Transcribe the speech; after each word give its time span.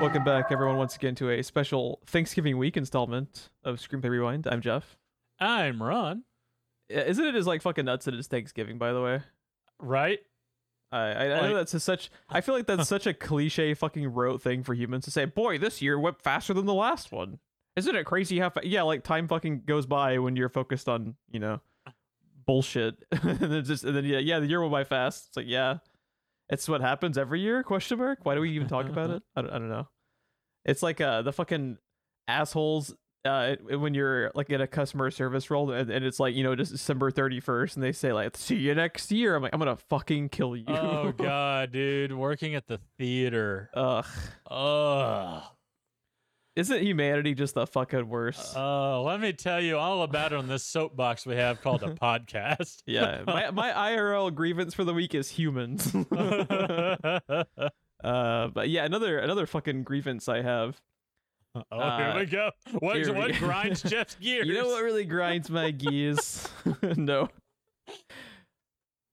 Welcome 0.00 0.22
back, 0.22 0.52
everyone, 0.52 0.76
once 0.76 0.94
again 0.94 1.14
to 1.16 1.30
a 1.30 1.42
special 1.42 2.00
Thanksgiving 2.06 2.56
week 2.56 2.76
installment 2.76 3.50
of 3.64 3.76
Screenplay 3.78 4.10
Rewind. 4.10 4.46
I'm 4.46 4.60
Geoff. 4.60 4.96
I'm 5.40 5.82
Ron. 5.82 6.22
Yeah, 6.88 7.00
Isn't 7.02 7.24
it 7.24 7.34
as 7.34 7.46
like 7.48 7.62
fucking 7.62 7.84
nuts 7.84 8.04
that 8.04 8.14
it's 8.14 8.28
Thanksgiving? 8.28 8.78
By 8.78 8.92
the 8.92 9.02
way, 9.02 9.20
Right? 9.80 10.20
I 10.92 10.98
I, 10.98 11.22
I 11.24 11.26
know 11.40 11.46
Like- 11.48 11.54
that's 11.56 11.74
a 11.74 11.80
such. 11.80 12.10
I 12.28 12.40
feel 12.40 12.54
like 12.54 12.66
that's 12.66 12.88
such 12.88 13.06
a 13.06 13.12
cliche 13.14 13.74
fucking 13.74 14.06
rote 14.08 14.40
thing 14.40 14.62
for 14.62 14.72
humans 14.72 15.04
to 15.06 15.10
say. 15.10 15.24
Boy, 15.24 15.58
this 15.58 15.82
year 15.82 15.98
went 15.98 16.22
faster 16.22 16.54
than 16.54 16.66
the 16.66 16.74
last 16.74 17.10
one. 17.12 17.38
Isn't 17.76 17.94
it 17.96 18.06
crazy 18.06 18.38
how? 18.38 18.50
Fa-? 18.50 18.60
Yeah, 18.66 18.82
like 18.82 19.02
time 19.02 19.26
fucking 19.28 19.62
goes 19.66 19.84
by 19.86 20.18
when 20.18 20.36
you're 20.36 20.48
focused 20.48 20.88
on 20.88 21.16
you 21.30 21.40
know 21.40 21.60
bullshit, 22.46 22.94
and 23.12 23.38
then 23.38 23.64
just 23.64 23.82
and 23.84 23.96
then 23.96 24.04
yeah 24.04 24.18
yeah 24.18 24.38
the 24.38 24.46
year 24.46 24.60
went 24.60 24.72
by 24.72 24.84
fast. 24.84 25.26
It's 25.28 25.36
like 25.36 25.46
yeah, 25.48 25.78
it's 26.50 26.68
what 26.68 26.80
happens 26.80 27.18
every 27.18 27.40
year? 27.40 27.62
Question 27.62 27.98
mark. 27.98 28.20
Why 28.22 28.34
do 28.34 28.40
we 28.40 28.50
even 28.52 28.68
talk 28.68 28.86
about 28.88 29.10
it? 29.10 29.22
I 29.36 29.42
don't, 29.42 29.50
I 29.50 29.58
don't 29.58 29.68
know. 29.68 29.88
It's 30.64 30.82
like 30.82 31.00
uh 31.00 31.22
the 31.22 31.32
fucking 31.32 31.78
assholes 32.26 32.94
uh 33.24 33.56
when 33.70 33.94
you're 33.94 34.30
like 34.34 34.48
in 34.50 34.60
a 34.60 34.66
customer 34.66 35.10
service 35.10 35.50
role 35.50 35.70
and, 35.72 35.90
and 35.90 36.04
it's 36.04 36.20
like 36.20 36.34
you 36.34 36.44
know 36.44 36.54
just 36.54 36.72
December 36.72 37.10
31st 37.10 37.74
and 37.74 37.82
they 37.82 37.92
say 37.92 38.12
like 38.12 38.36
see 38.36 38.56
you 38.56 38.74
next 38.74 39.10
year. 39.10 39.34
I'm 39.34 39.42
like 39.42 39.52
I'm 39.52 39.58
gonna 39.58 39.76
fucking 39.88 40.28
kill 40.28 40.56
you. 40.56 40.64
Oh 40.68 41.12
god, 41.16 41.72
dude, 41.72 42.12
working 42.12 42.54
at 42.54 42.66
the 42.66 42.78
theater. 42.98 43.70
Ugh. 43.74 44.06
Ugh. 44.50 45.42
Isn't 46.58 46.82
humanity 46.82 47.34
just 47.34 47.54
the 47.54 47.68
fucking 47.68 48.08
worst? 48.08 48.56
Oh, 48.56 49.04
let 49.06 49.20
me 49.20 49.32
tell 49.32 49.60
you 49.60 49.78
all 49.78 50.02
about 50.02 50.32
it 50.32 50.36
on 50.38 50.48
this 50.48 50.64
soapbox 50.64 51.24
we 51.24 51.36
have 51.36 51.62
called 51.62 51.84
a 51.84 51.94
podcast. 52.02 52.82
yeah, 52.84 53.22
my 53.24 53.52
my 53.52 53.70
IRL 53.96 54.34
grievance 54.34 54.74
for 54.74 54.82
the 54.82 54.92
week 54.92 55.14
is 55.14 55.30
humans. 55.30 55.94
uh, 58.04 58.48
but 58.48 58.68
yeah, 58.68 58.84
another 58.84 59.18
another 59.18 59.46
fucking 59.46 59.84
grievance 59.84 60.28
I 60.28 60.42
have. 60.42 60.80
oh, 61.54 61.62
Uh, 61.78 62.12
here 62.12 62.18
we 62.18 62.26
go. 62.26 62.50
What 62.80 62.96
we 62.96 63.08
what 63.12 63.32
go. 63.32 63.38
grinds 63.38 63.82
Geoff's 63.82 64.16
gears? 64.16 64.48
You 64.48 64.54
know 64.54 64.66
what 64.66 64.82
really 64.82 65.04
grinds 65.04 65.48
my 65.50 65.70
gears? 65.70 66.48
no. 66.96 67.28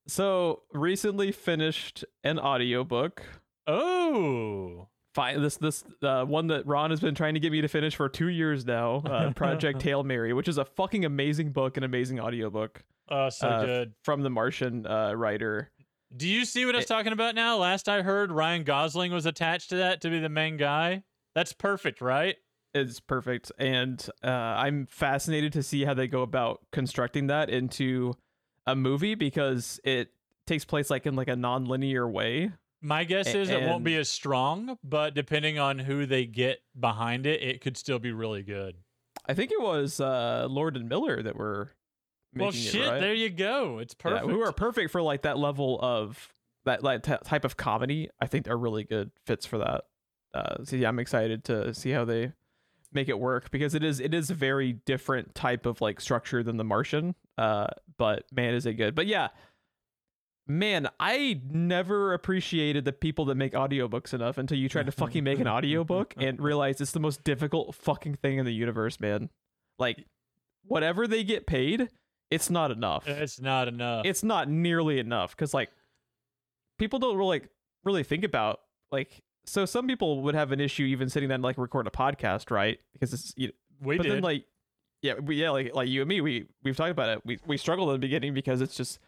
So 0.08 0.62
recently 0.72 1.30
finished 1.30 2.04
an 2.24 2.40
audiobook. 2.40 3.22
Oh. 3.68 4.88
Fine, 5.16 5.40
this 5.40 5.56
this 5.56 5.82
uh, 6.02 6.24
one 6.24 6.48
that 6.48 6.66
Ron 6.66 6.90
has 6.90 7.00
been 7.00 7.14
trying 7.14 7.32
to 7.34 7.40
get 7.40 7.50
me 7.50 7.62
to 7.62 7.68
finish 7.68 7.96
for 7.96 8.06
two 8.08 8.28
years 8.28 8.66
now. 8.66 8.96
Uh, 8.98 9.32
Project 9.34 9.80
Hail 9.80 10.04
Mary, 10.04 10.34
which 10.34 10.46
is 10.46 10.58
a 10.58 10.64
fucking 10.66 11.06
amazing 11.06 11.52
book, 11.52 11.78
an 11.78 11.84
amazing 11.84 12.20
audiobook 12.20 12.84
Oh, 13.08 13.30
so 13.30 13.48
Uh, 13.48 13.64
good. 13.64 13.94
from 14.04 14.22
the 14.22 14.28
Martian 14.28 14.86
uh, 14.86 15.14
writer. 15.14 15.70
Do 16.14 16.28
you 16.28 16.44
see 16.44 16.66
what 16.66 16.74
I 16.74 16.78
was 16.78 16.86
talking 16.86 17.12
about 17.14 17.34
now? 17.34 17.56
Last 17.56 17.88
I 17.88 18.02
heard, 18.02 18.30
Ryan 18.30 18.62
Gosling 18.62 19.10
was 19.10 19.24
attached 19.24 19.70
to 19.70 19.76
that 19.76 20.02
to 20.02 20.10
be 20.10 20.20
the 20.20 20.28
main 20.28 20.58
guy. 20.58 21.02
That's 21.34 21.52
perfect, 21.54 22.00
right? 22.02 22.36
It's 22.74 23.00
perfect 23.00 23.50
and 23.58 24.06
uh, 24.22 24.28
i'm 24.28 24.84
fascinated 24.84 25.54
to 25.54 25.62
see 25.62 25.86
how 25.86 25.94
they 25.94 26.06
go 26.08 26.20
about 26.20 26.60
constructing 26.72 27.28
that 27.28 27.48
into 27.48 28.12
a 28.66 28.76
movie 28.76 29.14
because 29.14 29.80
it 29.82 30.10
takes 30.46 30.66
place 30.66 30.90
like 30.90 31.06
in 31.06 31.16
like 31.16 31.28
a 31.28 31.36
non-linear 31.36 32.06
way 32.06 32.50
My 32.82 33.04
guess 33.04 33.34
is 33.34 33.50
it 33.50 33.62
won't 33.62 33.84
be 33.84 33.96
as 33.96 34.10
strong, 34.10 34.78
but 34.84 35.14
depending 35.14 35.58
on 35.58 35.78
who 35.78 36.06
they 36.06 36.26
get 36.26 36.58
behind 36.78 37.26
it, 37.26 37.42
it 37.42 37.60
could 37.60 37.76
still 37.76 37.98
be 37.98 38.12
really 38.12 38.42
good. 38.42 38.76
i 39.28 39.34
think 39.34 39.50
it 39.50 39.60
was 39.60 39.98
uh 39.98 40.46
lord 40.48 40.76
and 40.76 40.88
miller 40.88 41.20
that 41.22 41.34
were 41.36 41.70
making 42.32 42.44
well, 42.44 42.48
it, 42.50 42.54
shit, 42.54 42.88
right? 42.88 43.00
there 43.00 43.14
you 43.14 43.30
go. 43.30 43.78
It's 43.78 43.94
Yeah, 44.04 44.10
perfect. 44.12 44.30
who 44.30 44.40
are 44.42 44.52
perfect 44.52 44.90
for 44.92 45.02
like 45.02 45.22
that 45.22 45.38
level 45.38 45.80
of 45.80 46.32
that 46.64 46.84
like 46.84 47.02
t- 47.02 47.14
type 47.24 47.44
of 47.44 47.56
comedy 47.56 48.10
i 48.20 48.26
think 48.26 48.44
they're 48.44 48.56
really 48.58 48.84
good 48.84 49.10
fits 49.24 49.46
for 49.46 49.58
that 49.58 49.84
uh 50.34 50.64
so 50.64 50.76
yeah 50.76 50.88
i'm 50.88 50.98
excited 50.98 51.44
to 51.44 51.72
see 51.72 51.90
how 51.90 52.04
they 52.04 52.32
make 52.92 53.08
it 53.08 53.18
work 53.18 53.50
because 53.50 53.74
it 53.74 53.82
is 53.82 54.00
it 54.00 54.12
is 54.14 54.30
a 54.30 54.34
very 54.34 54.72
different 54.72 55.34
type 55.34 55.64
of 55.66 55.80
like 55.80 56.00
structure 56.00 56.42
than 56.42 56.56
the 56.56 56.64
martian 56.64 57.14
uh 57.38 57.66
but 57.98 58.24
man 58.32 58.52
is 58.54 58.66
it 58.66 58.74
good 58.74 58.94
but 58.94 59.06
yeah 59.06 59.28
man 60.46 60.88
i 61.00 61.40
never 61.50 62.12
appreciated 62.12 62.84
the 62.84 62.92
people 62.92 63.24
that 63.24 63.34
make 63.34 63.52
audiobooks 63.52 64.14
enough 64.14 64.38
until 64.38 64.56
you 64.56 64.68
tried 64.68 64.86
to 64.86 64.92
fucking 64.92 65.24
make 65.24 65.40
an 65.40 65.48
audiobook 65.48 66.14
and 66.18 66.40
realize 66.40 66.80
it's 66.80 66.92
the 66.92 67.00
most 67.00 67.24
difficult 67.24 67.74
fucking 67.74 68.14
thing 68.14 68.38
in 68.38 68.44
the 68.44 68.52
universe 68.52 69.00
man 69.00 69.28
like 69.78 70.04
whatever 70.64 71.06
they 71.06 71.24
get 71.24 71.46
paid 71.46 71.88
it's 72.30 72.50
not 72.50 72.70
enough 72.70 73.06
it's 73.08 73.40
not 73.40 73.68
enough. 73.68 74.04
it's 74.04 74.22
not 74.22 74.48
nearly 74.48 74.98
enough 74.98 75.34
because 75.34 75.52
like 75.52 75.70
people 76.78 76.98
don't 76.98 77.16
really 77.16 77.42
really 77.84 78.02
think 78.02 78.24
about 78.24 78.60
like 78.92 79.22
so 79.46 79.64
some 79.64 79.86
people 79.86 80.22
would 80.22 80.34
have 80.34 80.52
an 80.52 80.60
issue 80.60 80.84
even 80.84 81.08
sitting 81.08 81.28
down 81.28 81.40
to 81.40 81.44
like 81.44 81.58
record 81.58 81.86
a 81.86 81.90
podcast 81.90 82.50
right 82.50 82.78
because 82.92 83.12
it's 83.12 83.32
you 83.36 83.52
we 83.80 83.96
but 83.96 84.04
did. 84.04 84.12
then 84.12 84.22
like 84.22 84.44
yeah 85.02 85.14
we 85.14 85.36
yeah 85.36 85.50
like 85.50 85.74
like 85.74 85.88
you 85.88 86.02
and 86.02 86.08
me 86.08 86.20
we 86.20 86.46
we've 86.62 86.76
talked 86.76 86.90
about 86.90 87.08
it 87.08 87.24
we 87.24 87.38
we 87.46 87.56
struggled 87.56 87.88
in 87.88 87.94
the 87.94 87.98
beginning 87.98 88.34
because 88.34 88.60
it's 88.60 88.74
just 88.76 88.98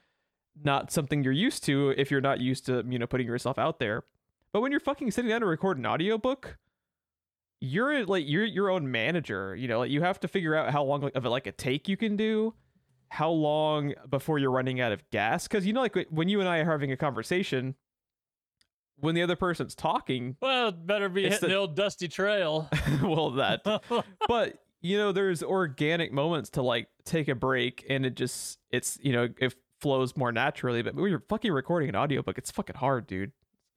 not 0.64 0.90
something 0.90 1.22
you're 1.22 1.32
used 1.32 1.64
to 1.64 1.94
if 1.96 2.10
you're 2.10 2.20
not 2.20 2.40
used 2.40 2.66
to 2.66 2.84
you 2.88 2.98
know 2.98 3.06
putting 3.06 3.26
yourself 3.26 3.58
out 3.58 3.78
there. 3.78 4.04
But 4.52 4.62
when 4.62 4.70
you're 4.70 4.80
fucking 4.80 5.10
sitting 5.10 5.28
down 5.28 5.40
to 5.40 5.46
record 5.46 5.78
an 5.78 5.86
audiobook 5.86 6.58
you're 7.60 8.06
like 8.06 8.24
you're 8.28 8.44
your 8.44 8.70
own 8.70 8.88
manager 8.88 9.56
you 9.56 9.66
know 9.66 9.80
like 9.80 9.90
you 9.90 10.00
have 10.00 10.20
to 10.20 10.28
figure 10.28 10.54
out 10.54 10.70
how 10.70 10.80
long 10.84 11.10
of 11.12 11.24
a, 11.24 11.28
like 11.28 11.48
a 11.48 11.50
take 11.50 11.88
you 11.88 11.96
can 11.96 12.16
do 12.16 12.54
how 13.10 13.30
long 13.30 13.94
before 14.08 14.38
you're 14.38 14.50
running 14.50 14.80
out 14.80 14.92
of 14.92 15.08
gas. 15.10 15.48
Because 15.48 15.66
you 15.66 15.72
know 15.72 15.80
like 15.80 16.06
when 16.10 16.28
you 16.28 16.40
and 16.40 16.48
i 16.48 16.58
are 16.58 16.64
having 16.64 16.92
a 16.92 16.96
conversation 16.96 17.74
when 19.00 19.14
the 19.14 19.22
other 19.22 19.36
person's 19.36 19.74
talking 19.76 20.36
well, 20.42 20.72
better 20.72 21.08
be 21.08 21.22
hitting 21.22 21.38
the- 21.40 21.46
the, 21.48 21.54
old 21.54 21.76
dusty 21.76 22.08
trail. 22.08 22.68
well 23.02 23.30
that. 23.32 23.62
But 24.28 24.58
you 24.80 24.96
know 24.96 25.12
there's 25.12 25.42
organic 25.42 26.12
moments 26.12 26.50
to 26.50 26.62
like 26.62 26.88
take 27.04 27.28
a 27.28 27.34
break 27.34 27.84
and 27.88 28.06
it 28.06 28.14
just 28.14 28.58
it's 28.70 28.98
you 29.02 29.12
know 29.12 29.28
it 29.38 29.54
flows 29.80 30.16
more 30.16 30.32
naturally 30.32 30.82
but 30.82 30.94
when 30.94 31.10
you're 31.10 31.22
fucking 31.28 31.52
recording 31.52 31.88
an 31.88 31.96
audiobook 31.96 32.38
it's 32.38 32.50
fucking 32.50 32.76
hard 32.76 33.06
dude. 33.06 33.32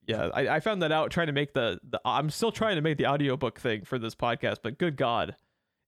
Yeah 0.06 0.28
I, 0.34 0.56
I 0.56 0.60
found 0.60 0.82
that 0.82 0.90
out 0.92 1.10
trying 1.10 1.28
to 1.28 1.32
make 1.32 1.54
the, 1.54 1.78
the 1.88 2.00
i'm 2.04 2.28
still 2.30 2.50
trying 2.52 2.76
to 2.76 2.82
make 2.82 2.98
the 2.98 3.06
audiobook 3.06 3.60
thing 3.60 3.84
for 3.84 3.98
this 3.98 4.14
podcast 4.14 4.56
but 4.62 4.78
good 4.78 4.96
god 4.96 5.36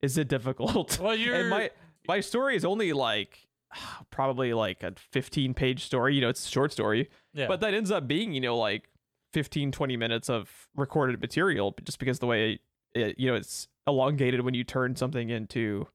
is 0.04 0.19
it 0.19 0.28
difficult? 0.28 0.98
Well, 1.00 1.16
you're 1.16 1.34
and 1.34 1.50
my 1.50 1.70
my 2.06 2.20
story 2.20 2.56
is 2.56 2.64
only 2.64 2.92
like 2.92 3.47
probably 4.10 4.52
like 4.52 4.82
a 4.82 4.92
15 5.12 5.54
page 5.54 5.84
story 5.84 6.14
you 6.14 6.20
know 6.20 6.28
it's 6.28 6.46
a 6.46 6.50
short 6.50 6.72
story. 6.72 7.08
Yeah. 7.32 7.46
but 7.48 7.60
that 7.62 7.75
ends 7.75 7.91
up 7.91 8.06
being 8.06 8.32
you 8.32 8.41
know 8.41 8.56
like 8.56 8.88
15 9.32 9.72
20 9.72 9.96
minutes 9.96 10.31
of 10.31 10.69
recorded 10.76 11.20
material 11.20 11.75
just 11.82 11.98
because 11.98 12.19
the 12.19 12.26
way 12.26 12.60
it, 12.94 13.19
you 13.19 13.28
know 13.28 13.34
it's 13.34 13.66
elongated 13.86 14.42
when 14.42 14.54
you 14.54 14.62
turn 14.62 14.94
something 14.94 15.31
into 15.31 15.88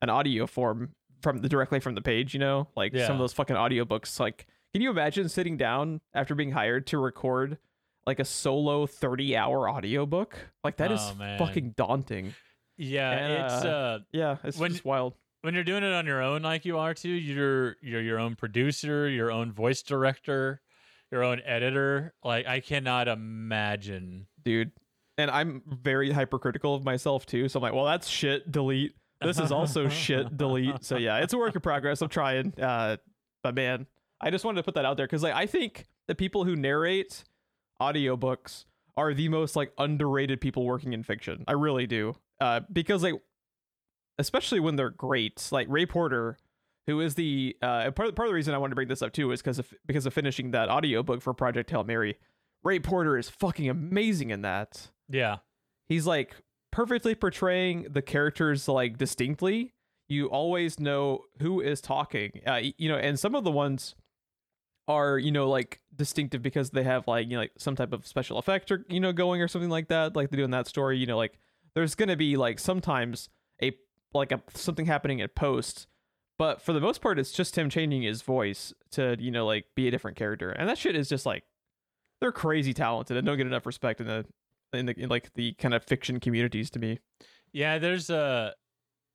an 0.00 0.10
audio 0.10 0.46
form 0.46 0.90
from 1.22 1.38
the 1.38 1.48
directly 1.48 1.80
from 1.80 1.94
the 1.94 2.02
page 2.02 2.34
you 2.34 2.40
know 2.40 2.68
like 2.76 2.96
some 2.96 3.12
of 3.12 3.18
those 3.18 3.32
fucking 3.32 3.56
audiobooks 3.56 4.18
like 4.20 4.46
can 4.72 4.82
you 4.82 4.90
imagine 4.90 5.28
sitting 5.28 5.56
down 5.56 6.00
after 6.14 6.34
being 6.34 6.50
hired 6.52 6.86
to 6.86 6.98
record 6.98 7.58
like 8.06 8.18
a 8.20 8.24
solo 8.24 8.86
30 8.86 9.36
hour 9.36 9.68
audiobook 9.68 10.36
like 10.64 10.76
that 10.76 10.92
is 10.92 11.00
Oh, 11.02 11.14
man. 11.14 11.38
fucking 11.38 11.74
daunting 11.76 12.34
yeah, 12.76 13.10
and, 13.10 13.32
it's 13.32 13.64
uh, 13.64 13.68
uh 13.68 13.98
yeah 14.12 14.36
it's 14.44 14.56
When- 14.58 14.70
just 14.72 14.84
wild 14.84 15.14
when 15.42 15.54
you're 15.54 15.64
doing 15.64 15.84
it 15.84 15.92
on 15.92 16.04
your 16.06 16.20
own 16.22 16.42
like 16.42 16.64
you 16.64 16.78
are 16.78 16.94
too, 16.94 17.08
you're 17.08 17.76
you're 17.80 18.00
your 18.02 18.18
own 18.18 18.34
producer, 18.34 19.08
your 19.08 19.30
own 19.30 19.52
voice 19.52 19.82
director, 19.82 20.60
your 21.12 21.22
own 21.22 21.40
editor. 21.44 22.12
Like 22.24 22.48
I 22.48 22.58
cannot 22.58 23.06
imagine. 23.08 24.26
dude. 24.42 24.72
And 25.16 25.30
I'm 25.30 25.62
very 25.66 26.10
hypercritical 26.10 26.74
of 26.74 26.84
myself 26.84 27.24
too. 27.26 27.48
So 27.48 27.58
I'm 27.58 27.62
like, 27.62 27.72
well, 27.72 27.84
that's 27.84 28.08
shit. 28.08 28.50
Delete. 28.50 28.94
This 29.20 29.38
is 29.38 29.52
also 29.52 29.88
shit. 29.88 30.36
Delete. 30.36 30.84
So 30.84 30.96
yeah, 30.96 31.18
it's 31.18 31.32
a 31.32 31.38
work 31.38 31.54
in 31.54 31.60
progress. 31.60 32.02
I'm 32.02 32.08
trying. 32.08 32.54
Uh, 32.60 32.96
but 33.42 33.54
man, 33.54 33.86
I 34.20 34.30
just 34.30 34.44
wanted 34.44 34.56
to 34.58 34.62
put 34.62 34.74
that 34.74 34.84
out 34.84 34.96
there 34.96 35.06
because 35.06 35.22
like 35.22 35.34
I 35.34 35.46
think 35.46 35.86
the 36.06 36.14
people 36.14 36.44
who 36.44 36.56
narrate 36.56 37.24
audiobooks 37.80 38.64
are 38.96 39.14
the 39.14 39.28
most 39.28 39.56
like 39.56 39.72
underrated 39.78 40.40
people 40.40 40.64
working 40.64 40.92
in 40.92 41.02
fiction. 41.02 41.44
I 41.46 41.52
really 41.52 41.86
do. 41.86 42.16
Uh, 42.40 42.60
because 42.72 43.02
like, 43.02 43.14
especially 44.18 44.60
when 44.60 44.76
they're 44.76 44.90
great, 44.90 45.48
like 45.52 45.66
Ray 45.70 45.86
Porter, 45.86 46.36
who 46.86 47.00
is 47.00 47.14
the 47.14 47.56
uh 47.62 47.90
part 47.90 48.08
of, 48.08 48.14
part 48.14 48.26
of 48.26 48.30
the 48.30 48.34
reason 48.34 48.54
I 48.54 48.58
wanted 48.58 48.70
to 48.70 48.74
bring 48.76 48.88
this 48.88 49.02
up 49.02 49.12
too 49.12 49.30
is 49.32 49.40
because 49.40 49.58
of 49.58 49.72
because 49.86 50.06
of 50.06 50.14
finishing 50.14 50.52
that 50.52 50.68
audiobook 50.68 51.22
for 51.22 51.34
Project 51.34 51.70
Hail 51.70 51.84
Mary. 51.84 52.16
Ray 52.64 52.80
Porter 52.80 53.16
is 53.16 53.28
fucking 53.28 53.68
amazing 53.68 54.30
in 54.30 54.42
that. 54.42 54.90
Yeah. 55.08 55.38
He's 55.86 56.06
like 56.06 56.34
perfectly 56.70 57.14
portraying 57.14 57.86
the 57.90 58.02
characters 58.02 58.68
like 58.68 58.98
distinctly. 58.98 59.74
You 60.08 60.26
always 60.26 60.80
know 60.80 61.24
who 61.40 61.60
is 61.60 61.80
talking. 61.80 62.40
Uh, 62.46 62.60
you 62.78 62.88
know, 62.88 62.96
and 62.96 63.18
some 63.18 63.34
of 63.34 63.44
the 63.44 63.50
ones 63.50 63.94
are 64.88 65.18
you 65.18 65.30
know 65.30 65.48
like 65.48 65.80
distinctive 65.94 66.42
because 66.42 66.70
they 66.70 66.82
have 66.82 67.06
like 67.06 67.26
you 67.26 67.34
know 67.34 67.40
like 67.40 67.52
some 67.58 67.76
type 67.76 67.92
of 67.92 68.06
special 68.06 68.38
effect 68.38 68.72
or 68.72 68.84
you 68.88 68.98
know 68.98 69.12
going 69.12 69.42
or 69.42 69.46
something 69.46 69.70
like 69.70 69.88
that 69.88 70.16
like 70.16 70.30
they 70.30 70.36
do 70.36 70.44
in 70.44 70.50
that 70.50 70.66
story 70.66 70.96
you 70.96 71.06
know 71.06 71.16
like 71.16 71.38
there's 71.74 71.94
gonna 71.94 72.16
be 72.16 72.36
like 72.36 72.58
sometimes 72.58 73.28
a 73.62 73.72
like 74.14 74.32
a 74.32 74.40
something 74.54 74.86
happening 74.86 75.20
at 75.20 75.34
post 75.34 75.86
but 76.38 76.62
for 76.62 76.72
the 76.72 76.80
most 76.80 77.02
part 77.02 77.18
it's 77.18 77.32
just 77.32 77.56
him 77.56 77.68
changing 77.68 78.02
his 78.02 78.22
voice 78.22 78.72
to 78.90 79.14
you 79.20 79.30
know 79.30 79.44
like 79.44 79.66
be 79.76 79.86
a 79.86 79.90
different 79.90 80.16
character 80.16 80.50
and 80.50 80.68
that 80.68 80.78
shit 80.78 80.96
is 80.96 81.08
just 81.08 81.26
like 81.26 81.44
they're 82.20 82.32
crazy 82.32 82.72
talented 82.72 83.16
and 83.16 83.26
don't 83.26 83.36
get 83.36 83.46
enough 83.46 83.66
respect 83.66 84.00
in 84.00 84.06
the 84.06 84.24
in 84.72 84.86
the 84.86 84.98
in 84.98 85.08
like 85.08 85.32
the 85.34 85.52
kind 85.54 85.74
of 85.74 85.84
fiction 85.84 86.20
communities 86.20 86.70
to 86.70 86.78
me. 86.78 86.98
Yeah, 87.52 87.78
there's 87.78 88.10
a 88.10 88.54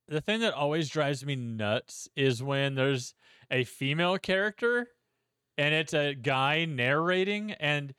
the 0.08 0.22
thing 0.22 0.42
that 0.42 0.54
always 0.54 0.90
drives 0.90 1.26
me 1.26 1.36
nuts 1.36 2.08
is 2.16 2.44
when 2.44 2.76
there's 2.76 3.14
a 3.50 3.64
female 3.64 4.18
character 4.18 4.88
and 5.58 5.74
it's 5.74 5.94
a 5.94 6.14
guy 6.14 6.66
narrating 6.66 7.52
and 7.54 7.94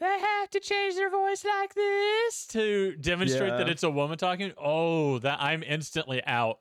they 0.00 0.18
have 0.18 0.50
to 0.50 0.60
change 0.60 0.96
their 0.96 1.10
voice 1.10 1.44
like 1.44 1.74
this 1.74 2.46
to 2.48 2.96
demonstrate 2.96 3.50
that 3.50 3.68
it's 3.68 3.84
a 3.84 3.90
woman 3.90 4.18
talking. 4.18 4.52
Oh, 4.60 5.20
that 5.20 5.38
I'm 5.40 5.62
instantly 5.62 6.22
out. 6.26 6.58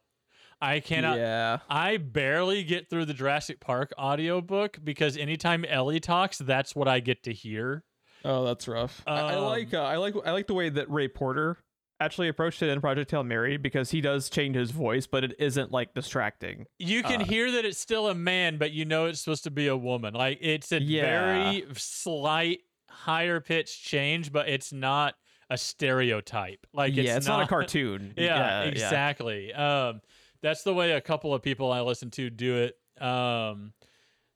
I 0.62 0.80
cannot 0.80 1.18
yeah. 1.18 1.58
I 1.68 1.98
barely 1.98 2.64
get 2.64 2.88
through 2.88 3.06
the 3.06 3.16
Jurassic 3.16 3.60
Park 3.60 3.94
audiobook 3.98 4.78
because 4.84 5.18
anytime 5.18 5.66
Ellie 5.66 6.00
talks, 6.00 6.38
that's 6.38 6.76
what 6.76 6.88
I 6.88 7.00
get 7.00 7.24
to 7.24 7.34
hear. 7.34 7.84
Oh, 8.24 8.46
that's 8.46 8.68
rough. 8.68 9.02
I, 9.08 9.20
I 9.22 9.36
like 9.38 9.74
uh, 9.74 9.82
I 9.84 9.98
like 9.98 10.16
I 10.26 10.32
like 10.32 10.48
the 10.48 10.54
way 10.54 10.70
that 10.70 10.90
Ray 10.90 11.08
Porter 11.08 11.58
actually 12.00 12.28
approached 12.30 12.62
it 12.64 12.70
in 12.70 12.82
Project 12.82 13.12
Hail 13.12 13.24
Mary 13.24 13.58
because 13.58 13.92
he 13.92 14.02
does 14.02 14.30
change 14.30 14.56
his 14.56 14.72
voice, 14.72 15.06
but 15.06 15.24
it 15.24 15.34
isn't 15.38 15.72
like 15.72 15.94
distracting. 15.94 16.66
You 16.80 17.04
can 17.04 17.22
Uh, 17.22 17.26
hear 17.26 17.52
that 17.52 17.64
it's 17.66 17.78
still 17.80 18.08
a 18.10 18.16
man, 18.16 18.58
but 18.58 18.72
you 18.72 18.86
know 18.86 19.06
it's 19.06 19.20
supposed 19.22 19.44
to 19.44 19.52
be 19.52 19.68
a 19.68 19.78
woman. 19.78 20.14
Like 20.16 20.40
it's 20.42 20.72
a 20.72 20.82
Yeah. 20.82 21.02
very 21.04 21.66
slight 21.76 22.60
higher 22.90 23.40
pitch 23.40 23.84
change, 23.84 24.32
but 24.32 24.50
it's 24.50 24.74
not 24.74 25.16
a 25.50 25.58
stereotype. 25.58 26.66
Like 26.74 26.96
yeah, 26.96 27.18
it's 27.18 27.28
not, 27.28 27.44
a 27.44 27.48
cartoon. 27.48 28.00
cartoon. 28.16 28.24
yeah, 28.26 28.64
exactly. 28.64 29.54
Um, 29.54 30.02
that's 30.42 30.64
the 30.64 30.74
way 30.74 30.94
a 30.94 31.02
couple 31.02 31.34
of 31.34 31.42
people 31.44 31.72
I 31.72 31.82
listen 31.82 32.10
to 32.12 32.30
do 32.30 32.58
it. 32.58 33.04
Um, 33.04 33.74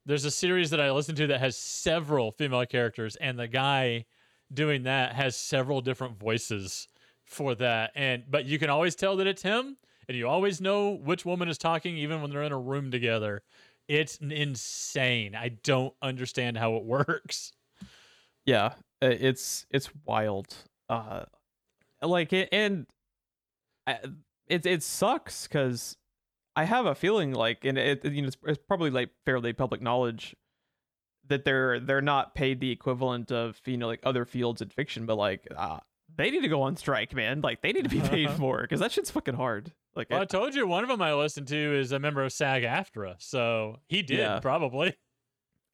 there's 0.06 0.24
a 0.24 0.30
series 0.30 0.70
that 0.70 0.80
I 0.80 0.92
listen 0.92 1.16
to 1.16 1.26
that 1.26 1.40
has 1.40 1.56
several 1.56 2.30
female 2.30 2.64
characters, 2.64 3.16
and 3.16 3.38
the 3.38 3.48
guy 3.48 4.06
doing 4.52 4.84
that 4.84 5.14
has 5.14 5.36
several 5.36 5.80
different 5.80 6.18
voices 6.18 6.88
for 7.24 7.56
that. 7.56 7.90
And 7.96 8.22
but 8.30 8.44
you 8.44 8.58
can 8.58 8.70
always 8.70 8.94
tell 8.94 9.16
that 9.16 9.26
it's 9.26 9.42
him, 9.42 9.76
and 10.08 10.16
you 10.16 10.28
always 10.28 10.60
know 10.60 10.90
which 10.92 11.24
woman 11.24 11.48
is 11.48 11.58
talking, 11.58 11.96
even 11.96 12.22
when 12.22 12.30
they're 12.30 12.44
in 12.44 12.52
a 12.52 12.58
room 12.58 12.90
together. 12.90 13.42
It's 13.88 14.16
insane. 14.18 15.34
I 15.34 15.48
don't 15.62 15.94
understand 16.00 16.56
how 16.56 16.76
it 16.76 16.84
works. 16.84 17.52
Yeah, 18.44 18.74
it's 19.02 19.66
it's 19.70 19.90
wild. 20.04 20.54
Uh, 20.88 21.24
like 22.00 22.32
it, 22.32 22.48
and 22.52 22.86
I, 23.88 23.98
it 24.46 24.64
it 24.66 24.82
sucks 24.84 25.48
because 25.48 25.96
I 26.56 26.64
have 26.64 26.86
a 26.86 26.94
feeling 26.94 27.32
like, 27.32 27.64
and 27.64 27.76
it 27.76 28.04
you 28.04 28.22
know 28.22 28.28
it's, 28.28 28.36
it's 28.46 28.58
probably 28.66 28.90
like 28.90 29.10
fairly 29.24 29.52
public 29.52 29.82
knowledge 29.82 30.34
that 31.28 31.44
they're 31.44 31.78
they're 31.78 32.00
not 32.00 32.34
paid 32.34 32.60
the 32.60 32.70
equivalent 32.70 33.30
of 33.30 33.60
you 33.66 33.76
know 33.76 33.86
like 33.86 34.00
other 34.04 34.24
fields 34.24 34.62
in 34.62 34.70
fiction, 34.70 35.06
but 35.06 35.16
like 35.16 35.46
uh, 35.54 35.80
they 36.16 36.30
need 36.30 36.40
to 36.42 36.48
go 36.48 36.62
on 36.62 36.76
strike, 36.76 37.14
man. 37.14 37.42
Like 37.42 37.60
they 37.60 37.72
need 37.72 37.84
to 37.84 37.90
be 37.90 38.00
paid 38.00 38.38
more 38.38 38.62
because 38.62 38.80
that 38.80 38.90
shit's 38.92 39.10
fucking 39.10 39.34
hard. 39.34 39.72
Like 39.94 40.08
Well, 40.10 40.22
I 40.22 40.24
told 40.24 40.54
you 40.54 40.66
one 40.66 40.82
of 40.82 40.88
them 40.88 41.02
I 41.02 41.14
listened 41.14 41.48
to 41.48 41.78
is 41.78 41.92
a 41.92 41.98
member 41.98 42.22
of 42.22 42.32
SAG-AFTRA, 42.32 43.16
so 43.18 43.76
he 43.88 44.02
did 44.02 44.18
Yeah. 44.18 44.40
probably. 44.40 44.94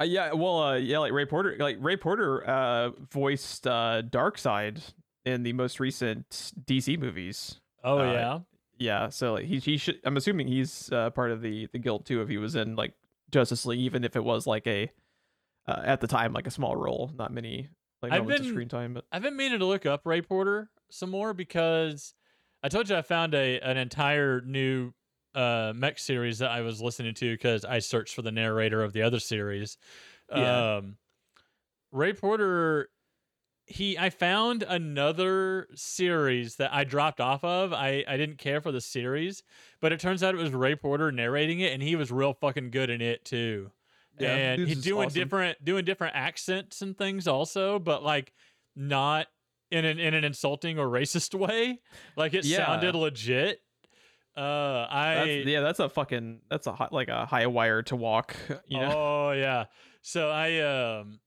Uh, 0.01 0.05
yeah, 0.05 0.33
well, 0.33 0.61
uh, 0.61 0.75
yeah, 0.77 0.99
like 0.99 1.13
Ray 1.13 1.27
Porter, 1.27 1.55
like 1.61 1.77
Ray 1.79 1.97
Porter, 1.97 2.49
uh, 2.49 2.91
voiced 3.11 3.69
uh, 3.69 4.03
Darkseid 4.03 4.81
in 5.25 5.45
the 5.45 5.53
most 5.53 5.79
recent 5.79 6.53
DC 6.65 6.99
movies. 6.99 7.61
Oh 7.85 8.01
Uh, 8.01 8.13
yeah. 8.13 8.39
Yeah, 8.83 9.09
so 9.11 9.35
like 9.35 9.45
he 9.45 9.59
he 9.61 9.77
should. 9.77 10.01
I'm 10.05 10.17
assuming 10.17 10.49
he's 10.49 10.91
uh, 10.91 11.11
part 11.11 11.31
of 11.31 11.41
the 11.41 11.69
the 11.73 11.79
guild 11.79 12.05
too. 12.05 12.21
If 12.21 12.29
he 12.29 12.37
was 12.39 12.57
in 12.57 12.75
like 12.75 12.95
Justice 13.31 13.65
League, 13.65 13.81
even 13.81 14.03
if 14.05 14.17
it 14.17 14.25
was 14.25 14.47
like 14.47 14.67
a 14.67 14.91
uh, 15.69 15.83
at 15.85 16.01
the 16.01 16.09
time 16.09 16.33
like 16.33 16.47
a 16.47 16.51
small 16.51 16.75
role, 16.75 17.13
not 17.17 17.33
many 17.33 17.69
like 18.03 18.13
I've 18.13 18.27
been- 18.27 18.45
screen 18.45 18.69
time. 18.69 18.95
But 18.95 19.05
I've 19.13 19.23
been 19.23 19.37
meaning 19.37 19.61
to 19.61 19.65
look 19.67 19.87
up 19.87 20.03
Ray 20.05 20.21
Porter 20.23 20.69
some 20.91 21.11
more 21.11 21.33
because 21.33 22.15
I 22.63 22.69
told 22.69 22.89
you 22.89 22.97
I 22.97 23.03
found 23.03 23.35
a 23.35 23.61
an 23.61 23.77
entire 23.77 24.41
new 24.41 24.93
uh 25.35 25.73
mech 25.75 25.99
series 25.99 26.41
that 26.41 26.51
I 26.51 26.61
was 26.63 26.83
listening 26.83 27.15
to 27.15 27.33
because 27.33 27.65
I 27.65 27.79
searched 27.79 28.15
for 28.15 28.23
the 28.23 28.33
narrator 28.33 28.83
of 28.83 28.93
the 28.93 29.03
other 29.03 29.21
series. 29.21 29.79
Yeah. 30.35 30.77
Um 30.77 30.97
Ray 31.93 32.15
Porter 32.15 32.89
he 33.67 33.97
I 33.99 34.11
found 34.11 34.63
another 34.63 35.69
series 35.75 36.57
that 36.57 36.73
I 36.75 36.85
dropped 36.85 37.21
off 37.21 37.43
of. 37.45 37.73
I 37.73 38.05
I 38.09 38.17
didn't 38.17 38.39
care 38.39 38.61
for 38.61 38.73
the 38.73 38.81
series, 38.81 39.43
but 39.81 39.93
it 39.93 40.01
turns 40.01 40.23
out 40.23 40.35
it 40.35 40.39
was 40.39 40.51
Ray 40.53 40.75
Porter 40.75 41.13
narrating 41.13 41.61
it 41.61 41.73
and 41.73 41.83
he 41.83 41.97
was 41.97 42.11
real 42.11 42.35
fucking 42.35 42.71
good 42.71 42.91
in 42.91 43.01
it 43.01 43.25
too. 43.25 43.71
and 44.19 44.59
dude's 44.59 44.73
he's 44.75 44.83
doing 44.85 45.07
awesome. 45.07 45.21
different 45.21 45.65
doing 45.65 45.85
different 45.85 46.15
accents 46.17 46.83
and 46.83 46.97
things 46.99 47.27
also, 47.29 47.79
but 47.79 48.03
like 48.03 48.33
not 48.77 49.27
in 49.71 49.85
an 49.85 49.99
in 49.99 50.13
an 50.15 50.25
insulting 50.25 50.79
or 50.79 50.87
racist 50.87 51.35
way. 51.39 51.81
Like 52.17 52.35
it 52.35 52.45
Yeah. 52.45 52.67
sounded 52.67 52.95
legit. 52.95 53.61
Uh, 54.37 54.87
I 54.91 55.15
That's, 55.15 55.47
yeah, 55.47 55.61
that's 55.61 55.79
a 55.79 55.89
fucking 55.91 56.41
that's 56.49 56.67
a 56.67 56.73
hot, 56.73 56.91
like 56.93 57.09
a 57.09 57.27
high 57.27 57.47
wire 57.47 57.83
to 57.83 57.97
walk. 57.97 58.35
You 58.67 58.81
know, 58.81 58.93
oh 58.95 59.33
yeah. 59.33 59.67
So 60.01 60.31
I 60.31 60.59
um 60.61 61.21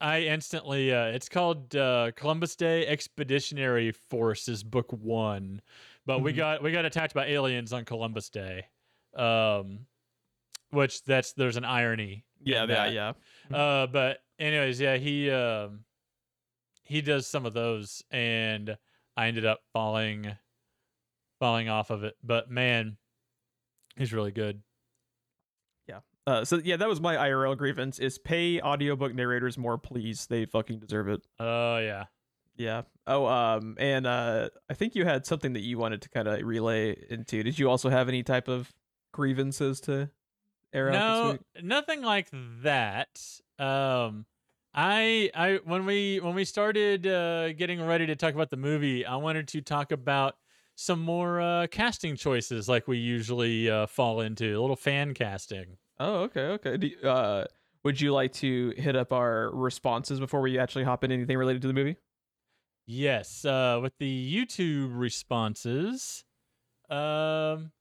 I 0.00 0.22
instantly 0.22 0.92
uh 0.92 1.06
it's 1.06 1.28
called 1.28 1.74
uh 1.74 2.12
Columbus 2.16 2.54
Day 2.56 2.86
Expeditionary 2.86 3.92
Force 3.92 4.48
is 4.48 4.62
book 4.62 4.92
1. 4.92 5.60
But 6.04 6.20
we 6.20 6.32
Mhm. 6.32 6.36
got 6.36 6.62
we 6.62 6.72
got 6.72 6.84
attacked 6.84 7.14
by 7.14 7.26
aliens 7.26 7.72
on 7.72 7.84
Columbus 7.84 8.28
Day. 8.30 8.66
Um 9.14 9.86
which 10.70 11.02
that's 11.04 11.32
there's 11.32 11.56
an 11.56 11.64
irony. 11.64 12.24
yeah, 12.42 12.66
yeah, 12.66 12.86
yeah. 12.86 13.12
Uh, 13.56 13.86
but 13.86 14.18
anyways, 14.38 14.80
yeah, 14.80 14.96
he 14.96 15.30
um 15.30 15.84
he 16.84 17.00
does 17.00 17.26
some 17.26 17.46
of 17.46 17.52
those, 17.54 18.02
and 18.10 18.76
I 19.16 19.28
ended 19.28 19.46
up 19.46 19.60
falling 19.72 20.36
falling 21.40 21.68
off 21.68 21.90
of 21.90 22.04
it. 22.04 22.16
But 22.22 22.50
man, 22.50 22.98
he's 23.96 24.12
really 24.12 24.32
good. 24.32 24.62
Uh, 26.26 26.44
so 26.44 26.60
yeah, 26.64 26.76
that 26.76 26.88
was 26.88 27.00
my 27.00 27.16
IRL 27.16 27.56
grievance: 27.56 27.98
is 27.98 28.18
pay 28.18 28.60
audiobook 28.60 29.14
narrators 29.14 29.56
more, 29.56 29.78
please. 29.78 30.26
They 30.26 30.44
fucking 30.44 30.80
deserve 30.80 31.08
it. 31.08 31.22
Oh 31.38 31.78
yeah. 31.78 32.04
Yeah. 32.56 32.82
Oh, 33.06 33.26
um, 33.26 33.76
and 33.78 34.06
uh, 34.06 34.48
I 34.68 34.74
think 34.74 34.94
you 34.94 35.04
had 35.04 35.26
something 35.26 35.52
that 35.52 35.60
you 35.60 35.78
wanted 35.78 36.02
to 36.02 36.08
kind 36.08 36.26
of 36.26 36.42
relay 36.42 36.96
into. 37.10 37.42
Did 37.42 37.58
you 37.58 37.68
also 37.70 37.90
have 37.90 38.08
any 38.08 38.22
type 38.22 38.48
of 38.48 38.72
grievances 39.12 39.80
to 39.82 40.10
air 40.72 40.90
out 40.90 40.94
No, 40.94 41.38
nothing 41.62 42.02
like 42.02 42.28
that. 42.62 43.20
Um, 43.58 44.26
I 44.74 45.30
I 45.34 45.60
when 45.64 45.86
we 45.86 46.18
when 46.20 46.34
we 46.34 46.44
started 46.44 47.06
uh, 47.06 47.52
getting 47.52 47.84
ready 47.84 48.06
to 48.06 48.16
talk 48.16 48.34
about 48.34 48.50
the 48.50 48.56
movie, 48.56 49.04
I 49.06 49.16
wanted 49.16 49.48
to 49.48 49.60
talk 49.60 49.92
about 49.92 50.36
some 50.74 51.00
more 51.00 51.40
uh, 51.40 51.66
casting 51.68 52.16
choices, 52.16 52.68
like 52.68 52.86
we 52.86 52.98
usually 52.98 53.70
uh, 53.70 53.86
fall 53.86 54.20
into, 54.20 54.58
a 54.58 54.60
little 54.60 54.76
fan 54.76 55.14
casting. 55.14 55.78
Oh, 55.98 56.22
okay, 56.24 56.40
okay. 56.40 56.76
You- 56.80 57.08
uh, 57.08 57.44
would 57.84 58.00
you 58.00 58.12
like 58.12 58.32
to 58.34 58.72
hit 58.76 58.96
up 58.96 59.12
our 59.12 59.50
responses 59.54 60.18
before 60.20 60.40
we 60.40 60.58
actually 60.58 60.84
hop 60.84 61.04
in 61.04 61.12
anything 61.12 61.38
related 61.38 61.62
to 61.62 61.68
the 61.68 61.74
movie? 61.74 61.96
Yes, 62.86 63.44
uh, 63.44 63.80
with 63.82 63.96
the 63.98 64.34
YouTube 64.46 64.90
responses, 64.92 66.24
um, 66.90 67.72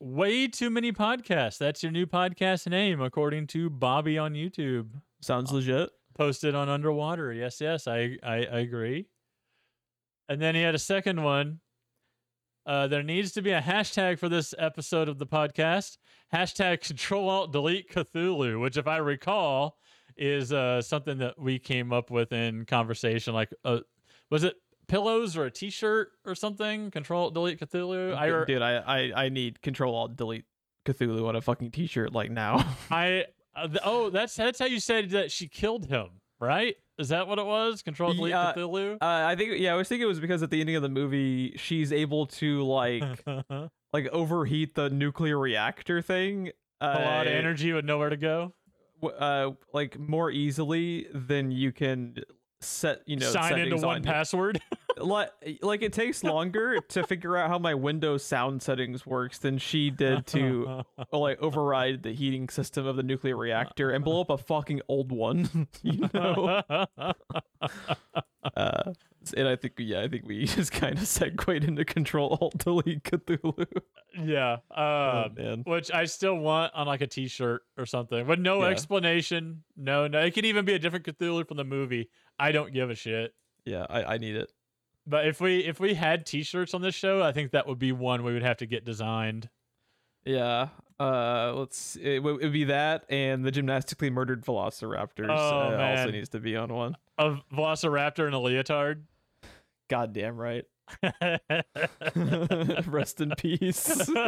way 0.00 0.46
too 0.48 0.70
many 0.70 0.92
podcasts. 0.92 1.58
That's 1.58 1.82
your 1.82 1.92
new 1.92 2.06
podcast 2.06 2.68
name, 2.68 3.00
according 3.00 3.48
to 3.48 3.70
Bobby 3.70 4.18
on 4.18 4.34
YouTube. 4.34 4.88
Sounds 5.20 5.50
legit. 5.52 5.90
Posted 6.16 6.54
on 6.54 6.68
Underwater. 6.68 7.32
Yes, 7.32 7.60
yes, 7.60 7.86
I, 7.86 8.16
I, 8.22 8.36
I 8.46 8.58
agree. 8.60 9.06
And 10.28 10.40
then 10.42 10.54
he 10.54 10.62
had 10.62 10.74
a 10.74 10.78
second 10.78 11.22
one. 11.22 11.60
Uh, 12.68 12.86
there 12.86 13.02
needs 13.02 13.32
to 13.32 13.40
be 13.40 13.50
a 13.52 13.62
hashtag 13.62 14.18
for 14.18 14.28
this 14.28 14.54
episode 14.58 15.08
of 15.08 15.18
the 15.18 15.26
podcast. 15.26 15.96
Hashtag 16.34 16.82
Control 16.86 17.30
Alt 17.30 17.50
Delete 17.50 17.90
Cthulhu, 17.90 18.60
which, 18.60 18.76
if 18.76 18.86
I 18.86 18.98
recall, 18.98 19.78
is 20.18 20.52
uh, 20.52 20.82
something 20.82 21.16
that 21.18 21.38
we 21.40 21.58
came 21.58 21.94
up 21.94 22.10
with 22.10 22.30
in 22.30 22.66
conversation. 22.66 23.32
Like, 23.32 23.48
uh, 23.64 23.78
was 24.28 24.44
it 24.44 24.56
pillows 24.86 25.34
or 25.34 25.46
a 25.46 25.50
T-shirt 25.50 26.10
or 26.26 26.34
something? 26.34 26.90
Control 26.90 27.24
Alt 27.24 27.34
Delete 27.34 27.58
Cthulhu. 27.58 28.14
I, 28.14 28.26
re- 28.26 28.44
Dude, 28.44 28.60
I, 28.60 28.76
I 28.76 29.24
I 29.24 29.28
need 29.30 29.62
Control 29.62 29.94
Alt 29.94 30.16
Delete 30.16 30.44
Cthulhu 30.84 31.26
on 31.26 31.36
a 31.36 31.40
fucking 31.40 31.70
T-shirt 31.70 32.12
like 32.12 32.30
now. 32.30 32.66
I 32.90 33.24
uh, 33.56 33.68
th- 33.68 33.80
oh, 33.82 34.10
that's 34.10 34.34
that's 34.34 34.58
how 34.58 34.66
you 34.66 34.78
said 34.78 35.08
that 35.10 35.32
she 35.32 35.48
killed 35.48 35.86
him, 35.86 36.08
right? 36.38 36.76
Is 36.98 37.10
that 37.10 37.28
what 37.28 37.38
it 37.38 37.46
was? 37.46 37.82
Control 37.82 38.12
Delete 38.12 38.30
Yeah. 38.30 38.52
Cthulhu. 38.56 38.94
Uh, 38.94 38.98
I 39.00 39.36
think 39.36 39.58
yeah, 39.58 39.72
I 39.72 39.76
was 39.76 39.88
thinking 39.88 40.04
it 40.04 40.08
was 40.08 40.20
because 40.20 40.42
at 40.42 40.50
the 40.50 40.60
ending 40.60 40.76
of 40.76 40.82
the 40.82 40.88
movie, 40.88 41.54
she's 41.56 41.92
able 41.92 42.26
to 42.26 42.62
like 42.64 43.04
like 43.92 44.08
overheat 44.08 44.74
the 44.74 44.90
nuclear 44.90 45.38
reactor 45.38 46.02
thing. 46.02 46.50
Uh, 46.80 46.96
a 46.98 47.04
lot 47.04 47.26
of 47.26 47.32
energy 47.32 47.72
with 47.72 47.84
nowhere 47.84 48.08
to 48.10 48.16
go. 48.16 48.52
Uh, 49.02 49.50
like 49.72 49.98
more 49.98 50.30
easily 50.30 51.06
than 51.14 51.52
you 51.52 51.70
can 51.70 52.16
set. 52.60 53.02
You 53.06 53.16
know, 53.16 53.30
Sign 53.30 53.58
into 53.58 53.76
one 53.76 53.96
on- 53.96 54.02
password. 54.02 54.60
Like, 55.00 55.30
like 55.62 55.82
it 55.82 55.92
takes 55.92 56.24
longer 56.24 56.80
to 56.88 57.04
figure 57.06 57.36
out 57.36 57.48
how 57.50 57.60
my 57.60 57.72
Windows 57.72 58.24
sound 58.24 58.62
settings 58.62 59.06
works 59.06 59.38
than 59.38 59.56
she 59.58 59.90
did 59.90 60.26
to 60.28 60.82
like 61.12 61.40
override 61.40 62.02
the 62.02 62.10
heating 62.12 62.48
system 62.48 62.84
of 62.84 62.96
the 62.96 63.04
nuclear 63.04 63.36
reactor 63.36 63.90
and 63.90 64.02
blow 64.04 64.20
up 64.22 64.28
a 64.28 64.36
fucking 64.36 64.80
old 64.88 65.12
one. 65.12 65.68
you 65.84 66.10
know. 66.12 66.62
Uh, 68.56 68.92
and 69.36 69.46
I 69.48 69.56
think 69.56 69.74
yeah, 69.78 70.00
I 70.00 70.08
think 70.08 70.26
we 70.26 70.46
just 70.46 70.72
kind 70.72 70.96
of 70.98 71.06
segued 71.06 71.64
into 71.64 71.84
Control 71.84 72.36
Alt 72.40 72.58
Delete 72.58 73.02
Cthulhu. 73.04 73.66
Yeah. 74.18 74.56
Oh 74.74 75.24
Um, 75.26 75.34
man, 75.36 75.62
which 75.66 75.92
I 75.92 76.06
still 76.06 76.36
want 76.36 76.74
on 76.74 76.86
like 76.86 77.02
a 77.02 77.06
T-shirt 77.06 77.62
or 77.76 77.84
something, 77.86 78.26
but 78.26 78.40
no 78.40 78.62
Yeah. 78.62 78.70
explanation. 78.70 79.62
No, 79.76 80.08
no. 80.08 80.20
It 80.20 80.32
could 80.34 80.44
even 80.46 80.64
be 80.64 80.74
a 80.74 80.78
different 80.78 81.04
Cthulhu 81.04 81.46
from 81.46 81.56
the 81.58 81.64
movie. 81.64 82.08
I 82.38 82.52
don't 82.52 82.72
give 82.72 82.90
a 82.90 82.94
shit. 82.94 83.34
yeah, 83.64 83.86
I, 83.90 84.14
I 84.14 84.18
need 84.18 84.36
it. 84.36 84.52
But 85.06 85.26
if 85.26 85.40
we 85.40 85.60
if 85.64 85.80
we 85.80 85.94
had 85.94 86.26
T-shirts 86.26 86.74
on 86.74 86.82
this 86.82 86.94
show, 86.94 87.22
I 87.22 87.32
think 87.32 87.52
that 87.52 87.66
would 87.66 87.78
be 87.78 87.92
one 87.92 88.22
we 88.24 88.32
would 88.34 88.42
have 88.42 88.58
to 88.58 88.66
get 88.66 88.84
designed. 88.84 89.48
Yeah. 90.24 90.68
Uh, 91.00 91.52
let's. 91.54 91.96
It 91.96 92.18
would 92.22 92.52
be 92.52 92.64
that 92.64 93.04
and 93.08 93.44
the 93.44 93.50
gymnastically 93.50 94.10
murdered 94.10 94.44
velociraptors 94.44 95.28
Oh, 95.30 95.74
uh, 95.76 95.94
also 95.96 96.10
needs 96.10 96.28
to 96.30 96.40
be 96.40 96.56
on 96.56 96.72
one. 96.74 96.96
A 97.16 97.36
Velociraptor 97.54 98.26
and 98.26 98.34
a 98.34 98.38
leotard. 98.38 99.04
Goddamn 99.88 100.36
right. 100.36 100.64
Rest 102.86 103.20
in 103.20 103.32
peace. 103.38 104.10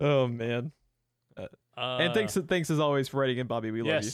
oh 0.00 0.26
man. 0.28 0.72
and 1.76 2.14
thanks 2.14 2.36
thanks 2.48 2.70
as 2.70 2.80
always 2.80 3.08
for 3.08 3.18
writing 3.20 3.38
in, 3.38 3.46
Bobby. 3.46 3.70
We 3.70 3.82
love 3.82 4.02
you. 4.04 4.10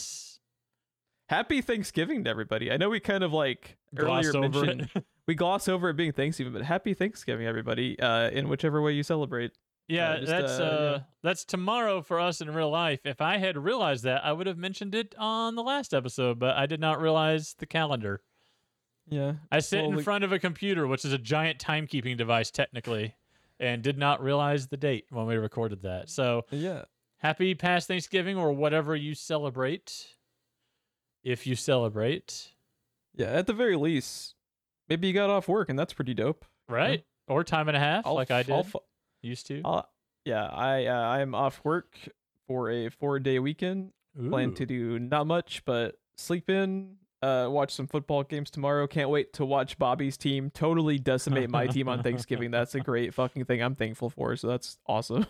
Uh. 1.30 1.34
Happy 1.34 1.60
Thanksgiving 1.60 2.24
to 2.24 2.30
everybody. 2.30 2.70
I 2.70 2.76
know 2.76 2.90
we 2.90 3.00
kind 3.00 3.22
of 3.24 3.32
like 3.32 3.76
earlier 3.96 4.36
over 4.36 4.64
mentioned 4.66 5.04
we 5.26 5.34
gloss 5.34 5.68
over 5.68 5.90
it 5.90 5.96
being 5.96 6.12
Thanksgiving, 6.12 6.52
but 6.52 6.62
happy 6.62 6.94
Thanksgiving, 6.94 7.46
everybody. 7.46 7.98
Uh, 7.98 8.30
in 8.30 8.48
whichever 8.48 8.82
way 8.82 8.92
you 8.92 9.02
celebrate. 9.02 9.52
Yeah, 9.88 10.18
just, 10.18 10.28
that's 10.28 10.58
uh, 10.58 10.62
uh, 10.62 10.92
yeah. 10.98 11.02
that's 11.22 11.44
tomorrow 11.44 12.00
for 12.02 12.20
us 12.20 12.40
in 12.40 12.52
real 12.54 12.70
life. 12.70 13.00
If 13.04 13.20
I 13.20 13.38
had 13.38 13.58
realized 13.58 14.04
that, 14.04 14.24
I 14.24 14.32
would 14.32 14.46
have 14.46 14.58
mentioned 14.58 14.94
it 14.94 15.14
on 15.18 15.56
the 15.56 15.64
last 15.64 15.92
episode, 15.92 16.38
but 16.38 16.56
I 16.56 16.66
did 16.66 16.80
not 16.80 17.00
realize 17.00 17.54
the 17.58 17.66
calendar. 17.66 18.20
Yeah. 19.08 19.34
I 19.50 19.58
sit 19.58 19.80
Well, 19.80 19.90
in 19.90 19.96
we- 19.96 20.02
front 20.04 20.22
of 20.22 20.30
a 20.32 20.38
computer, 20.38 20.86
which 20.86 21.04
is 21.04 21.12
a 21.12 21.18
giant 21.18 21.58
timekeeping 21.58 22.16
device 22.16 22.52
technically, 22.52 23.16
and 23.58 23.82
did 23.82 23.98
not 23.98 24.22
realize 24.22 24.68
the 24.68 24.76
date 24.76 25.06
when 25.10 25.26
we 25.26 25.34
recorded 25.36 25.82
that. 25.82 26.08
So, 26.08 26.46
Yeah. 26.52 26.84
happy 27.18 27.56
past 27.56 27.88
Thanksgiving 27.88 28.36
or 28.36 28.52
whatever 28.52 28.94
you 28.94 29.16
celebrate. 29.16 30.14
If 31.22 31.46
you 31.46 31.54
celebrate, 31.56 32.48
Yeah. 33.14 33.26
At 33.26 33.46
the 33.46 33.52
very 33.52 33.76
least, 33.76 34.34
maybe 34.88 35.06
you 35.08 35.12
got 35.14 35.30
off 35.30 35.48
work, 35.48 35.68
and 35.68 35.78
that's 35.78 35.92
pretty 35.92 36.14
dope. 36.14 36.44
right? 36.68 37.04
Or 37.28 37.44
time 37.44 37.68
and 37.68 37.76
a 37.76 37.80
half, 37.80 38.06
I'll 38.06 38.14
like 38.14 38.30
I 38.30 38.42
did. 38.42 38.54
I'll 38.54 38.66
used 39.22 39.46
to. 39.48 39.60
I'll- 39.64 39.88
yeah. 40.24 40.46
I 40.46 40.86
uh, 40.86 40.92
I'm 40.94 41.34
off 41.34 41.60
work 41.64 41.96
for 42.46 42.70
a 42.70 42.88
four 42.88 43.18
day 43.20 43.38
weekend. 43.38 43.92
Plan 44.28 44.52
to 44.54 44.66
do 44.66 44.98
not 44.98 45.26
much, 45.28 45.62
but 45.64 45.98
sleep 46.16 46.50
in. 46.50 46.96
Uh, 47.22 47.46
watch 47.50 47.72
some 47.72 47.86
football 47.86 48.22
games 48.24 48.50
tomorrow. 48.50 48.86
Can't 48.86 49.08
wait 49.10 49.32
to 49.34 49.44
watch 49.44 49.78
Bobby's 49.78 50.16
team 50.16 50.50
totally 50.50 50.98
decimate 50.98 51.48
my 51.50 51.66
team 51.68 51.88
on 51.88 52.02
Thanksgiving. 52.02 52.50
That's 52.50 52.74
a 52.74 52.80
great 52.80 53.14
fucking 53.14 53.44
thing. 53.44 53.62
I'm 53.62 53.74
thankful 53.76 54.10
for. 54.10 54.34
So 54.36 54.48
that's 54.48 54.78
awesome. 54.86 55.26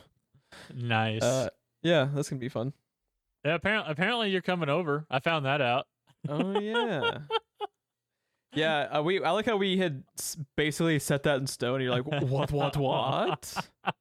nice. 0.75 1.23
Uh, 1.23 1.51
yeah, 1.83 2.09
that's 2.15 2.29
gonna 2.31 2.41
be 2.41 2.49
fun. 2.49 2.73
Yeah, 3.45 3.55
apparently, 3.55 3.93
apparently 3.93 4.31
you're 4.31 4.43
coming 4.43 4.69
over. 4.69 5.07
I 5.11 5.21
found 5.21 5.47
that 5.47 5.61
out. 5.61 5.87
Oh 6.29 6.59
yeah. 6.59 7.19
Yeah, 8.53 8.81
uh, 8.99 9.03
we. 9.05 9.23
I 9.23 9.31
like 9.31 9.47
how 9.47 9.57
we 9.57 9.79
had 9.79 10.03
s- 10.19 10.37
basically 10.57 10.99
set 10.99 11.23
that 11.23 11.39
in 11.39 11.47
stone. 11.47 11.81
You're 11.81 11.93
like, 11.93 12.05
what, 12.05 12.51
what, 12.51 12.77
what? 12.77 13.69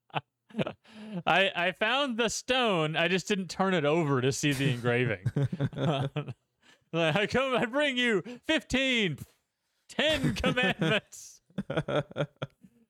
I 1.27 1.51
I 1.55 1.72
found 1.79 2.17
the 2.17 2.29
stone. 2.29 2.96
I 2.96 3.08
just 3.10 3.27
didn't 3.27 3.50
turn 3.51 3.75
it 3.75 3.86
over 3.86 4.22
to 4.22 4.31
see 4.31 4.51
the 4.53 4.72
engraving. 4.72 5.19
Like, 6.91 7.15
I 7.15 7.27
come. 7.27 7.53
I 7.55 7.65
bring 7.67 7.98
you 7.98 8.24
15, 8.48 9.19
10 9.89 10.34
commandments. 10.34 11.41
Uh, 11.69 12.01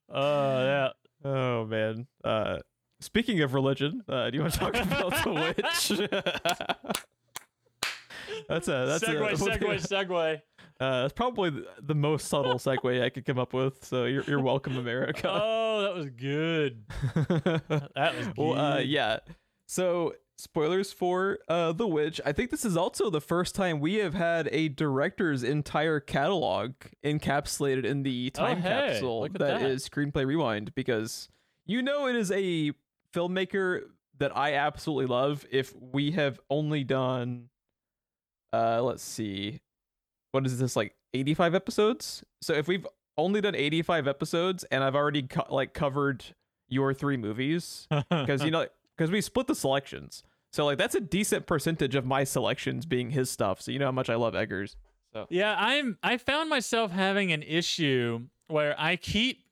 yeah. 0.10 0.90
oh 1.26 1.66
man. 1.66 2.08
Uh, 2.24 2.60
speaking 3.00 3.42
of 3.42 3.54
religion, 3.54 4.04
uh, 4.10 4.30
do 4.30 4.38
you 4.38 4.42
want 4.42 4.54
to 4.54 4.60
talk 4.60 4.76
about 4.82 5.24
the 5.24 5.32
witch? 5.34 6.10
that's 8.48 8.68
a 8.68 8.86
that's 8.86 9.04
segue, 9.04 9.32
a, 9.32 9.36
segue, 9.36 9.88
segue. 10.08 10.42
Uh, 10.80 11.02
that's 11.02 11.14
probably 11.14 11.50
the, 11.50 11.66
the 11.82 11.96
most 11.96 12.28
subtle 12.28 12.56
segue 12.56 13.04
I 13.04 13.10
could 13.10 13.26
come 13.26 13.38
up 13.40 13.54
with. 13.54 13.84
So 13.86 14.06
you're 14.06 14.24
you're 14.24 14.42
welcome, 14.42 14.78
America. 14.78 15.30
Oh, 15.32 15.82
that 15.84 15.96
was 15.96 16.10
good. 16.10 16.84
That 17.96 18.16
was 18.18 18.28
good. 18.28 18.38
well, 18.38 18.58
uh, 18.58 18.80
yeah. 18.80 19.20
So 19.68 20.14
spoilers 20.38 20.94
for 20.94 21.40
uh, 21.50 21.74
The 21.74 21.86
Witch. 21.86 22.22
I 22.26 22.32
think 22.32 22.50
this 22.50 22.64
is 22.64 22.78
also 22.78 23.10
the 23.10 23.20
first 23.22 23.56
time 23.56 23.82
we 23.82 23.96
have 23.96 24.14
had 24.14 24.48
a 24.54 24.70
director's 24.70 25.44
entire 25.44 26.00
catalog 26.00 26.76
encapsulated 27.04 27.84
in 27.84 28.04
the 28.04 28.32
Oh, 28.36 28.40
time 28.46 28.62
hey, 28.62 28.70
capsule 28.70 29.24
that 29.24 29.38
that. 29.38 29.62
is 29.64 29.88
Screenplay 29.88 30.26
Rewind 30.26 30.74
because 30.76 31.28
you 31.66 31.82
know 31.82 32.08
it 32.08 32.16
is 32.16 32.32
a 32.32 32.72
filmmaker 33.14 33.82
that 34.18 34.36
I 34.36 34.56
absolutely 34.56 35.08
love. 35.08 35.46
If 35.52 35.74
we 35.80 36.12
have 36.12 36.40
only 36.50 36.84
done, 36.84 37.50
uh, 38.54 38.82
let's 38.84 39.04
see, 39.04 39.62
what 40.32 40.46
is 40.46 40.58
this 40.60 40.76
like 40.76 40.96
85 41.14 41.56
episodes? 41.56 42.24
So 42.42 42.54
if 42.54 42.68
we've 42.68 42.86
only 43.18 43.42
done 43.42 43.56
85 43.56 44.08
episodes 44.08 44.64
and 44.66 44.84
I've 44.84 44.96
already 44.96 45.24
co- 45.24 45.48
like 45.50 45.74
covered 45.74 46.24
your 46.70 46.94
three 46.94 47.18
movies 47.18 47.88
because 48.10 48.44
you 48.44 48.52
know 48.52 48.68
because 48.96 49.12
we 49.12 49.20
split 49.22 49.48
the 49.48 49.56
selections 49.56 50.24
so 50.54 50.66
like 50.66 50.78
that's 50.78 50.94
a 50.96 51.02
decent 51.02 51.48
percentage 51.48 51.96
of 51.96 52.06
my 52.06 52.24
selections 52.24 52.86
being 52.86 53.10
his 53.10 53.30
stuff 53.30 53.60
so 53.60 53.72
you 53.72 53.80
know 53.80 53.86
how 53.86 53.92
much 53.92 54.10
i 54.10 54.16
love 54.16 54.36
eggers 54.36 54.78
so 55.12 55.26
Yeah, 55.32 55.56
I'm 55.58 55.98
I 56.04 56.18
found 56.18 56.50
myself 56.50 56.92
having 56.92 57.32
an 57.32 57.42
issue 57.42 58.28
where 58.48 58.76
I 58.78 58.96
keep 58.96 59.44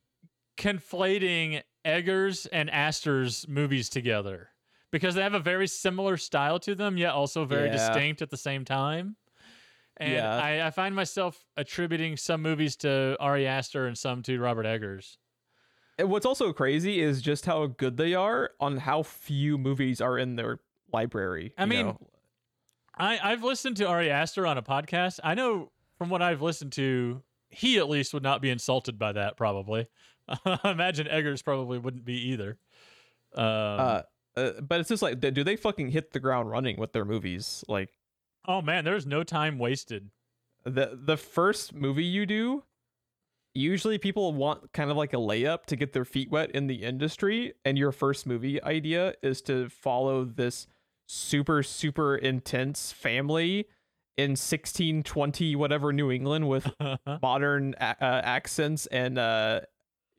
conflating 0.56 1.62
Eggers 1.88 2.46
and 2.46 2.68
Aster's 2.70 3.46
movies 3.48 3.88
together 3.88 4.50
because 4.90 5.14
they 5.14 5.22
have 5.22 5.34
a 5.34 5.40
very 5.40 5.66
similar 5.66 6.16
style 6.16 6.58
to 6.60 6.74
them, 6.74 6.96
yet 6.96 7.12
also 7.12 7.44
very 7.44 7.66
Yeah. 7.68 7.72
distinct 7.72 8.22
at 8.22 8.30
the 8.30 8.36
same 8.36 8.64
time. 8.64 9.16
And 9.96 10.12
Yeah. 10.12 10.36
I, 10.36 10.66
I 10.66 10.70
find 10.70 10.94
myself 10.94 11.44
attributing 11.56 12.16
some 12.16 12.40
movies 12.42 12.76
to 12.76 13.16
Ari 13.18 13.46
Aster 13.46 13.86
and 13.86 13.96
some 13.98 14.22
to 14.24 14.38
Robert 14.38 14.66
Eggers. 14.66 15.18
and 15.98 16.08
what's 16.10 16.24
also 16.26 16.52
crazy 16.52 17.00
is 17.00 17.20
just 17.20 17.44
how 17.46 17.66
good 17.66 17.96
they 17.96 18.14
are 18.14 18.52
on 18.60 18.76
how 18.76 19.02
few 19.02 19.58
movies 19.58 20.00
are 20.00 20.16
in 20.16 20.36
their 20.36 20.60
library 20.92 21.52
I 21.58 21.66
mean, 21.66 21.86
know? 21.86 21.98
I, 22.96 23.18
I've 23.32 23.42
listened 23.42 23.76
to 23.78 23.88
Ari 23.88 24.08
Aster 24.10 24.46
on 24.46 24.56
a 24.58 24.62
podcast. 24.62 25.18
I 25.24 25.34
know 25.34 25.72
from 25.98 26.08
what 26.08 26.22
I've 26.22 26.40
listened 26.42 26.72
to, 26.74 27.22
he 27.50 27.78
at 27.78 27.88
least 27.88 28.14
would 28.14 28.22
not 28.22 28.40
be 28.40 28.50
insulted 28.50 28.98
by 28.98 29.12
that, 29.12 29.36
probably. 29.36 29.88
I 30.44 30.70
imagine 30.70 31.06
Eggers 31.08 31.42
probably 31.42 31.78
wouldn't 31.78 32.04
be 32.04 32.30
either. 32.30 32.58
Um, 33.34 33.44
uh, 33.44 34.02
uh, 34.36 34.50
but 34.60 34.80
it's 34.80 34.88
just 34.88 35.02
like 35.02 35.20
do 35.20 35.44
they 35.44 35.56
fucking 35.56 35.90
hit 35.90 36.12
the 36.12 36.20
ground 36.20 36.50
running 36.50 36.78
with 36.78 36.92
their 36.92 37.04
movies 37.04 37.64
like 37.68 37.90
oh 38.46 38.62
man, 38.62 38.84
there's 38.84 39.06
no 39.06 39.22
time 39.22 39.58
wasted. 39.58 40.10
the 40.64 40.98
the 41.00 41.16
first 41.16 41.74
movie 41.74 42.04
you 42.04 42.24
do 42.26 42.62
usually 43.54 43.98
people 43.98 44.32
want 44.34 44.72
kind 44.72 44.90
of 44.90 44.96
like 44.96 45.12
a 45.12 45.16
layup 45.16 45.64
to 45.66 45.74
get 45.76 45.92
their 45.92 46.04
feet 46.04 46.30
wet 46.30 46.50
in 46.52 46.66
the 46.68 46.82
industry 46.84 47.52
and 47.64 47.76
your 47.76 47.90
first 47.92 48.26
movie 48.26 48.62
idea 48.62 49.14
is 49.22 49.42
to 49.42 49.68
follow 49.68 50.24
this 50.24 50.66
super 51.06 51.62
super 51.62 52.14
intense 52.16 52.92
family 52.92 53.66
in 54.16 54.32
1620 54.32 55.56
whatever 55.56 55.92
new 55.92 56.10
england 56.10 56.46
with 56.48 56.70
modern 57.22 57.74
a- 57.80 57.96
uh, 58.04 58.20
accents 58.22 58.86
and 58.86 59.18
uh 59.18 59.60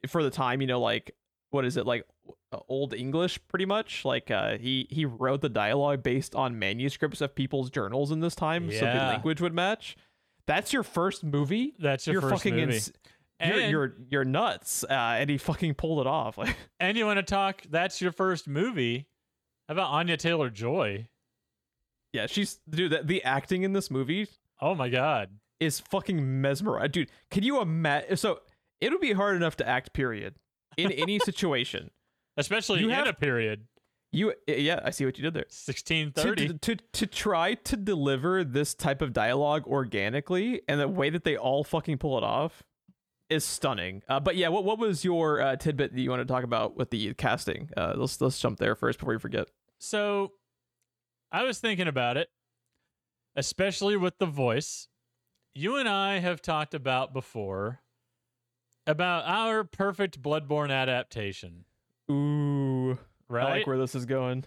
for 0.07 0.23
the 0.23 0.29
time 0.29 0.61
you 0.61 0.67
know 0.67 0.79
like 0.79 1.11
what 1.51 1.65
is 1.65 1.77
it 1.77 1.85
like 1.85 2.05
uh, 2.53 2.59
old 2.67 2.93
english 2.93 3.39
pretty 3.47 3.65
much 3.65 4.05
like 4.05 4.31
uh 4.31 4.57
he 4.57 4.87
he 4.89 5.03
wrote 5.05 5.41
the 5.41 5.49
dialogue 5.49 6.01
based 6.03 6.35
on 6.35 6.57
manuscripts 6.59 7.21
of 7.21 7.33
people's 7.35 7.69
journals 7.69 8.11
in 8.11 8.19
this 8.19 8.35
time 8.35 8.71
so 8.71 8.79
the 8.79 8.85
language 8.85 9.41
would 9.41 9.53
match 9.53 9.95
that's 10.47 10.71
your 10.73 10.83
first 10.83 11.23
movie 11.23 11.73
That's 11.79 12.07
your 12.07 12.13
you're 12.13 12.21
first 12.21 12.33
fucking 12.43 12.55
movie. 12.55 12.73
ins- 12.75 12.91
you're, 13.43 13.59
And- 13.59 13.71
you're 13.71 13.95
you're 14.09 14.25
nuts 14.25 14.83
uh 14.83 14.93
and 14.93 15.29
he 15.29 15.37
fucking 15.37 15.75
pulled 15.75 15.99
it 16.01 16.07
off 16.07 16.37
like 16.37 16.55
and 16.79 16.97
you 16.97 17.05
want 17.05 17.17
to 17.17 17.23
talk? 17.23 17.61
That's 17.69 18.01
your 18.01 18.11
first 18.11 18.47
movie. 18.47 19.07
How 19.67 19.73
about 19.73 19.89
Anya 19.91 20.17
Taylor 20.17 20.49
Joy? 20.49 21.07
yeah 22.13 22.25
she's 22.25 22.59
dude 22.69 22.91
that 22.91 23.07
the 23.07 23.23
acting 23.23 23.63
in 23.63 23.73
this 23.73 23.91
movie 23.91 24.27
Oh 24.61 24.73
my 24.75 24.89
god. 24.89 25.29
is 25.59 25.79
fucking 25.79 26.41
mesmerized 26.41 26.91
dude 26.93 27.09
can 27.31 27.43
you 27.43 27.61
imagine 27.61 28.17
so 28.17 28.39
it 28.81 28.91
would 28.91 29.01
be 29.01 29.13
hard 29.13 29.35
enough 29.35 29.55
to 29.57 29.67
act 29.67 29.93
period 29.93 30.35
in 30.77 30.91
any 30.91 31.19
situation 31.29 31.91
Especially 32.37 32.79
You 32.79 32.89
in 32.89 32.95
have- 32.95 33.07
a 33.07 33.13
period. 33.13 33.67
you 34.11 34.33
yeah 34.47 34.79
i 34.83 34.89
see 34.91 35.05
what 35.05 35.17
you 35.17 35.23
did 35.23 35.33
there 35.33 35.43
to, 35.43 35.71
1630. 35.71 36.57
to 36.59 36.75
to 36.93 37.05
try 37.05 37.53
to 37.55 37.75
deliver 37.75 38.43
this 38.43 38.73
type 38.73 39.01
of 39.01 39.13
dialogue 39.13 39.67
organically 39.67 40.61
and 40.67 40.79
the 40.79 40.87
way 40.87 41.09
that 41.09 41.23
they 41.23 41.35
all 41.37 41.63
fucking 41.63 41.97
pull 41.97 42.17
it 42.17 42.23
off 42.23 42.63
is 43.29 43.45
stunning. 43.45 44.01
Uh, 44.09 44.19
but 44.19 44.35
yeah, 44.37 44.47
what 44.47 44.63
what 44.63 44.79
was 44.79 45.05
your 45.05 45.39
uh, 45.39 45.55
tidbit 45.55 45.93
that 45.93 46.01
you 46.01 46.09
want 46.09 46.19
to 46.19 46.25
talk 46.25 46.43
about 46.43 46.75
with 46.75 46.89
the 46.89 47.13
casting? 47.13 47.69
Uh, 47.77 47.93
let's 47.95 48.19
let's 48.19 48.39
jump 48.39 48.57
there 48.57 48.73
first 48.73 48.97
before 48.97 49.13
you 49.13 49.19
forget. 49.19 49.47
So 49.77 50.31
I 51.31 51.43
was 51.43 51.59
thinking 51.59 51.87
about 51.87 52.17
it, 52.17 52.29
especially 53.35 53.97
with 53.97 54.17
the 54.17 54.25
voice. 54.25 54.87
you 55.53 55.75
and 55.77 55.87
I 55.87 56.17
have 56.17 56.41
talked 56.41 56.73
about 56.73 57.13
before 57.13 57.81
about 58.87 59.25
our 59.25 59.63
perfect 59.63 60.21
Bloodborne 60.21 60.71
adaptation, 60.71 61.65
Ooh, 62.09 62.97
right? 63.27 63.45
I 63.45 63.49
like 63.57 63.67
where 63.67 63.77
this 63.77 63.95
is 63.95 64.05
going. 64.05 64.45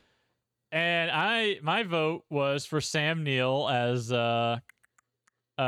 and 0.71 1.11
I 1.11 1.59
my 1.63 1.83
vote 1.83 2.25
was 2.31 2.65
for 2.67 2.81
Sam 2.81 3.23
Neill 3.25 3.69
as 3.69 4.13
uh 4.13 4.59
uh 5.59 5.63
uh, 5.63 5.65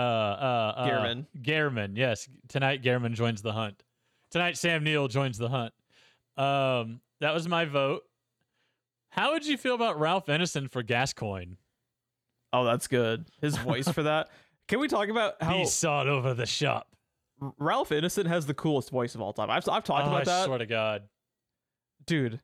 uh 0.76 0.87
Gehrman. 0.88 1.26
Gehrman, 1.40 1.97
yes. 1.97 2.28
Tonight 2.49 2.83
Gehrman 2.83 3.12
joins 3.14 3.42
the 3.42 3.52
hunt. 3.52 3.83
Tonight 4.30 4.56
Sam 4.56 4.83
Neill 4.83 5.09
joins 5.09 5.38
the 5.38 5.49
hunt. 5.49 5.73
Um 6.37 7.00
that 7.21 7.33
was 7.33 7.47
my 7.47 7.64
vote. 7.64 8.02
How 9.11 9.33
would 9.33 9.47
you 9.47 9.56
feel 9.56 9.75
about 9.76 10.00
Ralph 10.00 10.26
Ineson 10.26 10.68
for 10.68 10.83
Gascoigne? 10.83 11.54
Oh, 12.52 12.64
that's 12.64 12.88
good. 12.88 13.26
His 13.40 13.56
voice 13.56 13.88
for 13.88 14.02
that. 14.04 14.28
Can 14.68 14.80
we 14.80 14.88
talk 14.88 15.09
about 15.09 15.40
how 15.40 15.59
He 15.59 15.66
sawed 15.66 16.09
over 16.09 16.35
the 16.35 16.47
shop. 16.47 16.88
Ralph 17.58 17.90
Ineson 17.90 18.26
has 18.26 18.46
the 18.46 18.54
coolest 18.54 18.90
voice 18.90 19.14
of 19.14 19.20
all 19.20 19.32
time? 19.32 19.50
I've 19.50 19.68
I've 19.68 19.84
talked 19.84 20.06
Oh, 20.06 20.10
about 20.10 20.22
I 20.22 20.24
that, 20.24 20.42
I 20.42 20.46
swear 20.46 20.58
to 20.58 20.66
God. 20.66 21.02
dude. 22.06 22.40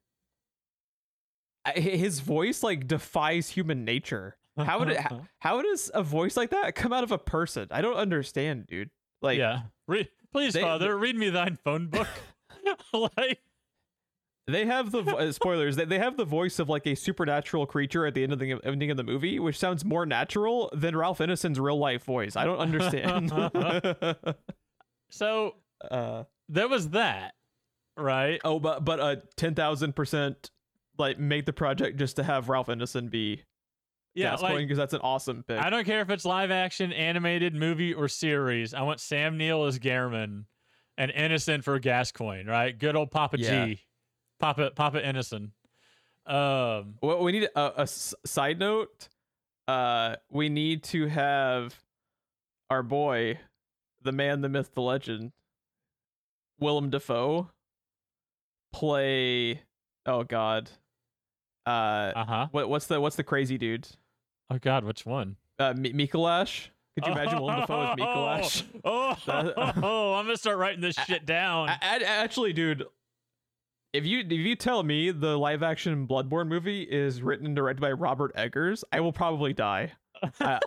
His 1.74 2.20
voice 2.20 2.62
like 2.62 2.86
defies 2.88 3.48
human 3.50 3.84
nature. 3.84 4.36
How 4.56 4.78
would 4.78 4.88
it? 4.90 4.98
How, 4.98 5.22
how 5.40 5.62
does 5.62 5.90
a 5.94 6.02
voice 6.02 6.36
like 6.36 6.50
that 6.50 6.74
come 6.74 6.92
out 6.92 7.04
of 7.04 7.12
a 7.12 7.18
person? 7.18 7.68
I 7.70 7.82
don't 7.82 7.96
understand, 7.96 8.66
dude. 8.66 8.90
Like, 9.22 9.38
yeah. 9.38 9.62
Please, 10.32 10.54
they- 10.54 10.62
Father, 10.62 10.96
read 10.96 11.16
me 11.16 11.28
thine 11.30 11.58
phone 11.62 11.88
book. 11.88 12.08
like 12.92 13.40
they 14.46 14.66
have 14.66 14.90
the 14.90 15.02
vo- 15.02 15.16
uh, 15.16 15.32
spoilers. 15.32 15.76
They, 15.76 15.84
they 15.84 15.98
have 15.98 16.16
the 16.16 16.24
voice 16.24 16.58
of 16.58 16.68
like 16.68 16.86
a 16.86 16.94
supernatural 16.94 17.66
creature 17.66 18.04
at 18.06 18.14
the 18.14 18.22
end 18.22 18.32
of 18.32 18.38
the 18.38 18.58
ending 18.64 18.90
of 18.90 18.96
the 18.96 19.04
movie, 19.04 19.38
which 19.38 19.58
sounds 19.58 19.84
more 19.84 20.04
natural 20.06 20.70
than 20.74 20.96
Ralph 20.96 21.18
Ineson's 21.18 21.58
real 21.60 21.78
life 21.78 22.04
voice. 22.04 22.36
I 22.36 22.44
don't 22.44 22.58
understand. 22.58 23.30
So 25.10 25.56
uh, 25.90 26.24
there 26.48 26.68
was 26.68 26.90
that, 26.90 27.34
right? 27.96 28.40
oh, 28.44 28.58
but 28.58 28.84
but 28.84 29.00
uh, 29.00 29.16
ten 29.36 29.54
thousand 29.54 29.94
percent 29.94 30.50
like 30.98 31.18
make 31.18 31.46
the 31.46 31.52
project 31.52 31.98
just 31.98 32.16
to 32.16 32.22
have 32.22 32.48
Ralph 32.48 32.66
Ineson 32.68 33.10
be 33.10 33.42
Yeah, 34.14 34.32
Gascoigne 34.32 34.54
like 34.54 34.64
because 34.64 34.78
that's 34.78 34.92
an 34.94 35.00
awesome 35.02 35.42
pick. 35.42 35.58
I 35.58 35.70
don't 35.70 35.84
care 35.84 36.00
if 36.00 36.10
it's 36.10 36.24
live 36.24 36.50
action, 36.50 36.92
animated, 36.92 37.54
movie, 37.54 37.94
or 37.94 38.08
series. 38.08 38.74
I 38.74 38.82
want 38.82 39.00
Sam 39.00 39.36
Neill 39.38 39.64
as 39.64 39.78
Gehrman 39.78 40.44
and 40.98 41.10
Ineson 41.12 41.64
for 41.64 41.78
Gascoigne, 41.78 42.46
right? 42.46 42.78
Good 42.78 42.96
old 42.96 43.10
Papa 43.10 43.38
Yeah. 43.38 43.66
G. 43.66 43.80
Papa 44.38 44.72
Papa 44.74 45.00
Ineson. 45.00 45.50
Um 46.26 46.96
Well, 47.02 47.22
we 47.22 47.32
need 47.32 47.48
a 47.56 47.86
side 47.86 48.58
note. 48.58 49.08
Uh, 49.66 50.16
we 50.30 50.48
need 50.48 50.82
to 50.82 51.06
have 51.06 51.78
our 52.70 52.82
boy, 52.82 53.38
the 54.02 54.12
man, 54.12 54.40
the 54.40 54.48
myth, 54.48 54.70
the 54.74 54.82
legend, 54.82 55.32
Willem 56.58 56.90
Dafoe, 56.90 57.50
play. 58.72 59.62
Oh 60.06 60.24
God. 60.24 60.70
Uh, 61.66 62.12
uh-huh. 62.16 62.48
what 62.52 62.68
what's 62.68 62.86
the 62.86 63.00
what's 63.00 63.16
the 63.16 63.22
crazy 63.22 63.58
dude? 63.58 63.86
Oh 64.50 64.58
god, 64.58 64.84
which 64.84 65.04
one? 65.06 65.36
Uh, 65.58 65.74
Mi- 65.76 65.92
Micolash. 65.92 66.68
Could 66.96 67.06
you 67.06 67.12
imagine 67.12 67.40
Willem 67.40 67.60
Dafoe 67.60 67.82
as 67.82 67.98
Micolash? 67.98 68.64
Oh, 68.84 69.16
oh, 69.82 70.14
I'm 70.14 70.24
gonna 70.24 70.36
start 70.36 70.58
writing 70.58 70.80
this 70.80 70.96
shit 71.06 71.26
down. 71.26 71.68
A- 71.68 71.78
a- 71.82 72.06
actually, 72.06 72.52
dude, 72.52 72.84
if 73.92 74.06
you 74.06 74.20
if 74.20 74.32
you 74.32 74.56
tell 74.56 74.82
me 74.82 75.10
the 75.10 75.38
live 75.38 75.62
action 75.62 76.06
Bloodborne 76.06 76.48
movie 76.48 76.82
is 76.82 77.22
written 77.22 77.46
and 77.46 77.56
directed 77.56 77.80
by 77.80 77.92
Robert 77.92 78.32
Eggers, 78.36 78.84
I 78.92 79.00
will 79.00 79.12
probably 79.12 79.52
die. 79.52 79.92
I, 80.40 80.60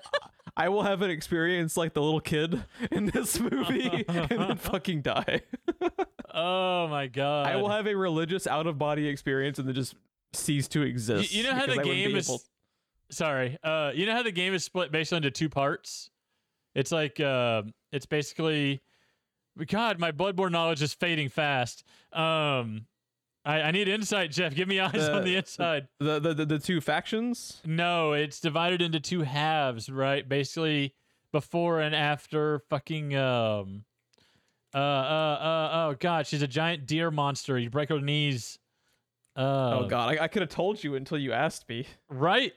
I 0.56 0.70
will 0.70 0.84
have 0.84 1.02
an 1.02 1.10
experience 1.10 1.76
like 1.78 1.94
the 1.94 2.02
little 2.02 2.20
kid 2.20 2.64
in 2.92 3.08
this 3.08 3.40
movie 3.40 4.06
and 4.10 4.30
then 4.30 4.58
fucking 4.58 5.02
die. 5.02 5.42
oh 6.34 6.88
my 6.88 7.08
god. 7.08 7.48
I 7.48 7.56
will 7.56 7.70
have 7.70 7.88
a 7.88 7.96
religious 7.96 8.46
out 8.48 8.68
of 8.68 8.78
body 8.78 9.08
experience 9.08 9.58
and 9.60 9.68
then 9.68 9.76
just 9.76 9.96
cease 10.34 10.68
to 10.70 10.82
exist. 10.82 11.34
you 11.34 11.44
know 11.44 11.54
how 11.54 11.66
the 11.66 11.80
I 11.80 11.84
game 11.84 12.16
is 12.16 12.28
able- 12.30 12.42
sorry 13.12 13.58
uh 13.64 13.92
you 13.94 14.08
know 14.08 14.14
how 14.14 14.24
the 14.24 14.32
game 14.32 14.56
is 14.56 14.64
split 14.64 14.92
basically 14.92 15.18
into 15.18 15.30
two 15.30 15.48
parts 15.48 16.10
it's 16.74 16.92
like 16.92 17.20
uh 17.20 17.62
it's 17.92 18.08
basically 18.08 18.82
god 19.68 20.00
my 20.00 20.12
bloodborne 20.12 20.50
knowledge 20.52 20.82
is 20.82 20.96
fading 20.96 21.30
fast 21.30 21.84
um 22.12 22.88
i 23.46 23.62
i 23.62 23.72
need 23.72 23.88
insight 23.88 24.32
Geoff 24.32 24.56
give 24.56 24.68
me 24.68 24.80
eyes 24.80 24.92
The- 24.94 25.16
on 25.16 25.24
the 25.26 25.36
inside 25.36 25.88
the, 26.00 26.20
the 26.20 26.34
the 26.34 26.46
the 26.46 26.60
two 26.60 26.80
factions. 26.82 27.62
no 27.66 28.14
it's 28.14 28.40
divided 28.40 28.82
into 28.82 29.00
two 29.00 29.22
halves 29.22 29.90
right 29.90 30.28
basically 30.28 30.94
before 31.32 31.80
and 31.82 31.96
after 31.96 32.60
fucking 32.70 33.16
um 33.16 33.84
uh 34.74 34.78
uh 34.78 34.80
uh 34.82 35.70
oh 35.74 35.96
god 36.00 36.26
she's 36.28 36.42
a 36.42 36.48
giant 36.48 36.86
deer 36.86 37.12
monster 37.12 37.58
you 37.60 37.70
break 37.70 37.90
her 37.90 38.00
knees 38.02 38.60
uh, 39.36 39.80
oh 39.82 39.88
god, 39.88 40.16
I, 40.20 40.26
I 40.26 40.28
could 40.28 40.44
have 40.44 40.52
told 40.52 40.84
you 40.84 40.94
until 40.94 41.18
you 41.18 41.34
asked 41.34 41.68
me, 41.68 41.88
right 42.08 42.54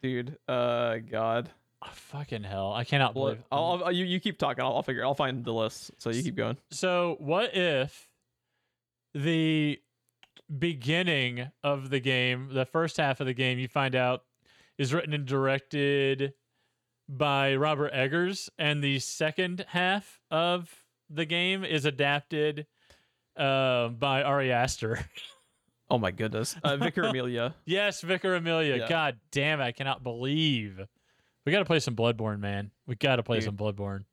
dude. 0.00 0.38
Uh, 0.48 0.96
god. 0.96 1.50
Oh, 1.82 1.90
fucking 1.92 2.44
hell 2.44 2.72
i 2.72 2.82
cannot 2.82 3.12
believe 3.12 3.36
Blood, 3.50 3.60
I'll, 3.60 3.84
I'll, 3.84 3.92
you 3.92 4.06
you 4.06 4.18
keep 4.20 4.38
talking. 4.38 4.64
I'll, 4.64 4.74
I'll 4.76 4.82
figure. 4.82 5.04
I'll 5.04 5.14
find 5.14 5.44
the 5.44 5.52
list. 5.52 5.90
So 5.98 6.08
you 6.08 6.22
keep 6.22 6.34
going. 6.34 6.56
So, 6.70 7.16
what 7.20 7.54
if 7.54 8.08
the 9.14 9.78
beginning 10.58 11.50
of 11.62 11.90
the 11.90 12.00
game, 12.00 12.50
the 12.52 12.66
first 12.66 12.96
half 12.96 13.20
of 13.20 13.26
the 13.26 13.34
game, 13.34 13.58
you 13.58 13.68
find 13.68 13.94
out 13.94 14.24
is 14.78 14.92
written 14.92 15.12
and 15.14 15.26
directed 15.26 16.34
by 17.08 17.54
Robert 17.56 17.90
Eggers, 17.92 18.48
and 18.58 18.82
the 18.82 18.98
second 18.98 19.64
half 19.68 20.20
of 20.30 20.84
the 21.10 21.24
game 21.24 21.64
is 21.64 21.84
adapted 21.84 22.66
uh, 23.36 23.88
by 23.88 24.22
Ari 24.22 24.52
Aster? 24.52 25.00
Oh 25.90 25.98
my 25.98 26.10
goodness. 26.12 26.56
Uh, 26.64 26.78
Vicar 26.78 27.02
Amelia. 27.04 27.54
yes, 27.66 28.00
Vicar 28.00 28.34
Amelia. 28.34 28.76
Yeah. 28.76 28.88
God 28.88 29.18
damn 29.30 29.60
it, 29.60 29.64
I 29.64 29.70
cannot 29.72 30.02
believe. 30.02 30.80
We 31.44 31.52
got 31.52 31.58
to 31.58 31.66
play 31.66 31.78
some 31.78 31.94
Bloodborne, 31.94 32.40
man. 32.40 32.70
We 32.86 32.94
got 32.96 33.16
to 33.16 33.22
play 33.22 33.36
Dude. 33.36 33.44
some 33.44 33.56
Bloodborne. 33.58 34.04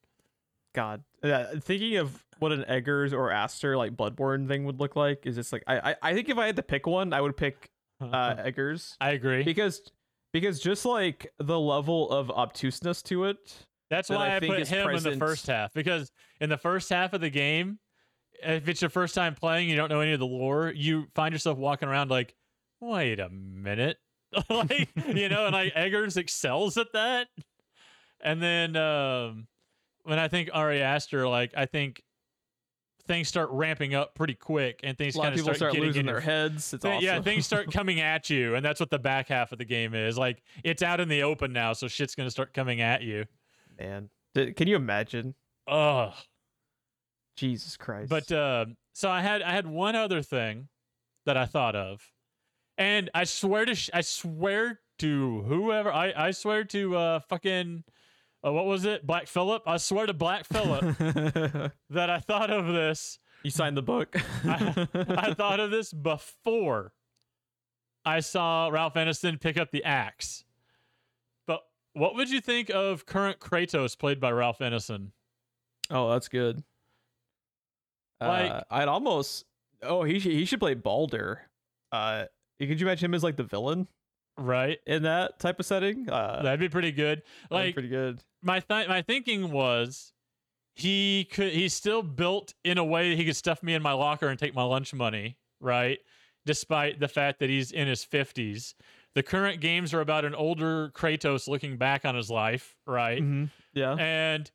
God. 0.75 1.01
Uh, 1.23 1.45
thinking 1.61 1.95
of 1.95 2.21
what 2.41 2.51
an 2.51 2.65
Eggers 2.67 3.13
or 3.13 3.31
Aster 3.31 3.77
like 3.77 3.95
Bloodborne 3.95 4.47
thing 4.47 4.65
would 4.65 4.79
look 4.79 4.95
like 4.95 5.25
is 5.25 5.35
just 5.35 5.53
like 5.53 5.63
I, 5.67 5.91
I 5.91 5.95
I 6.01 6.13
think 6.13 6.27
if 6.27 6.37
I 6.37 6.47
had 6.47 6.55
to 6.55 6.63
pick 6.63 6.87
one, 6.87 7.13
I 7.13 7.21
would 7.21 7.37
pick 7.37 7.69
uh, 8.01 8.35
Eggers 8.39 8.97
I 8.99 9.11
agree. 9.11 9.43
because 9.43 9.81
because 10.33 10.59
just 10.59 10.83
like 10.83 11.31
the 11.37 11.59
level 11.59 12.09
of 12.09 12.31
obtuseness 12.31 13.03
to 13.03 13.25
it. 13.25 13.37
That's 13.91 14.07
that 14.07 14.15
why 14.15 14.29
I 14.29 14.35
I, 14.37 14.39
put 14.39 14.67
him 14.67 14.89
in 14.89 15.03
the 15.03 15.17
first 15.17 15.47
half 15.47 15.73
because 15.73 16.11
in 16.39 16.49
the 16.49 16.57
first 16.57 16.89
half 16.89 17.13
of 17.13 17.21
the 17.21 17.29
game, 17.29 17.77
if 18.41 18.67
it's 18.67 18.81
your 18.81 18.89
first 18.89 19.13
time 19.13 19.35
playing, 19.35 19.69
you 19.69 19.75
don't 19.75 19.89
know 19.89 19.99
any 19.99 20.13
of 20.13 20.19
the 20.19 20.25
lore, 20.25 20.71
you 20.75 21.07
find 21.13 21.33
yourself 21.33 21.57
walking 21.57 21.89
around 21.89 22.09
like, 22.09 22.33
wait 22.79 23.19
a 23.19 23.29
minute, 23.29 23.97
like 24.49 24.89
you 25.13 25.29
know, 25.29 25.45
and 25.45 25.53
like 25.53 25.73
Eggers 25.75 26.17
excels 26.17 26.77
at 26.77 26.87
that. 26.93 27.27
And 28.23 28.41
then 28.41 28.75
um, 28.77 29.47
when 30.03 30.17
I 30.17 30.27
think 30.27 30.49
Ari 30.53 30.81
Aster, 30.81 31.27
like 31.27 31.51
I 31.55 31.65
think 31.65 32.01
things 33.11 33.27
start 33.27 33.49
ramping 33.51 33.93
up 33.93 34.15
pretty 34.15 34.33
quick, 34.35 34.79
and 34.83 34.97
things 34.97 35.15
A 35.15 35.17
lot 35.17 35.23
kind 35.25 35.33
of 35.33 35.39
people 35.39 35.53
start 35.53 35.73
getting 35.73 35.87
losing 35.87 35.99
in 36.01 36.05
their 36.05 36.21
heads. 36.21 36.73
It's 36.73 36.81
Th- 36.81 36.95
awesome. 36.95 37.03
Yeah, 37.05 37.21
things 37.21 37.45
start 37.45 37.69
coming 37.73 37.99
at 37.99 38.29
you, 38.29 38.55
and 38.55 38.63
that's 38.63 38.79
what 38.79 38.89
the 38.89 38.99
back 38.99 39.27
half 39.27 39.51
of 39.51 39.57
the 39.57 39.65
game 39.65 39.93
is. 39.93 40.17
Like 40.17 40.41
it's 40.63 40.81
out 40.81 40.99
in 41.01 41.09
the 41.09 41.23
open 41.23 41.51
now, 41.51 41.73
so 41.73 41.87
shit's 41.89 42.15
gonna 42.15 42.31
start 42.31 42.53
coming 42.53 42.79
at 42.79 43.01
you. 43.01 43.25
man. 43.77 44.09
Did- 44.33 44.55
Can 44.55 44.67
you 44.69 44.77
imagine? 44.77 45.35
Ugh. 45.67 46.13
Jesus 47.35 47.75
Christ. 47.77 48.09
But 48.09 48.31
uh, 48.31 48.65
so 48.93 49.09
I 49.09 49.21
had 49.21 49.41
I 49.41 49.51
had 49.51 49.67
one 49.67 49.95
other 49.95 50.21
thing 50.21 50.67
that 51.25 51.35
I 51.37 51.45
thought 51.45 51.75
of, 51.75 52.01
and 52.77 53.09
I 53.13 53.23
swear 53.25 53.65
to 53.65 53.75
sh- 53.75 53.89
I 53.93 54.01
swear 54.01 54.79
to 54.99 55.41
whoever 55.47 55.91
I 55.91 56.13
I 56.15 56.31
swear 56.31 56.63
to 56.65 56.95
uh 56.95 57.19
fucking 57.21 57.83
uh, 58.45 58.51
what 58.51 58.65
was 58.65 58.85
it 58.85 59.05
Black 59.05 59.27
Phillip 59.27 59.63
I 59.67 59.77
swear 59.77 60.05
to 60.05 60.13
Black 60.13 60.45
Phillip 60.45 60.97
that 61.89 62.09
I 62.09 62.19
thought 62.19 62.49
of 62.51 62.67
this 62.67 63.19
you 63.43 63.49
signed 63.51 63.75
the 63.75 63.81
book. 63.81 64.15
I, 64.45 64.87
I 64.93 65.33
thought 65.33 65.59
of 65.59 65.71
this 65.71 65.91
before 65.91 66.93
I 68.05 68.19
saw 68.19 68.67
Ralph 68.69 68.93
Ineson 68.93 69.39
pick 69.41 69.57
up 69.57 69.71
the 69.71 69.83
axe. 69.83 70.43
But 71.47 71.61
what 71.93 72.15
would 72.15 72.29
you 72.29 72.39
think 72.39 72.69
of 72.69 73.05
current 73.07 73.39
Kratos 73.39 73.97
played 73.97 74.19
by 74.19 74.31
Ralph 74.31 74.59
Ineson? 74.59 75.07
oh, 75.89 76.11
that's 76.11 76.27
good. 76.27 76.63
Like- 78.19 78.51
uh, 78.51 78.61
I'd 78.69 78.87
almost. 78.87 79.45
Oh, 79.83 80.03
he 80.03 80.19
should 80.19 80.31
he 80.33 80.45
should 80.45 80.59
play 80.59 80.75
Baldur. 80.75 81.41
Uh, 81.91 82.25
could 82.59 82.79
you 82.79 82.85
imagine 82.85 83.05
him 83.05 83.13
as 83.15 83.23
like 83.23 83.35
the 83.37 83.43
villain 83.43 83.87
Right? 84.37 84.77
in 84.85 85.03
that 85.03 85.39
type 85.39 85.59
of 85.59 85.65
setting? 85.65 86.07
Uh, 86.07 86.43
That'd 86.43 86.59
be 86.59 86.69
pretty 86.69 86.91
good. 86.91 87.23
that'd 87.23 87.49
be 87.49 87.55
Like 87.55 87.73
pretty 87.73 87.89
good. 87.89 88.23
My 88.43 88.59
th- 88.59 88.87
my 88.87 89.01
thinking 89.01 89.51
was 89.51 90.13
he 90.75 91.25
could 91.31 91.51
he's 91.51 91.73
still 91.73 92.01
built 92.01 92.53
in 92.63 92.77
a 92.77 92.83
way 92.83 93.09
that 93.09 93.15
he 93.17 93.25
could 93.25 93.35
stuff 93.35 93.61
me 93.61 93.73
in 93.73 93.81
my 93.81 93.91
locker 93.93 94.27
and 94.27 94.39
take 94.39 94.55
my 94.55 94.63
lunch 94.63 94.93
money, 94.93 95.37
right? 95.59 95.99
Despite 96.45 96.99
the 96.99 97.07
fact 97.07 97.39
that 97.39 97.49
he's 97.49 97.71
in 97.71 97.87
his 97.87 98.03
50s. 98.05 98.73
The 99.13 99.21
current 99.23 99.59
games 99.59 99.93
are 99.93 99.99
about 100.01 100.23
an 100.23 100.33
older 100.33 100.89
Kratos 100.95 101.47
looking 101.47 101.75
back 101.77 102.05
on 102.05 102.15
his 102.15 102.29
life, 102.29 102.77
right? 102.87 103.21
Mhm. 103.21 103.49
Yeah. 103.73 103.93
And 103.95 104.49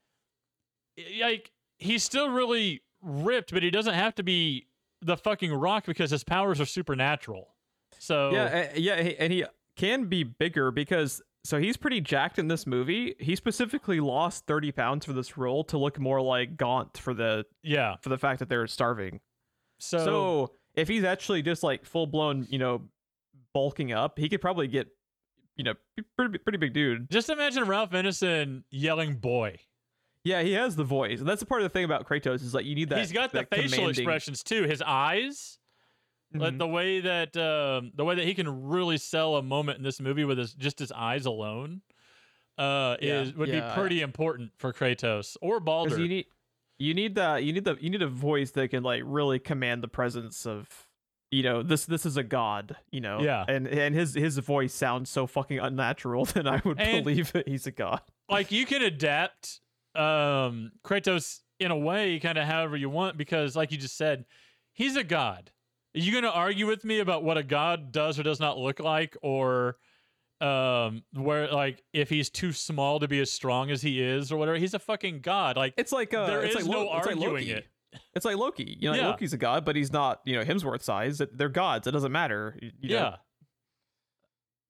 like 1.21 1.53
he's 1.79 2.03
still 2.03 2.31
really 2.31 2.83
ripped, 3.03 3.53
but 3.53 3.63
he 3.63 3.71
doesn't 3.71 3.95
have 3.95 4.15
to 4.17 4.23
be 4.23 4.67
the 5.03 5.17
fucking 5.17 5.53
rock 5.53 5.85
because 5.85 6.11
his 6.11 6.25
powers 6.25 6.61
are 6.61 6.65
supernatural. 6.67 7.55
So 7.99 8.31
Yeah, 8.33 8.45
uh, 8.45 8.69
yeah, 8.77 8.95
and 8.95 9.33
he 9.33 9.45
can 9.77 10.07
be 10.07 10.23
bigger 10.25 10.71
because 10.71 11.23
so 11.47 11.59
he's 11.59 11.77
pretty 11.77 12.01
jacked 12.01 12.39
in 12.39 12.49
this 12.49 12.67
movie. 12.67 13.15
He 13.19 13.37
specifically 13.37 14.01
lost 14.01 14.47
30 14.47 14.73
pounds 14.73 15.07
for 15.07 15.13
this 15.13 15.37
role 15.37 15.65
to 15.65 15.79
look 15.79 15.99
more 15.99 16.21
like 16.21 16.57
Gaunt 16.57 16.99
for 16.99 17.15
the 17.15 17.45
yeah. 17.63 17.97
for 18.03 18.09
the 18.09 18.19
fact 18.19 18.41
that 18.41 18.49
they're 18.49 18.67
starving. 18.67 19.21
So, 19.79 19.99
So, 20.05 20.53
if 20.75 20.89
he's 20.89 21.05
actually 21.05 21.43
just 21.43 21.63
like 21.63 21.85
full 21.85 22.07
blown, 22.07 22.47
you 22.51 22.59
know, 22.59 22.83
bulking 23.55 23.93
up, 23.93 24.19
he 24.19 24.29
could 24.29 24.41
probably 24.41 24.69
get, 24.69 24.89
you 25.57 25.65
know, 25.65 25.75
pretty 26.17 26.39
pretty 26.39 26.59
big 26.59 26.73
dude. 26.73 27.11
just 27.11 27.29
imagine 27.31 27.65
Ralph 27.65 27.91
Ineson 27.91 28.63
yelling 28.71 29.17
"boy." 29.17 29.59
Yeah, 30.25 30.43
he 30.43 30.53
has 30.55 30.75
the 30.75 30.85
voice, 30.85 31.21
and 31.21 31.29
that's 31.29 31.41
the 31.41 31.47
part 31.47 31.61
of 31.61 31.67
the 31.67 31.69
thing 31.69 31.85
about 31.85 32.09
Kratos 32.09 32.43
is 32.43 32.53
like 32.53 32.65
you 32.65 32.75
need 32.75 32.89
that. 32.89 32.99
He's 32.99 33.13
got 33.13 33.31
the 33.33 33.45
facial 33.45 33.79
commanding- 33.79 33.91
expressions 33.91 34.43
too. 34.43 34.65
His 34.65 34.83
eyes, 34.83 35.59
like 36.39 36.55
Mhm. 36.55 36.59
the 36.59 36.67
way 36.69 37.01
that 37.01 37.37
um, 37.37 37.93
the 37.95 38.05
way 38.05 38.15
that 38.15 38.25
he 38.25 38.35
can 38.35 38.69
really 38.69 38.99
sell 38.99 39.37
a 39.37 39.43
moment 39.43 39.79
in 39.79 39.85
this 39.85 40.01
movie 40.01 40.25
with 40.25 40.39
his 40.39 40.53
just 40.55 40.79
his 40.79 40.93
eyes 40.93 41.27
alone, 41.27 41.83
uh, 42.59 42.97
Yeah, 43.01 43.21
is 43.23 43.35
would 43.35 43.49
yeah, 43.49 43.69
be 43.75 43.75
pretty 43.81 44.01
important 44.03 44.53
for 44.57 44.73
Kratos 44.73 45.37
or 45.41 45.61
Baldur. 45.61 45.99
you 46.01 46.09
need 46.09 46.27
you 46.79 46.95
need 46.95 47.15
that 47.17 47.43
you 47.45 47.53
need 47.53 47.65
the 47.65 47.77
you 47.81 47.91
need 47.91 48.03
a 48.03 48.09
voice 48.09 48.51
that 48.53 48.69
can 48.71 48.83
like 48.83 49.03
really 49.05 49.39
command 49.39 49.83
the 49.83 49.89
presence 49.89 50.47
of 50.47 50.69
you 51.31 51.43
know 51.43 51.63
this 51.63 51.87
this 51.87 52.05
is 52.07 52.17
a 52.17 52.23
god 52.23 52.77
you 52.91 53.01
know 53.01 53.21
Yeah. 53.21 53.45
and 53.49 53.67
and 53.67 53.95
his 53.95 54.15
his 54.15 54.39
voice 54.39 54.73
sounds 54.75 55.11
so 55.11 55.27
fucking 55.27 55.59
unnatural 55.59 56.25
that 56.35 56.47
I 56.47 56.61
would 56.65 56.79
And- 56.81 57.03
believe 57.05 57.33
that 57.33 57.49
he's 57.49 57.67
a 57.67 57.71
god. 57.73 58.01
like 58.29 58.53
you 58.53 58.65
can 58.67 58.83
adapt 58.83 59.61
um 59.95 60.73
Kratos 60.85 61.41
in 61.59 61.71
a 61.71 61.77
way 61.77 62.19
kind 62.21 62.37
of 62.39 62.45
however 62.47 62.77
you 62.77 62.91
want 62.91 63.17
because 63.17 63.57
like 63.57 63.73
you 63.73 63.79
just 63.79 63.97
said 63.97 64.27
he's 64.73 64.95
a 64.97 65.05
god 65.05 65.51
are 65.97 66.01
you 66.01 66.13
going 66.13 66.25
to 66.25 66.31
argue 66.33 66.67
with 66.67 66.85
me 66.85 67.01
about 67.01 67.25
what 67.25 67.39
a 67.39 67.43
god 67.43 67.91
does 67.93 68.19
or 68.19 68.23
does 68.23 68.39
not 68.41 68.59
look 68.59 68.79
like 68.81 69.17
or 69.23 69.77
um 70.41 71.03
where 71.15 71.49
like 71.51 71.83
if 71.95 72.11
he's 72.11 72.29
too 72.29 72.53
small 72.53 73.01
to 73.01 73.09
be 73.09 73.21
as 73.21 73.31
strong 73.33 73.71
as 73.71 73.81
he 73.81 74.03
is 74.03 74.31
or 74.31 74.37
whatever 74.37 74.59
he's 74.59 74.75
a 74.75 74.79
fucking 74.79 75.21
god 75.21 75.57
like 75.57 75.73
It's 75.79 75.93
like 75.93 76.13
uh, 76.13 76.27
There 76.27 76.43
it's 76.43 76.55
is 76.57 76.67
like 76.67 76.71
no 76.71 76.83
it's 76.83 77.07
like 77.07 77.17
arguing 77.17 77.33
Loki. 77.33 77.51
it. 77.53 77.67
It's 78.15 78.27
like 78.27 78.37
Loki. 78.37 78.77
You 78.79 78.91
know, 78.91 78.97
Yeah. 78.97 79.07
Loki's 79.09 79.33
a 79.33 79.39
god, 79.39 79.65
but 79.65 79.75
he's 79.77 79.93
not 79.93 80.21
you 80.27 80.37
know 80.37 80.45
Hemsworth 80.45 80.83
size. 80.83 81.23
They're 81.33 81.49
gods. 81.49 81.87
It 81.87 81.93
doesn't 81.93 82.13
matter. 82.13 82.59
you- 82.61 82.71
know? 82.91 82.95
yeah 82.95 83.17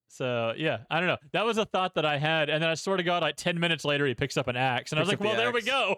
so 0.09 0.53
yeah 0.57 0.79
i 0.89 0.99
don't 1.01 1.09
know 1.09 1.17
that 1.33 1.45
was 1.45 1.59
a 1.59 1.65
thought 1.65 1.95
that 1.97 2.07
i 2.07 2.17
had 2.17 2.49
and 2.49 2.63
then 2.63 2.71
i 2.71 2.75
swear 2.75 2.97
to 2.97 3.03
god 3.03 3.23
like 3.23 3.37
10 3.37 3.59
minutes 3.59 3.85
later 3.85 4.07
he 4.07 4.15
picks 4.15 4.37
up 4.37 4.47
an 4.47 4.57
axe 4.57 4.93
and 4.93 4.99
i 4.99 5.03
was 5.03 5.09
like 5.09 5.19
well 5.21 5.33
the 5.33 5.37
there 5.37 5.51
we 5.53 5.63
go 5.63 5.97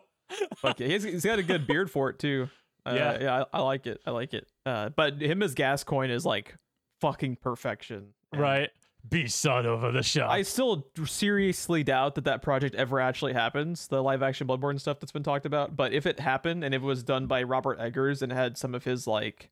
Fuck 0.56 0.80
yeah. 0.80 0.88
He's, 0.88 1.04
he's 1.04 1.24
got 1.24 1.38
a 1.38 1.42
good 1.42 1.66
beard 1.66 1.90
for 1.90 2.10
it 2.10 2.18
too. 2.18 2.48
Uh, 2.84 2.92
Yeah. 2.94 3.18
yeah, 3.20 3.44
I, 3.52 3.58
I 3.58 3.62
like 3.62 3.86
it. 3.86 3.98
I 4.06 4.10
like 4.10 4.34
it. 4.34 4.46
Uh, 4.68 4.90
but 4.90 5.20
him 5.22 5.42
as 5.42 5.54
Gascoigne 5.54 6.12
is 6.12 6.26
like 6.26 6.54
fucking 7.00 7.36
perfection. 7.36 8.08
And 8.32 8.42
right 8.42 8.70
be 9.08 9.26
son 9.28 9.64
over 9.64 9.90
the 9.92 10.02
shop 10.02 10.30
I 10.30 10.42
still 10.42 10.86
seriously 11.06 11.82
doubt 11.84 12.16
that 12.16 12.24
that 12.24 12.42
project 12.42 12.74
ever 12.74 13.00
actually 13.00 13.32
happens. 13.32 13.86
The 13.86 14.02
live 14.02 14.22
action 14.22 14.46
Bloodborne 14.46 14.78
stuff 14.78 15.00
that's 15.00 15.12
been 15.12 15.22
talked 15.22 15.46
about. 15.46 15.76
But 15.76 15.92
if 15.94 16.04
it 16.04 16.20
happened 16.20 16.62
and 16.64 16.74
if 16.74 16.82
it 16.82 16.84
was 16.84 17.02
done 17.04 17.26
by 17.26 17.44
Robert 17.44 17.78
Eggers 17.80 18.20
and 18.20 18.30
had 18.32 18.58
some 18.58 18.74
of 18.74 18.84
his 18.84 19.06
like 19.06 19.50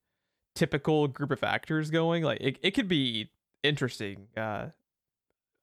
typical 0.55 1.07
group 1.09 1.31
of 1.31 1.43
actors 1.45 1.91
going, 1.91 2.23
like 2.25 2.41
it, 2.41 2.59
it 2.61 2.73
could 2.73 2.89
be 2.89 3.31
interesting. 3.63 4.27
Uh, 4.37 4.67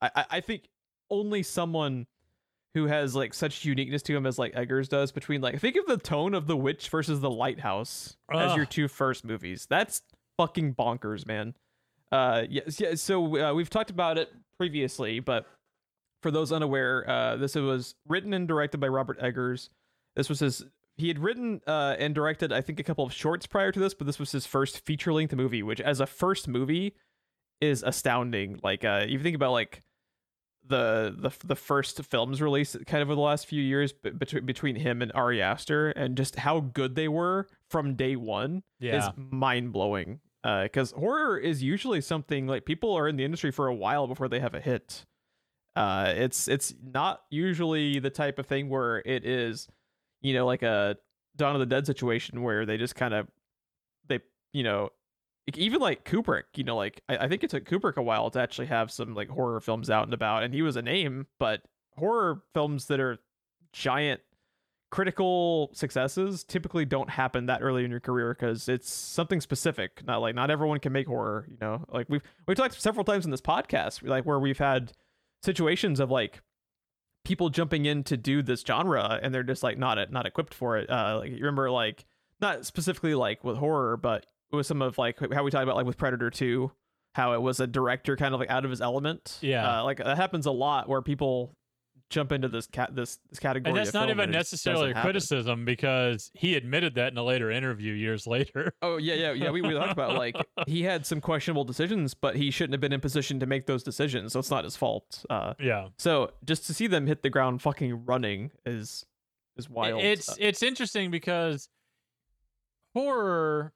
I- 0.01 0.25
I 0.31 0.39
think 0.41 0.69
only 1.11 1.43
someone 1.43 2.07
who 2.73 2.87
has 2.87 3.15
like 3.15 3.33
such 3.33 3.65
uniqueness 3.65 4.01
to 4.03 4.15
him 4.15 4.25
as 4.25 4.39
like 4.39 4.53
Eggers 4.55 4.89
does 4.89 5.11
between 5.11 5.41
like 5.41 5.59
think 5.59 5.75
of 5.75 5.85
the 5.85 5.97
tone 5.97 6.33
of 6.33 6.47
The 6.47 6.57
Witch 6.57 6.89
versus 6.89 7.19
The 7.19 7.29
Lighthouse 7.29 8.17
as 8.31 8.55
your 8.55 8.65
two 8.65 8.87
first 8.87 9.23
movies. 9.23 9.67
That's 9.69 10.01
fucking 10.37 10.75
bonkers, 10.75 11.27
man. 11.27 11.53
Uh, 12.11 12.43
yes, 12.49 12.79
yeah. 12.79 12.95
So 12.95 13.49
uh, 13.49 13.53
we've 13.53 13.69
talked 13.69 13.89
about 13.89 14.17
it 14.17 14.31
previously, 14.57 15.19
but 15.19 15.45
for 16.21 16.31
those 16.31 16.51
unaware, 16.51 17.09
uh, 17.09 17.35
this 17.37 17.55
was 17.55 17.95
written 18.07 18.33
and 18.33 18.47
directed 18.47 18.79
by 18.79 18.87
Robert 18.87 19.17
Eggers. 19.21 19.69
This 20.15 20.29
was 20.29 20.39
his. 20.39 20.63
He 20.95 21.07
had 21.07 21.17
written 21.17 21.59
uh, 21.65 21.95
and 21.97 22.13
directed, 22.13 22.53
I 22.53 22.61
think, 22.61 22.79
a 22.79 22.83
couple 22.83 23.03
of 23.03 23.11
shorts 23.11 23.47
prior 23.47 23.71
to 23.71 23.79
this, 23.79 23.95
but 23.95 24.05
this 24.05 24.19
was 24.19 24.31
his 24.31 24.45
first 24.45 24.85
feature-length 24.85 25.33
movie, 25.33 25.63
which, 25.63 25.81
as 25.81 25.99
a 25.99 26.05
first 26.05 26.47
movie, 26.47 26.95
is 27.59 27.81
astounding. 27.81 28.59
Like, 28.63 28.85
uh, 28.85 29.05
you 29.07 29.17
think 29.17 29.35
about 29.35 29.53
like 29.53 29.81
the 30.65 31.13
the 31.17 31.31
the 31.45 31.55
first 31.55 32.03
films 32.05 32.41
released 32.41 32.77
kind 32.85 33.01
of 33.01 33.09
over 33.09 33.15
the 33.15 33.21
last 33.21 33.47
few 33.47 33.61
years 33.61 33.91
between 33.91 34.45
between 34.45 34.75
him 34.75 35.01
and 35.01 35.11
Ari 35.13 35.41
Aster, 35.41 35.91
and 35.91 36.15
just 36.15 36.37
how 36.37 36.59
good 36.61 36.95
they 36.95 37.07
were 37.07 37.47
from 37.69 37.95
day 37.95 38.15
one 38.15 38.63
yeah 38.79 38.97
is 38.97 39.09
mind 39.15 39.73
blowing. 39.73 40.19
Because 40.43 40.91
horror 40.91 41.37
is 41.37 41.63
usually 41.63 42.01
something 42.01 42.47
like 42.47 42.65
people 42.65 42.93
are 42.93 43.07
in 43.07 43.15
the 43.15 43.23
industry 43.23 43.49
for 43.49 43.67
a 43.67 43.73
while 43.73 44.07
before 44.07 44.27
they 44.27 44.41
have 44.41 44.53
a 44.53 44.59
hit. 44.59 45.05
Uh, 45.75 46.13
it's 46.15 46.47
it's 46.47 46.73
not 46.83 47.21
usually 47.29 47.99
the 47.99 48.09
type 48.09 48.37
of 48.39 48.45
thing 48.45 48.69
where 48.69 48.99
it 49.05 49.25
is, 49.25 49.67
you 50.21 50.33
know, 50.33 50.45
like 50.45 50.61
a 50.61 50.97
Dawn 51.35 51.55
of 51.55 51.59
the 51.59 51.65
Dead 51.65 51.85
situation 51.85 52.43
where 52.43 52.65
they 52.65 52.77
just 52.77 52.95
kind 52.95 53.13
of 53.13 53.27
they 54.07 54.19
you 54.51 54.63
know 54.63 54.89
even 55.55 55.81
like 55.81 56.05
Kubrick, 56.05 56.43
you 56.55 56.63
know, 56.63 56.75
like 56.75 57.01
I, 57.09 57.17
I 57.17 57.27
think 57.27 57.43
it 57.43 57.49
took 57.49 57.65
Kubrick 57.65 57.97
a 57.97 58.01
while 58.01 58.29
to 58.31 58.39
actually 58.39 58.67
have 58.67 58.91
some 58.91 59.13
like 59.13 59.29
horror 59.29 59.59
films 59.59 59.89
out 59.89 60.05
and 60.05 60.13
about, 60.13 60.43
and 60.43 60.53
he 60.53 60.61
was 60.61 60.75
a 60.75 60.81
name, 60.81 61.27
but 61.39 61.61
horror 61.97 62.41
films 62.53 62.87
that 62.87 62.99
are 62.99 63.19
giant 63.71 64.21
critical 64.93 65.71
successes 65.73 66.43
typically 66.43 66.85
don't 66.85 67.09
happen 67.09 67.47
that 67.47 67.63
early 67.63 67.83
in 67.83 67.89
your 67.89 67.99
career 67.99 68.31
because 68.33 68.69
it's 68.69 68.91
something 68.91 69.41
specific. 69.41 70.05
Not 70.05 70.21
like 70.21 70.35
not 70.35 70.51
everyone 70.51 70.79
can 70.79 70.93
make 70.93 71.07
horror, 71.07 71.47
you 71.49 71.57
know. 71.59 71.83
Like 71.89 72.07
we've 72.09 72.21
we've 72.47 72.55
talked 72.55 72.79
several 72.79 73.03
times 73.03 73.25
in 73.25 73.31
this 73.31 73.41
podcast, 73.41 74.07
like 74.07 74.25
where 74.25 74.39
we've 74.39 74.59
had 74.59 74.93
situations 75.41 75.99
of 75.99 76.11
like 76.11 76.41
people 77.25 77.49
jumping 77.49 77.85
in 77.85 78.03
to 78.03 78.17
do 78.17 78.41
this 78.43 78.61
genre 78.61 79.19
and 79.21 79.33
they're 79.33 79.43
just 79.43 79.63
like 79.63 79.77
not 79.77 80.11
not 80.11 80.25
equipped 80.25 80.53
for 80.53 80.77
it. 80.77 80.89
Uh, 80.89 81.17
like 81.19 81.31
you 81.31 81.37
remember 81.37 81.71
like 81.71 82.05
not 82.39 82.65
specifically 82.65 83.15
like 83.15 83.43
with 83.43 83.57
horror, 83.57 83.97
but 83.97 84.27
it 84.53 84.55
was 84.55 84.67
some 84.67 84.81
of 84.81 84.97
like 84.97 85.19
how 85.33 85.43
we 85.43 85.51
talked 85.51 85.63
about 85.63 85.75
like 85.75 85.85
with 85.85 85.97
Predator 85.97 86.29
Two, 86.29 86.71
how 87.15 87.33
it 87.33 87.41
was 87.41 87.59
a 87.59 87.67
director 87.67 88.15
kind 88.15 88.33
of 88.33 88.39
like 88.39 88.49
out 88.49 88.63
of 88.63 88.71
his 88.71 88.81
element. 88.81 89.39
Yeah. 89.41 89.79
uh, 89.79 89.83
like 89.83 89.97
that 89.97 90.15
happens 90.15 90.45
a 90.45 90.51
lot 90.51 90.87
where 90.87 91.01
people 91.01 91.51
jump 92.09 92.31
into 92.31 92.47
this 92.47 92.67
cat 92.67 92.95
this 92.95 93.17
this 93.31 93.39
category. 93.39 93.71
and 93.71 93.77
that's 93.77 93.93
not 93.93 94.11
even 94.11 94.29
necessarily 94.29 94.91
a 94.91 94.93
doesn't 94.93 94.95
happen. 94.97 95.07
criticism 95.09 95.65
because 95.65 96.29
he 96.35 96.53
admitted 96.55 96.93
that 96.95 97.11
in 97.11 97.17
a 97.17 97.23
later 97.23 97.49
interview 97.49 97.93
years 97.93 98.27
later. 98.27 98.73
Oh 98.83 98.97
yeah, 98.97 99.15
yeah, 99.15 99.31
yeah. 99.31 99.49
We, 99.49 99.61
we 99.61 99.73
talked 99.73 99.91
about 99.91 100.15
like 100.15 100.35
he 100.67 100.83
had 100.83 101.07
some 101.07 101.19
questionable 101.19 101.63
decisions, 101.63 102.13
but 102.13 102.35
he 102.35 102.51
shouldn't 102.51 102.73
have 102.73 102.81
been 102.81 102.93
in 102.93 103.01
position 103.01 103.39
to 103.39 103.47
make 103.47 103.65
those 103.65 103.81
decisions, 103.81 104.33
so 104.33 104.39
it's 104.39 104.51
not 104.51 104.63
his 104.63 104.77
fault. 104.77 105.25
Uh, 105.29 105.55
yeah. 105.59 105.87
so 105.97 106.31
just 106.45 106.67
to 106.67 106.73
see 106.75 106.85
them 106.85 107.07
hit 107.07 107.23
the 107.23 107.29
ground 107.31 107.63
fucking 107.63 108.05
running 108.05 108.51
is 108.67 109.03
is 109.57 109.67
wild. 109.67 110.03
It's 110.03 110.29
Uh, 110.29 110.35
it's 110.37 110.61
interesting 110.61 111.09
because 111.09 111.69
horror 112.93 113.73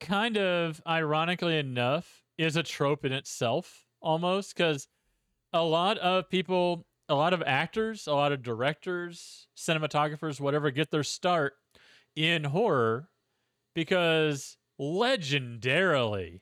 kind 0.00 0.36
of 0.36 0.80
ironically 0.86 1.58
enough 1.58 2.24
is 2.38 2.56
a 2.56 2.62
trope 2.62 3.04
in 3.04 3.12
itself 3.12 3.86
almost 4.00 4.56
cuz 4.56 4.88
a 5.52 5.62
lot 5.62 5.98
of 5.98 6.28
people 6.30 6.86
a 7.08 7.14
lot 7.14 7.32
of 7.32 7.42
actors, 7.44 8.06
a 8.06 8.12
lot 8.12 8.30
of 8.30 8.40
directors, 8.40 9.48
cinematographers, 9.56 10.40
whatever 10.40 10.70
get 10.70 10.92
their 10.92 11.02
start 11.02 11.54
in 12.14 12.44
horror 12.44 13.10
because 13.74 14.56
legendarily 14.80 16.40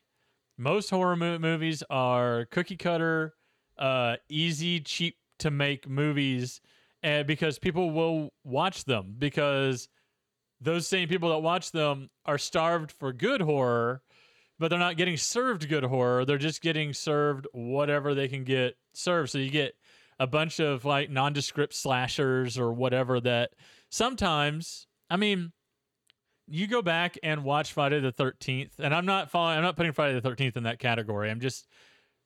most 0.58 0.90
horror 0.90 1.16
mo- 1.16 1.38
movies 1.38 1.82
are 1.88 2.46
cookie 2.46 2.76
cutter, 2.76 3.34
uh, 3.78 4.16
easy, 4.28 4.80
cheap 4.80 5.16
to 5.38 5.50
make 5.50 5.88
movies, 5.88 6.60
and 7.02 7.26
because 7.26 7.58
people 7.58 7.90
will 7.92 8.32
watch 8.44 8.84
them 8.84 9.14
because 9.18 9.88
those 10.60 10.86
same 10.88 11.08
people 11.08 11.30
that 11.30 11.38
watch 11.38 11.70
them 11.72 12.10
are 12.26 12.38
starved 12.38 12.92
for 12.92 13.12
good 13.12 13.40
horror, 13.40 14.02
but 14.58 14.68
they're 14.68 14.78
not 14.78 14.96
getting 14.96 15.16
served 15.16 15.68
good 15.68 15.84
horror. 15.84 16.24
They're 16.24 16.38
just 16.38 16.60
getting 16.60 16.92
served 16.92 17.46
whatever 17.52 18.14
they 18.14 18.28
can 18.28 18.44
get 18.44 18.76
served. 18.92 19.30
So 19.30 19.38
you 19.38 19.50
get 19.50 19.74
a 20.18 20.26
bunch 20.26 20.58
of 20.58 20.84
like 20.84 21.10
nondescript 21.10 21.74
slashers 21.74 22.58
or 22.58 22.72
whatever 22.72 23.20
that 23.20 23.50
sometimes, 23.90 24.86
I 25.08 25.16
mean, 25.16 25.52
you 26.48 26.66
go 26.66 26.82
back 26.82 27.18
and 27.22 27.44
watch 27.44 27.72
Friday 27.72 28.00
the 28.00 28.12
13th, 28.12 28.78
and 28.78 28.94
I'm 28.94 29.06
not 29.06 29.30
following, 29.30 29.58
I'm 29.58 29.62
not 29.62 29.76
putting 29.76 29.92
Friday 29.92 30.18
the 30.18 30.28
13th 30.28 30.56
in 30.56 30.62
that 30.64 30.78
category. 30.78 31.30
I'm 31.30 31.40
just 31.40 31.68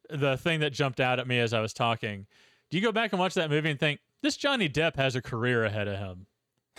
the 0.08 0.36
thing 0.36 0.60
that 0.60 0.72
jumped 0.72 1.00
out 1.00 1.18
at 1.18 1.26
me 1.26 1.38
as 1.38 1.52
I 1.52 1.60
was 1.60 1.72
talking. 1.72 2.26
Do 2.70 2.78
you 2.78 2.82
go 2.82 2.92
back 2.92 3.12
and 3.12 3.20
watch 3.20 3.34
that 3.34 3.50
movie 3.50 3.70
and 3.70 3.80
think, 3.80 4.00
this 4.22 4.36
Johnny 4.36 4.68
Depp 4.68 4.96
has 4.96 5.16
a 5.16 5.22
career 5.22 5.64
ahead 5.64 5.88
of 5.88 5.98
him? 5.98 6.26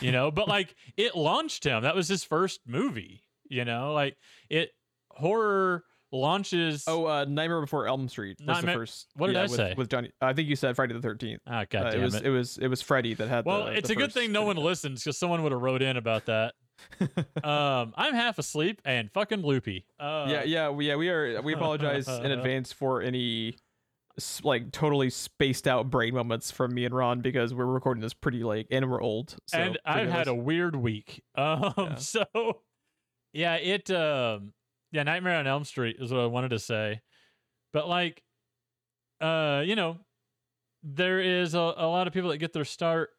You 0.02 0.12
know, 0.12 0.32
but 0.32 0.48
like 0.48 0.76
it 0.98 1.16
launched 1.16 1.64
him. 1.64 1.84
That 1.84 1.96
was 1.96 2.08
his 2.08 2.24
first 2.24 2.62
movie, 2.66 3.22
you 3.50 3.64
know, 3.66 3.94
like 3.94 4.18
it 4.50 4.72
horror 5.12 5.84
launches. 6.12 6.84
Oh, 6.88 7.06
uh, 7.06 7.26
Nightmare 7.26 7.62
Before 7.62 7.88
Elm 7.88 8.08
Street 8.10 8.38
was 8.40 8.48
Nightmare- 8.48 8.74
the 8.76 8.80
first. 8.80 9.08
what 9.16 9.28
did 9.28 9.34
yeah, 9.36 9.40
I 9.40 9.44
with, 9.44 9.52
say? 9.56 9.74
With 9.78 9.90
Johnny, 9.90 10.12
I 10.22 10.34
think 10.34 10.50
you 10.50 10.56
said 10.56 10.76
Friday 10.76 10.94
the 10.94 11.02
Thirteenth. 11.02 11.42
Ah, 11.48 11.66
God 11.70 11.88
Uh, 11.88 11.92
damn 11.92 12.02
it 12.02 12.04
was 12.06 12.16
it. 12.16 12.26
it 12.26 12.30
was 12.30 12.58
it 12.58 12.68
was 12.68 12.82
Freddy 12.82 13.14
that 13.14 13.28
had. 13.30 13.46
well, 13.46 13.66
the, 13.66 13.74
it's 13.78 13.88
the 13.90 13.94
a 13.94 13.98
good 13.98 14.12
thing 14.14 14.32
no 14.32 14.44
one 14.44 14.58
listens 14.58 15.04
because 15.04 15.18
someone 15.18 15.44
would 15.44 15.52
have 15.52 15.62
wrote 15.62 15.82
in 15.82 15.98
about 15.98 16.26
that. 16.26 16.54
um, 17.44 17.94
I'm 17.96 18.14
half 18.16 18.40
asleep 18.40 18.82
and 18.84 19.12
fucking 19.12 19.42
loopy. 19.42 19.86
Uh, 20.00 20.26
yeah, 20.28 20.44
yeah, 20.44 20.70
we, 20.70 20.88
yeah. 20.88 20.96
We 20.96 21.10
are. 21.10 21.42
We 21.42 21.54
apologize 21.54 22.08
in 22.08 22.32
advance 22.32 22.74
for 22.74 23.02
any 23.02 23.58
like 24.44 24.72
totally 24.72 25.10
spaced 25.10 25.68
out 25.68 25.90
brain 25.90 26.14
moments 26.14 26.52
from 26.52 26.74
me 26.74 26.86
and 26.86 26.94
Ron 26.94 27.22
because 27.22 27.54
we're 27.54 27.66
recording 27.66 28.02
this 28.02 28.14
pretty 28.14 28.44
late 28.44 28.68
and 28.70 28.90
we're 28.90 29.02
old. 29.02 29.36
So 29.48 29.58
and 29.58 29.80
I've 29.86 30.10
had 30.10 30.28
a 30.28 30.36
weird 30.36 30.76
week. 30.76 31.24
Um, 31.36 31.74
Yeah. 31.78 31.96
so 31.96 32.26
yeah, 33.34 33.56
it 33.56 33.90
um, 33.90 34.54
yeah, 34.92 35.04
Nightmare 35.04 35.38
on 35.38 35.48
Elm 35.48 35.64
Street 35.64 35.96
is 36.00 36.12
what 36.12 36.22
I 36.22 36.28
wanted 36.28 36.50
to 36.50 36.60
say, 36.60 37.02
but 37.72 37.88
like, 37.90 38.22
uh, 39.20 39.64
you 39.66 39.76
know, 39.76 39.98
there 40.84 41.20
is 41.20 41.56
a, 41.56 41.60
a 41.60 41.88
lot 41.88 42.06
of 42.08 42.14
people 42.14 42.30
that 42.30 42.38
get 42.38 42.54
their 42.54 42.66
start 42.66 43.10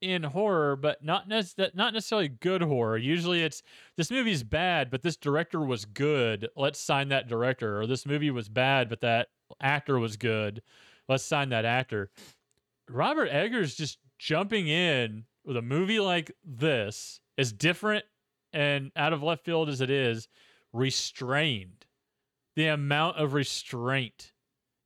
in 0.00 0.22
horror, 0.22 0.76
but 0.76 1.02
not 1.02 1.26
nec- 1.28 1.74
not 1.74 1.92
necessarily 1.94 2.28
good 2.28 2.62
horror. 2.62 2.96
Usually, 2.96 3.42
it's 3.42 3.62
this 3.96 4.10
movie's 4.12 4.44
bad, 4.44 4.90
but 4.90 5.02
this 5.02 5.16
director 5.16 5.60
was 5.60 5.84
good. 5.84 6.48
Let's 6.54 6.78
sign 6.78 7.08
that 7.08 7.26
director. 7.28 7.80
Or 7.80 7.86
this 7.88 8.06
movie 8.06 8.30
was 8.30 8.48
bad, 8.48 8.88
but 8.88 9.00
that 9.00 9.28
actor 9.60 9.98
was 9.98 10.16
good. 10.16 10.62
Let's 11.08 11.24
sign 11.24 11.48
that 11.50 11.64
actor. 11.64 12.10
Robert 12.88 13.28
Eggers 13.28 13.74
just 13.76 13.98
jumping 14.18 14.68
in 14.68 15.24
with 15.44 15.56
a 15.56 15.62
movie 15.62 16.00
like 16.00 16.32
this, 16.44 17.20
as 17.36 17.52
different 17.52 18.04
and 18.52 18.90
out 18.96 19.12
of 19.12 19.22
left 19.22 19.44
field 19.44 19.68
as 19.68 19.80
it 19.80 19.90
is, 19.90 20.28
restrained. 20.72 21.86
The 22.56 22.66
amount 22.66 23.18
of 23.18 23.34
restraint 23.34 24.32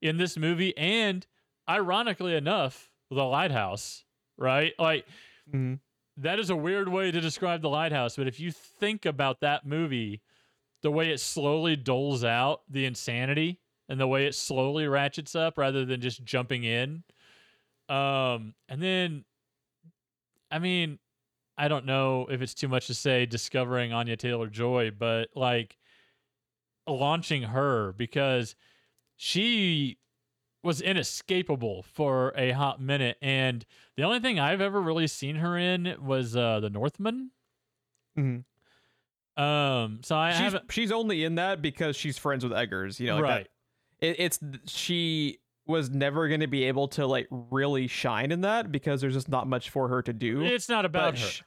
in 0.01 0.17
this 0.17 0.37
movie, 0.37 0.77
and 0.77 1.27
ironically 1.69 2.35
enough, 2.35 2.91
The 3.11 3.25
Lighthouse, 3.25 4.05
right? 4.37 4.75
Like, 4.79 5.07
Mhm. 5.53 5.81
that 6.17 6.39
is 6.39 6.51
a 6.51 6.57
weird 6.57 6.89
way 6.89 7.11
to 7.11 7.21
describe 7.21 7.63
The 7.63 7.69
Lighthouse, 7.69 8.17
but 8.17 8.27
if 8.27 8.39
you 8.39 8.51
think 8.53 9.07
about 9.07 9.41
that 9.41 9.65
movie, 9.65 10.21
the 10.83 10.91
way 10.91 11.11
it 11.11 11.19
slowly 11.19 11.77
doles 11.77 12.25
out 12.25 12.63
the 12.69 12.85
insanity 12.85 13.62
and 13.93 14.01
the 14.01 14.07
way 14.07 14.25
it 14.25 14.35
slowly 14.35 14.89
ratchets 14.89 15.35
up 15.35 15.59
rather 15.59 15.85
than 15.85 16.01
just 16.01 16.25
jumping 16.25 16.65
in. 16.65 17.03
Um, 17.91 18.55
and 18.67 18.83
then, 18.83 19.27
I 20.51 20.59
mean, 20.59 20.99
I 21.59 21.69
don't 21.69 21.85
know 21.85 22.27
if 22.31 22.41
it's 22.41 22.55
too 22.55 22.69
much 22.69 22.87
to 22.87 22.95
say 22.95 23.27
discovering 23.27 23.93
Anya 23.93 24.17
Taylor 24.17 24.47
Joy, 24.47 24.93
but 24.99 25.29
like 25.35 25.77
launching 26.87 27.43
her 27.43 27.93
because 27.93 28.55
she 29.19 29.99
was 30.65 30.81
inescapable 30.81 31.83
for 31.83 32.33
a 32.35 32.53
hot 32.53 32.81
minute. 32.81 33.19
And 33.21 33.63
the 33.99 34.05
only 34.05 34.21
thing 34.21 34.41
I've 34.41 34.63
ever 34.63 34.81
really 34.81 35.07
seen 35.07 35.37
her 35.37 35.59
in 35.59 35.97
was 36.01 36.35
uh, 36.35 36.61
The 36.61 36.71
Northman. 36.71 37.31
Mhm. 38.19 38.45
Um, 39.37 40.01
so 40.03 40.17
I 40.17 40.33
she's 40.33 40.55
she's 40.71 40.93
only 40.93 41.25
in 41.25 41.35
that 41.35 41.61
because 41.61 41.95
she's 41.95 42.17
friends 42.17 42.43
with 42.43 42.55
Eggers. 42.55 42.99
You 42.99 43.09
know, 43.09 43.17
like 43.17 43.25
right. 43.25 43.49
It, 44.03 44.17
it's 44.19 44.41
she 44.67 45.39
was 45.67 45.91
never 45.91 46.29
going 46.29 46.41
to 46.41 46.49
be 46.49 46.65
able 46.65 46.89
to 46.89 47.07
like 47.07 47.29
really 47.31 47.87
shine 47.87 48.33
in 48.33 48.43
that 48.43 48.71
because 48.71 49.01
there's 49.01 49.15
just 49.15 49.29
not 49.29 49.47
much 49.47 49.71
for 49.71 49.89
her 49.89 50.03
to 50.03 50.13
do. 50.13 50.43
It's 50.43 50.69
not 50.69 50.85
about 50.85 51.15
but 51.15 51.21
her. 51.21 51.27
sh- 51.27 51.43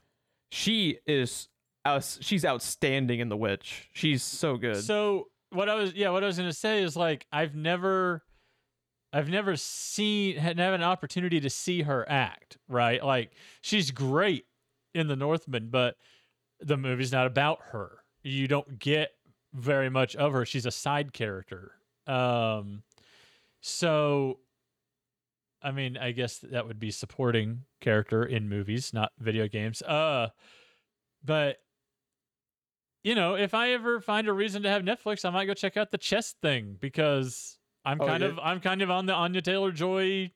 she 0.52 0.98
is 1.06 1.50
out, 1.84 2.18
she's 2.22 2.46
outstanding 2.46 3.20
in 3.20 3.30
The 3.30 3.38
Witch. 3.38 3.89
She's 3.94 4.24
so 4.24 4.58
good. 4.58 4.84
So 4.84 5.28
what 5.52 5.70
I 5.70 5.76
was 5.76 5.94
yeah, 5.94 6.10
what 6.10 6.24
I 6.24 6.28
was 6.28 6.38
gonna 6.38 6.54
say 6.54 6.82
is 6.82 6.96
like 6.96 7.28
I've 7.32 7.56
never 7.56 8.24
I've 9.12 9.30
never 9.30 9.56
seen 9.58 10.38
had 10.38 10.58
never 10.58 10.76
an 10.76 10.84
opportunity 10.84 11.39
to 11.41 11.50
see 11.50 11.82
her 11.84 12.10
act, 12.10 12.58
right? 12.68 13.04
Like 13.04 13.32
she's 13.62 13.91
great 13.91 14.46
in 14.94 15.08
the 15.08 15.15
Northman, 15.15 15.70
but 15.70 15.96
the 16.62 16.78
movie's 16.78 17.12
not 17.12 17.28
about 17.28 17.60
her. 17.72 18.00
You 18.24 18.48
don't 18.48 18.80
get 18.80 19.12
very 19.54 19.89
much 19.89 20.15
of 20.15 20.34
her. 20.34 20.46
She's 20.46 20.65
a 20.65 20.72
side 20.72 21.13
character. 21.13 21.74
Um 22.08 22.84
so 23.62 24.39
I 25.62 25.72
mean, 25.72 25.98
I 25.98 26.12
guess 26.12 26.38
that 26.39 26.68
would 26.68 26.80
be 26.80 26.91
supporting 26.91 27.63
character 27.82 28.24
in 28.24 28.48
movies, 28.50 28.94
not 28.94 29.12
video 29.20 29.48
games. 29.48 29.82
Uh 29.82 30.30
but 31.24 31.58
you 33.04 33.13
know, 33.15 33.36
if 33.36 33.54
I 33.54 33.72
ever 33.72 34.00
find 34.02 34.28
a 34.28 34.34
reason 34.34 34.63
to 34.63 34.70
have 34.70 34.82
Netflix, 34.82 35.26
I 35.26 35.30
might 35.30 35.46
go 35.46 35.54
check 35.54 35.78
out 35.78 35.91
the 35.91 35.98
chess 35.98 36.34
thing 36.41 36.78
because 36.80 37.58
I'm 37.84 38.02
Oh, 38.02 38.08
kind 38.08 38.24
yeah. 38.24 38.30
of 38.30 38.39
I'm 38.39 38.60
kind 38.60 38.82
of 38.82 38.89
on 38.89 39.06
the 39.06 39.13
Anya 39.13 39.41
Taylor 39.41 39.72
Joy 39.72 40.32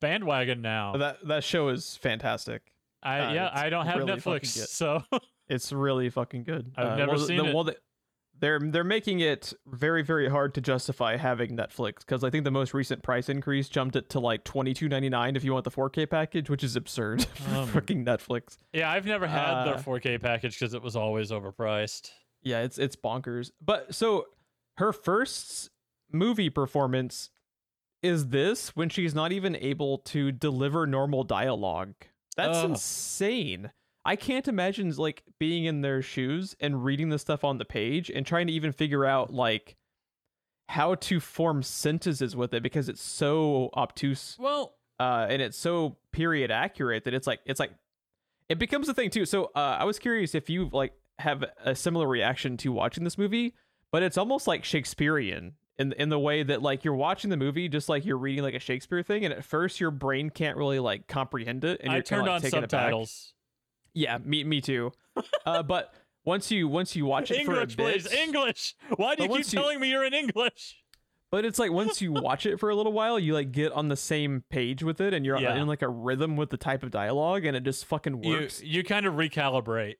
bandwagon 0.00 0.60
now. 0.62 0.96
that 0.96 1.26
that 1.28 1.44
show 1.44 1.68
is 1.68 1.96
fantastic. 1.96 2.62
I 3.02 3.18
uh, 3.20 3.32
yeah, 3.32 3.50
I 3.52 3.68
don't 3.70 3.86
have 3.86 3.98
really 3.98 4.12
Netflix, 4.12 4.46
so 4.68 5.02
It's 5.48 5.72
really 5.72 6.08
fucking 6.08 6.44
good. 6.44 6.72
I've 6.76 6.86
Uh, 6.92 6.96
never 6.96 7.18
seen 7.18 7.36
the, 7.38 7.44
it. 7.46 7.54
well, 7.54 7.64
the- 7.64 7.76
they're 8.42 8.58
they're 8.60 8.84
making 8.84 9.20
it 9.20 9.54
very 9.66 10.02
very 10.02 10.28
hard 10.28 10.52
to 10.54 10.60
justify 10.60 11.16
having 11.16 11.56
Netflix 11.56 12.00
because 12.00 12.22
I 12.24 12.28
think 12.28 12.44
the 12.44 12.50
most 12.50 12.74
recent 12.74 13.02
price 13.02 13.30
increase 13.30 13.68
jumped 13.70 13.96
it 13.96 14.10
to 14.10 14.20
like 14.20 14.44
twenty 14.44 14.74
two 14.74 14.88
ninety 14.88 15.08
nine 15.08 15.36
if 15.36 15.44
you 15.44 15.52
want 15.54 15.64
the 15.64 15.70
4K 15.70 16.10
package, 16.10 16.50
which 16.50 16.62
is 16.64 16.76
absurd 16.76 17.22
for 17.34 17.54
Um, 17.54 17.68
fucking 17.68 18.04
Netflix. 18.04 18.58
yeah, 18.74 18.90
I've 18.90 19.06
never 19.06 19.26
had 19.26 19.64
their 19.64 19.76
Uh, 19.76 19.82
4K 19.82 20.20
package 20.20 20.58
because 20.58 20.74
it 20.74 20.82
was 20.82 20.96
always 20.96 21.30
overpriced. 21.30 22.10
Yeah, 22.42 22.60
it's 22.62 22.76
it's 22.76 22.96
bonkers. 22.96 23.52
But 23.64 23.94
so 23.94 24.26
her 24.78 24.92
first 24.92 25.70
movie 26.10 26.50
performance 26.50 27.30
is 28.02 28.28
this 28.30 28.74
when 28.74 28.88
she's 28.88 29.14
not 29.14 29.30
even 29.30 29.54
able 29.56 29.98
to 29.98 30.32
deliver 30.32 30.86
normal 30.86 31.22
dialogue. 31.22 31.94
That's 32.36 32.58
insane. 32.64 33.70
I 34.04 34.16
can't 34.16 34.48
imagine 34.48 34.90
like 34.96 35.22
being 35.38 35.64
in 35.64 35.80
their 35.80 36.02
shoes 36.02 36.56
and 36.60 36.84
reading 36.84 37.10
the 37.10 37.18
stuff 37.18 37.44
on 37.44 37.58
the 37.58 37.64
page 37.64 38.10
and 38.10 38.26
trying 38.26 38.46
to 38.48 38.52
even 38.52 38.72
figure 38.72 39.04
out 39.04 39.32
like 39.32 39.76
how 40.68 40.94
to 40.96 41.20
form 41.20 41.62
sentences 41.62 42.34
with 42.34 42.54
it 42.54 42.62
because 42.62 42.88
it's 42.88 43.02
so 43.02 43.70
obtuse 43.76 44.36
Well, 44.40 44.74
uh, 44.98 45.26
and 45.28 45.42
it's 45.42 45.56
so 45.56 45.96
period 46.12 46.50
accurate 46.50 47.04
that 47.04 47.14
it's 47.14 47.26
like 47.26 47.40
it's 47.44 47.60
like 47.60 47.72
it 48.48 48.58
becomes 48.58 48.88
a 48.88 48.94
thing 48.94 49.10
too. 49.10 49.24
So 49.24 49.46
uh, 49.54 49.76
I 49.80 49.84
was 49.84 49.98
curious 49.98 50.34
if 50.34 50.50
you 50.50 50.68
like 50.72 50.92
have 51.18 51.44
a 51.64 51.74
similar 51.74 52.06
reaction 52.06 52.56
to 52.58 52.72
watching 52.72 53.04
this 53.04 53.16
movie, 53.16 53.54
but 53.90 54.02
it's 54.02 54.18
almost 54.18 54.46
like 54.46 54.64
Shakespearean 54.64 55.52
in 55.78 55.92
in 55.92 56.08
the 56.08 56.18
way 56.18 56.42
that 56.42 56.62
like 56.62 56.84
you're 56.84 56.94
watching 56.94 57.30
the 57.30 57.36
movie 57.36 57.68
just 57.68 57.88
like 57.88 58.04
you're 58.04 58.18
reading 58.18 58.42
like 58.42 58.54
a 58.54 58.60
Shakespeare 58.60 59.02
thing, 59.02 59.24
and 59.24 59.32
at 59.32 59.44
first 59.44 59.80
your 59.80 59.90
brain 59.90 60.30
can't 60.30 60.56
really 60.56 60.78
like 60.78 61.06
comprehend 61.06 61.64
it, 61.64 61.80
and 61.82 61.92
I 61.92 61.96
you're 61.96 62.02
kinda, 62.02 62.24
turned 62.24 62.44
like, 62.44 62.44
on 62.44 62.50
subtitles. 62.50 63.34
Yeah, 63.94 64.18
me 64.18 64.44
me 64.44 64.60
too. 64.60 64.92
uh, 65.46 65.62
but 65.74 65.92
once 66.24 66.50
you 66.50 66.68
once 66.68 66.94
you 66.96 67.04
watch 67.06 67.30
it 67.30 67.44
for 67.44 67.52
a 67.52 67.54
English, 67.60 67.76
bit, 67.76 68.02
please. 68.04 68.12
English. 68.12 68.74
Why 68.96 69.14
do 69.14 69.24
you 69.24 69.28
keep 69.28 69.38
you- 69.38 69.44
telling 69.44 69.80
me 69.80 69.90
you're 69.90 70.04
in 70.04 70.14
English? 70.14 70.78
But 71.30 71.46
it's 71.46 71.58
like 71.58 71.72
once 71.72 72.02
you 72.02 72.12
watch 72.12 72.44
it 72.44 72.60
for 72.60 72.68
a 72.68 72.76
little 72.76 72.92
while, 72.92 73.18
you 73.18 73.32
like 73.32 73.52
get 73.52 73.72
on 73.72 73.88
the 73.88 73.96
same 73.96 74.44
page 74.50 74.82
with 74.82 75.00
it, 75.00 75.14
and 75.14 75.24
you're 75.24 75.38
Yeah. 75.38 75.56
in 75.56 75.66
like 75.66 75.80
a 75.82 75.88
rhythm 75.88 76.36
with 76.36 76.50
the 76.50 76.58
type 76.58 76.82
of 76.82 76.90
dialogue, 76.90 77.44
and 77.46 77.56
it 77.56 77.62
just 77.64 77.86
fucking 77.86 78.22
You 78.22 78.30
works. 78.40 78.62
you 78.62 78.84
kind 78.84 79.06
of 79.06 79.14
recalibrate. 79.14 79.94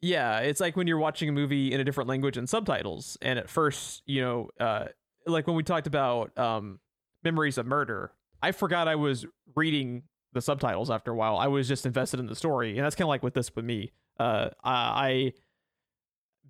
Yeah, 0.00 0.40
it's 0.40 0.60
like 0.60 0.76
when 0.76 0.86
you're 0.86 0.98
watching 0.98 1.28
a 1.28 1.32
movie 1.32 1.72
in 1.72 1.80
a 1.80 1.84
different 1.84 2.08
language 2.08 2.36
and 2.36 2.48
subtitles, 2.48 3.16
and 3.22 3.38
at 3.38 3.48
first, 3.48 4.02
you 4.04 4.20
know, 4.20 4.48
uh, 4.58 4.86
like 5.26 5.46
when 5.46 5.54
we 5.56 5.62
talked 5.62 5.86
about 5.86 6.36
um, 6.36 6.80
Memories 7.22 7.56
of 7.56 7.66
Murder, 7.66 8.12
I 8.42 8.50
forgot 8.52 8.88
I 8.88 8.96
was 8.96 9.24
reading 9.54 10.02
the 10.32 10.40
subtitles 10.42 10.90
after 10.90 11.10
a 11.10 11.14
while. 11.14 11.36
I 11.36 11.46
was 11.48 11.68
just 11.68 11.86
invested 11.86 12.20
in 12.20 12.26
the 12.26 12.36
story, 12.36 12.76
and 12.76 12.84
that's 12.84 12.94
kind 12.94 13.04
of 13.04 13.10
like 13.10 13.22
with 13.22 13.34
this 13.34 13.54
with 13.54 13.64
me. 13.64 13.92
Uh, 14.18 14.50
I 14.64 15.32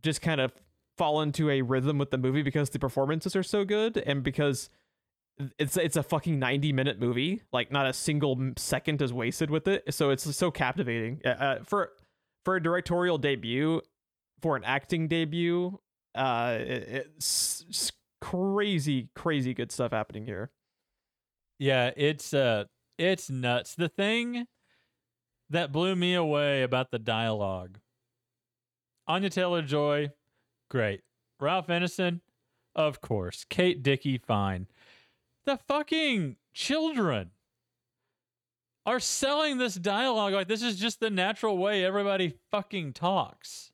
just 0.03 0.21
kind 0.23 0.41
of 0.41 0.53
fall 0.99 1.21
into 1.23 1.49
a 1.51 1.63
rhythm 1.63 1.99
with 1.99 2.11
the 2.11 2.19
movie 2.19 2.43
because 2.43 2.71
the 2.71 2.79
performances 2.79 3.35
are 3.35 3.43
so 3.43 3.65
good, 3.65 3.97
and 3.97 4.23
because 4.23 4.69
it's 5.59 5.77
it's 5.77 5.97
a 5.97 6.03
fucking 6.03 6.39
90 6.39 6.73
minute 6.75 7.01
movie 7.01 7.43
like 7.53 7.73
not 7.73 7.87
a 7.87 7.93
single 7.93 8.39
second 8.59 9.01
is 9.01 9.13
wasted 9.13 9.51
with 9.51 9.67
it 9.67 9.83
so 9.93 10.11
it's 10.11 10.37
so 10.37 10.51
captivating 10.51 11.21
Uh, 11.25 11.29
uh, 11.29 11.59
for 11.65 11.91
for 12.45 12.57
a 12.57 12.63
directorial 12.63 13.17
debut 13.17 13.81
for 14.43 14.57
an 14.57 14.63
acting 14.63 15.09
debut 15.09 15.79
uh 16.15 16.59
it, 16.61 16.87
it's, 17.17 17.65
it's 17.69 17.93
crazy 18.21 19.09
crazy 19.17 19.55
good 19.55 19.73
stuff 19.73 19.91
happening 19.93 20.27
here 20.27 20.51
Yeah, 21.59 21.91
it's 21.97 22.35
uh 22.35 22.65
it's 22.99 23.31
nuts. 23.31 23.75
The 23.75 23.89
thing 23.89 24.47
that 25.51 25.73
blew 25.73 25.95
me 25.95 26.15
away 26.15 26.63
about 26.63 26.91
the 26.91 26.99
dialogue. 26.99 27.79
Anya 29.07 29.31
Taylor 29.31 29.63
Joy, 29.63 30.11
great. 30.71 31.03
Ralph 31.41 31.67
Ineson, 31.67 32.21
of 32.75 33.01
course. 33.01 33.45
Kate 33.49 33.83
Dickie, 33.83 34.19
fine. 34.19 34.67
The 35.45 35.59
fucking 35.69 36.37
children 36.55 37.31
are 38.87 39.01
selling 39.01 39.59
this 39.59 39.75
dialogue 39.75 40.33
like 40.33 40.49
this 40.49 40.63
is 40.63 40.77
just 40.77 41.01
the 41.01 41.11
natural 41.11 41.59
way 41.59 41.85
everybody 41.85 42.35
fucking 42.51 42.93
talks. 42.93 43.73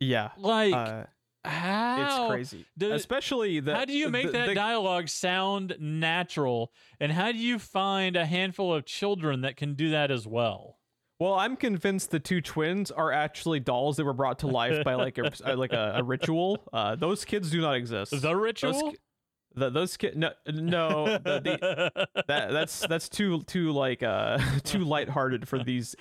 yeah 0.00 0.30
Like 0.36 0.74
uh, 0.74 1.04
How? 1.44 2.24
It's 2.26 2.30
crazy. 2.30 2.66
Do- 2.78 2.92
Especially 2.92 3.60
the 3.60 3.74
how 3.74 3.84
do 3.84 3.92
you 3.92 4.08
make 4.08 4.26
the- 4.26 4.32
that 4.32 4.46
the- 4.48 4.54
dialogue 4.54 5.08
sound 5.08 5.76
natural? 5.78 6.72
And 7.00 7.12
how 7.12 7.32
do 7.32 7.38
you 7.38 7.58
find 7.58 8.16
a 8.16 8.24
handful 8.26 8.72
of 8.72 8.84
children 8.86 9.42
that 9.42 9.56
can 9.56 9.74
do 9.74 9.90
that 9.90 10.10
as 10.10 10.26
well? 10.26 10.78
Well, 11.20 11.34
I'm 11.34 11.56
convinced 11.56 12.10
the 12.10 12.18
two 12.20 12.40
twins 12.40 12.90
are 12.90 13.12
actually 13.12 13.60
dolls 13.60 13.96
that 13.98 14.04
were 14.04 14.12
brought 14.12 14.40
to 14.40 14.46
life 14.48 14.82
by 14.84 14.94
like 14.94 15.16
a 15.18 15.26
uh, 15.46 15.56
like 15.56 15.72
a, 15.72 15.94
a 15.98 16.02
ritual. 16.02 16.66
Uh, 16.72 16.96
those 16.96 17.24
kids 17.24 17.50
do 17.50 17.60
not 17.60 17.76
exist. 17.76 18.10
The 18.10 18.16
Those, 18.18 18.34
ritual? 18.36 18.90
ki- 18.92 18.98
the, 19.54 19.70
those 19.70 19.96
kids, 19.96 20.16
no, 20.16 20.32
no, 20.48 21.04
the, 21.18 21.40
the, 21.40 22.06
that 22.26 22.50
that's 22.50 22.80
that's 22.88 23.08
too 23.08 23.42
too 23.42 23.70
like 23.70 24.02
uh 24.02 24.38
too 24.64 24.80
lighthearted 24.80 25.46
for 25.46 25.62
these 25.62 25.94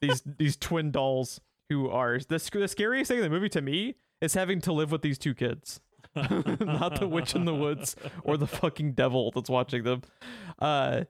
these 0.00 0.22
these 0.38 0.56
twin 0.56 0.90
dolls 0.90 1.40
who 1.68 1.88
are 1.88 2.18
the 2.18 2.38
the 2.52 2.66
scariest 2.66 3.08
thing 3.08 3.18
in 3.18 3.22
the 3.22 3.30
movie 3.30 3.48
to 3.50 3.60
me 3.62 3.94
is 4.20 4.34
having 4.34 4.60
to 4.62 4.72
live 4.72 4.90
with 4.90 5.02
these 5.02 5.18
two 5.18 5.34
kids. 5.34 5.80
Not 6.16 6.98
the 6.98 7.08
witch 7.08 7.34
in 7.34 7.44
the 7.44 7.54
woods 7.54 7.94
or 8.24 8.36
the 8.36 8.46
fucking 8.46 8.92
devil 8.92 9.30
that's 9.34 9.50
watching 9.50 9.84
them. 9.84 10.02
Uh 10.58 11.04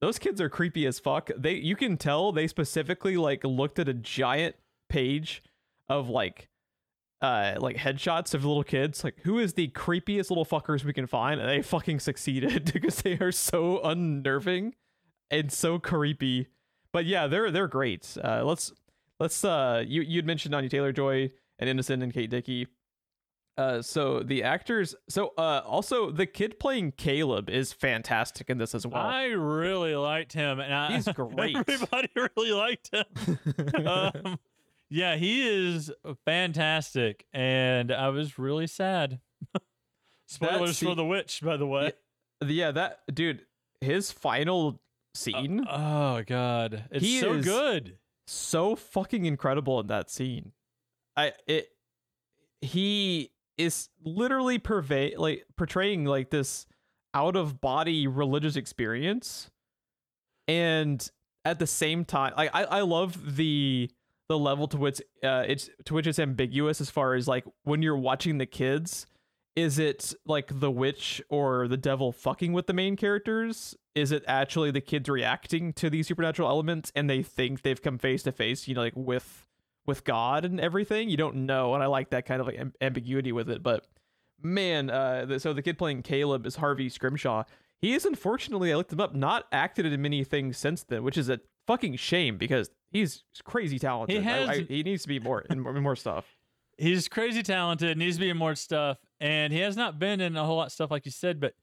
those 0.00 0.18
kids 0.18 0.40
are 0.40 0.48
creepy 0.48 0.84
as 0.86 0.98
fuck. 0.98 1.30
They 1.36 1.54
you 1.54 1.76
can 1.76 1.96
tell 1.96 2.32
they 2.32 2.48
specifically 2.48 3.16
like 3.16 3.44
looked 3.44 3.78
at 3.78 3.88
a 3.88 3.94
giant 3.94 4.56
page 4.88 5.42
of 5.88 6.08
like 6.08 6.48
uh 7.20 7.54
like 7.58 7.76
headshots 7.76 8.34
of 8.34 8.44
little 8.44 8.64
kids 8.64 9.04
like 9.04 9.20
who 9.22 9.38
is 9.38 9.54
the 9.54 9.68
creepiest 9.68 10.28
little 10.28 10.44
fuckers 10.44 10.84
we 10.84 10.92
can 10.92 11.06
find 11.06 11.40
and 11.40 11.48
they 11.48 11.62
fucking 11.62 12.00
succeeded 12.00 12.70
because 12.72 12.96
they 13.02 13.16
are 13.18 13.32
so 13.32 13.80
unnerving 13.82 14.74
and 15.30 15.52
so 15.52 15.78
creepy 15.78 16.48
but 16.92 17.06
yeah 17.06 17.26
they're 17.28 17.50
they're 17.50 17.68
great 17.68 18.16
uh 18.22 18.42
let's 18.44 18.72
let's 19.20 19.44
uh 19.44 19.82
you 19.86 20.02
you'd 20.02 20.26
mentioned 20.26 20.54
Anya 20.54 20.68
Taylor 20.68 20.92
Joy 20.92 21.30
and 21.68 21.78
Ineson 21.80 22.02
and 22.02 22.12
Kate 22.12 22.30
Dickie 22.30 22.66
uh 23.58 23.82
so 23.82 24.20
the 24.20 24.42
actors 24.42 24.94
so 25.10 25.34
uh 25.36 25.60
also 25.66 26.10
the 26.10 26.24
kid 26.24 26.58
playing 26.58 26.90
Caleb 26.92 27.50
is 27.50 27.70
fantastic 27.70 28.48
in 28.48 28.56
this 28.56 28.74
as 28.74 28.86
well 28.86 29.02
I 29.02 29.24
really 29.26 29.94
liked 29.94 30.32
him, 30.32 30.58
and 30.58 30.72
I, 30.74 30.92
He's 30.94 31.06
great. 31.14 31.54
Everybody 31.56 32.08
really 32.16 32.52
liked 32.52 32.90
him. 32.94 33.04
um, 33.86 34.38
yeah, 34.88 35.16
he 35.16 35.46
is 35.74 35.90
fantastic, 36.24 37.26
and 37.32 37.92
I 37.92 38.08
was 38.08 38.38
really 38.38 38.66
sad. 38.66 39.20
Spoilers 40.26 40.78
for 40.78 40.94
the 40.94 41.04
witch, 41.04 41.40
by 41.42 41.56
the 41.58 41.66
way. 41.66 41.92
yeah 42.44 42.70
that 42.70 43.00
dude 43.12 43.44
his 43.82 44.10
final 44.10 44.80
scene 45.14 45.64
Oh 45.68 46.22
God, 46.26 46.84
it's 46.90 47.04
He 47.04 47.20
so 47.20 47.34
is- 47.34 47.44
good. 47.44 47.98
so 48.26 48.76
fucking 48.76 49.26
incredible 49.26 49.78
in 49.80 49.88
that 49.88 50.10
scene. 50.10 50.52
I 51.16 51.32
it 51.46 51.68
he 52.60 53.32
is 53.58 53.88
literally 54.04 54.58
purvey 54.58 55.14
like 55.16 55.44
portraying 55.56 56.04
like 56.04 56.30
this 56.30 56.66
out 57.14 57.36
of 57.36 57.60
body 57.60 58.06
religious 58.06 58.56
experience 58.56 59.50
and 60.48 61.10
at 61.44 61.58
the 61.58 61.66
same 61.66 62.04
time 62.04 62.32
like 62.36 62.50
I, 62.54 62.64
I 62.64 62.80
love 62.80 63.36
the 63.36 63.90
the 64.28 64.38
level 64.38 64.66
to 64.68 64.76
which 64.78 65.02
uh 65.22 65.44
it's 65.46 65.68
to 65.84 65.94
which 65.94 66.06
it's 66.06 66.18
ambiguous 66.18 66.80
as 66.80 66.88
far 66.88 67.14
as 67.14 67.28
like 67.28 67.44
when 67.64 67.82
you're 67.82 67.96
watching 67.96 68.38
the 68.38 68.46
kids 68.46 69.06
is 69.54 69.78
it 69.78 70.14
like 70.24 70.60
the 70.60 70.70
witch 70.70 71.20
or 71.28 71.68
the 71.68 71.76
devil 71.76 72.10
fucking 72.10 72.52
with 72.52 72.66
the 72.66 72.72
main 72.72 72.96
characters? 72.96 73.76
Is 73.94 74.10
it 74.10 74.24
actually 74.26 74.70
the 74.70 74.80
kids 74.80 75.08
reacting 75.08 75.74
to 75.74 75.90
these 75.90 76.08
supernatural 76.08 76.48
elements 76.48 76.90
and 76.94 77.08
they 77.08 77.22
think 77.22 77.60
they've 77.60 77.82
come 77.82 77.98
face 77.98 78.22
to 78.22 78.32
face 78.32 78.66
you 78.66 78.74
know 78.74 78.80
like 78.80 78.96
with 78.96 79.46
with 79.86 80.04
god 80.04 80.44
and 80.44 80.60
everything 80.60 81.08
you 81.08 81.16
don't 81.16 81.34
know 81.36 81.74
and 81.74 81.82
i 81.82 81.86
like 81.86 82.10
that 82.10 82.24
kind 82.26 82.40
of 82.40 82.46
like 82.46 82.58
am- 82.58 82.72
ambiguity 82.80 83.32
with 83.32 83.48
it 83.50 83.62
but 83.62 83.86
man 84.42 84.90
uh 84.90 85.24
the, 85.24 85.38
so 85.40 85.52
the 85.52 85.62
kid 85.62 85.78
playing 85.78 86.02
caleb 86.02 86.46
is 86.46 86.56
harvey 86.56 86.88
scrimshaw 86.88 87.42
he 87.80 87.92
is 87.94 88.04
unfortunately 88.04 88.72
i 88.72 88.76
looked 88.76 88.92
him 88.92 89.00
up 89.00 89.14
not 89.14 89.46
acted 89.52 89.86
in 89.86 90.02
many 90.02 90.24
things 90.24 90.56
since 90.56 90.82
then 90.84 91.02
which 91.02 91.16
is 91.18 91.28
a 91.28 91.40
fucking 91.66 91.96
shame 91.96 92.36
because 92.36 92.70
he's 92.90 93.22
crazy 93.44 93.78
talented 93.78 94.18
I- 94.18 94.20
has- 94.22 94.48
I- 94.48 94.62
he 94.62 94.82
needs 94.82 95.02
to 95.02 95.08
be 95.08 95.18
more 95.20 95.40
in 95.42 95.60
more, 95.60 95.72
more 95.74 95.96
stuff 95.96 96.26
He's 96.78 97.06
crazy 97.06 97.42
talented, 97.44 97.96
needs 97.98 98.16
to 98.16 98.20
be 98.20 98.30
in 98.30 98.36
more 98.38 98.54
stuff, 98.56 98.96
and 99.20 99.52
he 99.52 99.60
has 99.60 99.76
not 99.76 99.98
been 100.00 100.20
in 100.22 100.36
a 100.36 100.44
whole 100.44 100.56
lot 100.56 100.66
of 100.68 100.72
stuff 100.72 100.90
like 100.90 101.04
you 101.04 101.12
said. 101.12 101.38
But 101.38 101.54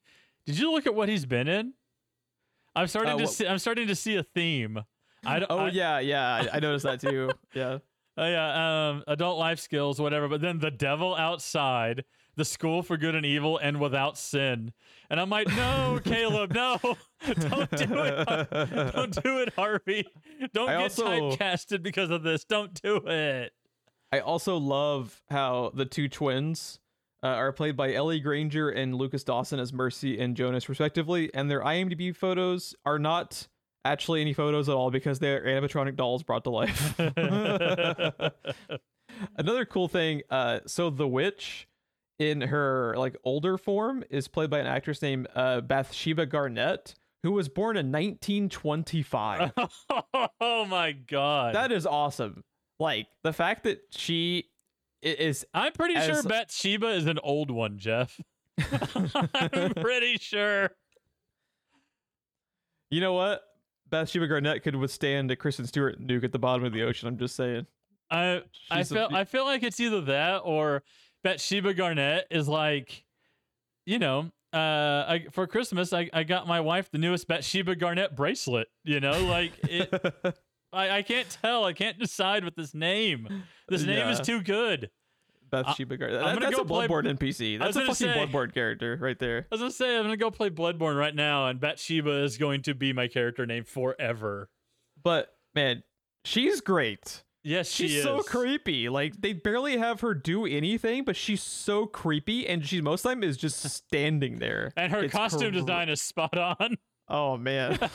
did 0.46 0.58
you 0.58 0.72
look 0.72 0.86
at 0.86 0.94
what 0.96 1.10
he's 1.10 1.26
been 1.26 1.48
in? 1.48 1.74
I'm 2.76 2.88
starting 2.88 3.14
Uh, 3.16 3.18
to 3.18 3.28
see. 3.28 3.46
I'm 3.48 3.58
starting 3.58 3.88
to 3.88 3.96
see 3.96 4.16
a 4.16 4.24
theme. 4.24 4.80
I 5.26 5.40
don't, 5.40 5.52
oh 5.52 5.58
I- 5.66 5.70
yeah 5.72 6.00
yeah 6.00 6.28
I, 6.54 6.58
I 6.58 6.60
noticed 6.60 6.86
that 6.86 7.02
too 7.02 7.32
yeah 7.54 7.80
Oh 8.20 8.28
yeah, 8.28 8.90
um, 8.90 9.04
adult 9.08 9.40
life 9.40 9.60
skills, 9.60 10.00
whatever. 10.02 10.28
But 10.28 10.42
then 10.42 10.60
the 10.60 10.72
devil 10.72 11.16
outside, 11.16 12.04
the 12.36 12.44
school 12.44 12.84
for 12.84 12.98
good 12.98 13.16
and 13.16 13.26
evil, 13.26 13.58
and 13.58 13.80
without 13.80 14.18
sin. 14.18 14.74
And 15.10 15.22
I'm 15.22 15.30
like, 15.30 15.48
no, 15.48 16.02
Caleb, 16.04 16.54
no, 16.54 16.78
don't 17.26 17.72
do 17.72 17.94
it, 17.94 18.50
don't 18.94 19.24
do 19.24 19.38
it, 19.40 19.54
Harvey. 19.56 20.06
Don't 20.54 20.70
I 20.70 20.74
get 20.74 20.82
also- 20.82 21.32
typecasted 21.32 21.82
because 21.82 22.10
of 22.10 22.24
this. 22.24 22.44
Don't 22.44 22.74
do 22.82 22.98
it. 23.06 23.54
I 24.12 24.20
also 24.20 24.58
love 24.58 25.22
how 25.30 25.72
the 25.74 25.86
two 25.86 26.10
twins 26.10 26.80
uh, 27.24 27.28
are 27.28 27.54
played 27.54 27.78
by 27.78 27.94
Ellie 27.94 28.20
Granger 28.20 28.70
and 28.70 28.96
Lucas 28.96 29.24
Dawson 29.24 29.60
as 29.60 29.72
Mercy 29.72 30.20
and 30.20 30.36
Jonas, 30.36 30.68
respectively, 30.68 31.34
and 31.34 31.50
their 31.50 31.62
IMDb 31.62 32.14
photos 32.14 32.76
are 32.86 33.00
not 33.00 33.48
actually 33.86 34.22
any 34.22 34.34
photos 34.34 34.70
at 34.70 34.76
all 34.76 34.92
because 34.92 35.20
they're 35.20 35.44
animatronic 35.44 35.96
dolls 35.96 36.24
brought 36.24 36.44
to 36.44 36.50
life. 36.50 37.00
Another 39.38 39.66
cool 39.66 39.88
thing, 39.88 40.22
uh, 40.30 40.60
so 40.66 40.90
the 40.90 41.08
witch 41.08 41.68
in 42.20 42.42
her 42.42 42.94
like 42.98 43.16
older 43.24 43.58
form 43.58 44.04
is 44.10 44.28
played 44.28 44.50
by 44.50 44.60
an 44.60 44.68
actress 44.68 45.02
named 45.02 45.28
uh, 45.36 45.62
Bathsheba 45.62 46.26
Garnett, 46.26 46.94
who 47.24 47.32
was 47.32 47.50
born 47.50 47.78
in 47.78 47.92
1925. 47.92 49.52
oh 50.42 50.66
my 50.66 50.92
god. 50.92 51.56
that 51.56 51.72
is 51.72 51.86
awesome. 51.86 52.44
Like 52.80 53.08
the 53.24 53.34
fact 53.34 53.64
that 53.64 53.82
she 53.92 54.50
is 55.02 55.46
I'm 55.54 55.72
pretty 55.74 55.96
sure 55.96 56.20
as- 56.20 56.26
Bathsheba 56.26 56.88
is 56.90 57.08
an 57.08 57.20
old 57.24 57.52
one, 57.52 57.78
Geoff. 57.78 58.20
I'm 59.34 59.74
pretty 59.74 60.18
sure. 60.18 60.72
You 62.90 63.00
know 63.02 63.14
what? 63.14 63.42
Bathsheba 63.90 64.28
Garnett 64.28 64.64
could 64.64 64.76
withstand 64.76 65.32
a 65.32 65.36
Kristen 65.36 65.66
Stewart 65.66 66.00
nuke 66.02 66.24
at 66.24 66.32
the 66.32 66.40
bottom 66.40 66.64
of 66.66 66.74
the 66.74 66.84
ocean. 66.84 67.08
I'm 67.08 67.18
just 67.18 67.36
saying. 67.36 67.66
I 68.12 68.42
I 68.72 68.80
She's 68.80 68.92
a- 68.92 68.96
feel 68.96 69.10
I 69.14 69.24
feel 69.24 69.46
like 69.46 69.64
it's 69.64 69.80
either 69.80 70.02
that 70.02 70.42
or 70.44 70.84
Bathsheba 71.24 71.74
Garnett 71.74 72.28
is 72.32 72.48
like, 72.48 73.04
you 73.86 74.00
know, 74.00 74.32
uh, 74.52 74.58
I, 74.58 75.26
for 75.32 75.46
Christmas 75.46 75.94
I, 75.94 76.10
I 76.12 76.24
got 76.24 76.48
my 76.48 76.60
wife 76.60 76.90
the 76.92 76.98
newest 76.98 77.28
Bathsheba 77.28 77.76
Garnett 77.76 78.16
bracelet. 78.16 78.68
You 78.84 79.00
know, 79.00 79.24
like 79.26 79.52
it. 79.64 79.92
I, 80.74 80.98
I 80.98 81.02
can't 81.02 81.28
tell. 81.42 81.66
I 81.66 81.74
can't 81.74 81.98
decide 81.98 82.44
with 82.46 82.56
this 82.56 82.74
name. 82.76 83.44
This 83.68 83.84
name 83.84 84.08
is 84.08 84.20
too 84.20 84.42
good. 84.42 84.92
Bathsheba 85.50 85.98
Garnett. 85.98 86.18
I'm 86.18 86.24
That- 86.26 86.34
gonna 86.36 86.46
that's 86.48 86.56
go 86.58 86.62
a 86.62 86.66
play- 86.66 86.88
Bloodborne 86.88 87.08
NPC. 87.18 87.58
That's 87.60 87.76
a 87.76 87.82
fucking 87.82 87.96
say- 87.96 88.08
Bloodborne 88.08 88.54
character 88.54 88.98
right 89.02 89.18
there. 89.20 89.40
I 89.52 89.56
was 89.56 89.60
gonna 89.62 89.72
say 89.72 89.96
I'm 89.98 90.04
gonna 90.04 90.18
go 90.18 90.32
play 90.32 90.50
Bloodborne 90.50 90.98
right 90.98 91.16
now, 91.16 91.48
and 91.48 91.60
Bathsheba 91.60 92.24
is 92.24 92.38
going 92.38 92.62
to 92.64 92.74
be 92.74 92.94
my 92.94 93.08
character 93.08 93.46
name 93.46 93.64
forever. 93.64 94.50
But 95.02 95.34
man, 95.56 95.84
she's 96.26 96.62
great. 96.62 97.24
Yes, 97.42 97.70
she 97.72 97.88
She's 97.88 97.98
is. 98.00 98.04
so 98.04 98.20
creepy. 98.22 98.90
Like 98.90 99.22
they 99.22 99.32
barely 99.32 99.78
have 99.78 100.02
her 100.02 100.14
do 100.14 100.46
anything, 100.46 101.06
but 101.06 101.16
she's 101.16 101.42
so 101.42 101.86
creepy, 101.86 102.46
and 102.46 102.66
she 102.66 102.82
most 102.82 103.06
of 103.06 103.10
the 103.12 103.16
time 103.16 103.24
is 103.24 103.38
just 103.38 103.62
standing 103.72 104.40
there. 104.40 104.74
And 104.76 104.92
her 104.92 105.04
It's 105.06 105.14
costume 105.14 105.52
cr- 105.54 105.60
design 105.60 105.88
is 105.90 106.02
spot 106.02 106.38
on. 106.38 106.78
Oh 107.08 107.38
man. 107.38 107.80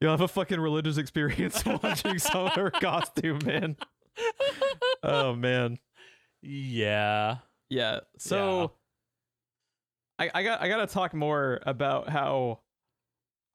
You'll 0.00 0.10
have 0.10 0.20
a 0.20 0.28
fucking 0.28 0.60
religious 0.60 0.98
experience 0.98 1.64
watching 1.82 2.18
some 2.18 2.46
of 2.46 2.52
her 2.54 2.70
costume, 2.70 3.38
man. 3.44 3.76
Oh 5.02 5.34
man. 5.34 5.78
yeah. 6.42 7.38
Yeah. 7.68 8.00
So 8.18 8.72
I 10.18 10.30
I 10.34 10.42
got 10.42 10.60
I 10.62 10.68
got 10.68 10.78
to 10.78 10.86
talk 10.86 11.14
more 11.14 11.60
about 11.66 12.08
how 12.08 12.60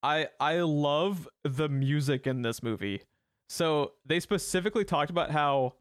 I 0.03 0.27
I 0.39 0.59
love 0.61 1.27
the 1.43 1.69
music 1.69 2.27
in 2.27 2.41
this 2.41 2.61
movie. 2.63 3.01
So 3.49 3.93
they 4.05 4.19
specifically 4.19 4.85
talked 4.85 5.09
about 5.09 5.31
how 5.31 5.73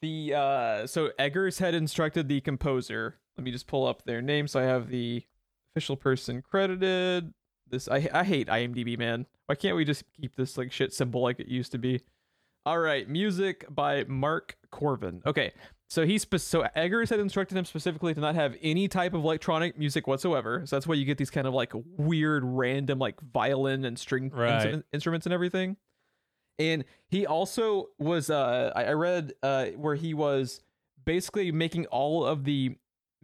the 0.00 0.34
uh 0.34 0.86
so 0.86 1.10
Eggers 1.18 1.58
had 1.58 1.74
instructed 1.74 2.28
the 2.28 2.40
composer. 2.40 3.16
Let 3.36 3.44
me 3.44 3.50
just 3.50 3.66
pull 3.66 3.86
up 3.86 4.04
their 4.04 4.20
name 4.20 4.48
so 4.48 4.60
I 4.60 4.64
have 4.64 4.88
the 4.90 5.24
official 5.72 5.96
person 5.96 6.42
credited. 6.42 7.32
This 7.68 7.88
I 7.88 8.08
I 8.12 8.24
hate 8.24 8.48
IMDb, 8.48 8.98
man. 8.98 9.26
Why 9.46 9.54
can't 9.54 9.76
we 9.76 9.84
just 9.84 10.04
keep 10.12 10.36
this 10.36 10.58
like 10.58 10.72
shit 10.72 10.92
symbol 10.92 11.22
like 11.22 11.40
it 11.40 11.48
used 11.48 11.72
to 11.72 11.78
be? 11.78 12.02
All 12.66 12.78
right, 12.78 13.08
music 13.08 13.64
by 13.70 14.04
Mark 14.04 14.56
Korven. 14.70 15.24
Okay, 15.24 15.52
so 15.88 16.04
he 16.04 16.18
spe- 16.18 16.36
so 16.36 16.66
Eggers 16.76 17.08
had 17.08 17.18
instructed 17.18 17.56
him 17.56 17.64
specifically 17.64 18.12
to 18.12 18.20
not 18.20 18.34
have 18.34 18.56
any 18.62 18.88
type 18.88 19.14
of 19.14 19.24
electronic 19.24 19.78
music 19.78 20.06
whatsoever. 20.06 20.62
So 20.66 20.76
that's 20.76 20.86
why 20.86 20.94
you 20.96 21.06
get 21.06 21.16
these 21.16 21.30
kind 21.30 21.46
of 21.46 21.54
like 21.54 21.72
weird, 21.96 22.44
random 22.44 22.98
like 22.98 23.18
violin 23.20 23.84
and 23.86 23.98
string 23.98 24.30
Right. 24.30 24.66
instru- 24.66 24.84
instruments 24.92 25.26
and 25.26 25.32
everything. 25.32 25.76
and 26.58 26.84
he 27.08 27.24
also 27.24 27.86
was 27.98 28.28
uh 28.30 28.72
I 28.74 28.84
I 28.86 28.92
read 28.94 29.32
uh 29.42 29.66
where 29.76 29.94
he 29.94 30.12
was 30.12 30.60
basically 31.04 31.52
making 31.52 31.86
all 31.86 32.24
of 32.26 32.44
the 32.44 32.76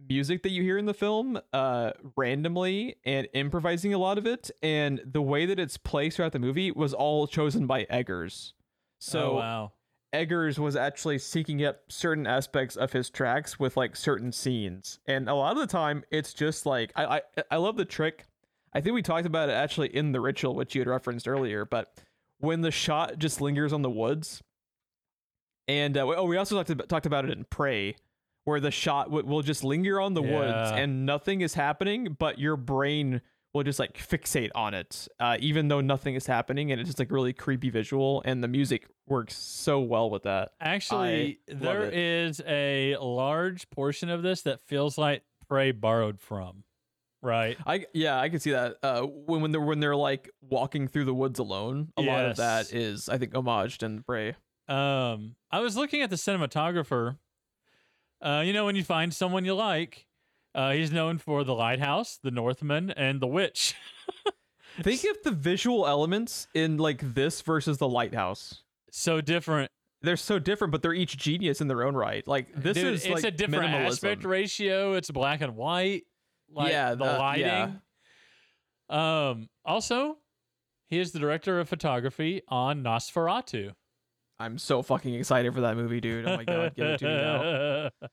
music 0.09 0.41
that 0.43 0.49
you 0.51 0.63
hear 0.63 0.77
in 0.77 0.85
the 0.85 0.93
film 0.93 1.37
uh 1.53 1.91
randomly 2.15 2.95
and 3.05 3.27
improvising 3.33 3.93
a 3.93 3.97
lot 3.97 4.17
of 4.17 4.25
it 4.25 4.49
and 4.63 5.01
the 5.05 5.21
way 5.21 5.45
that 5.45 5.59
it's 5.59 5.77
placed 5.77 6.15
throughout 6.17 6.31
the 6.31 6.39
movie 6.39 6.71
was 6.71 6.93
all 6.93 7.27
chosen 7.27 7.67
by 7.67 7.83
Eggers. 7.89 8.53
So 8.99 9.31
oh, 9.31 9.35
wow. 9.35 9.71
Eggers 10.13 10.59
was 10.59 10.75
actually 10.75 11.17
seeking 11.17 11.63
up 11.65 11.81
certain 11.89 12.25
aspects 12.25 12.75
of 12.75 12.93
his 12.93 13.09
tracks 13.09 13.59
with 13.59 13.75
like 13.75 13.95
certain 13.95 14.31
scenes. 14.31 14.99
And 15.05 15.27
a 15.29 15.35
lot 15.35 15.51
of 15.53 15.57
the 15.59 15.67
time 15.67 16.03
it's 16.11 16.33
just 16.33 16.65
like 16.65 16.91
I 16.95 17.17
I, 17.17 17.21
I 17.51 17.55
love 17.57 17.75
the 17.77 17.85
trick. 17.85 18.25
I 18.73 18.81
think 18.81 18.93
we 18.93 19.01
talked 19.01 19.25
about 19.25 19.49
it 19.49 19.53
actually 19.53 19.95
in 19.95 20.11
the 20.11 20.21
ritual 20.21 20.55
which 20.55 20.75
you 20.75 20.81
had 20.81 20.87
referenced 20.87 21.27
earlier, 21.27 21.65
but 21.65 21.93
when 22.39 22.61
the 22.61 22.71
shot 22.71 23.17
just 23.17 23.41
lingers 23.41 23.73
on 23.73 23.81
the 23.81 23.89
woods 23.89 24.41
and 25.67 25.97
uh, 25.97 26.05
oh 26.05 26.25
we 26.25 26.37
also 26.37 26.55
talked 26.55 26.69
about, 26.69 26.89
talked 26.89 27.05
about 27.05 27.25
it 27.25 27.31
in 27.31 27.43
Prey 27.45 27.95
where 28.43 28.59
the 28.59 28.71
shot 28.71 29.07
w- 29.07 29.25
will 29.25 29.41
just 29.41 29.63
linger 29.63 29.99
on 29.99 30.13
the 30.13 30.21
woods 30.21 30.71
and 30.75 31.05
nothing 31.05 31.41
is 31.41 31.53
happening 31.53 32.15
but 32.19 32.37
your 32.37 32.55
brain 32.57 33.21
will 33.55 33.63
just 33.63 33.79
like 33.79 33.97
fixate 33.97 34.51
on 34.53 34.73
it 34.73 35.07
uh, 35.19 35.37
even 35.39 35.69
though 35.69 35.81
nothing 35.81 36.13
is 36.15 36.27
happening 36.27 36.71
and 36.71 36.79
it's 36.79 36.89
just 36.89 36.99
like 36.99 37.09
really 37.09 37.33
creepy 37.33 37.69
visual 37.69 38.21
and 38.25 38.43
the 38.43 38.47
music 38.47 38.87
works 39.07 39.35
so 39.35 39.79
well 39.79 40.09
with 40.09 40.23
that 40.23 40.51
Actually, 40.59 41.39
love 41.49 41.59
there 41.61 41.89
is 41.91 42.41
a 42.45 42.97
large 42.99 43.69
portion 43.69 44.09
of 44.09 44.23
this 44.23 44.41
that 44.43 44.61
feels 44.61 44.97
like 44.97 45.23
Prey 45.47 45.71
borrowed 45.71 46.19
from. 46.19 46.63
Right. 47.21 47.57
I 47.65 47.85
yeah, 47.93 48.19
I 48.19 48.29
can 48.29 48.39
see 48.39 48.51
that. 48.51 48.77
Uh, 48.83 49.01
when 49.01 49.41
when 49.41 49.51
they're 49.51 49.61
when 49.61 49.79
they're 49.79 49.95
like 49.95 50.29
walking 50.41 50.87
through 50.87 51.05
the 51.05 51.13
woods 51.13 51.39
alone, 51.39 51.91
a 51.97 52.01
lot 52.01 52.25
of 52.25 52.37
that 52.37 52.73
is 52.73 53.09
I 53.09 53.17
think 53.17 53.33
homaged 53.33 53.83
in 53.83 54.03
Prey. 54.03 54.35
Um, 54.67 55.35
I 55.51 55.59
was 55.59 55.75
looking 55.75 56.01
at 56.01 56.09
the 56.09 56.15
cinematographer. 56.15 57.17
Uh, 58.21 58.43
you 58.45 58.53
know, 58.53 58.65
when 58.65 58.75
you 58.75 58.83
find 58.83 59.13
someone 59.13 59.45
you 59.45 59.53
like, 59.53 60.04
uh, 60.55 60.71
he's 60.71 60.91
known 60.91 61.17
for 61.19 61.43
The 61.43 61.53
Lighthouse, 61.53 62.17
The 62.23 62.31
Northman, 62.31 62.89
and 62.91 63.21
The 63.21 63.27
Witch. 63.27 63.75
Think 64.81 65.03
of 65.03 65.17
the 65.23 65.31
visual 65.31 65.85
elements 65.87 66.47
in 66.53 66.77
like 66.77 67.13
this 67.13 67.41
versus 67.41 67.77
the 67.77 67.87
lighthouse. 67.87 68.63
so 68.91 69.21
different. 69.21 69.69
They're 70.01 70.17
so 70.17 70.37
different, 70.37 70.71
but 70.71 70.81
they're 70.81 70.93
each 70.93 71.17
genius 71.17 71.61
in 71.61 71.67
their 71.67 71.83
own 71.83 71.95
right. 71.95 72.27
Like 72.27 72.53
this 72.53 72.75
Dude, 72.75 72.93
is 72.93 73.05
it's 73.05 73.13
like 73.13 73.23
a 73.23 73.31
different 73.31 73.71
minimalism. 73.73 73.85
aspect 73.87 74.23
ratio. 74.25 74.93
It's 74.93 75.09
black 75.11 75.41
and 75.41 75.55
white. 75.55 76.03
Like 76.51 76.71
Yeah, 76.71 76.89
the 76.91 77.05
the- 77.05 77.17
lighting. 77.17 77.81
Um, 78.89 79.49
also, 79.63 80.17
he 80.89 80.99
is 80.99 81.11
the 81.11 81.19
director 81.19 81.59
of 81.59 81.67
photography 81.69 82.41
on 82.49 82.83
Nosferatu. 82.83 83.71
I'm 84.37 84.57
so 84.57 84.81
fucking 84.83 85.15
excited 85.15 85.53
for 85.53 85.61
that 85.61 85.75
movie, 85.77 86.01
dude. 86.01 86.27
Oh 86.27 86.35
my 86.37 86.43
god, 86.43 86.75
give 86.75 86.85
it 86.85 86.97
to 86.99 87.05
me 87.05 87.11
now. 87.11 88.07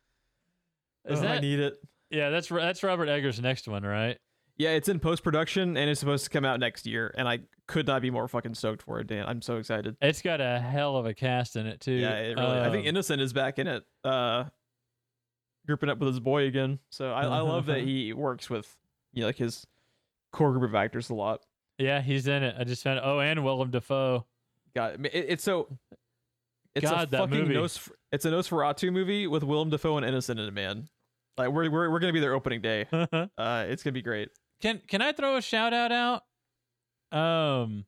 Is 1.12 1.18
I 1.20 1.22
that 1.26 1.42
need 1.42 1.58
it. 1.58 1.74
Yeah? 2.12 2.30
That's 2.30 2.48
that's 2.48 2.82
Robert 2.82 3.08
Eggers' 3.08 3.40
next 3.40 3.66
one, 3.66 3.82
right? 3.82 4.16
Yeah, 4.58 4.70
it's 4.70 4.88
in 4.88 5.00
post 5.00 5.24
production 5.24 5.76
and 5.76 5.88
it's 5.90 5.98
supposed 5.98 6.24
to 6.24 6.30
come 6.30 6.44
out 6.44 6.60
next 6.60 6.86
year, 6.86 7.12
and 7.16 7.26
I 7.26 7.40
could 7.66 7.86
not 7.86 8.02
be 8.02 8.10
more 8.10 8.28
fucking 8.28 8.54
stoked 8.54 8.82
for 8.82 9.00
it, 9.00 9.06
Dan. 9.06 9.24
I'm 9.26 9.40
so 9.42 9.56
excited. 9.56 9.96
It's 10.00 10.20
got 10.22 10.40
a 10.40 10.60
hell 10.60 10.96
of 10.96 11.06
a 11.06 11.14
cast 11.14 11.56
in 11.56 11.66
it 11.66 11.80
too. 11.80 11.92
Yeah, 11.92 12.18
it 12.18 12.36
really. 12.36 12.60
I 12.60 12.70
think 12.70 12.86
Um, 12.86 12.94
Ineson 12.94 13.18
is 13.20 13.32
back 13.32 13.58
in 13.58 13.66
it, 13.66 13.82
uh, 14.04 14.44
grouping 15.66 15.88
up 15.88 15.98
with 15.98 16.08
his 16.08 16.20
boy 16.20 16.44
again. 16.46 16.78
So 16.90 17.12
I, 17.12 17.22
I 17.22 17.40
love 17.40 17.66
that 17.66 17.80
he 17.84 18.12
works 18.12 18.50
with 18.50 18.76
you 19.14 19.22
know, 19.22 19.26
like 19.28 19.36
his 19.36 19.66
core 20.32 20.52
group 20.52 20.64
of 20.64 20.74
actors 20.74 21.08
a 21.10 21.14
lot. 21.14 21.40
yeah, 21.78 22.00
he's 22.02 22.26
in 22.28 22.42
it. 22.42 22.54
I 22.58 22.64
just 22.64 22.82
found. 22.84 23.00
Oh, 23.02 23.20
and 23.20 23.42
Willem 23.44 23.70
Dafoe. 23.70 24.26
God, 24.76 25.06
it, 25.06 25.10
it's 25.28 25.44
so. 25.44 25.68
It's 26.74 26.88
God, 26.88 27.08
a 27.08 27.10
that 27.10 27.18
fucking 27.18 27.38
movie. 27.38 27.54
Nos, 27.54 27.88
It's 28.12 28.24
a 28.26 28.30
Nosferatu 28.30 28.92
movie 28.92 29.26
with 29.26 29.42
Willem 29.42 29.70
Dafoe 29.70 29.96
and 29.98 30.06
Ineson 30.06 30.32
in 30.32 30.38
it, 30.40 30.54
man. 30.54 30.88
Like 31.38 31.50
we're 31.50 31.70
we're 31.70 31.90
we're 31.90 31.98
gonna 31.98 32.12
be 32.12 32.20
their 32.20 32.34
opening 32.34 32.60
day. 32.60 32.86
Uh, 33.38 33.64
it's 33.68 33.82
gonna 33.82 33.92
be 33.92 34.02
great. 34.02 34.28
can 34.60 34.80
Can 34.86 35.02
I 35.02 35.12
throw 35.12 35.36
a 35.36 35.42
shout 35.42 35.72
out 35.72 35.92
out? 35.92 36.22
Um, 37.16 37.84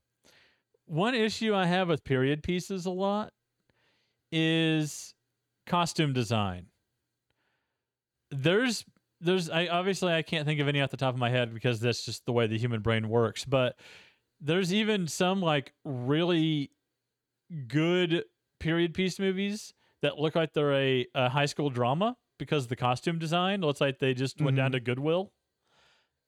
one 0.86 1.14
issue 1.14 1.54
I 1.54 1.66
have 1.66 1.88
with 1.88 2.04
period 2.04 2.42
pieces 2.42 2.86
a 2.86 2.90
lot 2.90 3.32
is 4.32 5.14
costume 5.66 6.12
design. 6.12 6.66
There's 8.30 8.84
there's 9.20 9.48
I 9.48 9.66
obviously 9.68 10.12
I 10.12 10.22
can't 10.22 10.46
think 10.46 10.60
of 10.60 10.68
any 10.68 10.80
off 10.80 10.90
the 10.90 10.96
top 10.96 11.14
of 11.14 11.20
my 11.20 11.30
head 11.30 11.54
because 11.54 11.80
that's 11.80 12.04
just 12.04 12.26
the 12.26 12.32
way 12.32 12.46
the 12.46 12.58
human 12.58 12.80
brain 12.80 13.08
works, 13.08 13.44
but 13.44 13.78
there's 14.40 14.74
even 14.74 15.06
some 15.06 15.40
like 15.40 15.72
really 15.84 16.70
good 17.68 18.24
period 18.60 18.94
piece 18.94 19.18
movies 19.18 19.72
that 20.02 20.18
look 20.18 20.34
like 20.34 20.52
they're 20.52 20.74
a, 20.74 21.06
a 21.14 21.28
high 21.28 21.46
school 21.46 21.70
drama 21.70 22.16
because 22.38 22.66
the 22.66 22.76
costume 22.76 23.18
design 23.18 23.60
looks 23.60 23.80
like 23.80 23.98
they 23.98 24.14
just 24.14 24.40
went 24.40 24.56
down 24.56 24.70
Mhm. 24.70 24.74
to 24.74 24.80
Goodwill. 24.80 25.32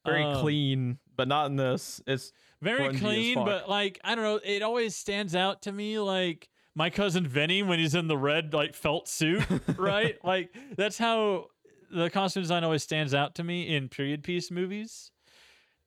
Very 0.05 0.23
Um, 0.23 0.41
clean, 0.41 0.99
but 1.17 1.27
not 1.29 1.47
in 1.47 1.57
this. 1.57 2.01
It's 2.07 2.33
very 2.63 2.97
clean, 2.97 3.35
but 3.35 3.69
like 3.69 3.99
I 4.05 4.15
don't 4.15 4.25
know, 4.25 4.41
it 4.45 4.63
always 4.63 4.95
stands 4.95 5.35
out 5.35 5.63
to 5.63 5.73
me 5.73 5.99
like 5.99 6.49
my 6.77 6.91
cousin 6.91 7.27
Vinny 7.27 7.63
when 7.63 7.79
he's 7.79 7.95
in 7.95 8.07
the 8.07 8.17
red 8.19 8.55
like 8.55 8.75
felt 8.75 9.09
suit, 9.09 9.45
right? 9.79 10.17
like 10.25 10.55
that's 10.77 10.99
how 10.99 11.47
the 11.91 12.11
costume 12.11 12.43
design 12.43 12.63
always 12.65 12.83
stands 12.83 13.15
out 13.15 13.35
to 13.37 13.45
me 13.45 13.75
in 13.75 13.89
period 13.89 14.23
piece 14.23 14.51
movies. 14.51 15.11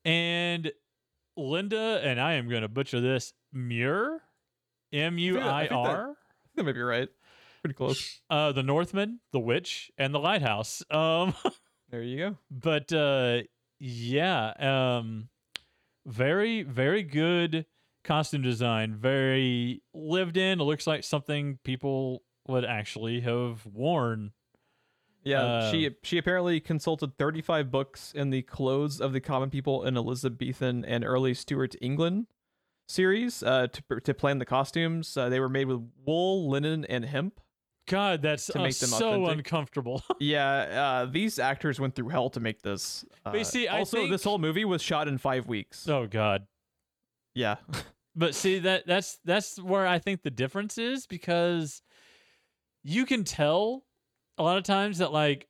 And 0.05 0.71
Linda 1.37 2.01
and 2.03 2.19
I 2.19 2.33
am 2.33 2.49
going 2.49 2.61
to 2.63 2.67
butcher 2.67 2.99
this 3.01 3.33
Muir, 3.53 4.21
M 4.91 5.17
U 5.17 5.39
I 5.39 5.67
R, 5.67 6.15
that 6.55 6.63
might 6.63 6.73
be 6.73 6.81
right. 6.81 7.09
Pretty 7.61 7.73
close. 7.75 8.21
uh, 8.29 8.51
the 8.51 8.63
Northman, 8.63 9.19
the 9.31 9.39
Witch, 9.39 9.91
and 9.97 10.13
the 10.13 10.19
Lighthouse. 10.19 10.83
Um, 10.89 11.33
There 11.91 12.03
you 12.03 12.17
go. 12.17 12.37
but 12.51 12.93
uh 12.93 13.39
yeah 13.79 14.53
um 14.99 15.29
very 16.05 16.61
very 16.61 17.01
good 17.01 17.65
costume 18.03 18.43
design 18.43 18.95
very 18.95 19.81
lived 19.93 20.37
in 20.37 20.59
it 20.59 20.63
looks 20.63 20.85
like 20.85 21.03
something 21.03 21.57
people 21.63 22.21
would 22.47 22.63
actually 22.63 23.21
have 23.21 23.65
worn 23.65 24.33
Yeah, 25.23 25.71
she 25.71 25.87
Um, 25.87 25.95
she 26.03 26.17
apparently 26.19 26.59
consulted 26.59 27.17
35 27.17 27.71
books 27.71 28.11
in 28.13 28.29
the 28.29 28.43
clothes 28.43 29.01
of 29.01 29.11
the 29.11 29.19
common 29.19 29.49
people 29.49 29.83
in 29.83 29.97
Elizabethan 29.97 30.85
and 30.85 31.03
early 31.03 31.33
Stuart 31.33 31.75
England 31.81 32.27
series 32.87 33.41
uh, 33.43 33.67
to 33.67 33.99
to 34.01 34.13
plan 34.13 34.37
the 34.39 34.45
costumes. 34.45 35.17
Uh, 35.17 35.27
they 35.29 35.39
were 35.39 35.49
made 35.49 35.65
with 35.67 35.81
wool, 36.05 36.49
linen, 36.49 36.85
and 36.85 37.05
hemp. 37.05 37.39
God 37.89 38.21
that's 38.21 38.45
To 38.47 38.61
uh, 38.61 38.71
so 38.71 39.09
authentic. 39.25 39.37
uncomfortable 39.37 40.03
Yeah, 40.19 40.47
uh, 41.03 41.05
these 41.05 41.39
actors 41.39 41.79
went 41.79 41.95
through 41.95 42.09
hell 42.09 42.29
to 42.31 42.39
make 42.39 42.61
this. 42.61 43.03
Uh, 43.25 43.31
But 43.33 43.45
see, 43.47 43.67
I 43.67 43.79
also, 43.79 44.07
this 44.07 44.23
whole 44.23 44.37
movie 44.39 44.63
was 44.65 44.81
shot 44.81 45.07
in 45.07 45.17
five 45.17 45.47
weeks. 45.47 45.87
oh 45.89 46.07
god 46.07 46.47
yeah, 47.35 47.57
but 48.15 48.33
see 48.35 48.59
that 48.59 48.87
that's 48.87 49.19
that's 49.23 49.59
where 49.61 49.85
i 49.87 49.99
think 49.99 50.23
the 50.23 50.31
difference 50.31 50.77
is 50.77 51.05
because 51.05 51.81
you 52.83 53.05
can 53.05 53.23
tell 53.23 53.83
a 54.37 54.43
lot 54.43 54.57
of 54.57 54.63
times 54.63 54.97
that 54.97 55.11
like 55.13 55.47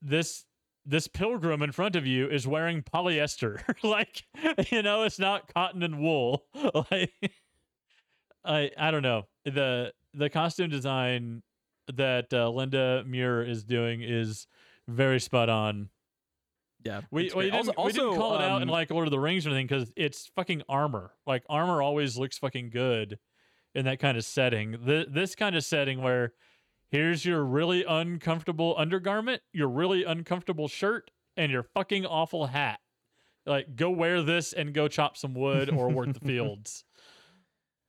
this 0.00 0.44
this 0.86 1.06
pilgrim 1.06 1.60
in 1.62 1.70
front 1.72 1.94
of 1.96 2.06
you 2.06 2.26
is 2.28 2.46
wearing 2.46 2.82
polyester 2.82 3.60
like 3.82 4.24
you 4.72 4.82
know 4.82 5.02
it's 5.02 5.18
not 5.18 5.52
cotton 5.52 5.82
and 5.82 5.98
wool 6.00 6.46
like 6.90 7.12
i 8.44 8.70
i 8.78 8.90
don't 8.90 9.02
know 9.02 9.24
the 9.44 9.92
the 10.14 10.30
costume 10.30 10.70
design 10.70 11.42
that 11.94 12.32
uh, 12.32 12.48
linda 12.48 13.02
muir 13.06 13.42
is 13.42 13.64
doing 13.64 14.02
is 14.02 14.46
very 14.86 15.20
spot 15.20 15.48
on 15.48 15.88
yeah. 16.84 17.00
we, 17.10 17.30
we, 17.34 17.50
didn't, 17.50 17.76
we 17.76 17.92
didn't 17.92 18.16
call 18.16 18.36
it 18.36 18.42
out 18.42 18.62
in 18.62 18.68
um, 18.68 18.72
like 18.72 18.90
Lord 18.90 19.06
of 19.06 19.10
the 19.10 19.18
Rings 19.18 19.46
or 19.46 19.50
anything 19.50 19.66
because 19.66 19.92
it's 19.96 20.30
fucking 20.34 20.62
armor. 20.68 21.12
Like 21.26 21.44
armor 21.48 21.82
always 21.82 22.16
looks 22.16 22.38
fucking 22.38 22.70
good 22.70 23.18
in 23.74 23.84
that 23.86 23.98
kind 23.98 24.16
of 24.16 24.24
setting. 24.24 24.78
Th- 24.86 25.08
this 25.10 25.34
kind 25.34 25.56
of 25.56 25.64
setting 25.64 26.02
where 26.02 26.32
here's 26.90 27.24
your 27.24 27.44
really 27.44 27.84
uncomfortable 27.84 28.74
undergarment, 28.78 29.42
your 29.52 29.68
really 29.68 30.04
uncomfortable 30.04 30.68
shirt, 30.68 31.10
and 31.36 31.50
your 31.50 31.62
fucking 31.62 32.06
awful 32.06 32.46
hat. 32.46 32.80
Like 33.44 33.76
go 33.76 33.90
wear 33.90 34.22
this 34.22 34.52
and 34.52 34.72
go 34.72 34.88
chop 34.88 35.16
some 35.16 35.34
wood 35.34 35.70
or 35.70 35.90
work 35.90 36.12
the 36.12 36.20
fields. 36.26 36.84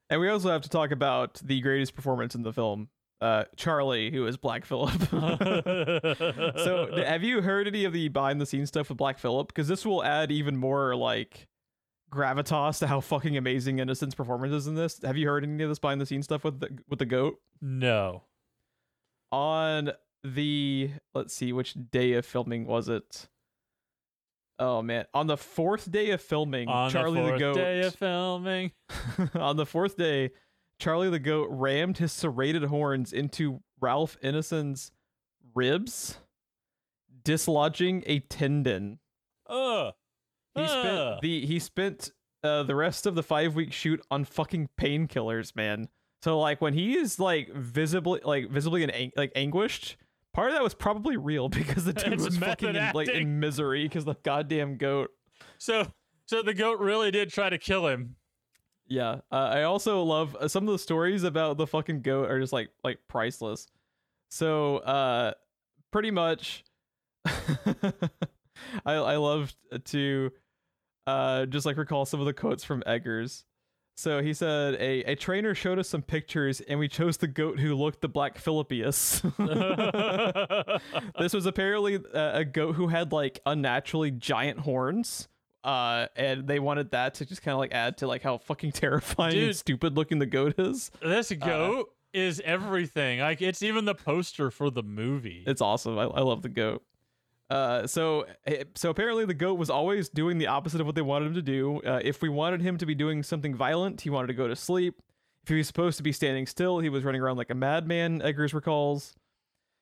And 0.09 0.19
we 0.19 0.29
also 0.29 0.49
have 0.49 0.61
to 0.63 0.69
talk 0.69 0.91
about 0.91 1.35
the 1.35 1.61
greatest 1.61 1.95
performance 1.95 2.33
in 2.33 2.41
the 2.41 2.51
film, 2.51 2.89
uh, 3.21 3.43
Charlie, 3.55 4.11
who 4.11 4.25
is 4.25 4.37
Black 4.37 4.65
Phillip. 4.65 4.99
so, 5.09 6.89
have 7.05 7.23
you 7.23 7.41
heard 7.41 7.67
any 7.67 7.85
of 7.85 7.93
the 7.93 8.07
behind 8.07 8.41
the 8.41 8.45
scenes 8.45 8.69
stuff 8.69 8.89
with 8.89 8.97
Black 8.97 9.19
Phillip? 9.19 9.47
Because 9.47 9.67
this 9.67 9.85
will 9.85 10.03
add 10.03 10.31
even 10.31 10.57
more 10.57 10.95
like 10.95 11.47
gravitas 12.11 12.79
to 12.79 12.87
how 12.87 12.99
fucking 13.01 13.37
amazing 13.37 13.77
Ineson's 13.77 14.15
performance 14.15 14.53
is 14.53 14.67
in 14.67 14.75
this. 14.75 14.99
Have 15.03 15.17
you 15.17 15.27
heard 15.27 15.43
any 15.43 15.61
of 15.63 15.69
this 15.69 15.79
behind 15.79 16.01
the 16.01 16.05
scenes 16.05 16.25
stuff 16.25 16.43
with 16.43 16.59
the 16.59 16.69
with 16.89 16.99
the 16.99 17.05
goat? 17.05 17.39
no. 17.61 18.23
On 19.31 19.91
the 20.23 20.89
let's 21.13 21.35
see, 21.35 21.53
which 21.53 21.75
day 21.91 22.13
of 22.13 22.25
filming 22.25 22.65
was 22.65 22.89
it? 22.89 23.27
Oh 24.59 24.81
man, 24.81 25.05
on 25.13 25.27
the 25.27 25.37
fourth 25.37 25.89
day 25.89 26.09
of 26.11 26.21
filming, 26.21 26.67
On 26.67 26.91
Charlie 26.91 27.21
the 27.21 27.23
the, 27.23 27.27
fourth 27.29 27.39
goat. 27.39 27.55
day 27.55 27.81
of 27.81 27.95
filming. 27.95 28.71
on 29.35 29.55
the 29.55 29.65
fourth 29.65 29.95
day, 29.97 30.31
Charlie 30.79 31.09
the 31.09 31.17
goat 31.19 31.47
rammed 31.49 31.97
his 31.97 32.11
serrated 32.11 32.63
horns 32.65 33.13
into 33.13 33.61
Ralph 33.79 34.17
Ineson's 34.21 34.91
ribs, 35.55 36.17
dislodging 37.23 38.03
a 38.05 38.19
tendon. 38.19 38.99
Uh, 39.47 39.91
He 40.55 40.67
spent 40.67 41.21
the 41.21 41.45
he 41.45 41.59
spent 41.59 42.11
uh, 42.43 42.63
the 42.63 42.75
rest 42.75 43.05
of 43.05 43.15
the 43.15 43.23
five 43.23 43.55
week 43.55 43.71
shoot 43.73 44.01
on 44.11 44.25
fucking 44.25 44.69
painkillers, 44.79 45.55
man. 45.55 45.87
So 46.21 46.39
like 46.39 46.59
when 46.61 46.73
he 46.73 46.97
is 46.97 47.19
like 47.19 47.53
visibly 47.53 48.19
like 48.23 48.49
visibly 48.49 48.83
in 48.83 48.89
ang- 48.89 49.11
like 49.15 49.31
anguished, 49.35 49.95
part 50.39 50.51
of 50.51 50.55
that 50.55 50.63
was 50.63 50.73
probably 50.73 51.17
real 51.17 51.49
because 51.49 51.83
the 51.83 51.91
dude 51.91 52.13
It's 52.13 52.23
was 52.23 52.37
fucking 52.37 52.73
in, 52.73 52.91
like 52.93 53.09
in 53.09 53.41
misery 53.41 53.83
because 53.83 54.05
the 54.05 54.15
goddamn 54.23 54.77
goat. 54.77 55.09
So, 55.57 55.85
so 56.27 56.41
the 56.41 56.53
goat 56.53 56.79
really 56.79 57.11
did 57.11 57.29
try 57.29 57.49
to 57.49 57.57
kill 57.57 57.87
him. 57.87 58.15
Yeah, 58.87 59.17
uh, 59.33 59.35
I 59.35 59.63
also 59.63 60.01
love 60.01 60.37
uh, 60.37 60.47
some 60.47 60.65
of 60.65 60.71
the 60.71 60.79
stories 60.79 61.23
about 61.23 61.57
the 61.57 61.67
fucking 61.67 62.03
goat 62.03 62.31
are 62.31 62.39
just 62.39 62.53
like 62.53 62.69
like 62.85 62.99
priceless. 63.09 63.67
So, 64.29 64.77
uh, 64.77 65.33
pretty 65.91 66.09
much, 66.09 66.63
I 67.25 67.91
I 68.85 69.17
love 69.17 69.53
to 69.85 70.31
uh 71.05 71.47
just 71.47 71.65
like 71.65 71.75
recall 71.75 72.05
some 72.05 72.21
of 72.21 72.25
the 72.25 72.33
quotes 72.33 72.63
from 72.63 72.81
Eggers. 72.87 73.43
So 73.99 74.21
he 74.21 74.33
said, 74.33 74.75
"A 74.75 75.03
a 75.11 75.15
trainer 75.15 75.53
showed 75.53 75.77
us 75.77 75.89
some 75.89 76.01
pictures, 76.01 76.61
and 76.61 76.79
we 76.79 76.87
chose 76.87 77.17
the 77.17 77.27
goat 77.27 77.59
who 77.59 77.75
looked 77.75 77.99
the 77.99 78.07
Black 78.07 78.37
Philippius." 78.37 79.19
this 81.19 81.33
was 81.33 81.45
apparently 81.45 81.95
a, 82.13 82.37
a 82.37 82.45
goat 82.45 82.75
who 82.75 82.87
had 82.87 83.11
like 83.11 83.41
unnaturally 83.45 84.11
giant 84.11 84.59
horns. 84.59 85.27
Uh, 85.65 86.07
and 86.15 86.47
they 86.47 86.59
wanted 86.59 86.91
that 86.91 87.15
to 87.15 87.25
just 87.25 87.41
kind 87.41 87.51
of 87.51 87.59
like 87.59 87.73
add 87.73 87.97
to 87.97 88.07
like 88.07 88.21
how 88.21 88.37
fucking 88.37 88.71
terrifying 88.73 89.37
and 89.37 89.53
stupid 89.53 89.97
looking 89.97 90.19
the 90.19 90.25
goat 90.25 90.55
is. 90.57 90.91
this 91.01 91.33
goat 91.33 91.93
is 92.13 92.41
everything. 92.45 93.19
Like 93.19 93.41
it's 93.41 93.61
even 93.61 93.83
the 93.83 93.95
poster 93.95 94.49
for 94.49 94.71
the 94.71 94.81
movie. 94.81 95.43
It's 95.45 95.61
awesome. 95.61 95.99
I, 95.99 96.03
I 96.03 96.21
love 96.21 96.41
the 96.41 96.47
goat. 96.47 96.83
Uh, 97.49 97.87
so 97.87 98.25
eh, 98.45 98.63
so 98.75 98.89
apparently 98.89 99.25
the 99.25 99.33
goat 99.33 99.55
was 99.55 99.69
always 99.69 100.07
doing 100.09 100.37
the 100.37 100.47
opposite 100.47 100.79
of 100.79 100.85
what 100.85 100.95
they 100.95 101.01
wanted 101.01 101.27
him 101.27 101.33
to 101.33 101.41
do. 101.41 101.81
Uh, 101.81 101.99
if 102.03 102.21
we 102.21 102.29
wanted 102.29 102.61
him 102.61 102.77
to 102.77 102.85
be 102.85 102.93
doing 102.93 103.23
something 103.23 103.55
violent, 103.55 104.01
he 104.01 104.09
wanted 104.09 104.27
to 104.27 104.33
go 104.33 104.47
to 104.47 104.55
sleep. 104.55 105.01
If 105.43 105.49
he 105.49 105.55
was 105.55 105.67
supposed 105.67 105.97
to 105.97 106.03
be 106.03 106.11
standing 106.11 106.45
still, 106.45 106.79
he 106.79 106.89
was 106.89 107.03
running 107.03 107.21
around 107.21 107.37
like 107.37 107.49
a 107.49 107.55
madman. 107.55 108.21
Eggers 108.21 108.53
recalls. 108.53 109.15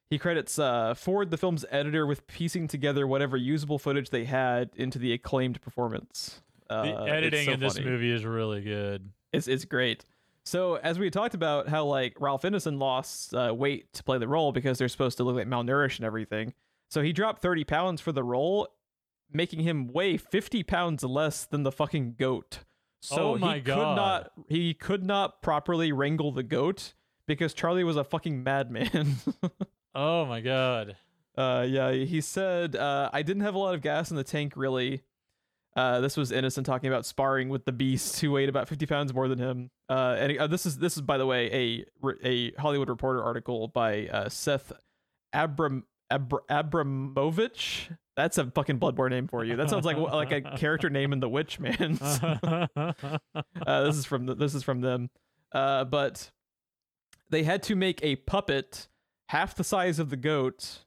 He 0.09 0.17
credits 0.17 0.57
uh, 0.57 0.93
Ford, 0.93 1.31
the 1.31 1.37
film's 1.37 1.65
editor, 1.69 2.07
with 2.07 2.25
piecing 2.27 2.69
together 2.69 3.05
whatever 3.05 3.35
usable 3.35 3.77
footage 3.77 4.09
they 4.09 4.23
had 4.23 4.69
into 4.75 4.97
the 4.97 5.11
acclaimed 5.11 5.61
performance. 5.61 6.41
Uh, 6.69 6.83
the 6.83 7.11
editing 7.11 7.45
so 7.45 7.51
in 7.53 7.59
this 7.59 7.77
movie 7.79 8.11
is 8.11 8.23
really 8.23 8.61
good. 8.61 9.09
It's 9.33 9.49
it's 9.49 9.65
great. 9.65 10.05
So 10.45 10.75
as 10.75 10.97
we 10.97 11.09
talked 11.09 11.33
about 11.33 11.67
how 11.67 11.83
like 11.83 12.21
Ralph 12.21 12.43
Ineson 12.43 12.79
lost 12.79 13.33
uh, 13.33 13.53
weight 13.53 13.91
to 13.93 14.03
play 14.03 14.17
the 14.17 14.29
role 14.29 14.53
because 14.53 14.77
they're 14.77 14.87
supposed 14.87 15.17
to 15.17 15.25
look 15.25 15.35
like 15.35 15.47
malnourished 15.47 15.97
and 15.97 16.05
everything. 16.05 16.53
So 16.89 17.01
he 17.01 17.11
dropped 17.13 17.41
30 17.41 17.63
pounds 17.65 18.01
for 18.01 18.11
the 18.11 18.23
role, 18.23 18.67
making 19.31 19.61
him 19.61 19.87
weigh 19.87 20.17
50 20.17 20.63
pounds 20.63 21.03
less 21.03 21.45
than 21.45 21.63
the 21.63 21.71
fucking 21.71 22.15
goat. 22.17 22.59
So 23.01 23.33
Oh 23.33 23.37
my 23.37 23.55
he 23.55 23.61
God. 23.61 23.75
could 23.75 23.95
not 23.95 24.31
he 24.49 24.73
could 24.73 25.03
not 25.03 25.41
properly 25.41 25.91
wrangle 25.91 26.31
the 26.31 26.43
goat 26.43 26.93
because 27.27 27.53
Charlie 27.53 27.83
was 27.83 27.95
a 27.97 28.03
fucking 28.03 28.43
madman. 28.43 29.15
Oh 29.95 30.25
my 30.25 30.41
god. 30.41 30.95
Uh, 31.35 31.65
yeah, 31.67 31.91
he 31.91 32.21
said, 32.21 32.75
uh, 32.75 33.09
I 33.11 33.23
didn't 33.23 33.41
have 33.41 33.55
a 33.55 33.57
lot 33.57 33.73
of 33.73 33.81
gas 33.81 34.11
in 34.11 34.15
the 34.17 34.23
tank, 34.23 34.53
really. 34.55 35.01
Uh, 35.75 36.01
this 36.01 36.15
was 36.17 36.31
Ineson 36.31 36.63
talking 36.63 36.87
about 36.87 37.03
sparring 37.05 37.49
with 37.49 37.65
the 37.65 37.71
Beast, 37.71 38.19
who 38.19 38.31
weighed 38.31 38.47
about 38.49 38.67
50 38.67 38.85
pounds 38.85 39.11
more 39.13 39.27
than 39.27 39.39
him. 39.39 39.71
Uh, 39.89 40.15
and 40.19 40.37
uh, 40.37 40.45
this 40.47 40.67
is 40.67 40.77
this 40.77 40.97
is 40.97 41.01
by 41.01 41.17
the 41.17 41.25
way 41.25 41.83
a 42.03 42.17
a 42.23 42.51
Hollywood 42.59 42.89
Reporter 42.89 43.23
article 43.23 43.67
by 43.69 44.07
uh, 44.07 44.29
Seth 44.29 44.71
Abram 45.33 45.85
Abr- 46.11 46.45
Abramovitch. 46.49 47.89
That's 48.15 48.37
a 48.37 48.45
fucking 48.45 48.79
bloodborne 48.79 49.11
name 49.11 49.27
for 49.27 49.43
you. 49.43 49.55
That 49.55 49.69
sounds 49.69 49.85
like 49.85 49.97
like 49.97 50.31
a 50.31 50.41
character 50.57 50.89
name 50.89 51.13
in 51.13 51.19
The 51.19 51.29
Witch, 51.29 51.59
man. 51.59 51.97
uh, 52.01 53.83
this 53.83 53.95
is 53.95 54.05
from 54.05 54.25
the, 54.25 54.35
this 54.35 54.55
is 54.55 54.63
from 54.63 54.81
them. 54.81 55.09
Uh, 55.51 55.83
but 55.83 56.31
they 57.29 57.43
had 57.43 57.63
to 57.63 57.75
make 57.75 58.03
a 58.03 58.15
puppet 58.15 58.87
half 59.29 59.55
the 59.55 59.63
size 59.63 59.99
of 59.99 60.09
the 60.09 60.17
goat. 60.17 60.79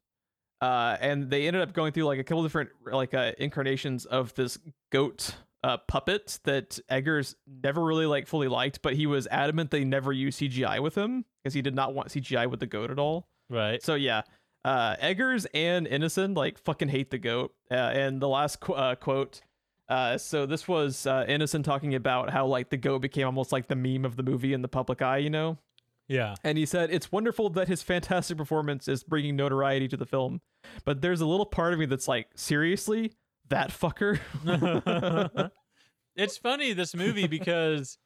Uh, 0.61 0.97
and 1.01 1.31
they 1.31 1.47
ended 1.47 1.63
up 1.63 1.73
going 1.73 1.93
through 1.93 2.05
like 2.05 2.19
a 2.19 2.25
couple 2.25 2.43
different 2.43 2.71
like 2.91 3.15
uh, 3.15 3.33
incarnations 3.39 4.05
of 4.05 4.35
this 4.35 4.59
goat 4.91 5.35
uh, 5.63 5.77
puppet 5.89 6.39
that 6.45 6.79
Eggers 6.91 7.35
never 7.47 7.83
really 7.83 8.07
like 8.07 8.27
fully 8.27 8.49
liked, 8.49 8.83
but 8.83 8.95
he 8.95 9.07
was 9.07 9.27
adamant 9.31 9.71
they 9.71 9.85
never 9.85 10.13
use 10.13 10.39
CGI 10.39 10.81
with 10.81 10.95
him 10.97 11.25
because 11.43 11.55
he 11.55 11.63
did 11.63 11.75
not 11.75 11.95
want 11.95 12.09
CGI 12.09 12.51
with 12.51 12.61
the 12.61 12.67
goat 12.67 12.91
at 12.91 12.99
all. 12.99 13.29
right. 13.49 13.83
So 13.83 13.95
yeah, 13.95 14.23
uh, 14.65 14.97
Eggers 15.01 15.47
and 15.55 15.87
Ineson 15.87 16.37
like 16.37 16.59
fucking 16.59 16.89
hate 16.89 17.11
the 17.11 17.19
goat. 17.19 17.55
Uh, 17.71 17.75
and 17.75 18.21
the 18.21 18.29
last 18.29 18.61
qu- 18.61 18.75
uh, 18.75 18.95
quote. 18.95 19.41
Uh, 19.89 20.17
so 20.17 20.47
this 20.47 20.69
was 20.69 21.07
uh, 21.07 21.25
Ineson 21.29 21.65
talking 21.65 21.95
about 21.95 22.31
how 22.31 22.47
like 22.47 22.71
the 22.71 22.77
goat 22.77 23.01
became 23.01 23.27
almost 23.27 23.51
like 23.51 23.67
the 23.67 23.75
meme 23.75 24.05
of 24.05 24.17
the 24.17 24.23
movie 24.23 24.53
in 24.53 24.63
the 24.63 24.69
public 24.69 25.03
eye, 25.03 25.19
you 25.19 25.31
know. 25.31 25.59
Yeah. 26.07 26.35
And 26.43 26.59
he 26.59 26.67
said, 26.67 26.91
It's 26.93 27.13
wonderful 27.13 27.51
that 27.51 27.69
his 27.69 27.83
fantastic 27.83 28.37
performance 28.37 28.89
is 28.89 29.03
bringing 29.03 29.37
notoriety 29.37 29.89
to 29.89 29.97
the 29.97 30.07
film. 30.07 30.41
But 30.85 31.03
there's 31.03 31.21
a 31.21 31.27
little 31.27 31.47
part 31.47 31.73
of 31.73 31.79
me 31.79 31.87
that's 31.87 32.09
like, 32.09 32.29
Seriously? 32.35 33.13
That 33.49 33.71
fucker? 33.71 34.21
it's 36.17 36.37
funny 36.37 36.73
this 36.73 36.95
movie 36.95 37.27
because 37.27 37.99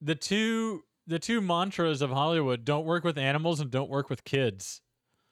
the 0.00 0.14
two 0.14 0.82
the 1.06 1.18
two 1.18 1.40
mantras 1.40 2.02
of 2.02 2.10
Hollywood 2.10 2.64
don't 2.64 2.84
work 2.84 3.04
with 3.04 3.16
animals 3.16 3.60
and 3.60 3.70
don't 3.70 3.88
work 3.88 4.10
with 4.10 4.24
kids. 4.24 4.80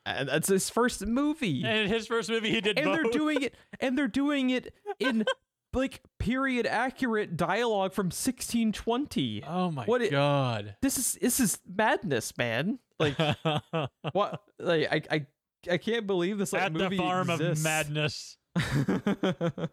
And 0.07 0.29
that's 0.29 0.49
his 0.49 0.69
first 0.71 1.07
movie. 1.07 1.63
And 1.65 1.91
his 1.91 2.07
first 2.07 2.29
movie, 2.31 2.51
he 2.51 2.61
did 2.61 2.79
And 2.79 2.87
both. 2.87 2.95
they're 3.03 3.13
doing 3.13 3.43
it 3.43 3.55
and 3.81 3.97
they're 3.99 4.09
doing 4.09 4.51
it 4.51 4.75
in 4.99 5.25
like 5.73 6.01
period 6.19 6.67
accurate 6.67 7.37
dialogue 7.37 7.93
from 7.93 8.07
1620. 8.07 9.43
oh 9.47 9.71
my 9.71 9.85
What 9.87 10.03
it- 10.03 10.11
god! 10.13 10.77
This 10.83 10.99
is 10.99 11.19
this 11.21 11.41
is 11.41 11.59
madness, 11.67 12.37
man. 12.39 12.79
Like 12.99 13.17
what 14.13 14.41
like 14.59 14.89
I 14.93 15.03
I 15.17 15.27
I 15.71 15.79
can't 15.79 16.07
believe 16.07 16.39
this 16.39 16.53
like 16.53 16.63
At 16.63 16.73
the 16.75 16.79
movie 16.81 16.97
farm 16.99 17.31
exists. 17.31 17.61
of 17.61 17.65
madness. 17.65 18.37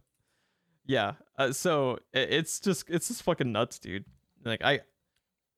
yeah. 0.86 1.14
Uh, 1.38 1.52
so 1.52 2.00
i- 2.16 2.20
it's 2.20 2.60
just 2.60 2.90
it's 2.90 3.08
just 3.08 3.24
fucking 3.24 3.52
nuts, 3.52 3.80
dude. 3.80 4.06
Like 4.44 4.64
I 4.64 4.80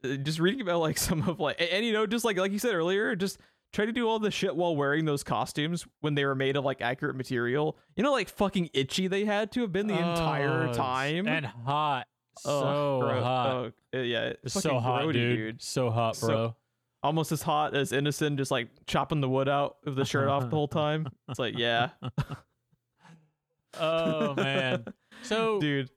uh, 0.03 0.15
just 0.17 0.39
reading 0.39 0.61
about 0.61 0.81
like 0.81 0.97
some 0.97 1.27
of 1.29 1.39
like 1.39 1.59
a- 1.59 1.73
and, 1.73 1.85
you 1.85 1.93
know 1.93 2.05
just 2.05 2.25
like 2.25 2.37
like 2.37 2.51
you 2.51 2.59
said 2.59 2.73
earlier, 2.73 3.15
just 3.15 3.37
try 3.73 3.85
to 3.85 3.91
do 3.91 4.07
all 4.07 4.19
this 4.19 4.33
shit 4.33 4.55
while 4.55 4.75
wearing 4.75 5.03
those 5.03 5.23
costumes 5.23 5.85
when 5.99 6.15
they 6.15 6.23
were 6.23 6.35
made 6.35 6.55
of 6.55 6.63
like 6.63 6.79
accurate 6.81 7.15
material. 7.17 7.77
You 7.97 8.03
know, 8.03 8.11
like 8.13 8.29
fucking 8.29 8.69
itchy 8.73 9.07
they 9.07 9.25
had 9.25 9.51
to 9.53 9.61
have 9.61 9.73
been 9.73 9.87
the 9.87 9.97
entire 9.97 10.69
Oh, 10.69 10.73
time. 10.73 11.27
and 11.27 11.45
hot. 11.45 12.07
Oh, 12.45 12.61
so 12.61 12.99
gro- 13.07 13.21
hot. 13.23 13.47
oh, 13.49 13.71
uh, 13.93 14.01
yeah, 14.01 14.33
so 14.47 14.79
hot, 14.79 15.03
grody, 15.03 15.13
dude. 15.13 15.61
So 15.61 15.89
hot, 15.89 16.15
So- 16.15 16.27
bro. 16.27 16.55
Almost 17.03 17.33
as 17.33 17.41
hot 17.41 17.75
as 17.75 17.91
Ineson, 17.91 18.37
just 18.37 18.49
like 18.49 18.69
chopping 18.87 19.19
the 19.19 19.27
wood 19.27 19.49
out 19.49 19.75
of 19.85 19.95
the 19.95 20.05
shirt 20.05 20.29
off 20.29 20.49
the 20.49 20.55
whole 20.55 20.69
time. 20.69 21.05
It's 21.27 21.37
like, 21.37 21.57
yeah, 21.57 21.89
oh 23.79 24.33
man. 24.35 24.85
So 25.23 25.59
dude. 25.61 25.89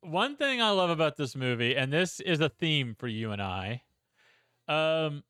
one 0.00 0.36
thing 0.36 0.62
I 0.62 0.70
love 0.70 0.90
about 0.90 1.16
this 1.16 1.36
movie, 1.36 1.76
and 1.76 1.92
this 1.92 2.20
is 2.20 2.40
a 2.40 2.48
theme 2.48 2.96
for 2.98 3.08
you 3.08 3.32
and 3.32 3.42
I. 3.42 3.82
Um, 4.68 5.22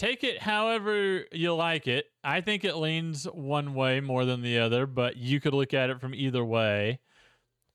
take 0.00 0.24
it 0.24 0.40
however 0.40 1.26
you 1.30 1.54
like 1.54 1.86
it. 1.86 2.06
I 2.24 2.40
think 2.40 2.64
it 2.64 2.76
leans 2.76 3.24
one 3.24 3.74
way 3.74 4.00
more 4.00 4.24
than 4.24 4.40
the 4.40 4.58
other, 4.58 4.86
but 4.86 5.18
you 5.18 5.40
could 5.40 5.52
look 5.52 5.74
at 5.74 5.90
it 5.90 6.00
from 6.00 6.14
either 6.14 6.42
way. 6.42 7.00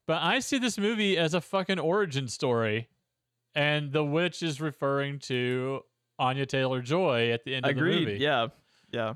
But 0.07 0.23
I 0.23 0.39
see 0.39 0.57
this 0.57 0.77
movie 0.77 1.17
as 1.17 1.33
a 1.35 1.41
fucking 1.41 1.79
origin 1.79 2.27
story, 2.27 2.89
and 3.53 3.91
the 3.91 4.03
witch 4.03 4.41
is 4.41 4.59
referring 4.59 5.19
to 5.19 5.81
Anya 6.17 6.47
Taylor 6.47 6.81
Joy 6.81 7.31
at 7.31 7.43
the 7.43 7.55
end 7.55 7.65
of 7.65 7.75
the 7.75 7.81
movie. 7.81 8.01
Agreed. 8.01 8.21
Yeah, 8.21 8.47
yeah. 8.91 9.13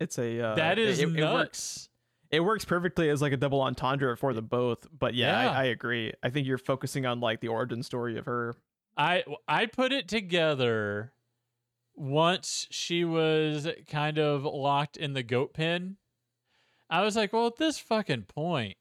It's 0.00 0.18
a 0.18 0.40
uh, 0.40 0.54
that 0.56 0.78
is 0.78 0.98
it, 0.98 1.04
it 1.04 1.10
works. 1.10 1.20
nuts. 1.20 1.88
It 2.30 2.40
works 2.40 2.64
perfectly 2.64 3.08
as 3.08 3.22
like 3.22 3.32
a 3.32 3.36
double 3.36 3.60
entendre 3.62 4.16
for 4.16 4.34
them 4.34 4.46
both. 4.46 4.86
But 4.96 5.14
yeah, 5.14 5.44
Yeah. 5.44 5.50
I, 5.50 5.60
I 5.60 5.64
agree. 5.64 6.12
I 6.22 6.30
think 6.30 6.46
you're 6.46 6.58
focusing 6.58 7.06
on 7.06 7.20
like 7.20 7.40
the 7.40 7.48
origin 7.48 7.82
story 7.82 8.18
of 8.18 8.26
her. 8.26 8.54
I 8.96 9.24
I 9.46 9.66
put 9.66 9.92
it 9.92 10.08
together 10.08 11.12
once 11.98 12.66
she 12.70 13.04
was 13.04 13.68
kind 13.88 14.18
of 14.18 14.44
locked 14.44 14.96
in 14.96 15.12
the 15.14 15.22
goat 15.22 15.54
pen. 15.54 15.96
I 16.90 17.02
was 17.02 17.16
like, 17.16 17.32
well, 17.32 17.48
at 17.48 17.56
this 17.56 17.78
fucking 17.78 18.22
point, 18.22 18.76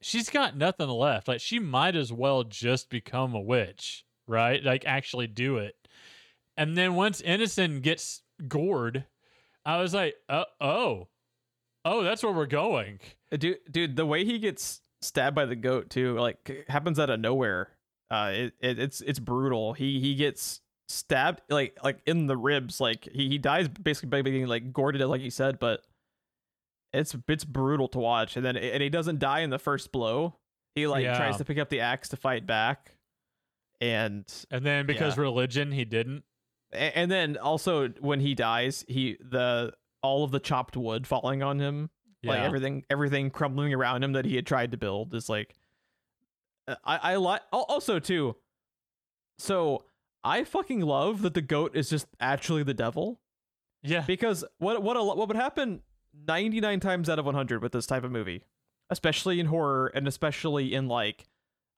she's 0.00 0.30
got 0.30 0.56
nothing 0.56 0.88
left. 0.88 1.28
Like 1.28 1.40
she 1.40 1.58
might 1.58 1.96
as 1.96 2.12
well 2.12 2.44
just 2.44 2.88
become 2.88 3.34
a 3.34 3.40
witch, 3.40 4.04
right? 4.26 4.62
Like 4.62 4.84
actually 4.86 5.26
do 5.26 5.58
it. 5.58 5.74
And 6.56 6.76
then 6.76 6.94
once 6.94 7.20
Ineson 7.20 7.82
gets 7.82 8.22
gored, 8.48 9.04
I 9.64 9.80
was 9.80 9.92
like, 9.92 10.14
uh, 10.28 10.44
oh, 10.60 11.08
oh, 11.84 12.02
that's 12.02 12.22
where 12.22 12.32
we're 12.32 12.46
going. 12.46 13.00
Uh, 13.30 13.36
Dude, 13.36 13.58
dude, 13.70 13.96
the 13.96 14.06
way 14.06 14.24
he 14.24 14.38
gets 14.38 14.80
stabbed 15.02 15.36
by 15.36 15.44
the 15.44 15.56
goat 15.56 15.90
too, 15.90 16.18
like 16.18 16.64
happens 16.68 16.98
out 16.98 17.10
of 17.10 17.20
nowhere. 17.20 17.70
Uh, 18.10 18.30
it, 18.32 18.54
it 18.60 18.78
it's 18.78 19.00
it's 19.00 19.18
brutal. 19.18 19.72
He 19.72 20.00
he 20.00 20.14
gets 20.14 20.60
stabbed 20.88 21.40
like 21.48 21.76
like 21.82 22.00
in 22.06 22.26
the 22.26 22.36
ribs. 22.36 22.80
Like 22.80 23.08
he, 23.12 23.28
he 23.28 23.38
dies 23.38 23.68
basically 23.68 24.08
by 24.10 24.22
being 24.22 24.46
like 24.46 24.72
gored 24.72 24.96
like 25.00 25.20
you 25.20 25.30
said, 25.30 25.58
but 25.58 25.82
it's 26.92 27.16
it's 27.28 27.44
brutal 27.44 27.88
to 27.88 27.98
watch. 27.98 28.36
And 28.36 28.44
then 28.46 28.56
and 28.56 28.82
he 28.82 28.88
doesn't 28.88 29.18
die 29.18 29.40
in 29.40 29.50
the 29.50 29.58
first 29.58 29.92
blow. 29.92 30.36
He 30.74 30.86
like 30.86 31.04
Yeah. 31.04 31.16
tries 31.16 31.36
to 31.38 31.44
pick 31.44 31.58
up 31.58 31.68
the 31.68 31.80
axe 31.80 32.08
to 32.10 32.16
fight 32.16 32.46
back, 32.46 32.96
and 33.80 34.24
And 34.50 34.64
then 34.64 34.86
because 34.86 35.16
Yeah. 35.16 35.22
religion, 35.22 35.72
he 35.72 35.84
didn't. 35.84 36.24
a- 36.72 36.96
and 36.98 37.10
then 37.10 37.36
also 37.36 37.88
when 38.00 38.20
he 38.20 38.34
dies, 38.34 38.84
he 38.88 39.16
the 39.20 39.72
all 40.02 40.24
of 40.24 40.30
the 40.30 40.40
chopped 40.40 40.76
wood 40.76 41.06
falling 41.06 41.42
on 41.42 41.58
him 41.58 41.90
Yeah. 42.22 42.30
like 42.32 42.40
everything 42.40 42.84
everything 42.90 43.30
crumbling 43.30 43.72
around 43.74 44.04
him 44.04 44.12
that 44.12 44.24
he 44.24 44.36
had 44.36 44.46
tried 44.46 44.70
to 44.72 44.76
build 44.76 45.14
is 45.14 45.28
like 45.28 45.54
uh, 46.68 46.76
i 46.84 47.12
i 47.12 47.16
like 47.16 47.40
also 47.50 47.98
too 47.98 48.36
so 49.38 49.84
i 50.24 50.44
fucking 50.44 50.80
love 50.80 51.22
that 51.22 51.34
the 51.34 51.42
goat 51.42 51.72
is 51.74 51.88
just 51.90 52.06
actually 52.20 52.62
the 52.62 52.74
devil 52.74 53.20
yeah. 53.82 54.04
because 54.06 54.44
what 54.58 54.82
what 54.82 54.96
a, 54.96 55.02
what 55.02 55.28
would 55.28 55.36
happen 55.36 55.82
99 56.26 56.80
times 56.80 57.08
out 57.10 57.18
of 57.18 57.24
100 57.26 57.62
with 57.62 57.72
this 57.72 57.86
type 57.86 58.04
of 58.04 58.10
movie 58.10 58.42
especially 58.90 59.40
in 59.40 59.46
horror 59.46 59.88
and 59.94 60.06
especially 60.08 60.74
in 60.74 60.88
like 60.88 61.26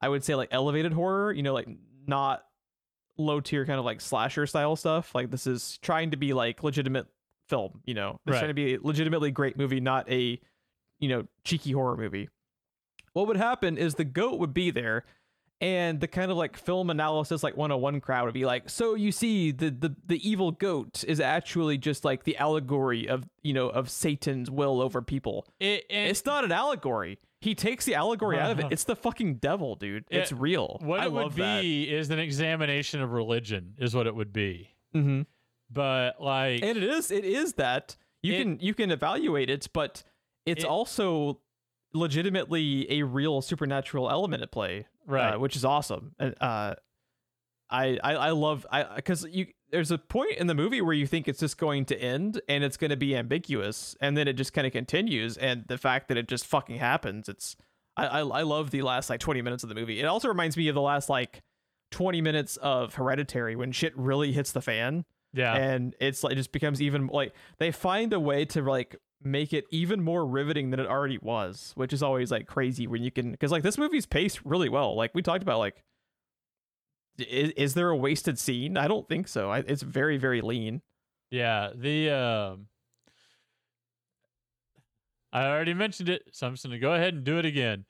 i 0.00 0.08
would 0.08 0.24
say 0.24 0.34
like 0.34 0.48
elevated 0.52 0.92
horror 0.92 1.32
you 1.32 1.42
know 1.42 1.52
like 1.54 1.68
not 2.06 2.44
low 3.16 3.40
tier 3.40 3.66
kind 3.66 3.78
of 3.78 3.84
like 3.84 4.00
slasher 4.00 4.46
style 4.46 4.76
stuff 4.76 5.14
like 5.14 5.30
this 5.30 5.46
is 5.46 5.78
trying 5.82 6.10
to 6.12 6.16
be 6.16 6.32
like 6.32 6.62
legitimate 6.62 7.06
film 7.48 7.80
you 7.84 7.94
know 7.94 8.20
it's 8.26 8.32
Right. 8.34 8.38
trying 8.38 8.50
to 8.50 8.54
be 8.54 8.74
a 8.74 8.78
legitimately 8.80 9.30
great 9.30 9.56
movie 9.58 9.80
not 9.80 10.08
a 10.10 10.40
you 11.00 11.08
know 11.08 11.26
cheeky 11.44 11.72
horror 11.72 11.96
movie 11.96 12.28
what 13.14 13.26
would 13.26 13.36
happen 13.38 13.76
is 13.78 13.94
the 13.96 14.04
goat 14.04 14.38
would 14.38 14.54
be 14.54 14.70
there 14.70 15.04
and 15.60 16.00
the 16.00 16.06
kind 16.06 16.30
of 16.30 16.36
like 16.36 16.56
film 16.56 16.88
analysis 16.90 17.42
like 17.42 17.56
101 17.56 18.00
crowd 18.00 18.24
would 18.26 18.34
be 18.34 18.44
like 18.46 18.70
so 18.70 18.94
you 18.94 19.10
see 19.10 19.50
the 19.50 19.70
the 19.70 19.94
the 20.06 20.28
evil 20.28 20.52
goat 20.52 21.02
is 21.08 21.18
actually 21.20 21.76
just 21.78 22.04
like 22.04 22.24
the 22.24 22.36
allegory 22.36 23.08
of 23.08 23.24
you 23.42 23.52
know 23.52 23.68
of 23.68 23.90
satan's 23.90 24.50
will 24.50 24.80
over 24.80 25.02
people 25.02 25.46
It, 25.58 25.84
and 25.90 26.08
it's 26.08 26.24
not 26.24 26.44
an 26.44 26.52
allegory 26.52 27.18
he 27.40 27.54
takes 27.54 27.84
the 27.84 27.94
allegory 27.96 28.38
out 28.38 28.50
of 28.52 28.60
it 28.60 28.66
it's 28.70 28.84
the 28.84 28.96
fucking 28.96 29.36
devil 29.36 29.74
dude 29.74 30.04
it's 30.10 30.30
real 30.32 30.78
what 30.82 31.00
I 31.00 31.04
it 31.06 31.12
would 31.12 31.22
love 31.22 31.34
that. 31.36 31.62
be 31.62 31.84
is 31.90 32.10
an 32.10 32.18
examination 32.20 33.00
of 33.00 33.10
religion, 33.12 33.74
is 33.78 33.94
what 33.94 34.06
it 34.06 34.14
would 34.14 34.32
be. 34.32 34.70
Mhm. 34.94 35.26
But 35.70 36.20
like, 36.20 36.62
and 36.62 36.78
it 36.78 36.82
is 36.84 37.10
it 37.10 37.24
is 37.24 37.54
that 37.54 37.96
you 38.22 38.32
It- 38.34 38.38
can 38.42 38.58
you 38.60 38.74
can 38.74 38.90
evaluate 38.90 39.50
it 39.50 39.68
but 39.72 40.02
it's 40.46 40.64
It- 40.64 40.68
also 40.70 41.40
legitimately 41.92 42.90
a 42.90 43.02
real 43.02 43.40
supernatural 43.40 44.10
element 44.10 44.42
at 44.42 44.50
play 44.50 44.86
right? 45.08 45.34
uh, 45.34 45.38
which 45.38 45.56
is 45.56 45.64
awesome. 45.64 46.14
And 46.18 46.34
uh, 46.40 46.74
I, 47.70 47.98
I 48.04 48.14
I 48.14 48.30
love 48.30 48.66
I 48.70 48.84
because 48.96 49.26
you 49.28 49.46
there's 49.70 49.90
a 49.90 49.98
point 49.98 50.36
in 50.36 50.46
the 50.46 50.54
movie 50.54 50.80
where 50.80 50.94
you 50.94 51.06
think 51.06 51.28
it's 51.28 51.40
just 51.40 51.58
going 51.58 51.84
to 51.86 52.00
end 52.00 52.40
and 52.48 52.62
it's 52.62 52.76
going 52.76 52.90
to 52.90 52.96
be 52.96 53.16
ambiguous, 53.16 53.96
and 54.00 54.16
then 54.16 54.28
it 54.28 54.34
just 54.34 54.52
kind 54.52 54.66
of 54.66 54.72
continues, 54.72 55.36
and 55.36 55.64
the 55.66 55.78
fact 55.78 56.08
that 56.08 56.16
it 56.16 56.28
just 56.28 56.46
fucking 56.46 56.78
happens, 56.78 57.28
it's 57.28 57.56
I, 57.96 58.06
I 58.06 58.20
I 58.20 58.42
love 58.42 58.70
the 58.70 58.82
last 58.82 59.10
like 59.10 59.20
20 59.20 59.42
minutes 59.42 59.62
of 59.62 59.68
the 59.68 59.74
movie. 59.74 60.00
It 60.00 60.04
also 60.04 60.28
reminds 60.28 60.56
me 60.56 60.68
of 60.68 60.74
the 60.74 60.80
last 60.80 61.08
like 61.08 61.42
20 61.90 62.20
minutes 62.20 62.56
of 62.58 62.94
Hereditary 62.94 63.56
when 63.56 63.72
shit 63.72 63.96
really 63.96 64.32
hits 64.32 64.52
the 64.52 64.60
fan 64.60 65.04
yeah. 65.32 65.54
and 65.54 65.94
it's 66.00 66.22
like 66.22 66.32
it 66.32 66.36
just 66.36 66.52
becomes 66.52 66.80
even 66.80 67.06
like 67.08 67.32
they 67.58 67.70
find 67.70 68.12
a 68.12 68.20
way 68.20 68.44
to 68.46 68.62
like 68.62 68.96
make 69.22 69.52
it 69.52 69.64
even 69.70 70.00
more 70.00 70.24
riveting 70.24 70.70
than 70.70 70.78
it 70.78 70.86
already 70.86 71.18
was 71.18 71.72
which 71.74 71.92
is 71.92 72.02
always 72.02 72.30
like 72.30 72.46
crazy 72.46 72.86
when 72.86 73.02
you 73.02 73.10
can 73.10 73.32
because 73.32 73.50
like 73.50 73.62
this 73.62 73.78
movie's 73.78 74.06
paced 74.06 74.40
really 74.44 74.68
well. 74.68 74.94
Like 74.96 75.14
we 75.14 75.22
talked 75.22 75.42
about 75.42 75.58
like 75.58 75.82
is, 77.18 77.50
is 77.50 77.74
there 77.74 77.90
a 77.90 77.96
wasted 77.96 78.38
scene? 78.38 78.76
I 78.76 78.86
don't 78.86 79.08
think 79.08 79.26
so. 79.26 79.50
I, 79.50 79.58
it's 79.58 79.82
very 79.82 80.18
very 80.18 80.40
lean. 80.40 80.82
Yeah, 81.30 81.70
the 81.74 82.10
um 82.10 82.66
I 85.32 85.46
already 85.46 85.74
mentioned 85.74 86.08
it, 86.08 86.22
so 86.32 86.46
I'm 86.46 86.54
just 86.54 86.64
gonna 86.64 86.78
go 86.78 86.94
ahead 86.94 87.14
and 87.14 87.24
do 87.24 87.38
it 87.38 87.44
again. 87.44 87.84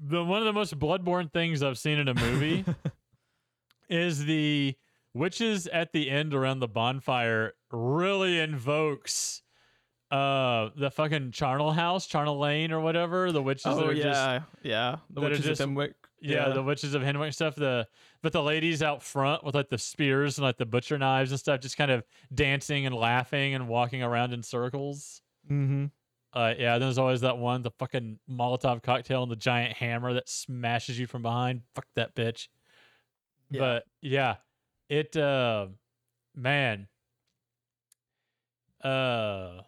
The 0.00 0.24
one 0.24 0.40
of 0.40 0.44
the 0.44 0.52
most 0.52 0.78
bloodborne 0.78 1.32
things 1.32 1.62
I've 1.62 1.78
seen 1.78 1.98
in 1.98 2.08
a 2.08 2.14
movie 2.14 2.64
is 3.88 4.24
the 4.24 4.74
witches 5.14 5.66
at 5.68 5.92
the 5.92 6.10
end 6.10 6.34
around 6.34 6.60
the 6.60 6.68
bonfire 6.68 7.54
really 7.70 8.38
invokes 8.38 9.42
uh 10.10 10.70
the 10.76 10.90
fucking 10.90 11.32
charnel 11.32 11.70
house, 11.72 12.06
charnel 12.06 12.38
lane 12.38 12.72
or 12.72 12.80
whatever. 12.80 13.30
The 13.32 13.42
witches 13.42 13.64
that 13.64 13.72
oh 13.72 13.88
are 13.88 13.94
just 13.94 14.04
yeah 14.06 14.40
yeah 14.62 14.96
the 15.10 15.20
witches 15.20 15.44
just- 15.44 15.60
of 15.60 15.68
Hemwick 15.70 15.94
yeah, 16.20 16.48
the 16.48 16.62
witches 16.62 16.94
of 16.94 17.02
Hemwick 17.02 17.32
stuff. 17.32 17.54
The 17.54 17.86
but 18.22 18.32
the 18.32 18.42
ladies 18.42 18.82
out 18.82 19.02
front 19.02 19.44
with 19.44 19.54
like 19.54 19.68
the 19.68 19.78
spears 19.78 20.38
and 20.38 20.44
like 20.44 20.56
the 20.56 20.66
butcher 20.66 20.98
knives 20.98 21.30
and 21.30 21.38
stuff, 21.38 21.60
just 21.60 21.76
kind 21.76 21.90
of 21.90 22.02
dancing 22.34 22.86
and 22.86 22.94
laughing 22.94 23.54
and 23.54 23.68
walking 23.68 24.02
around 24.02 24.32
in 24.32 24.42
circles. 24.42 25.22
mm-hmm 25.48 25.86
Uh, 26.32 26.54
yeah, 26.58 26.78
there's 26.78 26.98
always 26.98 27.20
that 27.20 27.38
one, 27.38 27.62
the 27.62 27.70
fucking 27.78 28.18
Molotov 28.28 28.82
cocktail 28.82 29.22
and 29.22 29.30
the 29.30 29.36
giant 29.36 29.74
hammer 29.74 30.12
that 30.14 30.28
smashes 30.28 30.98
you 30.98 31.06
from 31.06 31.22
behind. 31.22 31.62
Fuck 31.74 31.86
that 31.94 32.14
bitch. 32.16 32.48
Yeah. 33.50 33.60
But 33.60 33.84
yeah, 34.02 34.36
it 34.88 35.16
uh, 35.16 35.68
man, 36.34 36.88
uh, 38.82 39.60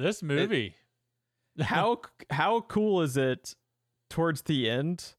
this 0.00 0.22
movie. 0.22 0.74
how 1.60 2.00
how 2.30 2.60
cool 2.62 3.02
is 3.02 3.16
it 3.16 3.54
towards 4.08 4.42
the 4.42 4.68
end 4.68 5.14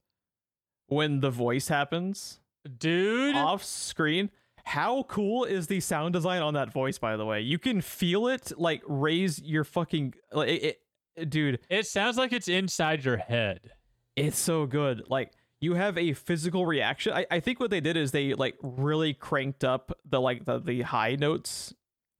when 0.88 1.20
the 1.20 1.30
voice 1.30 1.68
happens 1.68 2.40
dude, 2.78 3.34
off 3.34 3.64
screen. 3.64 4.30
How 4.64 5.02
cool 5.04 5.44
is 5.44 5.66
the 5.66 5.80
sound 5.80 6.12
design 6.12 6.40
on 6.42 6.54
that 6.54 6.72
voice? 6.72 6.98
By 6.98 7.16
the 7.16 7.24
way, 7.26 7.40
you 7.40 7.58
can 7.58 7.80
feel 7.80 8.28
it 8.28 8.52
like 8.56 8.82
raise 8.86 9.40
your 9.42 9.64
fucking 9.64 10.14
like 10.32 10.48
it, 10.48 10.80
it- 11.16 11.30
dude. 11.30 11.58
it 11.68 11.86
sounds 11.86 12.16
like 12.16 12.32
it's 12.32 12.48
inside 12.48 13.04
your 13.04 13.16
head. 13.16 13.72
It's 14.14 14.38
so 14.38 14.66
good. 14.66 15.04
Like 15.08 15.32
you 15.60 15.74
have 15.74 15.96
a 15.98 16.12
physical 16.12 16.64
reaction. 16.66 17.12
I, 17.12 17.26
I 17.30 17.40
think 17.40 17.58
what 17.58 17.70
they 17.70 17.80
did 17.80 17.96
is 17.96 18.12
they 18.12 18.34
like 18.34 18.56
really 18.62 19.14
cranked 19.14 19.64
up 19.64 19.92
the 20.04 20.20
like 20.20 20.44
the 20.44 20.58
the 20.60 20.82
high 20.82 21.16
notes 21.16 21.74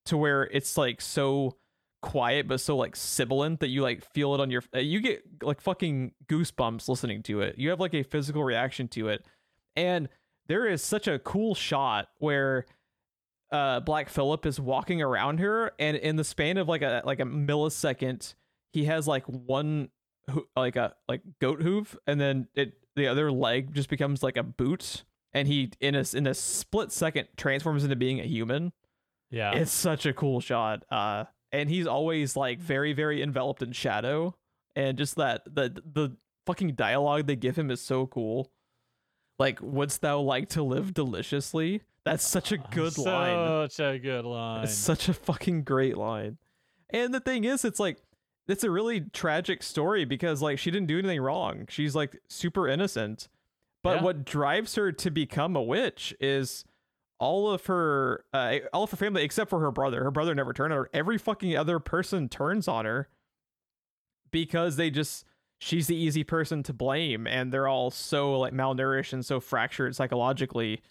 to 0.06 0.16
where 0.16 0.44
it's 0.44 0.76
like 0.76 1.00
so 1.00 1.56
quiet 2.02 2.46
but 2.46 2.60
so 2.60 2.76
like 2.76 2.94
sibilant 2.94 3.60
that 3.60 3.68
you 3.68 3.80
like 3.80 4.04
feel 4.12 4.34
it 4.34 4.40
on 4.40 4.50
your 4.50 4.62
uh, 4.74 4.78
you 4.78 5.00
get 5.00 5.22
like 5.42 5.60
fucking 5.60 6.12
goosebumps 6.26 6.88
listening 6.88 7.22
to 7.22 7.40
it. 7.40 7.56
You 7.56 7.70
have 7.70 7.80
like 7.80 7.94
a 7.94 8.02
physical 8.02 8.44
reaction 8.44 8.88
to 8.88 9.08
it. 9.08 9.24
And 9.76 10.08
there 10.48 10.66
is 10.66 10.82
such 10.82 11.08
a 11.08 11.18
cool 11.18 11.54
shot 11.54 12.08
where 12.18 12.66
uh 13.50 13.80
Black 13.80 14.08
Phillip 14.08 14.44
is 14.44 14.60
walking 14.60 15.00
around 15.00 15.38
her 15.38 15.72
and 15.78 15.96
in 15.96 16.16
the 16.16 16.24
span 16.24 16.58
of 16.58 16.68
like 16.68 16.82
a 16.82 17.02
like 17.04 17.20
a 17.20 17.24
millisecond 17.24 18.34
he 18.72 18.84
has 18.84 19.06
like 19.06 19.24
one 19.26 19.88
like 20.56 20.76
a 20.76 20.94
like 21.08 21.22
goat 21.40 21.62
hoof 21.62 21.96
and 22.06 22.20
then 22.20 22.48
it 22.54 22.74
the 22.96 23.06
other 23.06 23.30
leg 23.30 23.74
just 23.74 23.88
becomes 23.88 24.22
like 24.22 24.36
a 24.36 24.42
boot 24.42 25.04
and 25.32 25.48
he 25.48 25.70
in 25.80 25.94
a 25.94 26.04
in 26.14 26.26
a 26.26 26.34
split 26.34 26.90
second 26.92 27.28
transforms 27.36 27.84
into 27.84 27.96
being 27.96 28.20
a 28.20 28.24
human 28.24 28.72
Yeah, 29.30 29.52
it's 29.52 29.70
such 29.72 30.04
a 30.04 30.12
cool 30.12 30.40
shot 30.40 30.84
uh 30.90 31.24
and 31.52 31.68
he's 31.68 31.86
always 31.86 32.36
like 32.36 32.58
very 32.60 32.92
very 32.92 33.22
enveloped 33.22 33.62
in 33.62 33.72
shadow 33.72 34.34
and 34.74 34.96
just 34.98 35.16
that 35.16 35.42
the 35.44 35.80
the 35.84 36.16
fucking 36.46 36.74
dialogue 36.74 37.26
they 37.26 37.36
give 37.36 37.56
him 37.56 37.70
is 37.70 37.80
so 37.80 38.06
cool 38.06 38.50
like 39.38 39.58
wouldst 39.60 40.00
thou 40.02 40.20
like 40.20 40.48
to 40.48 40.62
live 40.62 40.92
deliciously 40.94 41.82
that's 42.04 42.26
such 42.26 42.50
a 42.52 42.58
good 42.72 42.96
line 42.98 43.68
Such 43.70 43.94
a 43.94 43.98
good 43.98 44.24
line. 44.24 44.64
it's 44.64 44.74
such 44.74 45.08
a 45.08 45.14
fucking 45.14 45.62
great 45.62 45.96
line. 45.96 46.38
And 46.90 47.14
the 47.14 47.20
thing 47.20 47.44
is, 47.44 47.64
it's 47.64 47.78
like 47.80 47.98
it's 48.48 48.64
a 48.64 48.70
really 48.70 49.00
tragic 49.12 49.62
story 49.62 50.04
because 50.04 50.42
like 50.42 50.58
she 50.58 50.70
didn't 50.72 50.88
do 50.88 50.98
anything 50.98 51.20
wrong. 51.20 51.66
She's 51.70 51.94
like 51.94 52.18
super 52.28 52.66
innocent. 52.68 53.28
But 53.84 53.98
Yeah. 53.98 54.02
what 54.02 54.24
drives 54.24 54.74
her 54.74 54.90
to 54.92 55.10
become 55.10 55.54
a 55.56 55.62
witch 55.62 56.12
is 56.20 56.64
all 57.22 57.48
of 57.48 57.66
her 57.66 58.24
uh, 58.32 58.56
all 58.72 58.82
of 58.82 58.90
her 58.90 58.96
family 58.96 59.22
except 59.22 59.48
for 59.48 59.60
her 59.60 59.70
brother. 59.70 60.02
Her 60.02 60.10
brother 60.10 60.34
never 60.34 60.52
turned 60.52 60.72
on 60.72 60.80
her. 60.80 60.90
Every 60.92 61.18
fucking 61.18 61.56
other 61.56 61.78
person 61.78 62.28
turns 62.28 62.66
on 62.66 62.84
her 62.84 63.08
because 64.32 64.74
they 64.74 64.90
just 64.90 65.24
she's 65.58 65.86
the 65.86 65.94
easy 65.94 66.24
person 66.24 66.64
to 66.64 66.72
blame 66.72 67.28
and 67.28 67.52
they're 67.52 67.68
all 67.68 67.92
so 67.92 68.40
like 68.40 68.52
malnourished 68.52 69.12
and 69.12 69.24
so 69.24 69.38
fractured 69.38 69.94
psychologically 69.94 70.82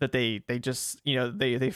that 0.00 0.12
they 0.12 0.42
they 0.48 0.58
just 0.58 1.00
you 1.04 1.16
know 1.16 1.30
they 1.30 1.56
they 1.56 1.72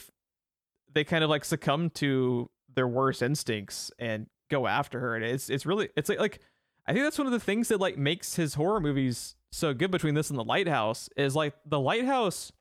they 0.93 1.03
kind 1.03 1.25
of 1.25 1.31
like 1.31 1.45
succumb 1.45 1.89
to 1.89 2.51
their 2.75 2.87
worst 2.87 3.23
instincts 3.23 3.91
and 3.99 4.27
go 4.51 4.67
after 4.67 5.01
her 5.01 5.17
and 5.17 5.25
it's 5.25 5.49
it's 5.49 5.65
really 5.65 5.89
it's 5.97 6.11
like 6.11 6.19
like 6.21 6.41
I 6.87 6.93
think 6.93 7.07
that's 7.07 7.17
one 7.17 7.27
of 7.27 7.33
the 7.33 7.41
things 7.41 7.69
that 7.69 7.81
like 7.81 7.97
makes 7.97 8.35
his 8.35 8.53
horror 8.53 8.81
movies 8.81 9.35
so 9.51 9.73
good 9.73 9.91
between 9.91 10.13
this 10.13 10.29
and 10.29 10.39
the 10.39 10.45
lighthouse 10.45 11.09
is 11.17 11.35
like 11.35 11.55
the 11.65 11.81
lighthouse 11.81 12.53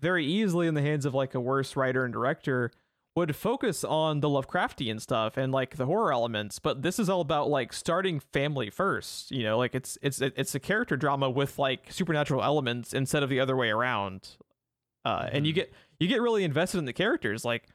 very 0.00 0.24
easily 0.26 0.66
in 0.66 0.74
the 0.74 0.82
hands 0.82 1.04
of 1.06 1.14
like 1.14 1.34
a 1.34 1.40
worse 1.40 1.76
writer 1.76 2.04
and 2.04 2.12
director 2.12 2.70
would 3.14 3.34
focus 3.34 3.82
on 3.82 4.20
the 4.20 4.28
Lovecraftian 4.28 5.00
stuff 5.00 5.38
and 5.38 5.50
like 5.50 5.76
the 5.76 5.86
horror 5.86 6.12
elements, 6.12 6.58
but 6.58 6.82
this 6.82 6.98
is 6.98 7.08
all 7.08 7.22
about 7.22 7.48
like 7.48 7.72
starting 7.72 8.20
family 8.20 8.68
first. 8.68 9.30
You 9.30 9.42
know, 9.42 9.56
like 9.56 9.74
it's 9.74 9.96
it's 10.02 10.20
it's 10.20 10.54
a 10.54 10.60
character 10.60 10.96
drama 10.98 11.30
with 11.30 11.58
like 11.58 11.90
supernatural 11.90 12.42
elements 12.42 12.92
instead 12.92 13.22
of 13.22 13.30
the 13.30 13.40
other 13.40 13.56
way 13.56 13.70
around. 13.70 14.36
uh, 15.06 15.28
and 15.32 15.46
you 15.46 15.52
Mhm. 15.52 15.56
get 15.56 15.72
you 16.00 16.08
get 16.08 16.20
really 16.20 16.42
invested 16.44 16.78
in 16.78 16.84
the 16.84 16.92
characters. 16.92 17.44
Like 17.44 17.68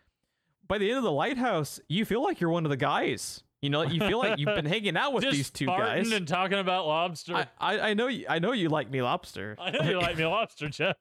by 0.68 0.78
the 0.78 0.90
end 0.90 0.98
of 0.98 1.04
the 1.04 1.12
lighthouse, 1.12 1.80
you 1.88 2.04
feel 2.06 2.22
like 2.22 2.40
you're 2.42 2.50
one 2.52 2.66
of 2.66 2.70
the 2.70 2.78
guys. 2.78 3.44
You 3.62 3.70
know, 3.70 3.84
you 3.84 4.00
feel 4.02 4.18
like 4.20 4.38
you've 4.38 4.54
been 4.54 4.66
hanging 4.76 4.98
out 4.98 5.14
with 5.14 5.24
Just 5.24 5.36
these 5.38 5.50
two 5.50 5.66
guys. 5.68 6.12
and 6.12 6.28
talking 6.28 6.60
about 6.60 6.86
lobster. 6.88 7.36
I, 7.36 7.48
I, 7.60 7.80
I 7.90 7.94
know 7.94 8.08
you. 8.08 8.26
I 8.30 8.40
know 8.40 8.52
you 8.52 8.70
like 8.70 8.92
me 8.92 9.02
lobster. 9.02 9.56
I 9.60 9.72
know 9.72 9.90
you 9.90 10.00
like 10.00 10.18
me 10.18 10.26
lobster, 10.26 10.68
Geoff. 10.70 10.98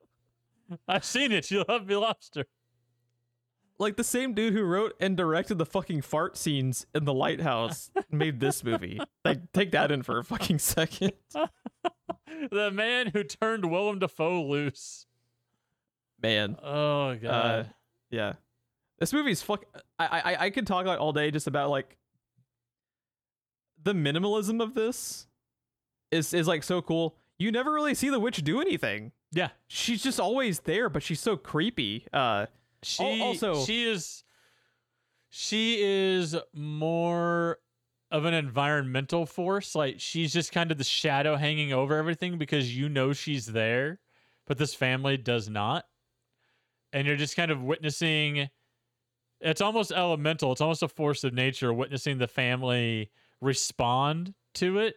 I've 0.89 1.05
seen 1.05 1.33
it. 1.33 1.51
You 1.51 1.64
love 1.68 1.87
me 1.87 1.97
lobster. 1.97 2.47
like 3.79 3.97
the 3.97 4.05
same 4.05 4.35
dude 4.35 4.53
who 4.53 4.62
wrote 4.62 4.95
and 5.01 5.16
directed 5.16 5.59
the 5.59 5.66
fucking 5.66 6.03
fart 6.03 6.37
scenes 6.37 6.87
in 6.95 7.05
the 7.05 7.14
lighthouse 7.14 7.91
made 8.11 8.41
this 8.41 8.62
movie. 8.62 9.01
Like, 9.25 9.53
take 9.53 9.73
that 9.73 9.91
in 9.91 10.03
for 10.03 10.18
a 10.18 10.25
fucking 10.25 10.59
second. 10.59 11.12
the 12.51 12.71
man 12.71 13.09
who 13.09 13.25
turned 13.25 13.71
Willem 13.71 13.99
Dafoe 13.99 14.43
loose. 14.43 15.07
Man, 16.23 16.57
Oh 16.62 17.09
uh, 17.11 17.14
god. 17.14 17.71
yeah, 18.11 18.35
this 18.99 19.12
movie's 19.14 19.41
fuck. 19.41 19.64
I 19.99 20.07
I 20.07 20.45
I 20.47 20.51
could 20.51 20.66
talk 20.66 20.85
like 20.85 21.01
all 21.01 21.14
day 21.14 21.31
just 21.31 21.47
about 21.47 21.71
like 21.71 21.97
the 23.83 23.95
minimalism 23.95 24.62
of 24.62 24.75
this 24.75 25.27
is 26.11 26.35
is 26.35 26.47
like 26.47 26.62
so 26.62 26.83
cool. 26.83 27.16
You 27.41 27.51
never 27.51 27.72
really 27.72 27.95
see 27.95 28.11
the 28.11 28.20
witch 28.20 28.36
do 28.45 28.61
anything. 28.61 29.12
yeah. 29.32 29.49
She's 29.66 30.03
just 30.03 30.20
always 30.20 30.61
there, 30.61 30.88
but 30.91 31.03
she's 31.03 31.20
so 31.20 31.36
creepy. 31.36 32.07
Uh, 32.12 32.47
She 32.82 33.20
also- 33.22 33.64
she 33.64 33.84
is 33.88 34.24
she 35.30 35.80
is 35.80 36.36
more 36.53 37.59
of 38.11 38.24
an 38.24 38.34
environmental 38.34 39.24
force. 39.26 39.74
Like 39.74 39.97
she's 40.01 40.32
just 40.32 40.53
kind 40.53 40.70
of 40.70 40.78
the 40.78 40.84
shadow 40.84 41.36
hanging 41.36 41.72
over 41.72 41.97
everything 41.97 42.36
because 42.38 42.76
you 42.76 42.88
know 42.88 43.12
she's 43.12 43.47
there, 43.47 44.01
but 44.47 44.59
this 44.59 44.74
family 44.74 45.16
does 45.16 45.49
not. 45.49 45.86
And 46.93 47.07
you're 47.07 47.16
just 47.16 47.36
kind 47.36 47.51
of 47.51 47.62
witnessing 47.62 48.51
it's 49.41 49.62
almost 49.62 49.93
elemental. 49.93 50.53
It's 50.53 50.61
almost 50.61 50.82
a 50.82 50.88
force 50.88 51.24
of 51.24 51.32
nature 51.32 51.72
witnessing 51.72 52.18
the 52.18 52.28
family 52.28 53.11
respond 53.41 54.34
to 54.55 54.78
it, 54.80 54.97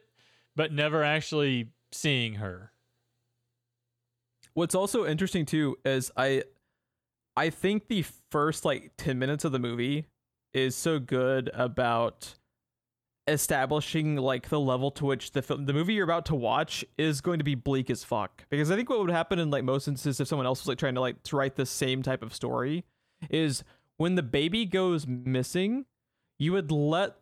but 0.55 0.73
never 0.73 1.01
actually 1.03 1.69
seeing 1.93 2.35
her. 2.35 2.71
What's 4.53 4.75
also 4.75 5.05
interesting 5.05 5.45
too 5.45 5.77
is 5.85 6.11
I 6.15 6.43
I 7.35 7.49
think 7.49 7.87
the 7.87 8.05
first 8.29 8.65
like 8.65 8.91
10 8.97 9.17
minutes 9.17 9.45
of 9.45 9.51
the 9.51 9.59
movie 9.59 10.05
is 10.53 10.75
so 10.75 10.99
good 10.99 11.49
about 11.53 12.35
establishing 13.27 14.17
like 14.17 14.49
the 14.49 14.59
level 14.59 14.91
to 14.91 15.05
which 15.05 15.31
the 15.31 15.41
film 15.41 15.65
the 15.65 15.73
movie 15.73 15.93
you're 15.93 16.03
about 16.03 16.25
to 16.25 16.35
watch 16.35 16.83
is 16.97 17.21
going 17.21 17.37
to 17.39 17.43
be 17.43 17.55
bleak 17.55 17.89
as 17.89 18.03
fuck 18.03 18.43
because 18.49 18.69
I 18.69 18.75
think 18.75 18.89
what 18.89 18.99
would 18.99 19.09
happen 19.09 19.39
in 19.39 19.49
like 19.49 19.63
most 19.63 19.87
instances 19.87 20.19
if 20.19 20.27
someone 20.27 20.45
else 20.45 20.61
was 20.61 20.67
like 20.67 20.77
trying 20.77 20.95
to 20.95 21.01
like 21.01 21.23
to 21.23 21.37
write 21.37 21.55
the 21.55 21.65
same 21.65 22.03
type 22.03 22.21
of 22.21 22.33
story 22.33 22.83
is 23.29 23.63
when 23.95 24.15
the 24.15 24.23
baby 24.23 24.65
goes 24.65 25.07
missing 25.07 25.85
you 26.37 26.51
would 26.51 26.69
let 26.69 27.15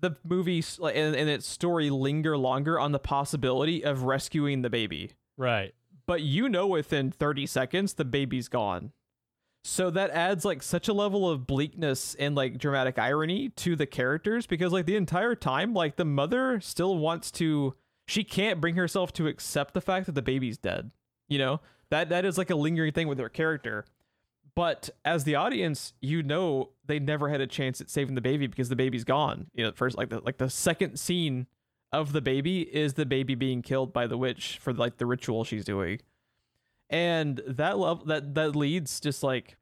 the 0.00 0.16
movie 0.24 0.62
like 0.78 0.96
and, 0.96 1.14
and 1.16 1.28
its 1.28 1.46
story 1.46 1.90
linger 1.90 2.36
longer 2.36 2.78
on 2.78 2.92
the 2.92 2.98
possibility 2.98 3.84
of 3.84 4.02
rescuing 4.02 4.62
the 4.62 4.70
baby 4.70 5.12
Right. 5.36 5.74
but 6.06 6.22
you 6.22 6.48
know 6.48 6.66
within 6.66 7.10
30 7.10 7.46
seconds 7.46 7.94
the 7.94 8.04
baby's 8.04 8.48
gone. 8.48 8.92
So 9.64 9.90
that 9.90 10.10
adds 10.10 10.44
like 10.44 10.62
such 10.62 10.86
a 10.86 10.92
level 10.92 11.28
of 11.28 11.44
bleakness 11.46 12.14
and 12.20 12.36
like 12.36 12.56
dramatic 12.58 12.98
irony 13.00 13.48
to 13.50 13.74
the 13.74 13.86
characters 13.86 14.46
because 14.46 14.72
like 14.72 14.86
the 14.86 14.94
entire 14.96 15.34
time 15.34 15.74
like 15.74 15.96
the 15.96 16.04
mother 16.04 16.60
still 16.60 16.96
wants 16.98 17.32
to 17.32 17.74
she 18.06 18.22
can't 18.22 18.60
bring 18.60 18.76
herself 18.76 19.12
to 19.14 19.26
accept 19.26 19.74
the 19.74 19.80
fact 19.80 20.06
that 20.06 20.12
the 20.14 20.22
baby's 20.22 20.56
dead. 20.58 20.92
You 21.28 21.38
know? 21.38 21.60
That 21.90 22.08
that 22.10 22.24
is 22.24 22.38
like 22.38 22.50
a 22.50 22.54
lingering 22.56 22.92
thing 22.92 23.08
with 23.08 23.18
her 23.18 23.28
character. 23.28 23.84
But 24.56 24.88
as 25.04 25.24
the 25.24 25.34
audience, 25.34 25.92
you 26.00 26.22
know 26.22 26.70
they 26.86 26.98
never 26.98 27.28
had 27.28 27.42
a 27.42 27.46
chance 27.46 27.80
at 27.82 27.90
saving 27.90 28.14
the 28.14 28.22
baby 28.22 28.46
because 28.46 28.70
the 28.70 28.76
baby's 28.76 29.04
gone. 29.04 29.48
You 29.52 29.64
know, 29.64 29.72
first 29.72 29.98
like 29.98 30.08
the 30.08 30.20
like 30.20 30.38
the 30.38 30.50
second 30.50 30.98
scene 30.98 31.46
of 31.92 32.12
the 32.12 32.22
baby 32.22 32.62
is 32.62 32.94
the 32.94 33.06
baby 33.06 33.34
being 33.34 33.60
killed 33.60 33.92
by 33.92 34.06
the 34.06 34.16
witch 34.16 34.58
for 34.60 34.72
like 34.72 34.96
the 34.96 35.06
ritual 35.06 35.44
she's 35.44 35.64
doing. 35.64 36.00
And 36.88 37.42
that 37.46 37.76
love 37.76 38.06
that 38.06 38.34
that 38.34 38.56
leads 38.56 38.98
just 38.98 39.22
like 39.22 39.58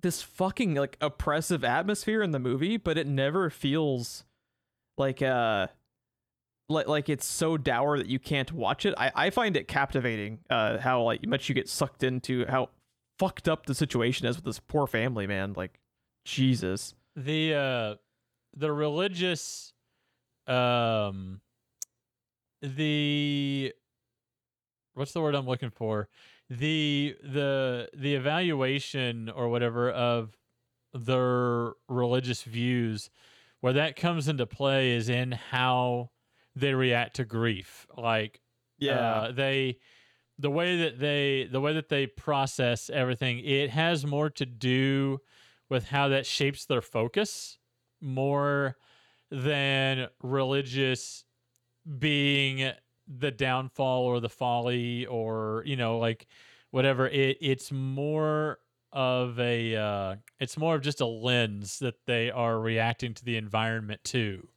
this 0.00 0.22
fucking 0.22 0.74
like 0.74 0.96
oppressive 1.00 1.64
atmosphere 1.64 2.22
in 2.22 2.30
the 2.30 2.38
movie, 2.38 2.76
but 2.76 2.96
it 2.96 3.08
never 3.08 3.50
feels 3.50 4.24
like 4.96 5.22
uh 5.22 5.66
like 6.68 6.86
like 6.86 7.08
it's 7.08 7.26
so 7.26 7.56
dour 7.56 7.98
that 7.98 8.06
you 8.06 8.20
can't 8.20 8.52
watch 8.52 8.86
it. 8.86 8.94
I 8.96 9.10
I 9.14 9.30
find 9.30 9.56
it 9.56 9.66
captivating 9.66 10.38
uh 10.50 10.78
how 10.78 11.02
like 11.02 11.26
much 11.26 11.48
you 11.48 11.54
get 11.56 11.68
sucked 11.68 12.04
into 12.04 12.46
how 12.46 12.68
fucked 13.18 13.48
up 13.48 13.66
the 13.66 13.74
situation 13.74 14.26
is 14.26 14.36
with 14.36 14.44
this 14.44 14.60
poor 14.60 14.86
family, 14.86 15.26
man. 15.26 15.54
Like 15.56 15.80
Jesus. 16.24 16.94
the 17.16 17.54
uh 17.54 17.94
the 18.56 18.72
religious 18.72 19.72
um 20.46 21.40
the 22.62 23.72
what's 24.94 25.12
the 25.12 25.20
word 25.20 25.34
I'm 25.34 25.46
looking 25.46 25.70
for 25.70 26.08
the 26.50 27.16
the 27.22 27.88
the 27.94 28.14
evaluation 28.14 29.28
or 29.28 29.48
whatever 29.48 29.90
of 29.90 30.36
their 30.92 31.72
religious 31.88 32.42
views 32.42 33.10
where 33.60 33.72
that 33.72 33.96
comes 33.96 34.28
into 34.28 34.46
play 34.46 34.92
is 34.92 35.08
in 35.08 35.32
how 35.32 36.10
they 36.54 36.74
react 36.74 37.16
to 37.16 37.24
grief 37.24 37.86
like 37.96 38.40
uh, 38.98 39.32
they 39.32 39.78
the 40.38 40.50
way 40.50 40.78
that 40.78 40.98
they 40.98 41.48
the 41.50 41.60
way 41.60 41.74
that 41.74 41.88
they 41.88 42.06
process 42.06 42.90
everything 42.90 43.38
it 43.38 43.70
has 43.70 44.04
more 44.04 44.28
to 44.30 44.44
do 44.44 45.18
with 45.70 45.88
how 45.88 46.08
that 46.08 46.26
shapes 46.26 46.66
their 46.66 46.82
focus 46.82 47.58
more 48.00 48.76
than 49.30 50.08
religious 50.22 51.24
being 51.98 52.72
the 53.06 53.30
downfall 53.30 54.04
or 54.04 54.20
the 54.20 54.28
folly 54.28 55.06
or 55.06 55.62
you 55.66 55.76
know 55.76 55.98
like 55.98 56.26
whatever. 56.70 57.06
It 57.08 57.38
it's 57.40 57.70
more 57.70 58.58
of 58.92 59.38
a 59.38 59.76
uh 59.76 60.16
it's 60.38 60.56
more 60.56 60.74
of 60.74 60.82
just 60.82 61.00
a 61.00 61.06
lens 61.06 61.78
that 61.80 61.94
they 62.06 62.30
are 62.30 62.58
reacting 62.58 63.14
to 63.14 63.24
the 63.24 63.36
environment 63.36 64.02
to. 64.04 64.48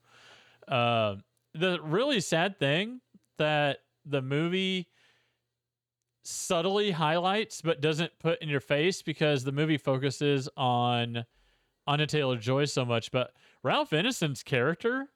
Uh, 0.68 1.16
the 1.54 1.80
really 1.82 2.20
sad 2.20 2.60
thing 2.60 3.00
that 3.38 3.80
the 4.06 4.22
movie 4.22 4.88
subtly 6.28 6.92
highlights 6.92 7.62
but 7.62 7.80
doesn't 7.80 8.12
put 8.20 8.42
in 8.42 8.50
your 8.50 8.60
face 8.60 9.02
because 9.02 9.44
the 9.44 9.52
movie 9.52 9.78
focuses 9.78 10.50
on 10.58 11.26
Anya 11.88 12.06
Taylor 12.06 12.36
Joy 12.36 12.66
so 12.66 12.84
much, 12.84 13.12
but 13.12 13.32
Ralph 13.64 13.92
Ineson's 13.92 14.44
character 14.44 15.08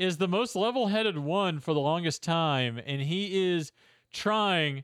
is 0.00 0.16
the 0.16 0.26
most 0.26 0.56
level-headed 0.56 1.16
one 1.18 1.60
for 1.60 1.74
the 1.74 1.80
longest 1.80 2.22
time, 2.24 2.80
and 2.84 3.02
he 3.02 3.52
is 3.52 3.70
trying 4.12 4.82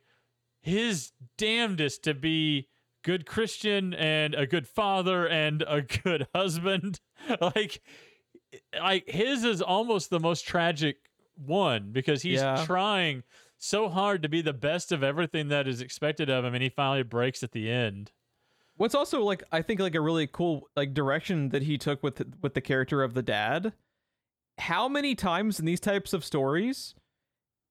his 0.61 1.13
damnedest 1.39 2.05
to 2.05 2.15
be 2.15 2.69
good 3.03 3.27
Christian 3.27 3.95
and 3.95 4.35
a 4.35 4.47
good 4.47 4.69
father 4.69 5.27
and 5.27 5.65
a 5.67 5.83
good 5.83 6.27
husband. 6.35 7.01
like 7.41 7.81
like 8.81 9.09
his 9.09 9.43
is 9.43 9.61
almost 9.61 10.11
the 10.11 10.21
most 10.21 10.47
tragic 10.47 10.97
one 11.35 11.91
because 11.93 12.23
he's 12.23 12.41
Yeah. 12.41 12.65
trying 12.65 13.23
so 13.59 13.89
hard 13.89 14.23
to 14.23 14.29
be 14.29 14.43
the 14.43 14.53
best 14.53 14.93
of 14.93 15.03
everything 15.03 15.49
that 15.49 15.67
is 15.67 15.81
expected 15.81 16.29
of 16.31 16.45
him 16.45 16.55
and 16.55 16.63
he 16.63 16.69
finally 16.69 17.03
breaks 17.03 17.43
at 17.43 17.53
the 17.53 17.71
end. 17.71 18.13
What's 18.77 18.95
also 18.95 19.23
like 19.23 19.43
I 19.51 19.63
think 19.63 19.81
like 19.81 19.95
a 19.95 20.01
really 20.01 20.27
cool 20.27 20.69
like 20.77 20.93
direction 20.93 21.49
that 21.51 21.63
he 21.63 21.79
took 21.79 22.03
with 22.03 22.23
with 22.43 22.55
the 22.55 22.61
character 22.61 23.03
of 23.03 23.15
the 23.15 23.23
dad. 23.23 23.73
How 24.59 24.89
many 24.89 25.15
times 25.15 25.59
in 25.59 25.65
these 25.67 25.81
types 25.81 26.13
of 26.13 26.25
stories 26.25 26.95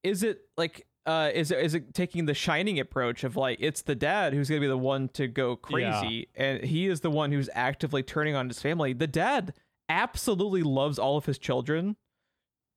is 0.02 0.22
it 0.22 0.40
like 0.56 0.86
uh 1.06 1.30
is 1.32 1.50
it 1.52 1.58
is 1.64 1.74
it 1.74 1.94
taking 1.94 2.26
the 2.26 2.34
shining 2.34 2.80
approach 2.80 3.22
of 3.22 3.36
like 3.36 3.58
it's 3.60 3.82
the 3.82 3.94
dad 3.94 4.32
who's 4.34 4.48
going 4.48 4.60
to 4.60 4.64
be 4.64 4.68
the 4.68 4.76
one 4.76 5.08
to 5.10 5.28
go 5.28 5.50
Yeah. 5.50 5.56
crazy 6.00 6.28
and 6.34 6.64
he 6.64 6.88
is 6.88 7.00
the 7.00 7.10
one 7.10 7.30
who's 7.30 7.48
actively 7.54 8.02
turning 8.02 8.34
on 8.34 8.48
his 8.48 8.60
family. 8.60 8.92
The 8.92 9.06
dad 9.06 9.54
absolutely 9.88 10.64
loves 10.64 10.98
all 10.98 11.16
of 11.16 11.26
his 11.26 11.38
children 11.38 11.96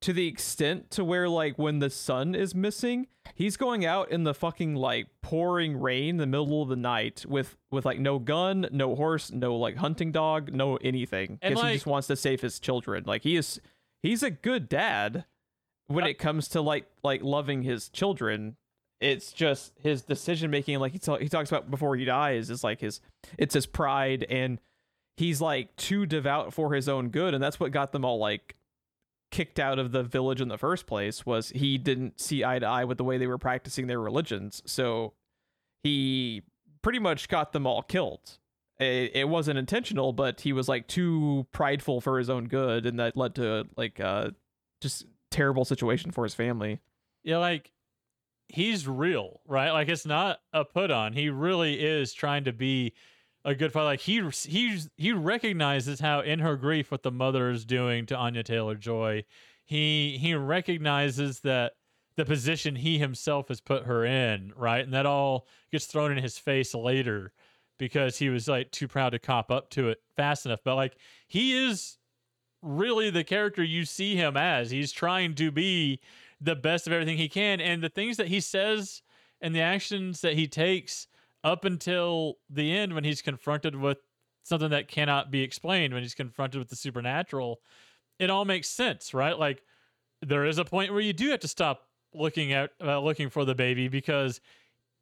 to 0.02 0.14
the 0.14 0.28
extent 0.28 0.90
to 0.92 1.04
where 1.04 1.28
like 1.28 1.58
when 1.58 1.80
the 1.80 1.90
son 1.90 2.34
is 2.34 2.56
missing 2.56 3.08
he's 3.36 3.58
going 3.58 3.86
out 3.86 4.10
in 4.12 4.24
the 4.24 4.34
fucking 4.34 4.76
like 4.76 5.08
pouring 5.22 5.80
rain 5.80 6.10
in 6.12 6.18
the 6.18 6.26
middle 6.26 6.62
of 6.62 6.70
the 6.70 6.76
night 6.76 7.26
with 7.28 7.58
with 7.70 7.86
like 7.86 8.00
no 8.00 8.18
gun 8.20 8.68
no 8.72 8.96
horse 8.96 9.32
no 9.32 9.56
like 9.56 9.76
hunting 9.76 10.12
dog 10.12 10.54
no 10.54 10.78
anything. 10.78 11.38
Because 11.42 11.62
he 11.64 11.74
just 11.74 11.86
wants 11.86 12.08
to 12.08 12.16
save 12.16 12.42
his 12.42 12.60
children. 12.60 13.04
Like 13.06 13.24
he 13.24 13.36
is 13.36 13.60
he's 14.02 14.24
a 14.24 14.32
good 14.32 14.70
dad 14.70 15.26
when 15.88 16.06
Uh, 16.06 16.08
it 16.08 16.18
comes 16.18 16.48
to 16.50 16.62
like 16.62 16.86
like 17.04 17.22
loving 17.24 17.64
his 17.64 17.90
children. 17.90 18.56
It's 19.02 19.32
just 19.32 19.74
his 19.82 20.02
decision 20.02 20.50
making 20.52 20.80
like 20.80 20.92
he, 20.94 21.00
ta- 21.00 21.18
he 21.18 21.30
talks 21.30 21.50
about 21.52 21.70
before 21.70 21.96
he 21.96 22.06
dies 22.06 22.50
is 22.50 22.64
like 22.64 22.80
his 22.82 23.02
it's 23.38 23.54
his 23.54 23.66
pride 23.66 24.26
and 24.30 24.60
he's 25.18 25.40
like 25.42 25.76
too 25.76 26.06
devout 26.06 26.54
for 26.54 26.74
his 26.74 26.90
own 26.90 27.10
good. 27.10 27.34
And 27.34 27.44
that's 27.44 27.60
what 27.60 27.72
got 27.72 27.92
them 27.92 28.04
all 28.06 28.18
like 28.18 28.56
kicked 29.32 29.60
out 29.60 29.78
of 29.80 29.92
the 29.92 30.04
village 30.04 30.42
in 30.42 30.48
the 30.48 30.58
first 30.58 30.88
place 30.88 31.26
was 31.26 31.50
he 31.50 31.78
didn't 31.78 32.20
see 32.20 32.44
eye 32.44 32.60
to 32.60 32.66
eye 32.66 32.84
with 32.84 32.98
the 32.98 33.04
way 33.04 33.18
they 33.18 33.28
were 33.28 33.38
practicing 33.38 33.88
their 33.88 34.00
religions 34.00 34.62
so 34.66 35.14
he 35.84 36.42
pretty 36.82 37.00
much 37.00 37.28
got 37.28 37.52
them 37.52 37.66
all 37.66 37.82
killed. 37.82 38.38
It, 38.80 39.12
it 39.14 39.30
wasn't 39.30 39.60
intentional, 39.60 40.14
but 40.14 40.42
he 40.42 40.54
was 40.54 40.70
like 40.70 40.88
too 40.88 41.48
prideful 41.52 42.02
for 42.02 42.18
his 42.18 42.30
own 42.30 42.46
good, 42.46 42.86
and 42.86 43.00
that 43.00 43.18
led 43.18 43.36
to 43.36 43.68
like 43.76 44.00
uh 44.00 44.32
just 44.82 45.06
terrible 45.32 45.66
situation 45.66 46.12
for 46.12 46.24
his 46.24 46.34
family. 46.34 46.80
Yeah, 47.24 47.38
like 47.38 47.72
he's 48.48 48.88
real, 48.88 49.42
right? 49.46 49.72
Like 49.72 49.90
it's 49.90 50.06
not 50.06 50.40
a 50.54 50.64
put 50.64 50.92
on. 50.92 51.14
He 51.14 51.30
really 51.30 51.80
is 51.80 52.14
trying 52.14 52.46
to 52.46 52.54
be 52.54 52.94
a 53.46 53.56
good 53.56 53.72
father. 53.72 53.86
Like 53.86 54.02
he 54.02 54.22
he 54.46 54.80
he 54.98 55.12
recognizes 55.12 56.00
how 56.00 56.22
in 56.22 56.40
her 56.40 56.56
grief 56.56 56.92
what 56.92 57.04
the 57.04 57.12
mother 57.12 57.50
is 57.50 57.66
doing 57.66 58.06
to 58.08 58.16
Anya 58.16 58.44
Taylor 58.44 58.76
Joy. 58.76 59.24
He 59.66 60.18
he 60.20 60.34
recognizes 60.36 61.42
that 61.42 61.74
the 62.16 62.26
position 62.26 62.76
he 62.76 62.98
himself 62.98 63.48
has 63.48 63.62
put 63.62 63.86
her 63.86 64.06
in, 64.06 64.52
right? 64.56 64.84
And 64.84 64.94
that 64.94 65.06
all 65.06 65.48
gets 65.72 65.86
thrown 65.86 66.12
in 66.12 66.22
his 66.22 66.38
face 66.38 66.74
later 66.74 67.32
because 67.78 68.18
he 68.18 68.30
was 68.30 68.48
like 68.48 68.72
too 68.72 68.88
proud 68.88 69.12
to 69.12 69.20
cop 69.20 69.52
up 69.52 69.70
to 69.72 69.90
it 69.90 70.00
fast 70.16 70.46
enough. 70.46 70.60
But 70.64 70.76
like 70.76 70.98
he 71.28 71.54
is 71.54 71.98
really 72.62 73.10
the 73.10 73.24
character 73.24 73.64
you 73.64 73.86
see 73.86 74.16
him 74.16 74.36
as. 74.36 74.70
He's 74.70 74.92
trying 74.92 75.36
to 75.36 75.52
be 75.52 76.00
the 76.42 76.56
best 76.56 76.88
of 76.88 76.94
everything 76.94 77.18
he 77.18 77.30
can. 77.30 77.62
And 77.62 77.82
the 77.82 77.90
things 77.90 78.18
that 78.18 78.28
he 78.28 78.40
says 78.40 79.02
and 79.42 79.56
the 79.56 79.62
actions 79.62 80.22
that 80.22 80.34
he 80.34 80.48
takes 80.48 81.08
up 81.44 81.66
until 81.66 82.36
the 82.50 82.76
end 82.76 82.94
when 82.94 83.04
he's 83.04 83.22
confronted 83.22 83.76
with 83.76 83.98
something 84.44 84.70
that 84.70 84.88
cannot 84.88 85.32
be 85.32 85.42
explained, 85.42 85.94
when 85.94 86.04
he's 86.04 86.16
confronted 86.16 86.60
with 86.60 86.70
the 86.70 86.76
supernatural, 86.76 87.60
it 88.18 88.30
all 88.30 88.46
makes 88.46 88.70
sense, 88.70 89.14
right? 89.14 89.38
Like 89.38 89.64
there 90.22 90.46
is 90.46 90.58
a 90.58 90.66
point 90.66 90.92
where 90.92 91.02
you 91.02 91.14
do 91.14 91.30
have 91.30 91.40
to 91.42 91.48
stop 91.48 91.84
looking 92.14 92.52
at 92.54 92.72
uh, 92.82 93.00
looking 93.00 93.30
for 93.30 93.46
the 93.46 93.56
baby 93.56 93.88
because 93.88 94.42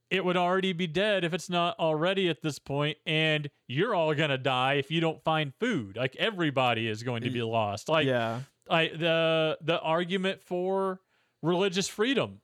it 0.10 0.24
would 0.24 0.38
already 0.38 0.74
be 0.74 0.88
dead 0.88 1.24
if 1.24 1.34
it's 1.34 1.50
not 1.50 1.78
already 1.80 2.30
at 2.30 2.42
this 2.42 2.60
point 2.60 2.98
and 3.06 3.50
you're 3.68 3.94
all 3.94 4.14
going 4.14 4.30
to 4.30 4.38
die 4.38 4.76
if 4.76 4.90
you 4.92 5.02
don't 5.02 5.24
find 5.24 5.54
food. 5.60 5.98
Like 5.98 6.16
everybody 6.18 6.88
is 6.88 7.04
going 7.04 7.24
to 7.24 7.30
be 7.30 7.42
lost. 7.42 7.90
Like 7.90 8.08
yeah, 8.08 8.42
like 8.70 8.98
the 8.98 9.58
the 9.62 9.80
argument 9.80 10.42
for 10.44 11.00
religious 11.42 11.88
freedom 11.88 12.42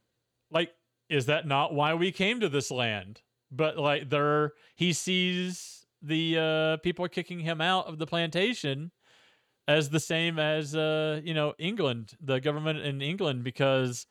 like 0.51 0.71
is 1.09 1.25
that 1.25 1.47
not 1.47 1.73
why 1.73 1.93
we 1.93 2.11
came 2.11 2.39
to 2.39 2.47
this 2.47 2.69
land 2.71 3.21
but 3.55 3.77
like 3.77 4.09
there 4.09 4.51
he 4.75 4.93
sees 4.93 5.85
the 6.01 6.37
uh 6.37 6.77
people 6.77 7.07
kicking 7.07 7.39
him 7.39 7.61
out 7.61 7.87
of 7.87 7.97
the 7.97 8.05
plantation 8.07 8.91
as 9.67 9.89
the 9.89 9.99
same 9.99 10.39
as 10.39 10.75
uh 10.75 11.21
you 11.23 11.33
know 11.33 11.53
England 11.57 12.13
the 12.19 12.39
government 12.39 12.79
in 12.79 13.01
England 13.01 13.43
because 13.43 14.05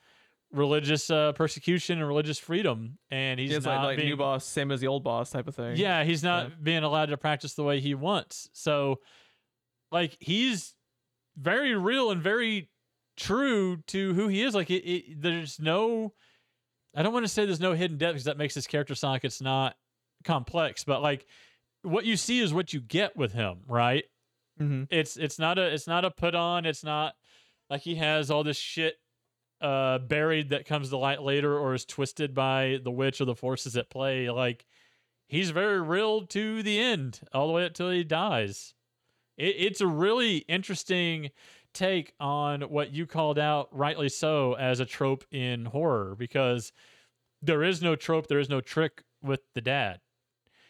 religious 0.53 1.11
uh 1.11 1.32
persecution 1.32 1.99
and 1.99 2.07
religious 2.07 2.38
freedom 2.38 2.99
and 3.11 3.40
he's 3.40 3.53
it's 3.53 3.66
not 3.66 3.76
like, 3.78 3.84
like 3.84 3.97
being 3.97 4.09
new 4.11 4.16
boss, 4.16 4.45
same 4.45 4.70
as 4.70 4.80
the 4.80 4.86
old 4.86 5.03
boss 5.03 5.30
type 5.30 5.49
of 5.49 5.55
thing. 5.55 5.76
yeah, 5.76 6.05
he's 6.05 6.22
not 6.22 6.49
Yeah. 6.49 6.55
being 6.62 6.82
allowed 6.84 7.07
to 7.11 7.16
practice 7.16 7.55
the 7.55 7.62
way 7.64 7.80
he 7.80 7.95
wants. 7.95 8.49
So, 8.53 9.01
like, 9.90 10.16
he's 10.20 10.74
very 11.36 11.74
real 11.74 12.11
and 12.11 12.22
very 12.22 12.70
true 13.16 13.78
to 13.88 14.12
who 14.14 14.28
he 14.28 14.43
is. 14.43 14.55
Like, 14.55 14.70
it, 14.70 14.84
it, 14.86 15.22
there's 15.22 15.59
no, 15.59 16.12
I 16.95 17.03
don't 17.03 17.12
want 17.12 17.24
to 17.24 17.28
say 17.28 17.47
there's 17.47 17.61
no 17.61 17.72
hidden 17.72 17.97
depth 17.99 18.14
because 18.14 18.24
that 18.24 18.38
makes 18.38 18.55
his 18.55 18.66
character 18.66 18.95
sound 18.95 19.12
like 19.12 19.24
it's 19.24 19.40
not 19.40 19.76
complex, 20.24 20.84
but 20.84 21.03
like, 21.03 21.26
what 21.82 22.05
you 22.05 22.16
see 22.16 22.40
is 22.40 22.53
what 22.55 22.72
you 22.72 22.80
get 22.80 23.16
with 23.16 23.32
him, 23.32 23.61
right? 23.66 24.05
hmm 24.59 24.84
It's 24.90 25.16
it's 25.16 25.38
not 25.38 25.59
a 25.59 25.72
it's 25.72 25.86
not 25.86 26.05
a 26.05 26.11
put 26.11 26.34
on. 26.34 26.66
It's 26.66 26.84
not 26.84 27.14
like 27.70 27.80
he 27.82 27.97
has 27.97 28.30
all 28.30 28.45
this 28.45 28.59
shit 28.59 28.97
uh 29.61 29.99
buried 29.99 30.51
that 30.51 30.66
comes 30.66 30.90
to 30.90 30.97
light 30.97 31.22
later 31.22 31.57
or 31.59 31.74
is 31.74 31.84
twisted 31.84 32.34
by 32.34 32.78
the 32.84 32.90
witch 32.90 33.20
or 33.20 33.24
the 33.24 33.34
forces 33.34 33.76
at 33.76 33.90
play. 33.90 34.28
Like 34.30 34.66
he's 35.26 35.51
very 35.51 35.80
real 35.80 36.26
to 36.28 36.62
the 36.62 36.78
end, 36.78 37.20
all 37.32 37.47
the 37.47 37.53
way 37.55 37.64
until 37.64 37.90
he 37.90 38.05
dies. 38.05 38.74
It, 39.36 39.57
it's 39.59 39.80
a 39.80 39.86
really 39.86 40.38
interesting 40.49 41.30
take 41.73 42.14
on 42.20 42.62
what 42.62 42.93
you 42.93 43.07
called 43.07 43.39
out 43.39 43.68
rightly 43.73 44.09
so 44.09 44.55
as 44.55 44.81
a 44.81 44.85
trope 44.85 45.25
in 45.31 45.64
horror 45.66 46.14
because 46.18 46.73
there 47.41 47.62
is 47.62 47.83
no 47.83 47.97
trope, 47.97 48.27
there 48.29 48.39
is 48.39 48.49
no 48.49 48.61
trick 48.61 49.03
with 49.23 49.41
the 49.55 49.61
dad. 49.61 50.01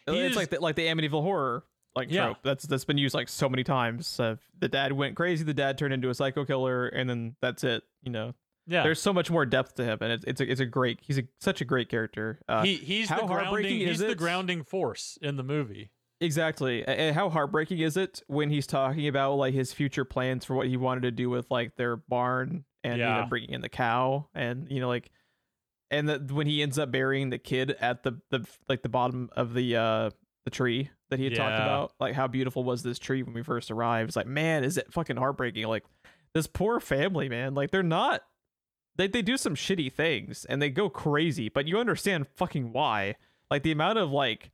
He 0.07 0.17
it's 0.19 0.31
is- 0.31 0.35
like 0.37 0.49
the, 0.49 0.59
like 0.59 0.75
the 0.75 0.87
Amityville 0.87 1.21
horror 1.21 1.65
like 1.95 2.09
Yeah. 2.11 2.25
trope. 2.25 2.37
That's 2.43 2.65
that's 2.65 2.85
been 2.85 2.97
used 2.97 3.13
like 3.13 3.29
so 3.29 3.47
many 3.47 3.63
times. 3.63 4.19
Uh, 4.19 4.37
the 4.59 4.67
dad 4.67 4.91
went 4.91 5.15
crazy. 5.15 5.43
The 5.43 5.53
dad 5.53 5.77
turned 5.77 5.93
into 5.93 6.09
a 6.09 6.13
psycho 6.15 6.43
killer, 6.43 6.87
and 6.87 7.09
then 7.09 7.35
that's 7.41 7.63
it. 7.63 7.83
You 8.01 8.11
know, 8.11 8.33
Yeah. 8.65 8.81
there's 8.83 8.99
so 9.01 9.13
much 9.13 9.29
more 9.29 9.45
depth 9.45 9.75
to 9.75 9.83
him, 9.85 9.99
and 10.01 10.11
it's 10.11 10.25
it's 10.25 10.41
a, 10.41 10.51
it's 10.51 10.59
a 10.59 10.65
great. 10.65 10.99
He's 11.03 11.19
a, 11.19 11.23
such 11.39 11.61
a 11.61 11.65
great 11.65 11.89
character. 11.89 12.39
Uh, 12.49 12.63
he 12.63 12.75
he's 12.77 13.09
the 13.09 13.15
grounding 13.27 13.77
he's 13.79 13.99
the 13.99 14.15
grounding 14.15 14.63
force 14.63 15.17
in 15.21 15.37
the 15.37 15.43
movie. 15.43 15.91
Exactly. 16.23 16.87
And 16.87 17.13
how 17.13 17.29
heartbreaking 17.29 17.79
is 17.79 17.97
it 17.97 18.23
when 18.27 18.49
he's 18.49 18.65
talking 18.65 19.07
about 19.09 19.35
like 19.35 19.53
his 19.53 19.73
future 19.73 20.05
plans 20.05 20.45
for 20.45 20.55
what 20.55 20.67
he 20.67 20.77
wanted 20.77 21.01
to 21.01 21.11
do 21.11 21.29
with 21.29 21.51
like 21.51 21.75
their 21.75 21.97
barn 21.97 22.63
and 22.83 22.97
you 22.97 23.05
know 23.05 23.25
bringing 23.29 23.51
in 23.51 23.61
the 23.61 23.69
cow 23.69 24.27
and 24.33 24.69
you 24.69 24.79
know 24.79 24.87
like 24.87 25.11
and 25.91 26.07
the, 26.07 26.33
when 26.33 26.47
he 26.47 26.61
ends 26.61 26.79
up 26.79 26.91
burying 26.91 27.29
the 27.29 27.37
kid 27.37 27.71
at 27.79 28.03
the 28.03 28.19
the 28.29 28.47
like 28.69 28.81
the 28.81 28.89
bottom 28.89 29.29
of 29.35 29.53
the 29.53 29.75
uh 29.75 30.09
the 30.45 30.49
tree 30.49 30.89
that 31.09 31.19
he 31.19 31.25
had 31.25 31.35
talked 31.35 31.55
about 31.55 31.93
like 31.99 32.13
how 32.13 32.27
beautiful 32.27 32.63
was 32.63 32.83
this 32.83 32.99
tree 32.99 33.21
when 33.21 33.33
we 33.33 33.43
first 33.43 33.69
arrived? 33.69 34.09
It's 34.09 34.15
like 34.15 34.27
man 34.27 34.63
is 34.63 34.77
it 34.77 34.91
fucking 34.93 35.17
heartbreaking? 35.17 35.67
Like 35.67 35.83
this 36.33 36.47
poor 36.47 36.79
family 36.79 37.27
man. 37.27 37.53
Like 37.53 37.71
they're 37.71 37.83
not 37.83 38.23
they 38.95 39.07
they 39.07 39.21
do 39.21 39.35
some 39.35 39.55
shitty 39.55 39.91
things 39.91 40.45
and 40.45 40.61
they 40.61 40.69
go 40.69 40.89
crazy 40.89 41.49
but 41.49 41.67
you 41.67 41.79
understand 41.79 42.27
fucking 42.35 42.71
why. 42.71 43.15
Like 43.51 43.63
the 43.63 43.73
amount 43.73 43.99
of 43.99 44.09
like 44.09 44.51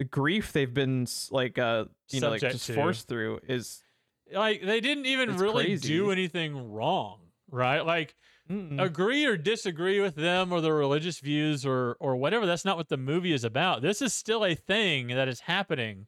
the 0.00 0.04
grief 0.06 0.52
they've 0.52 0.72
been 0.72 1.06
like 1.30 1.58
uh 1.58 1.84
you 2.08 2.20
know 2.22 2.30
like 2.30 2.40
Subject 2.40 2.54
just 2.54 2.66
to. 2.68 2.74
forced 2.74 3.06
through 3.06 3.38
is 3.46 3.84
like 4.32 4.62
they 4.64 4.80
didn't 4.80 5.04
even 5.04 5.28
It's 5.30 5.40
really 5.40 5.64
crazy. 5.64 5.88
do 5.88 6.10
anything 6.10 6.72
wrong 6.72 7.18
right 7.50 7.84
like 7.84 8.14
Mm-mm. 8.50 8.80
agree 8.82 9.26
or 9.26 9.36
disagree 9.36 10.00
with 10.00 10.14
them 10.14 10.52
or 10.52 10.62
their 10.62 10.74
religious 10.74 11.20
views 11.20 11.66
or 11.66 11.98
or 12.00 12.16
whatever 12.16 12.46
that's 12.46 12.64
not 12.64 12.78
what 12.78 12.88
the 12.88 12.96
movie 12.96 13.32
is 13.34 13.44
about 13.44 13.82
this 13.82 14.00
is 14.00 14.14
still 14.14 14.42
a 14.44 14.54
thing 14.54 15.08
that 15.08 15.28
is 15.28 15.40
happening 15.40 16.06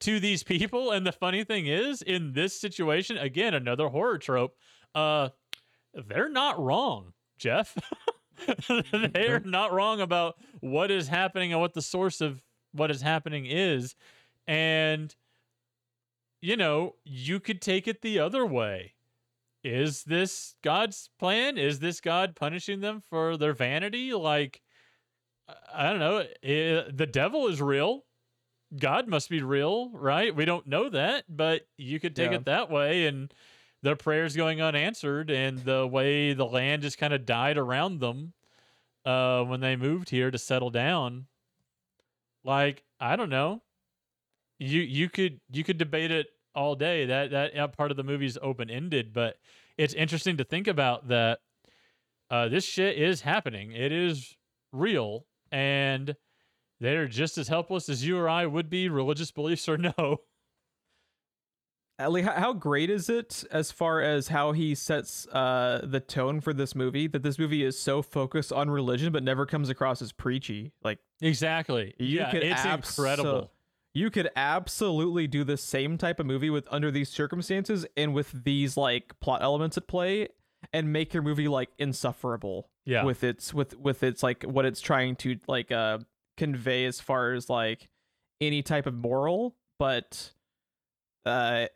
to 0.00 0.18
these 0.18 0.42
people 0.42 0.90
and 0.90 1.06
the 1.06 1.12
funny 1.12 1.44
thing 1.44 1.68
is 1.68 2.02
in 2.02 2.32
this 2.32 2.60
situation 2.60 3.16
again 3.16 3.54
another 3.54 3.88
horror 3.88 4.18
trope 4.18 4.56
uh 4.96 5.28
they're 6.08 6.28
not 6.28 6.58
wrong 6.58 7.12
geoff 7.38 7.76
they're 9.14 9.40
not 9.40 9.72
wrong 9.72 10.00
about 10.00 10.34
what 10.60 10.90
is 10.90 11.06
happening 11.06 11.52
and 11.52 11.60
what 11.60 11.74
the 11.74 11.82
source 11.82 12.20
of 12.20 12.42
what 12.72 12.90
is 12.90 13.02
happening 13.02 13.46
is 13.46 13.94
and 14.46 15.14
you 16.40 16.56
know 16.56 16.94
you 17.04 17.40
could 17.40 17.60
take 17.60 17.86
it 17.88 18.02
the 18.02 18.18
other 18.18 18.46
way 18.46 18.94
is 19.62 20.04
this 20.04 20.54
God's 20.62 21.10
plan? 21.18 21.58
Is 21.58 21.80
this 21.80 22.00
God 22.00 22.34
punishing 22.34 22.80
them 22.80 23.00
for 23.00 23.36
their 23.36 23.52
vanity? 23.52 24.14
Like, 24.14 24.62
I- 25.72 25.90
don't 25.90 25.98
know. 25.98 26.26
Eh, 26.42 26.82
the 26.90 27.06
devil 27.06 27.46
is 27.46 27.60
real. 27.60 28.06
God 28.78 29.08
must 29.08 29.28
be 29.28 29.42
real, 29.42 29.90
right? 29.90 30.34
We 30.34 30.44
don't 30.44 30.66
know 30.66 30.88
that, 30.90 31.24
but 31.28 31.68
you 31.76 31.98
could 32.00 32.14
take 32.16 32.30
Yeah. 32.30 32.38
it 32.38 32.44
that 32.46 32.70
way 32.70 33.06
and 33.06 33.34
their 33.82 33.96
prayers 33.96 34.36
going 34.36 34.62
unanswered 34.62 35.30
and 35.30 35.58
the 35.58 35.86
way 35.86 36.32
the 36.32 36.46
land 36.46 36.82
just 36.82 36.98
kind 36.98 37.12
of 37.12 37.26
died 37.26 37.58
around 37.58 38.00
them 38.00 38.32
uh, 39.04 39.42
when 39.44 39.60
they 39.60 39.76
moved 39.76 40.10
here 40.10 40.30
to 40.30 40.38
settle 40.38 40.70
down. 40.70 41.26
Like, 42.44 42.84
I 42.98 43.16
don't 43.16 43.30
know. 43.30 43.62
You 44.58 44.80
you 44.80 45.08
could 45.08 45.40
you 45.50 45.64
could 45.64 45.78
debate 45.78 46.10
it 46.10 46.26
all 46.54 46.74
day. 46.74 47.06
That 47.06 47.30
that 47.30 47.76
part 47.76 47.90
of 47.90 47.96
the 47.96 48.04
movie 48.04 48.26
is 48.26 48.38
open 48.42 48.70
ended, 48.70 49.12
but 49.12 49.36
it's 49.78 49.94
interesting 49.94 50.36
to 50.36 50.44
think 50.44 50.66
about 50.66 51.08
that. 51.08 51.40
Uh, 52.30 52.48
this 52.48 52.64
shit 52.64 52.96
is 52.98 53.22
happening. 53.22 53.72
It 53.72 53.90
is 53.90 54.36
real, 54.72 55.26
and 55.50 56.14
they're 56.80 57.08
just 57.08 57.38
as 57.38 57.48
helpless 57.48 57.88
as 57.88 58.06
you 58.06 58.18
or 58.18 58.28
I 58.28 58.46
would 58.46 58.70
be, 58.70 58.88
religious 58.88 59.30
beliefs 59.30 59.68
or 59.68 59.78
no. 59.98 60.18
How, 62.00 62.52
great 62.54 62.88
is 62.90 63.08
it 63.10 63.44
as 63.50 63.70
far 63.70 64.00
as 64.00 64.28
how 64.28 64.52
he 64.52 64.74
sets 64.74 65.26
uh 65.28 65.80
the 65.84 66.00
tone 66.00 66.40
for 66.40 66.52
this 66.52 66.74
movie 66.74 67.06
that 67.08 67.22
this 67.22 67.38
movie 67.38 67.62
is 67.62 67.78
so 67.78 68.00
focused 68.02 68.52
on 68.52 68.70
religion 68.70 69.12
but 69.12 69.22
never 69.22 69.44
comes 69.46 69.68
across 69.68 70.00
as 70.02 70.12
preachy 70.12 70.72
like 70.82 70.98
Exactly. 71.22 71.94
Yeah, 71.98 72.34
it's 72.34 72.62
abso- 72.62 72.98
incredible. 72.98 73.50
you 73.92 74.10
could 74.10 74.30
absolutely 74.36 75.26
do 75.26 75.44
the 75.44 75.56
same 75.58 75.98
type 75.98 76.18
of 76.18 76.24
movie 76.26 76.48
with 76.50 76.66
under 76.70 76.90
these 76.90 77.10
circumstances 77.10 77.84
and 77.96 78.14
with 78.14 78.44
these 78.44 78.76
like 78.76 79.18
plot 79.20 79.42
elements 79.42 79.76
at 79.76 79.86
play 79.86 80.28
and 80.72 80.92
make 80.92 81.12
your 81.12 81.22
movie 81.22 81.48
like 81.48 81.68
insufferable 81.78 82.70
Yeah. 82.86 83.04
with 83.04 83.22
its 83.24 83.52
with 83.52 83.76
with 83.78 84.02
its 84.02 84.22
like 84.22 84.42
what 84.44 84.64
it's 84.64 84.80
trying 84.80 85.16
to 85.16 85.38
like 85.46 85.70
uh 85.70 85.98
convey 86.38 86.86
as 86.86 87.00
far 87.00 87.32
as 87.34 87.50
like 87.50 87.90
any 88.40 88.62
type 88.62 88.86
of 88.86 88.94
moral 88.94 89.56
but 89.78 90.32
uh 91.26 91.66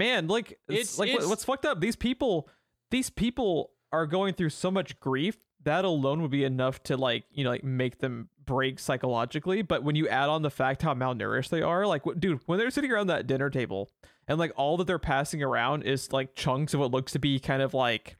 man 0.00 0.26
like 0.26 0.58
it's, 0.68 0.78
It's- 0.80 0.98
like 0.98 1.10
it's- 1.10 1.28
what's 1.28 1.44
fucked 1.44 1.64
up? 1.66 1.80
These 1.80 1.96
people 1.96 2.48
these 2.90 3.08
people 3.10 3.70
are 3.92 4.06
going 4.06 4.34
through 4.34 4.50
so 4.50 4.70
much 4.70 4.98
grief. 5.00 5.36
That 5.64 5.84
alone 5.84 6.22
would 6.22 6.30
be 6.30 6.44
enough 6.44 6.82
to 6.84 6.96
like 6.96 7.24
you 7.30 7.44
know 7.44 7.50
like 7.50 7.62
make 7.64 7.98
them 7.98 8.28
break 8.44 8.78
psychologically. 8.78 9.62
But 9.62 9.84
when 9.84 9.94
you 9.94 10.08
add 10.08 10.28
on 10.28 10.42
the 10.42 10.50
fact 10.50 10.82
how 10.82 10.94
malnourished 10.94 11.50
they 11.50 11.62
are 11.62 11.86
like 11.86 12.02
dude 12.18 12.40
when 12.46 12.58
they're 12.58 12.70
sitting 12.70 12.90
around 12.90 13.08
that 13.08 13.26
dinner 13.26 13.50
table 13.50 13.90
and 14.26 14.38
like 14.38 14.52
all 14.56 14.76
that 14.78 14.86
they're 14.86 14.98
passing 14.98 15.42
around 15.42 15.82
is 15.82 16.12
like 16.12 16.34
chunks 16.34 16.72
of 16.74 16.80
what 16.80 16.90
looks 16.90 17.12
to 17.12 17.18
be 17.18 17.38
kind 17.38 17.62
of 17.62 17.74
like 17.74 18.16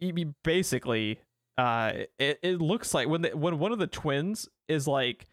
you 0.00 0.34
basically 0.44 1.18
uh 1.56 1.92
it, 2.18 2.38
it 2.42 2.60
looks 2.60 2.94
like 2.94 3.08
when 3.08 3.22
the, 3.22 3.30
when 3.30 3.58
one 3.58 3.72
of 3.72 3.78
the 3.78 3.86
twins 3.86 4.48
is 4.68 4.86
like 4.86 5.26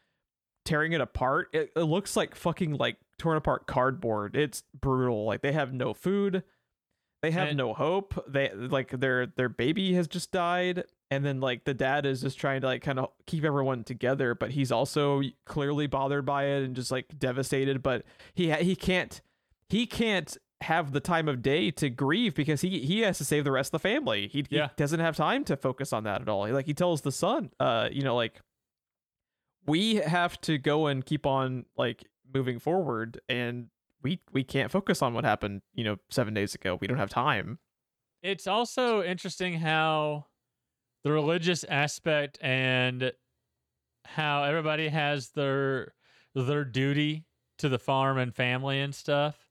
tearing 0.64 0.94
it 0.94 1.02
apart 1.02 1.50
it, 1.54 1.72
it 1.76 1.82
looks 1.84 2.16
like 2.16 2.36
fucking 2.36 2.74
like 2.78 2.98
torn 3.18 3.38
apart 3.38 3.68
cardboard. 3.68 4.36
It's 4.36 4.64
brutal. 4.80 5.26
Like 5.26 5.42
they 5.42 5.52
have 5.52 5.74
no 5.74 5.94
food. 5.94 6.44
They 7.22 7.32
have 7.32 7.50
And- 7.50 7.58
no 7.58 7.74
hope. 7.74 8.24
They 8.28 8.52
like 8.54 9.00
their 9.00 9.26
their 9.28 9.50
baby 9.50 9.94
has 9.94 10.08
just 10.08 10.32
died. 10.32 10.84
And 11.12 11.24
then 11.24 11.40
like 11.40 11.66
the 11.66 11.74
dad 11.74 12.06
is 12.06 12.22
just 12.22 12.38
trying 12.40 12.62
to 12.62 12.68
like 12.68 12.82
kind 12.82 13.00
of 13.00 13.10
keep 13.28 13.44
everyone 13.44 13.84
together 13.84 14.34
but 14.34 14.52
he's 14.52 14.72
also 14.72 15.22
clearly 15.46 15.86
bothered 15.88 16.26
by 16.26 16.46
it 16.46 16.64
and 16.64 16.76
just 16.76 16.92
like 16.92 17.18
devastated. 17.18 17.82
But 17.84 18.04
he 18.34 18.50
ha- 18.50 18.58
he 18.64 18.76
can't 18.76 19.22
he 19.70 19.86
can't 19.88 20.36
have 20.62 20.94
the 20.94 21.00
time 21.00 21.28
of 21.28 21.42
day 21.42 21.70
to 21.70 21.90
grieve 21.90 22.34
because 22.34 22.62
he 22.62 22.80
he 22.80 23.02
has 23.02 23.18
to 23.20 23.26
save 23.26 23.44
the 23.44 23.52
rest 23.52 23.68
of 23.74 23.82
the 23.82 23.88
family. 23.88 24.28
He, 24.28 24.46
he 24.50 24.62
doesn't 24.78 25.00
have 25.00 25.16
time 25.16 25.44
to 25.46 25.56
focus 25.58 25.94
on 25.94 26.04
that 26.06 26.22
at 26.22 26.30
all. 26.30 26.48
Like 26.50 26.66
he 26.66 26.74
tells 26.74 27.02
the 27.02 27.12
son, 27.12 27.52
uh, 27.60 27.90
you 27.92 28.02
know, 28.04 28.16
like 28.16 28.42
we 29.66 29.96
have 29.96 30.40
to 30.42 30.58
go 30.58 30.88
and 30.88 31.06
keep 31.06 31.26
on 31.26 31.66
like 31.78 32.06
moving 32.34 32.60
forward, 32.60 33.20
and 33.30 33.68
we 34.02 34.22
we 34.32 34.44
can't 34.44 34.72
focus 34.72 35.02
on 35.02 35.14
what 35.14 35.24
happened, 35.24 35.62
you 35.74 35.84
know, 35.84 35.98
seven 36.10 36.34
days 36.34 36.56
ago. 36.56 36.78
We 36.80 36.88
don't 36.88 36.98
have 36.98 37.10
time. 37.10 37.60
It's 38.22 38.48
also 38.48 39.04
interesting 39.04 39.56
how 39.56 40.26
the 41.04 41.12
religious 41.12 41.64
aspect 41.64 42.40
and 42.42 43.12
how 44.06 44.44
everybody 44.44 44.88
has 44.88 45.30
their 45.30 45.94
their 46.34 46.66
duty 46.66 47.26
to 47.60 47.70
the 47.70 47.80
farm 47.80 48.18
and 48.18 48.34
family 48.36 48.82
and 48.82 48.94
stuff 48.94 49.50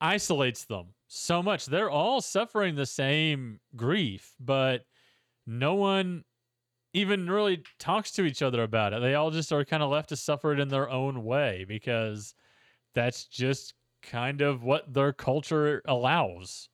isolates 0.00 0.64
them 0.64 0.94
so 1.06 1.42
much. 1.42 1.66
They're 1.66 1.90
all 1.90 2.20
suffering 2.20 2.74
the 2.74 2.86
same 2.86 3.60
grief, 3.76 4.34
but 4.40 4.84
no 5.46 5.74
one 5.74 6.24
even 6.94 7.30
really 7.30 7.64
talks 7.78 8.12
to 8.12 8.24
each 8.24 8.42
other 8.42 8.62
about 8.64 8.94
it. 8.94 9.00
They 9.02 9.14
all 9.14 9.30
just 9.32 9.52
are 9.52 9.64
kind 9.64 9.82
of 9.82 9.90
left 9.90 10.10
to 10.10 10.16
suffer 10.16 10.52
it 10.52 10.60
in 10.60 10.68
their 10.68 10.90
own 10.90 11.24
way 11.24 11.64
because 11.66 12.34
that's 12.94 13.26
just 13.26 13.74
kind 14.02 14.42
of 14.42 14.64
what 14.64 14.94
their 14.94 15.12
culture 15.12 15.82
allows. 15.86 16.70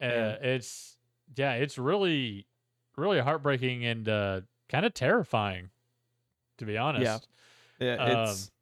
Uh, 0.00 0.36
it's 0.40 0.98
yeah, 1.36 1.54
it's 1.54 1.78
really, 1.78 2.48
really 2.96 3.20
heartbreaking 3.20 3.84
and 3.84 4.08
uh, 4.08 4.40
kind 4.68 4.84
of 4.84 4.94
terrifying, 4.94 5.70
to 6.58 6.66
be 6.66 6.78
honest. 6.78 7.28
Yeah, 7.80 7.96
Um, 7.96 8.12
it's 8.12 8.52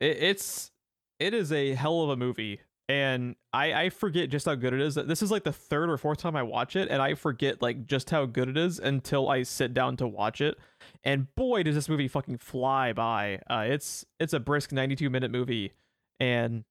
it, 0.00 0.22
it's 0.22 0.72
it 1.18 1.34
is 1.34 1.52
a 1.52 1.74
hell 1.74 2.02
of 2.02 2.10
a 2.10 2.16
movie, 2.16 2.60
and 2.88 3.36
I 3.52 3.84
I 3.84 3.90
forget 3.90 4.30
just 4.30 4.46
how 4.46 4.54
good 4.54 4.74
it 4.74 4.80
is. 4.80 4.94
This 4.94 5.22
is 5.22 5.30
like 5.30 5.44
the 5.44 5.52
third 5.52 5.90
or 5.90 5.96
fourth 5.96 6.18
time 6.18 6.36
I 6.36 6.42
watch 6.42 6.76
it, 6.76 6.88
and 6.90 7.00
I 7.00 7.14
forget 7.14 7.62
like 7.62 7.86
just 7.86 8.10
how 8.10 8.26
good 8.26 8.48
it 8.48 8.56
is 8.56 8.78
until 8.78 9.28
I 9.28 9.42
sit 9.42 9.72
down 9.72 9.96
to 9.98 10.06
watch 10.06 10.40
it. 10.40 10.58
And 11.02 11.34
boy, 11.34 11.62
does 11.62 11.74
this 11.74 11.88
movie 11.88 12.08
fucking 12.08 12.38
fly 12.38 12.92
by! 12.92 13.40
Uh, 13.48 13.64
it's 13.68 14.04
it's 14.20 14.32
a 14.32 14.40
brisk 14.40 14.72
ninety 14.72 14.96
two 14.96 15.08
minute 15.08 15.30
movie, 15.30 15.72
and 16.20 16.64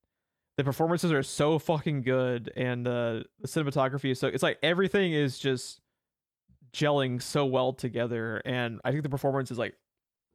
the 0.57 0.63
performances 0.63 1.11
are 1.11 1.23
so 1.23 1.57
fucking 1.57 2.03
good, 2.03 2.51
and 2.55 2.87
uh, 2.87 3.23
the 3.39 3.47
cinematography 3.47 4.11
is 4.11 4.19
so. 4.19 4.27
It's 4.27 4.43
like 4.43 4.59
everything 4.61 5.13
is 5.13 5.39
just 5.39 5.81
gelling 6.73 7.21
so 7.21 7.45
well 7.45 7.73
together, 7.73 8.41
and 8.45 8.79
I 8.85 8.91
think 8.91 9.03
the 9.03 9.09
performance 9.09 9.49
is 9.49 9.57
like 9.57 9.75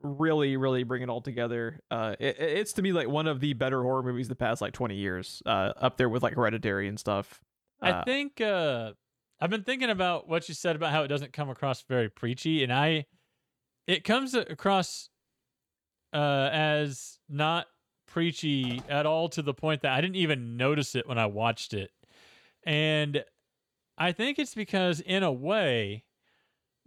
really 0.01 0.57
really 0.57 0.85
bring 0.85 1.03
it 1.03 1.09
all 1.09 1.21
together 1.21 1.81
uh 1.91 2.15
it, 2.21 2.37
it- 2.39 2.59
it's 2.59 2.73
to 2.73 2.83
me 2.83 2.93
like 2.93 3.09
one 3.09 3.27
of 3.27 3.41
the 3.41 3.53
better 3.55 3.83
horror 3.83 4.03
movies 4.03 4.29
the 4.29 4.37
past 4.37 4.61
like 4.63 4.73
20 4.73 4.95
years 4.95 5.43
uh 5.45 5.73
up 5.77 5.97
there 5.97 6.09
with 6.09 6.23
like 6.23 6.35
hereditary 6.35 6.87
and 6.89 6.99
stuff 7.01 7.41
I 7.81 7.93
Uh, 7.93 8.05
think 8.05 8.41
uh, 8.41 8.93
I've 9.41 9.51
been 9.51 9.63
thinking 9.65 9.91
about 9.91 10.29
what 10.29 10.49
you 10.49 10.55
said 10.55 10.75
about 10.77 10.91
how 10.91 11.03
it 11.05 11.09
doesn't 11.09 11.33
come 11.33 11.49
across 11.49 11.83
very 11.83 12.09
preachy, 12.09 12.65
and 12.65 12.73
I 12.73 13.07
it 13.87 14.03
comes 14.05 14.35
across 14.35 15.11
uh, 16.13 16.49
as 16.53 17.19
not 17.29 17.67
preachy 18.07 18.83
at 18.89 19.07
all 19.07 19.29
to 19.29 19.43
the 19.43 19.55
point 19.55 19.83
that 19.83 19.93
I 19.93 20.01
didn't 20.01 20.17
even 20.17 20.57
notice 20.57 20.95
it 20.95 21.07
when 21.07 21.19
I 21.19 21.27
watched 21.27 21.75
it, 21.75 21.91
and 22.65 23.25
I 23.99 24.13
think 24.13 24.39
it's 24.39 24.55
because 24.55 25.01
in 25.01 25.23
a 25.23 25.33
way. 25.33 26.05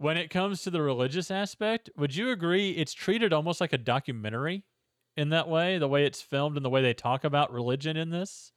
When 0.02 0.16
it 0.16 0.30
comes 0.30 0.62
to 0.62 0.70
the 0.70 0.82
religious 0.82 1.30
aspect, 1.30 1.88
would 1.96 2.16
you 2.16 2.30
agree 2.30 2.70
it's 2.70 2.92
treated 2.92 3.32
almost 3.32 3.60
like 3.60 3.72
a 3.72 3.78
documentary 3.78 4.64
in 5.16 5.28
that 5.28 5.48
way, 5.48 5.78
the 5.78 5.86
way 5.88 6.04
it's 6.04 6.20
filmed 6.20 6.56
and 6.56 6.64
the 6.64 6.70
way 6.70 6.82
they 6.82 6.92
talk 6.94 7.22
about 7.24 7.52
religion 7.52 7.96
in 7.96 8.10
this? 8.10 8.52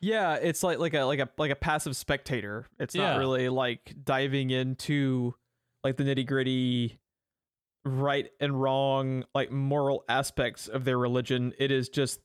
yeah 0.00 0.34
it's 0.36 0.62
like 0.62 0.78
like 0.78 0.94
a 0.94 1.02
like 1.02 1.18
a 1.18 1.28
like 1.38 1.50
a 1.50 1.56
passive 1.56 1.96
spectator 1.96 2.66
it's 2.78 2.94
Yeah. 2.94 3.10
not 3.14 3.18
really 3.18 3.48
like 3.48 3.96
diving 4.04 4.50
into 4.50 5.34
like 5.82 5.96
the 5.96 6.04
nitty 6.04 6.24
gritty 6.24 7.00
right 7.84 8.30
and 8.38 8.62
wrong 8.62 9.24
like 9.34 9.50
moral 9.50 10.04
aspects 10.08 10.68
of 10.68 10.84
their 10.84 10.96
religion 10.98 11.52
it 11.58 11.72
is 11.72 11.88
just 11.88 12.20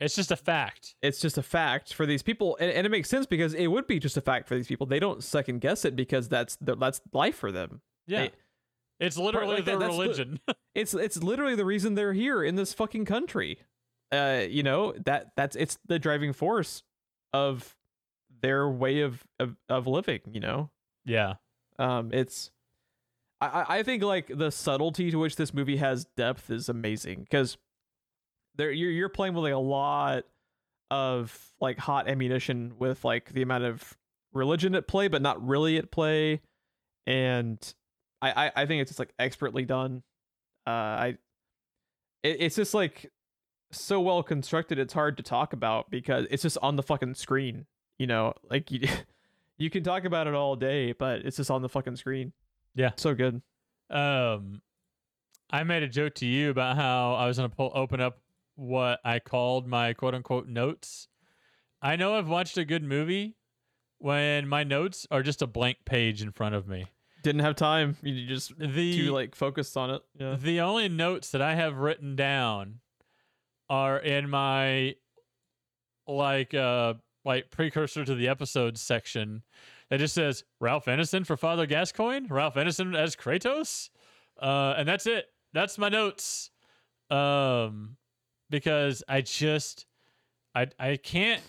It's 0.00 0.16
just 0.16 0.32
a 0.32 0.36
fact. 0.36 0.96
it's 1.00 1.20
just 1.20 1.38
a 1.38 1.44
fact 1.44 1.94
for 1.94 2.06
these 2.06 2.24
people 2.24 2.56
and, 2.58 2.72
and 2.72 2.84
it 2.86 2.90
makes 2.90 3.08
sense 3.08 3.24
because 3.26 3.54
it 3.54 3.68
would 3.68 3.86
be 3.86 4.00
just 4.00 4.16
a 4.16 4.20
fact 4.20 4.48
for 4.48 4.56
these 4.56 4.66
people 4.66 4.88
they 4.88 4.98
don't 4.98 5.22
second 5.22 5.60
guess 5.60 5.84
it 5.84 5.94
because 5.94 6.28
that's 6.28 6.56
the, 6.56 6.74
that's 6.74 7.00
life 7.12 7.36
for 7.36 7.52
them 7.52 7.82
Yeah. 8.06 8.22
They- 8.22 8.30
it's 9.00 9.16
literally 9.18 9.56
like 9.56 9.64
that- 9.64 9.78
their 9.78 9.88
that's 9.88 9.96
the- 9.96 10.02
religion. 10.02 10.40
it's 10.74 10.94
it's 10.94 11.22
literally 11.22 11.54
the 11.56 11.64
reason 11.64 11.94
they're 11.94 12.12
here 12.12 12.42
in 12.44 12.54
this 12.56 12.72
fucking 12.72 13.04
country 13.04 13.58
uh 14.12 14.42
you 14.48 14.62
know 14.62 14.92
that 15.04 15.32
that's 15.36 15.56
it's 15.56 15.78
the 15.86 15.98
driving 15.98 16.32
force 16.32 16.82
of 17.32 17.74
their 18.42 18.68
way 18.68 19.00
of 19.00 19.24
of, 19.40 19.56
of 19.68 19.86
living 19.86 20.20
you 20.30 20.40
know 20.40 20.70
yeah. 21.04 21.34
um 21.78 22.10
it's 22.12 22.50
I, 23.40 23.46
I- 23.46 23.78
I 23.78 23.82
think 23.82 24.02
like 24.02 24.30
the 24.32 24.50
subtlety 24.50 25.10
to 25.10 25.18
which 25.18 25.36
this 25.36 25.52
movie 25.54 25.76
has 25.78 26.04
depth 26.16 26.50
is 26.50 26.68
amazing 26.68 27.20
because 27.22 27.56
there 28.54 28.70
you're 28.70 28.90
you're 28.90 29.08
playing 29.08 29.34
with 29.34 29.44
like 29.44 29.52
a 29.54 29.56
lot 29.58 30.24
of 30.90 31.52
like 31.60 31.78
hot 31.78 32.06
ammunition 32.08 32.74
with 32.78 33.04
like 33.04 33.32
the 33.32 33.40
amount 33.42 33.64
of 33.64 33.96
religion 34.34 34.74
at 34.74 34.86
play, 34.86 35.08
but 35.08 35.22
not 35.22 35.44
really 35.46 35.78
at 35.78 35.90
play. 35.90 36.40
And 37.06 37.58
I 38.22 38.46
I, 38.46 38.52
I 38.56 38.66
think 38.66 38.80
it's 38.80 38.90
just 38.90 38.98
like 38.98 39.12
expertly 39.18 39.64
done. 39.66 40.02
Uh 40.66 40.70
I 40.70 41.06
it, 42.22 42.36
it's 42.40 42.56
just 42.56 42.72
like 42.72 43.10
so 43.70 44.00
well 44.00 44.22
constructed 44.22 44.78
it's 44.78 44.92
hard 44.92 45.16
to 45.16 45.22
talk 45.22 45.52
about 45.52 45.90
because 45.90 46.26
it's 46.30 46.42
just 46.42 46.58
on 46.62 46.76
the 46.76 46.82
fucking 46.82 47.14
screen. 47.14 47.66
You 47.98 48.06
know, 48.06 48.32
like 48.50 48.70
you 48.70 48.88
you 49.58 49.68
can 49.70 49.82
talk 49.82 50.04
about 50.04 50.26
it 50.26 50.34
all 50.34 50.56
day, 50.56 50.92
but 50.92 51.20
it's 51.20 51.36
just 51.36 51.50
on 51.50 51.62
the 51.62 51.68
fucking 51.68 51.96
screen. 51.96 52.32
Yeah. 52.74 52.92
So 52.96 53.14
good. 53.14 53.42
Um, 53.90 54.62
I 55.50 55.64
made 55.64 55.82
a 55.82 55.88
joke 55.88 56.14
to 56.16 56.26
you 56.26 56.50
about 56.50 56.76
how 56.76 57.14
I 57.14 57.26
was 57.26 57.36
going 57.36 57.50
to 57.50 57.54
pull 57.54 57.70
open 57.74 58.00
up 58.00 58.18
what 58.54 59.00
I 59.04 59.18
called 59.18 59.66
my 59.66 59.92
quote 59.92 60.14
unquote 60.14 60.48
notes. 60.48 61.08
I 61.80 61.96
know 61.96 62.14
I've 62.16 62.28
watched 62.28 62.56
a 62.56 62.64
good 62.64 62.82
movie 62.82 63.36
when 63.98 64.48
my 64.48 64.64
notes 64.64 65.06
are 65.10 65.22
just 65.22 65.42
a 65.42 65.46
blank 65.46 65.78
page 65.84 66.22
in 66.22 66.32
front 66.32 66.54
of 66.54 66.66
me. 66.66 66.86
Didn't 67.22 67.42
have 67.42 67.56
time. 67.56 67.96
You 68.02 68.26
just 68.26 68.58
The 68.58 68.96
too 68.98 69.12
like 69.12 69.34
focused 69.34 69.76
on 69.76 69.90
it. 69.90 70.02
Yeah. 70.18 70.36
The 70.38 70.60
only 70.60 70.88
notes 70.88 71.30
that 71.30 71.40
I 71.42 71.54
have 71.54 71.76
written 71.76 72.16
down 72.16 72.80
are 73.70 73.98
in 73.98 74.28
my 74.28 74.96
like 76.06 76.52
uh 76.52 76.94
like 77.24 77.50
precursor 77.50 78.04
to 78.04 78.14
the 78.14 78.28
episode 78.28 78.76
section 78.76 79.42
that 79.88 79.98
just 79.98 80.14
says 80.14 80.42
Ralph 80.60 80.86
Ineson 80.86 81.24
for 81.24 81.36
Father 81.36 81.66
Gascoigne, 81.66 82.26
Ralph 82.28 82.56
Ineson 82.56 82.96
as 82.96 83.14
Kratos. 83.14 83.90
Uh 84.40 84.74
and 84.76 84.88
that's 84.88 85.06
it. 85.06 85.26
That's 85.52 85.78
my 85.78 85.88
notes. 85.88 86.50
Um 87.08 87.96
because 88.50 89.04
I 89.08 89.20
just 89.20 89.86
I 90.54 90.66
I 90.78 90.96
can't 90.96 91.42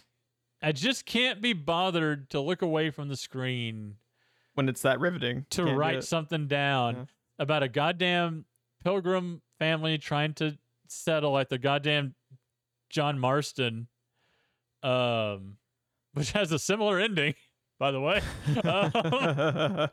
I 0.61 0.71
just 0.71 1.05
can't 1.05 1.41
be 1.41 1.53
bothered 1.53 2.29
to 2.29 2.39
look 2.39 2.61
away 2.61 2.91
from 2.91 3.09
the 3.09 3.17
screen 3.17 3.95
When 4.55 4.69
it's 4.69 4.81
that 4.83 4.99
riveting. 4.99 5.45
to 5.51 5.63
write 5.65 6.03
something 6.03 6.47
down 6.47 6.95
Yeah. 6.95 7.05
about 7.39 7.63
a 7.63 7.67
goddamn 7.67 8.45
pilgrim 8.83 9.41
family 9.59 9.97
trying 9.97 10.33
to 10.35 10.57
settle 10.87 11.31
like 11.31 11.49
the 11.49 11.57
goddamn 11.57 12.13
John 12.89 13.17
Marston, 13.17 13.87
um, 14.83 15.57
which 16.13 16.31
has 16.33 16.51
a 16.51 16.59
similar 16.59 16.99
ending, 16.99 17.33
by 17.79 17.91
the 17.91 17.99
way. 17.99 18.21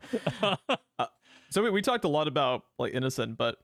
Um, 0.99 1.07
so 1.51 1.63
we, 1.63 1.71
we 1.71 1.83
talked 1.83 2.05
a 2.05 2.09
lot 2.09 2.29
about 2.29 2.65
like 2.79 2.93
innocent, 2.95 3.37
but 3.37 3.57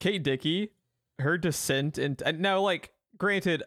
Kate 0.00 0.22
Dickie, 0.22 0.72
her 1.20 1.38
descent 1.38 1.96
and, 1.98 2.20
and 2.22 2.40
now 2.40 2.60
like 2.60 2.90
granted, 3.16 3.62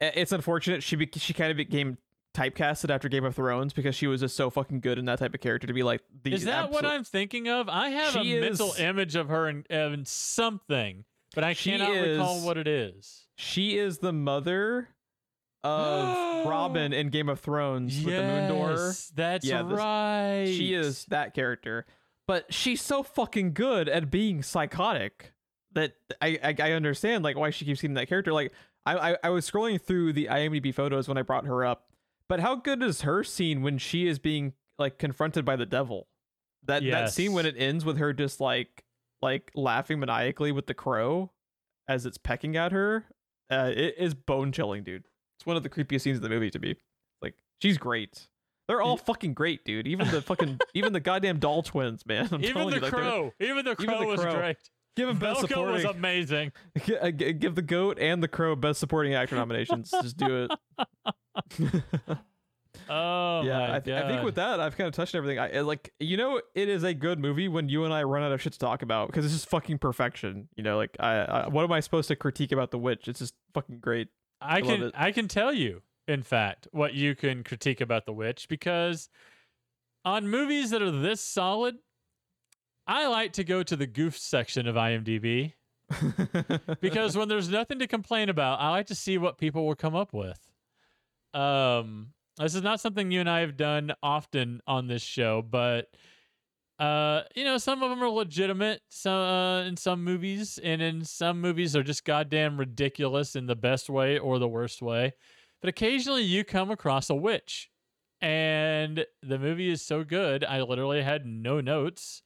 it's 0.00 0.32
unfortunate 0.32 0.82
she 0.82 0.96
be, 0.96 1.08
she 1.16 1.32
kind 1.34 1.50
of 1.50 1.56
became 1.56 1.98
typecasted 2.34 2.90
after 2.90 3.08
Game 3.08 3.24
of 3.24 3.34
Thrones 3.34 3.72
because 3.72 3.94
she 3.94 4.06
was 4.06 4.20
just 4.20 4.36
so 4.36 4.48
fucking 4.50 4.80
good 4.80 4.98
in 4.98 5.04
that 5.06 5.18
type 5.18 5.34
of 5.34 5.40
character 5.40 5.66
to 5.66 5.72
be 5.72 5.82
like 5.82 6.02
the 6.22 6.32
Is 6.32 6.44
that 6.44 6.70
what 6.70 6.84
I'm 6.84 7.04
thinking 7.04 7.48
of? 7.48 7.68
I 7.68 7.90
have 7.90 8.12
She 8.12 8.36
a 8.38 8.40
mental 8.40 8.72
image 8.78 9.16
of 9.16 9.28
her 9.28 9.48
in, 9.48 9.64
in 9.68 10.04
something, 10.06 11.04
but 11.34 11.44
I 11.44 11.52
She 11.52 11.70
cannot 11.72 11.90
recall 11.90 12.40
what 12.40 12.56
it 12.56 12.66
is. 12.66 13.26
She 13.36 13.76
is 13.78 13.98
the 13.98 14.12
mother 14.12 14.88
of 15.64 16.46
Robin 16.46 16.92
in 16.92 17.08
Game 17.10 17.28
of 17.28 17.40
Thrones 17.40 17.96
with 18.04 18.14
the 18.14 18.22
moon 18.22 18.48
door. 18.48 18.70
Yes, 18.70 19.12
That's 19.14 19.44
Yeah, 19.46 19.62
this- 19.62 19.78
right. 19.78 20.46
She 20.56 20.74
is 20.74 21.04
that 21.06 21.34
character, 21.34 21.86
but 22.26 22.52
she's 22.52 22.80
so 22.82 23.02
fucking 23.02 23.52
good 23.52 23.88
at 23.88 24.10
being 24.10 24.42
psychotic 24.42 25.32
that 25.72 25.92
I 26.20 26.38
I, 26.42 26.54
I 26.58 26.72
understand 26.72 27.24
like 27.24 27.36
why 27.36 27.50
she 27.50 27.64
keeps 27.64 27.80
getting 27.80 27.94
that 27.94 28.08
character. 28.08 28.32
Like 28.32 28.52
I, 28.86 29.12
I 29.12 29.16
I 29.24 29.28
was 29.30 29.48
scrolling 29.50 29.80
through 29.80 30.12
the 30.14 30.26
IMDb 30.26 30.74
photos 30.74 31.08
when 31.08 31.16
I 31.18 31.22
brought 31.22 31.46
her 31.46 31.64
up, 31.64 31.86
but 32.32 32.40
how 32.40 32.54
good 32.54 32.82
is 32.82 33.02
her 33.02 33.22
scene 33.22 33.60
when 33.60 33.76
she 33.76 34.06
is 34.06 34.18
being 34.18 34.54
like 34.78 34.96
confronted 34.96 35.44
by 35.44 35.54
the 35.54 35.66
devil? 35.66 36.08
That 36.64 36.82
that 36.82 37.12
scene 37.12 37.34
when 37.34 37.44
it 37.44 37.56
ends 37.58 37.84
with 37.84 37.98
her 37.98 38.14
just 38.14 38.40
like 38.40 38.84
like 39.20 39.50
laughing 39.54 40.00
maniacally 40.00 40.50
with 40.50 40.66
the 40.66 40.72
crow 40.72 41.30
as 41.86 42.06
it's 42.06 42.16
pecking 42.16 42.56
at 42.56 42.72
her, 42.72 43.04
uh, 43.50 43.70
it 43.76 43.96
is 43.98 44.14
bone 44.14 44.50
chilling, 44.50 44.82
dude. 44.82 45.04
It's 45.36 45.44
one 45.44 45.58
of 45.58 45.62
the 45.62 45.68
creepiest 45.68 46.00
scenes 46.00 46.16
of 46.16 46.22
the 46.22 46.30
movie 46.30 46.48
to 46.48 46.58
me. 46.58 46.76
Like 47.20 47.34
she's 47.60 47.76
great. 47.76 48.28
They're 48.66 48.80
all 48.80 48.96
fucking 48.96 49.34
great, 49.34 49.66
dude. 49.66 49.86
Even 49.86 50.10
the 50.10 50.22
fucking 50.22 50.58
even 50.74 50.94
the 50.94 51.00
goddamn 51.00 51.38
doll 51.38 51.62
twins, 51.62 52.06
man. 52.06 52.30
I'm 52.32 52.42
Even 52.42 52.70
the 52.70 52.76
you, 52.76 52.80
like, 52.80 52.92
crow. 52.94 53.34
Even 53.40 53.66
the 53.66 53.72
even 53.72 53.86
crow 53.88 54.00
the 54.00 54.06
was 54.06 54.20
crow. 54.22 54.36
great. 54.36 54.56
Give 54.96 55.06
him 55.06 55.18
best 55.18 55.42
Velko 55.42 55.70
was 55.70 55.84
amazing. 55.84 56.52
Uh, 56.98 57.10
give 57.10 57.54
the 57.54 57.62
goat 57.62 57.98
and 57.98 58.22
the 58.22 58.28
crow 58.28 58.56
best 58.56 58.80
supporting 58.80 59.14
actor 59.14 59.36
nominations. 59.36 59.90
Just 60.02 60.16
do 60.16 60.44
it. 60.44 60.50
Oh 62.88 63.42
yeah, 63.44 63.58
my 63.58 63.76
I, 63.76 63.80
th- 63.80 64.02
I 64.02 64.08
think 64.08 64.22
with 64.24 64.34
that, 64.36 64.58
I've 64.58 64.76
kind 64.76 64.88
of 64.88 64.94
touched 64.94 65.14
everything. 65.14 65.38
I 65.38 65.58
I- 65.58 65.60
like, 65.60 65.92
you 66.00 66.16
know, 66.16 66.40
it 66.54 66.68
is 66.68 66.82
a 66.82 66.94
good 66.94 67.18
movie 67.18 67.48
when 67.48 67.68
you 67.68 67.84
and 67.84 67.92
I 67.92 68.02
run 68.02 68.22
out 68.22 68.32
of 68.32 68.40
shit 68.42 68.54
to 68.54 68.58
talk 68.58 68.82
about 68.82 69.08
because 69.08 69.24
it's 69.24 69.34
just 69.34 69.48
fucking 69.48 69.78
perfection. 69.78 70.48
You 70.56 70.62
know, 70.64 70.76
like, 70.78 70.96
I, 70.98 71.16
I 71.18 71.48
what 71.48 71.64
am 71.64 71.72
I 71.72 71.80
supposed 71.80 72.08
to 72.08 72.16
critique 72.16 72.50
about 72.50 72.70
The 72.70 72.78
Witch? 72.78 73.08
It's 73.08 73.20
just 73.20 73.34
fucking 73.54 73.78
great. 73.80 74.08
I 74.40 74.60
love 74.60 74.80
can. 74.80 74.92
I 74.94 75.12
can 75.12 75.28
tell 75.28 75.52
you, 75.52 75.82
in 76.08 76.22
fact, 76.22 76.66
what 76.72 76.94
you 76.94 77.14
can 77.14 77.44
critique 77.44 77.80
about 77.80 78.06
The 78.06 78.12
Witch 78.12 78.48
because 78.48 79.08
on 80.04 80.28
movies 80.28 80.70
that 80.70 80.82
are 80.82 80.90
this 80.90 81.20
solid, 81.20 81.76
I 82.86 83.06
like 83.06 83.34
to 83.34 83.44
go 83.44 83.62
to 83.62 83.76
the 83.76 83.86
goof 83.86 84.18
section 84.18 84.66
of 84.66 84.74
IMDb 84.74 85.52
because 86.80 87.16
when 87.16 87.28
there's 87.28 87.48
nothing 87.48 87.78
to 87.78 87.86
complain 87.86 88.28
about, 88.28 88.60
I 88.60 88.70
like 88.70 88.86
to 88.86 88.94
see 88.94 89.18
what 89.18 89.38
people 89.38 89.66
will 89.66 89.76
come 89.76 89.94
up 89.94 90.12
with. 90.12 90.51
Um, 91.34 92.08
this 92.38 92.54
is 92.54 92.62
not 92.62 92.80
something 92.80 93.10
you 93.10 93.20
and 93.20 93.30
I 93.30 93.40
have 93.40 93.56
done 93.56 93.92
often 94.02 94.60
on 94.66 94.86
this 94.86 95.02
show, 95.02 95.42
but 95.42 95.88
uh, 96.78 97.22
you 97.36 97.44
know, 97.44 97.58
some 97.58 97.82
of 97.82 97.90
them 97.90 98.02
are 98.02 98.08
legitimate. 98.08 98.80
Some 98.88 99.12
uh, 99.12 99.62
in 99.64 99.76
some 99.76 100.02
movies, 100.02 100.58
and 100.62 100.82
in 100.82 101.04
some 101.04 101.40
movies 101.40 101.76
are 101.76 101.82
just 101.82 102.04
goddamn 102.04 102.58
ridiculous 102.58 103.36
in 103.36 103.46
the 103.46 103.54
best 103.54 103.88
way 103.88 104.18
or 104.18 104.38
the 104.38 104.48
worst 104.48 104.82
way. 104.82 105.12
But 105.60 105.68
occasionally, 105.68 106.22
you 106.22 106.42
come 106.44 106.70
across 106.70 107.08
a 107.08 107.14
witch, 107.14 107.70
and 108.20 109.04
the 109.22 109.38
movie 109.38 109.70
is 109.70 109.82
so 109.82 110.02
good, 110.02 110.44
I 110.44 110.62
literally 110.62 111.02
had 111.02 111.24
no 111.26 111.60
notes. 111.60 112.22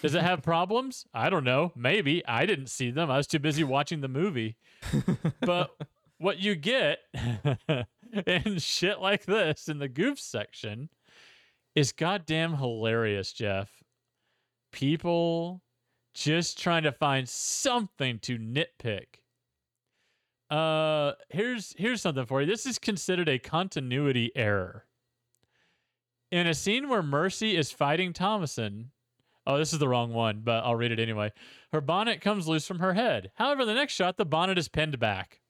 Does 0.00 0.14
it 0.14 0.22
have 0.22 0.42
problems? 0.44 1.04
I 1.12 1.28
don't 1.28 1.44
know. 1.44 1.72
Maybe 1.74 2.24
I 2.26 2.46
didn't 2.46 2.68
see 2.68 2.90
them. 2.90 3.10
I 3.10 3.16
was 3.16 3.26
too 3.26 3.38
busy 3.38 3.64
watching 3.64 4.00
the 4.00 4.08
movie. 4.08 4.56
But 5.40 5.70
what 6.18 6.38
you 6.38 6.54
get 6.54 6.98
in 8.26 8.58
shit 8.58 9.00
like 9.00 9.24
this 9.24 9.68
in 9.68 9.78
the 9.78 9.88
goof 9.88 10.18
section 10.18 10.88
is 11.74 11.92
goddamn 11.92 12.56
hilarious, 12.56 13.32
Geoff. 13.32 13.70
People 14.72 15.62
just 16.14 16.58
trying 16.60 16.82
to 16.82 16.92
find 16.92 17.28
something 17.28 18.18
to 18.20 18.38
nitpick. 18.38 19.20
Uh 20.50 21.12
here's 21.28 21.74
here's 21.78 22.02
something 22.02 22.26
for 22.26 22.40
you. 22.40 22.46
This 22.46 22.66
is 22.66 22.78
considered 22.78 23.28
a 23.28 23.38
continuity 23.38 24.32
error. 24.34 24.86
In 26.32 26.46
a 26.46 26.54
scene 26.54 26.88
where 26.88 27.02
Mercy 27.02 27.56
is 27.56 27.72
fighting 27.72 28.12
Thomasin, 28.12 28.86
oh, 29.46 29.58
this 29.58 29.72
is 29.72 29.78
the 29.78 29.88
wrong 29.88 30.12
one, 30.12 30.42
but 30.44 30.64
I'll 30.64 30.76
read 30.76 30.92
it 30.92 31.00
anyway. 31.00 31.32
Her 31.72 31.80
bonnet 31.80 32.20
comes 32.20 32.46
loose 32.46 32.66
from 32.66 32.78
her 32.78 32.94
head. 32.94 33.32
However, 33.34 33.64
the 33.64 33.74
next 33.74 33.94
shot, 33.94 34.16
the 34.16 34.24
bonnet 34.24 34.58
is 34.58 34.68
pinned 34.68 34.98
back. 34.98 35.40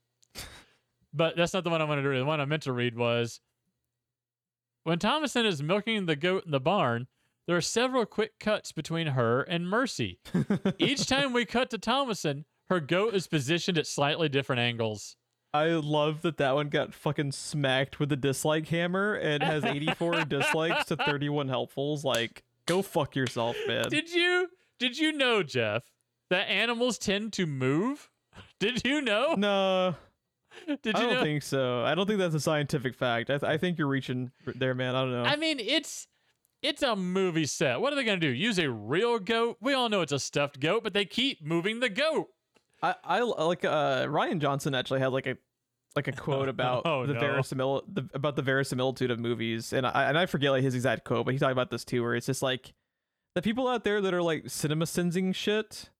But 1.12 1.36
that's 1.36 1.52
not 1.52 1.64
the 1.64 1.70
one 1.70 1.80
I 1.80 1.84
wanted 1.84 2.02
to 2.02 2.08
read. 2.08 2.20
The 2.20 2.24
one 2.24 2.40
I 2.40 2.44
meant 2.44 2.62
to 2.64 2.72
read 2.72 2.96
was 2.96 3.40
when 4.84 4.98
Thomasin 4.98 5.44
is 5.44 5.62
milking 5.62 6.06
the 6.06 6.16
goat 6.16 6.44
in 6.44 6.52
the 6.52 6.60
barn, 6.60 7.08
there 7.46 7.56
are 7.56 7.60
several 7.60 8.06
quick 8.06 8.38
cuts 8.38 8.72
between 8.72 9.08
her 9.08 9.42
and 9.42 9.68
Mercy. 9.68 10.20
Each 10.78 11.06
time 11.06 11.32
we 11.32 11.44
cut 11.44 11.70
to 11.70 11.78
Thomasin, 11.78 12.44
her 12.68 12.80
goat 12.80 13.14
is 13.14 13.26
positioned 13.26 13.76
at 13.76 13.86
slightly 13.86 14.28
different 14.28 14.60
angles. 14.60 15.16
I 15.52 15.66
love 15.70 16.22
that 16.22 16.36
that 16.36 16.54
one 16.54 16.68
got 16.68 16.94
fucking 16.94 17.32
smacked 17.32 17.98
with 17.98 18.08
the 18.08 18.16
dislike 18.16 18.68
hammer 18.68 19.14
and 19.14 19.42
has 19.42 19.64
84 19.64 20.24
dislikes 20.28 20.84
to 20.86 20.96
31 20.96 21.48
helpfuls. 21.48 22.04
Like, 22.04 22.44
go 22.66 22.82
fuck 22.82 23.16
yourself, 23.16 23.56
man. 23.66 23.88
Did 23.88 24.12
you 24.12 24.48
did 24.78 24.96
you 24.96 25.12
know, 25.12 25.42
Geoff, 25.42 25.82
that 26.30 26.48
animals 26.48 26.98
tend 26.98 27.32
to 27.34 27.46
move? 27.46 28.08
Did 28.60 28.84
you 28.84 29.02
know? 29.02 29.34
no, 29.36 29.96
Did 30.82 30.94
I 30.96 31.00
you 31.00 31.06
don't 31.06 31.14
know? 31.16 31.22
think 31.22 31.42
so. 31.42 31.84
I 31.84 31.94
don't 31.94 32.06
think 32.06 32.18
that's 32.18 32.34
a 32.34 32.40
scientific 32.40 32.94
fact. 32.94 33.30
I, 33.30 33.38
th- 33.38 33.50
I 33.50 33.56
think 33.58 33.78
you're 33.78 33.86
reaching 33.88 34.30
there, 34.54 34.74
man. 34.74 34.94
I 34.94 35.02
don't 35.02 35.12
know. 35.12 35.24
I 35.24 35.36
mean, 35.36 35.58
it's 35.60 36.06
it's 36.62 36.82
a 36.82 36.94
movie 36.96 37.46
set. 37.46 37.80
What 37.80 37.92
are 37.92 37.96
they 37.96 38.04
gonna 38.04 38.18
do? 38.18 38.28
Use 38.28 38.58
a 38.58 38.70
real 38.70 39.18
goat? 39.18 39.56
We 39.60 39.72
all 39.74 39.88
know 39.88 40.00
it's 40.02 40.12
a 40.12 40.18
stuffed 40.18 40.60
goat, 40.60 40.82
but 40.84 40.92
they 40.92 41.04
keep 41.04 41.42
moving 41.44 41.80
the 41.80 41.88
goat. 41.88 42.28
I, 42.82 42.94
I 43.04 43.20
like 43.20 43.64
uh 43.64 44.06
Rian 44.06 44.40
Johnson 44.40 44.74
actually 44.74 45.00
had 45.00 45.12
like 45.12 45.26
a 45.26 45.36
like 45.96 46.08
a 46.08 46.12
quote 46.12 46.48
about 46.56 46.82
Oh, 46.86 47.04
the 47.06 47.14
no. 47.14 47.20
verisimil 47.20 47.82
the, 47.92 48.08
about 48.14 48.36
the 48.36 48.42
verisimilitude 48.42 49.10
of 49.10 49.18
movies 49.20 49.72
and 49.72 49.86
I 49.86 50.04
and 50.08 50.16
I 50.18 50.26
forget 50.26 50.50
like 50.50 50.62
his 50.62 50.74
exact 50.74 51.04
quote 51.04 51.24
but 51.26 51.34
he 51.34 51.38
talked 51.38 51.52
about 51.52 51.70
this 51.70 51.84
too 51.84 52.02
where 52.02 52.14
it's 52.14 52.26
just 52.26 52.42
like 52.42 52.72
the 53.34 53.42
people 53.42 53.68
out 53.68 53.84
there 53.84 54.00
that 54.00 54.14
are 54.14 54.22
like 54.22 54.44
cinema 54.48 54.86
sensing 54.86 55.32
shit 55.32 55.90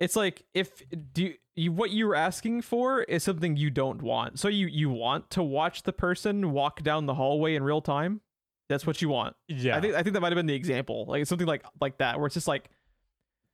it's 0.00 0.16
like 0.16 0.44
if 0.54 0.82
do 1.12 1.24
you, 1.24 1.34
you 1.56 1.72
what 1.72 1.90
you're 1.90 2.14
asking 2.14 2.62
for 2.62 3.02
is 3.02 3.22
something 3.22 3.56
you 3.56 3.70
don't 3.70 4.02
want. 4.02 4.38
So 4.38 4.48
you 4.48 4.66
you 4.66 4.90
want 4.90 5.30
to 5.30 5.42
watch 5.42 5.82
the 5.82 5.92
person 5.92 6.52
walk 6.52 6.82
down 6.82 7.06
the 7.06 7.14
hallway 7.14 7.54
in 7.54 7.62
real 7.62 7.80
time? 7.80 8.20
That's 8.68 8.86
what 8.86 9.02
you 9.02 9.08
want. 9.08 9.36
Yeah, 9.48 9.76
I 9.76 9.80
think 9.80 9.94
I 9.94 10.02
think 10.02 10.14
that 10.14 10.20
might 10.20 10.32
have 10.32 10.36
been 10.36 10.46
the 10.46 10.54
example. 10.54 11.04
Like 11.06 11.26
something 11.26 11.46
like 11.46 11.64
like 11.80 11.98
that 11.98 12.18
where 12.18 12.26
it's 12.26 12.34
just 12.34 12.48
like 12.48 12.70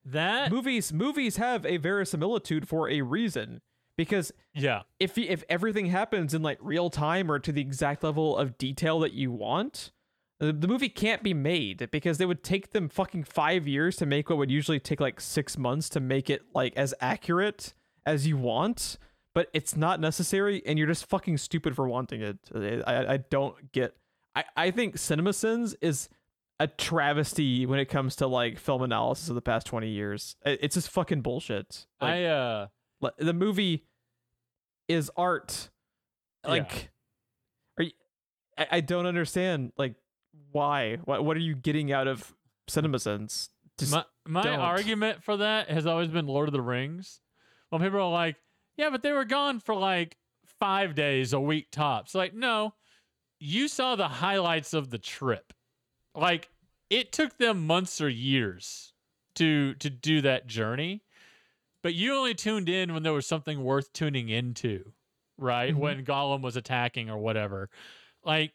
that. 0.06 0.50
movies 0.50 0.92
movies 0.92 1.36
have 1.36 1.66
a 1.66 1.76
verisimilitude 1.76 2.68
for 2.68 2.88
a 2.88 3.02
reason. 3.02 3.60
Because 3.96 4.32
Yeah, 4.54 4.82
if 4.98 5.18
if 5.18 5.44
everything 5.50 5.86
happens 5.86 6.32
in 6.32 6.42
like 6.42 6.58
real 6.62 6.88
time 6.88 7.30
or 7.30 7.38
to 7.38 7.52
the 7.52 7.60
exact 7.60 8.02
level 8.02 8.36
of 8.36 8.56
detail 8.56 9.00
that 9.00 9.12
you 9.12 9.30
want 9.30 9.92
the, 10.40 10.68
movie 10.68 10.88
can't 10.88 11.22
be 11.22 11.34
made 11.34 11.88
because 11.90 12.20
it 12.20 12.26
would 12.26 12.42
take 12.42 12.72
them 12.72 12.88
fucking 12.88 13.24
5 13.24 13.68
years 13.68 13.96
to 13.96 14.06
make 14.06 14.30
what 14.30 14.38
would 14.38 14.50
usually 14.50 14.80
take 14.80 15.00
like 15.00 15.20
6 15.20 15.58
months 15.58 15.88
to 15.90 16.00
make 16.00 16.30
it 16.30 16.42
like 16.54 16.76
as 16.76 16.94
accurate 17.00 17.74
as 18.06 18.26
you 18.26 18.36
want 18.36 18.98
but 19.34 19.48
it's 19.52 19.76
not 19.76 20.00
necessary 20.00 20.62
and 20.66 20.78
you're 20.78 20.88
just 20.88 21.06
fucking 21.06 21.38
stupid 21.38 21.76
for 21.76 21.88
wanting 21.88 22.20
it. 22.20 22.38
I 22.54 23.14
i, 23.14 23.16
don't 23.18 23.70
get 23.70 23.94
i 24.34 24.44
i 24.56 24.70
think 24.70 24.96
cinemasins 24.96 25.74
is 25.80 26.08
a 26.60 26.66
travesty 26.66 27.64
when 27.64 27.80
it 27.80 27.86
comes 27.86 28.16
to 28.16 28.26
like 28.26 28.58
film 28.58 28.82
analysis 28.82 29.30
of 29.30 29.34
the 29.34 29.40
past 29.40 29.66
20 29.66 29.88
years. 29.88 30.36
It's 30.44 30.74
just 30.74 30.90
fucking 30.90 31.22
bullshit. 31.22 31.86
Like, 32.02 32.10
I 32.10 32.24
uh, 32.26 32.66
the 33.18 33.32
movie 33.32 33.86
is 34.86 35.10
art. 35.16 35.70
Yeah. 36.44 36.50
like 36.50 36.90
are 37.78 37.84
you 37.84 37.92
I, 38.58 38.66
I 38.72 38.80
don't 38.80 39.06
understand 39.06 39.72
like 39.78 39.94
why 40.52 40.96
what 41.04 41.24
what 41.24 41.36
are 41.36 41.40
you 41.40 41.54
getting 41.54 41.92
out 41.92 42.06
of 42.06 42.34
cinemasins 42.68 43.48
just 43.78 43.92
my 43.92 44.04
my 44.26 44.42
don't. 44.42 44.60
argument 44.60 45.22
for 45.24 45.38
that 45.38 45.70
has 45.70 45.86
always 45.86 46.08
been 46.08 46.26
Lord 46.26 46.48
of 46.48 46.52
the 46.52 46.60
Rings. 46.60 47.20
When 47.70 47.80
people 47.80 48.00
are 48.00 48.10
like, 48.10 48.36
"Yeah, 48.76 48.90
but 48.90 49.02
they 49.02 49.12
were 49.12 49.24
gone 49.24 49.60
for 49.60 49.74
like 49.74 50.16
five 50.58 50.94
days, 50.94 51.32
a 51.32 51.40
week 51.40 51.70
tops." 51.70 52.14
Like, 52.14 52.34
no, 52.34 52.74
you 53.38 53.68
saw 53.68 53.96
the 53.96 54.08
highlights 54.08 54.74
of 54.74 54.90
the 54.90 54.98
trip. 54.98 55.52
Like, 56.14 56.50
it 56.90 57.12
took 57.12 57.38
them 57.38 57.66
months 57.66 58.00
or 58.00 58.08
years 58.08 58.92
to 59.36 59.74
to 59.74 59.88
do 59.88 60.20
that 60.20 60.46
journey, 60.46 61.02
but 61.82 61.94
you 61.94 62.14
only 62.14 62.34
tuned 62.34 62.68
in 62.68 62.92
when 62.92 63.02
there 63.02 63.12
was 63.12 63.26
something 63.26 63.64
worth 63.64 63.92
tuning 63.92 64.28
into, 64.28 64.92
right? 65.38 65.72
Mhm. 65.74 65.78
When 65.78 66.04
Gollum 66.04 66.42
was 66.42 66.56
attacking 66.56 67.08
or 67.08 67.18
whatever. 67.18 67.70
Like, 68.24 68.52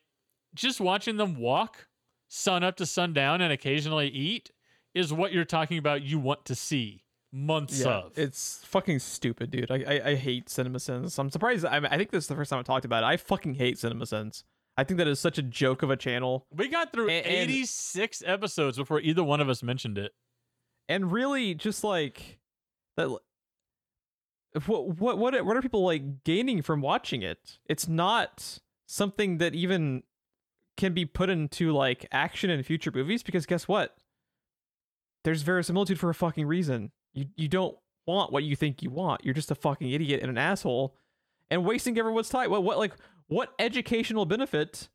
just 0.55 0.79
watching 0.81 1.17
them 1.17 1.35
walk 1.37 1.87
sun 2.27 2.63
up 2.63 2.75
to 2.77 2.85
sundown 2.85 3.41
and 3.41 3.53
occasionally 3.53 4.07
eat 4.07 4.51
is 4.93 5.13
what 5.13 5.31
you're 5.31 5.45
talking 5.45 5.77
about 5.77 6.01
you 6.01 6.17
want 6.17 6.45
to 6.45 6.55
see 6.55 7.03
months 7.31 7.81
yeah, 7.81 7.87
of. 7.97 8.17
it's 8.17 8.61
fucking 8.63 8.97
stupid 8.97 9.51
dude 9.51 9.69
I, 9.69 9.83
I 9.87 10.09
i 10.11 10.15
hate 10.15 10.47
cinemasins 10.47 11.19
i'm 11.19 11.29
surprised 11.29 11.65
I, 11.65 11.79
mean, 11.81 11.91
I 11.91 11.97
think 11.97 12.11
this 12.11 12.23
is 12.23 12.27
the 12.27 12.35
first 12.35 12.49
time 12.49 12.59
i 12.59 12.63
talked 12.63 12.85
about 12.85 13.03
it 13.03 13.07
i 13.07 13.17
fucking 13.17 13.55
hate 13.55 13.77
Cinema 13.77 14.05
cinemasins 14.05 14.43
I 14.77 14.83
think 14.83 14.97
that 14.97 15.07
is 15.07 15.21
such 15.21 15.37
a 15.37 15.41
joke 15.41 15.83
of 15.83 15.89
a 15.89 15.95
channel. 15.95 16.47
We 16.51 16.67
got 16.67 16.91
through 16.91 17.07
And- 17.07 17.25
and- 17.25 17.49
86 17.49 18.21
episodes 18.25 18.75
before 18.77 18.99
either 18.99 19.23
one 19.23 19.39
of 19.39 19.47
us 19.47 19.63
mentioned 19.63 19.97
it. 19.97 20.11
and 20.89 21.11
really 21.13 21.55
just 21.55 21.81
like 21.81 22.39
that 22.97 23.09
what 23.09 23.21
what 24.99 25.17
what 25.17 25.45
what 25.45 25.57
are 25.57 25.61
people 25.61 25.83
like 25.83 26.23
gaining 26.23 26.61
from 26.61 26.81
watching 26.81 27.21
it 27.21 27.57
it's 27.65 27.87
not 27.87 28.59
something 28.85 29.37
that 29.39 29.53
even 29.55 30.03
can 30.77 30.93
be 30.93 31.05
put 31.05 31.29
into 31.29 31.71
like 31.71 32.05
action 32.11 32.49
in 32.49 32.61
future 32.63 32.91
movies 32.93 33.23
because 33.23 33.45
guess 33.45 33.67
what 33.67 33.95
there's 35.23 35.41
verisimilitude 35.41 35.99
for 35.99 36.09
a 36.09 36.13
fucking 36.13 36.45
reason 36.45 36.91
you 37.13 37.25
you 37.35 37.47
don't 37.47 37.77
want 38.05 38.31
what 38.31 38.43
you 38.43 38.55
think 38.55 38.83
you 38.83 38.89
want 38.89 39.23
you're 39.23 39.33
just 39.33 39.51
a 39.51 39.55
fucking 39.55 39.89
idiot 39.89 40.21
and 40.21 40.29
an 40.29 40.37
asshole 40.37 40.95
and 41.49 41.65
wasting 41.65 41.97
everyone's 41.97 42.29
time 42.29 42.49
what 42.51 42.63
what 42.63 42.77
like 42.77 42.93
what 43.27 43.53
educational 43.57 44.25
benefit 44.25 44.89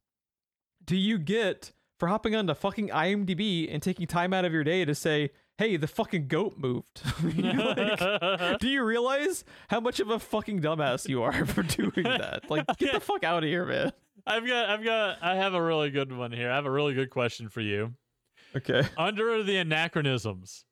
do 0.85 0.97
you 0.97 1.19
get 1.19 1.73
for 2.01 2.09
hopping 2.09 2.35
onto 2.35 2.55
fucking 2.55 2.89
IMDb 2.89 3.73
and 3.73 3.83
taking 3.83 4.07
time 4.07 4.33
out 4.33 4.45
of 4.45 4.53
your 4.53 4.65
day 4.65 4.85
to 4.85 4.95
say, 4.95 5.31
"Hey, 5.59 5.77
the 5.77 5.87
fucking 5.87 6.29
goat 6.29 6.55
moved"? 6.57 7.03
Like, 7.23 8.59
do 8.59 8.69
you 8.69 8.83
realize 8.83 9.45
how 9.69 9.81
much 9.81 10.01
of 10.01 10.09
a 10.11 10.19
fucking 10.19 10.61
dumbass 10.61 11.09
you 11.09 11.23
are 11.23 11.45
for 11.47 11.63
doing 11.63 12.05
that? 12.05 12.51
Like, 12.51 12.67
get 12.79 12.95
the 12.95 13.01
fuck 13.01 13.23
out 13.23 13.45
of 13.45 13.49
here, 13.49 13.67
man. 13.67 13.93
I've 14.27 14.47
got, 14.47 14.71
I've 14.71 14.85
got, 14.85 15.19
I 15.23 15.37
have 15.37 15.55
a 15.55 15.63
really 15.63 15.91
good 15.91 16.13
one 16.13 16.33
here. 16.33 16.51
I 16.51 16.55
have 16.55 16.67
a 16.67 16.71
really 16.71 16.95
good 16.95 17.11
question 17.11 17.49
for 17.49 17.61
you. 17.61 17.95
Okay. 18.57 18.83
Under 18.99 19.43
the 19.43 19.57
anachronisms, 19.57 20.65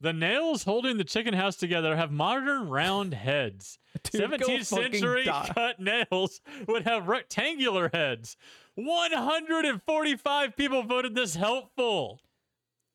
the 0.00 0.12
nails 0.12 0.64
holding 0.64 0.96
the 0.96 1.04
chicken 1.04 1.34
house 1.34 1.56
together 1.56 1.96
have 1.96 2.10
modern 2.10 2.68
round 2.68 3.14
heads. 3.14 3.78
Dude, 4.10 4.30
17th 4.30 4.66
century 4.66 5.24
die. 5.24 5.50
cut 5.54 5.78
nails 5.78 6.40
would 6.66 6.82
have 6.82 7.08
rectangular 7.08 7.90
heads. 7.92 8.36
145 8.74 10.56
people 10.56 10.82
voted 10.82 11.14
this 11.14 11.36
helpful. 11.36 12.20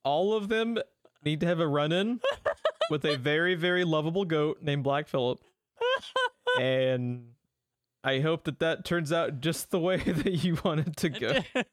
All 0.03 0.33
of 0.33 0.49
them 0.49 0.77
need 1.23 1.39
to 1.41 1.45
have 1.45 1.59
a 1.59 1.67
run-in 1.67 2.19
with 2.89 3.05
a 3.05 3.15
very, 3.17 3.55
very 3.55 3.83
lovable 3.83 4.25
goat 4.25 4.59
named 4.61 4.83
Black 4.83 5.07
Phillip, 5.07 5.39
and 6.59 7.29
I 8.07 8.21
hope 8.21 8.45
that 8.45 8.59
that 8.59 8.85
turns 8.85 9.11
out 9.11 9.41
just 9.41 9.69
the 9.71 9.79
way 9.79 9.97
that 10.05 10.43
you 10.43 10.57
want 10.63 10.81
it 10.87 10.95
to 10.97 11.09
go. 11.09 11.39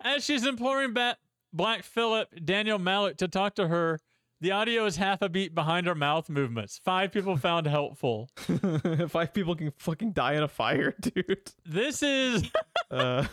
As 0.00 0.24
she's 0.24 0.46
imploring 0.46 0.92
ba- 0.94 1.16
Black 1.52 1.82
Phillip, 1.82 2.28
Daniel 2.44 2.78
Malik, 2.78 3.16
to 3.18 3.28
talk 3.28 3.54
to 3.56 3.68
her, 3.68 3.98
the 4.40 4.50
audio 4.52 4.84
is 4.86 4.96
half 4.96 5.20
a 5.22 5.28
beat 5.28 5.54
behind 5.54 5.86
her 5.86 5.94
mouth 5.94 6.28
movements. 6.28 6.80
Five 6.84 7.12
people 7.12 7.36
found 7.36 7.66
helpful. 7.66 8.28
Five 9.08 9.32
people 9.32 9.54
can 9.54 9.72
fucking 9.78 10.12
die 10.12 10.34
in 10.34 10.42
a 10.42 10.48
fire, 10.48 10.94
dude. 11.00 11.50
This 11.64 12.02
is 12.02 12.44
Uh, 12.90 13.24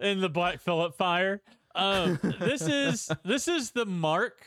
in 0.00 0.20
the 0.20 0.30
Black 0.30 0.60
Phillip 0.60 0.96
fire. 0.96 1.42
Um, 1.74 2.18
this 2.40 2.62
is 2.62 3.10
this 3.24 3.48
is 3.48 3.72
the 3.72 3.84
mark 3.86 4.46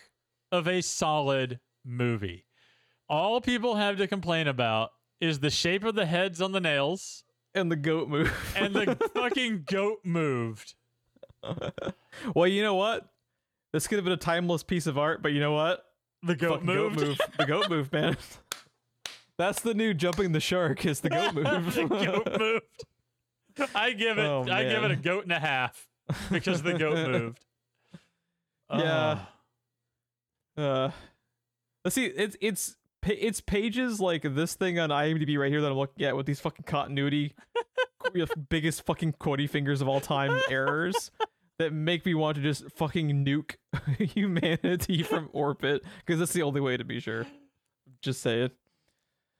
of 0.51 0.67
a 0.67 0.81
solid 0.81 1.59
movie. 1.85 2.45
All 3.09 3.39
people 3.41 3.75
have 3.75 3.97
to 3.97 4.07
complain 4.07 4.47
about 4.47 4.91
is 5.19 5.39
the 5.39 5.49
shape 5.49 5.83
of 5.83 5.95
the 5.95 6.05
heads 6.05 6.41
on 6.41 6.51
the 6.51 6.59
nails 6.59 7.23
and 7.53 7.71
the 7.71 7.75
goat 7.75 8.07
move. 8.09 8.33
and 8.55 8.73
the 8.73 8.95
fucking 9.13 9.63
goat 9.65 9.99
moved. 10.03 10.75
well, 12.33 12.47
you 12.47 12.61
know 12.61 12.75
what? 12.75 13.09
This 13.73 13.87
could 13.87 13.97
have 13.97 14.05
been 14.05 14.13
a 14.13 14.17
timeless 14.17 14.63
piece 14.63 14.87
of 14.87 14.97
art, 14.97 15.21
but 15.21 15.33
you 15.33 15.39
know 15.39 15.53
what? 15.53 15.83
The 16.23 16.35
goat 16.35 16.63
moved. 16.63 16.97
Goat 16.97 17.07
move. 17.07 17.19
The 17.37 17.45
goat 17.45 17.69
move, 17.69 17.91
man. 17.91 18.17
That's 19.37 19.61
the 19.61 19.73
new 19.73 19.93
jumping 19.93 20.31
the 20.31 20.39
shark. 20.39 20.85
Is 20.85 21.01
the 21.01 21.09
goat 21.09 21.35
move? 21.35 21.45
the 21.75 21.87
goat 21.87 22.39
moved. 22.39 23.75
I 23.75 23.91
give 23.91 24.17
it. 24.17 24.25
Oh, 24.25 24.45
I 24.49 24.63
give 24.63 24.83
it 24.83 24.91
a 24.91 24.95
goat 24.95 25.23
and 25.23 25.31
a 25.31 25.39
half 25.39 25.87
because 26.31 26.63
the 26.63 26.73
goat 26.73 27.07
moved. 27.07 27.45
Yeah. 28.71 29.19
Ah. 30.57 30.61
Uh, 30.61 30.91
let's 31.85 31.93
see. 31.93 32.05
It's 32.05 32.35
it's 32.41 32.76
pa- 33.01 33.13
it's 33.17 33.41
pages 33.41 33.99
like 33.99 34.23
this 34.23 34.55
thing 34.55 34.79
on 34.79 34.89
IMDb 34.89 35.37
right 35.37 35.51
here 35.51 35.61
that 35.61 35.71
I'm 35.71 35.77
looking 35.77 36.05
at 36.05 36.15
with 36.15 36.25
these 36.25 36.39
fucking 36.39 36.65
continuity, 36.65 37.33
biggest 38.49 38.85
fucking 38.85 39.13
quotey 39.13 39.49
fingers 39.49 39.81
of 39.81 39.87
all 39.87 39.99
time 39.99 40.39
errors 40.49 41.11
that 41.59 41.73
make 41.73 42.05
me 42.05 42.13
want 42.13 42.35
to 42.35 42.41
just 42.41 42.69
fucking 42.71 43.25
nuke 43.25 43.55
humanity 44.13 45.03
from 45.03 45.29
orbit 45.33 45.83
because 45.99 46.19
that's 46.19 46.33
the 46.33 46.43
only 46.43 46.61
way 46.61 46.77
to 46.77 46.83
be 46.83 46.99
sure. 46.99 47.25
Just 48.01 48.21
say 48.21 48.41
it. 48.41 48.51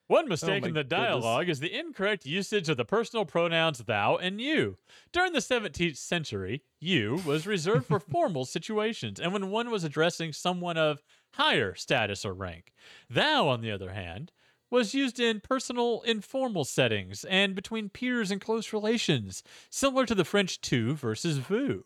One 0.08 0.26
oh 0.26 0.30
mistake 0.30 0.62
my 0.62 0.70
in 0.70 0.74
the 0.74 0.84
goodness. 0.84 1.08
dialogue 1.08 1.50
is 1.50 1.60
the 1.60 1.78
incorrect 1.78 2.26
usage 2.26 2.70
of 2.70 2.78
the 2.78 2.86
personal 2.86 3.26
pronouns 3.26 3.80
thou 3.80 4.16
and 4.16 4.40
you. 4.40 4.78
During 5.12 5.34
the 5.34 5.40
17th 5.40 5.98
century, 5.98 6.64
you 6.80 7.22
was 7.26 7.46
reserved 7.46 7.88
for 7.88 8.00
formal 8.00 8.46
situations 8.46 9.20
and 9.20 9.34
when 9.34 9.50
one 9.50 9.70
was 9.70 9.84
addressing 9.84 10.32
someone 10.32 10.78
of 10.78 11.04
higher 11.38 11.74
status 11.74 12.26
or 12.26 12.34
rank. 12.34 12.74
Thou, 13.10 13.48
on 13.48 13.62
the 13.62 13.72
other 13.72 13.92
hand, 13.92 14.32
was 14.70 14.94
used 14.94 15.20
in 15.20 15.40
personal, 15.40 16.02
informal 16.02 16.66
settings 16.66 17.24
and 17.26 17.56
between 17.56 17.90
peers 17.90 18.32
and 18.32 18.42
close 18.42 18.74
relations, 18.74 19.44
similar 19.70 20.06
to 20.06 20.16
the 20.16 20.26
French 20.26 20.60
tu 20.60 20.94
versus 20.94 21.38
vous. 21.38 21.86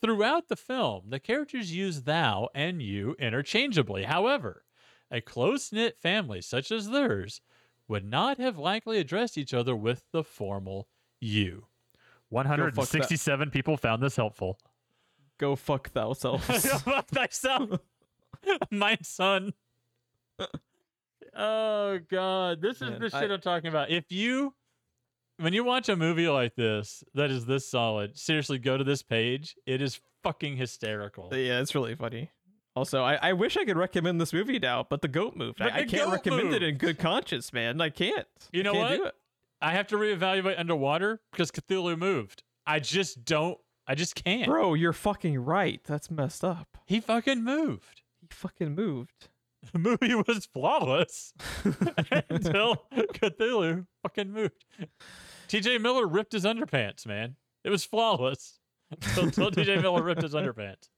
Throughout 0.00 0.48
the 0.48 0.56
film, 0.56 1.10
the 1.10 1.20
characters 1.20 1.74
use 1.74 2.02
thou 2.02 2.48
and 2.54 2.82
you 2.82 3.14
interchangeably. 3.18 4.04
However, 4.04 4.64
a 5.10 5.20
close 5.20 5.70
knit 5.70 5.98
family 5.98 6.40
such 6.40 6.72
as 6.72 6.90
theirs 6.90 7.40
would 7.86 8.04
not 8.04 8.38
have 8.38 8.58
likely 8.58 8.98
addressed 8.98 9.36
each 9.36 9.52
other 9.52 9.76
with 9.76 10.04
the 10.12 10.24
formal 10.24 10.88
you. 11.20 11.66
167 12.30 13.50
people 13.50 13.76
found 13.76 14.02
this 14.02 14.16
helpful. 14.16 14.58
Go 15.38 15.54
fuck 15.54 15.90
thyself. 15.92 16.44
Fuck 16.46 17.08
thyself, 17.08 17.80
my 18.70 18.98
son. 19.02 19.52
Oh 21.34 21.98
God, 22.10 22.60
this 22.60 22.76
is 22.76 22.90
Man, 22.90 23.00
the 23.00 23.10
shit 23.10 23.30
I- 23.30 23.34
I'm 23.34 23.40
talking 23.40 23.68
about. 23.68 23.90
If 23.90 24.10
you, 24.12 24.54
when 25.38 25.52
you 25.52 25.64
watch 25.64 25.88
a 25.88 25.96
movie 25.96 26.28
like 26.28 26.54
this 26.56 27.02
that 27.14 27.30
is 27.30 27.46
this 27.46 27.68
solid, 27.68 28.18
seriously, 28.18 28.58
go 28.58 28.76
to 28.76 28.84
this 28.84 29.02
page. 29.02 29.56
It 29.66 29.80
is 29.80 30.00
fucking 30.22 30.56
hysterical. 30.56 31.28
yeah, 31.32 31.60
it's 31.60 31.74
really 31.74 31.94
funny. 31.94 32.30
Also, 32.74 33.02
I, 33.02 33.14
I 33.16 33.32
wish 33.34 33.56
I 33.56 33.64
could 33.64 33.76
recommend 33.76 34.20
this 34.20 34.32
movie 34.32 34.58
now, 34.58 34.86
but 34.88 35.02
the 35.02 35.08
goat 35.08 35.36
moved. 35.36 35.60
I, 35.60 35.80
I 35.80 35.84
can't 35.84 36.10
recommend 36.10 36.54
it 36.54 36.62
in 36.62 36.76
good 36.78 36.98
conscience, 36.98 37.52
man. 37.52 37.80
I 37.80 37.90
can't. 37.90 38.26
You 38.50 38.62
know 38.62 38.72
can't 38.72 39.02
what? 39.02 39.14
I 39.60 39.72
have 39.72 39.86
to 39.88 39.96
reevaluate 39.96 40.58
underwater 40.58 41.20
because 41.30 41.50
Cthulhu 41.50 41.98
moved. 41.98 42.42
I 42.66 42.80
just 42.80 43.24
don't. 43.24 43.58
I 43.86 43.94
just 43.94 44.14
can't. 44.14 44.46
Bro, 44.46 44.74
you're 44.74 44.92
fucking 44.92 45.38
right. 45.38 45.80
That's 45.84 46.10
messed 46.10 46.44
up. 46.44 46.78
He 46.86 47.00
fucking 47.00 47.44
moved. 47.44 48.01
Fucking 48.32 48.74
moved. 48.74 49.28
The 49.72 49.78
movie 49.78 50.14
was 50.14 50.46
flawless 50.46 51.32
until 52.28 52.82
Cthulhu 52.92 53.86
fucking 54.02 54.32
moved. 54.32 54.64
TJ 55.48 55.80
Miller 55.80 56.06
ripped 56.06 56.32
his 56.32 56.44
underpants, 56.44 57.06
man. 57.06 57.36
It 57.62 57.70
was 57.70 57.84
flawless 57.84 58.58
until, 58.90 59.24
until 59.24 59.50
TJ 59.52 59.80
Miller 59.80 60.02
ripped 60.02 60.22
his 60.22 60.34
underpants. 60.34 60.88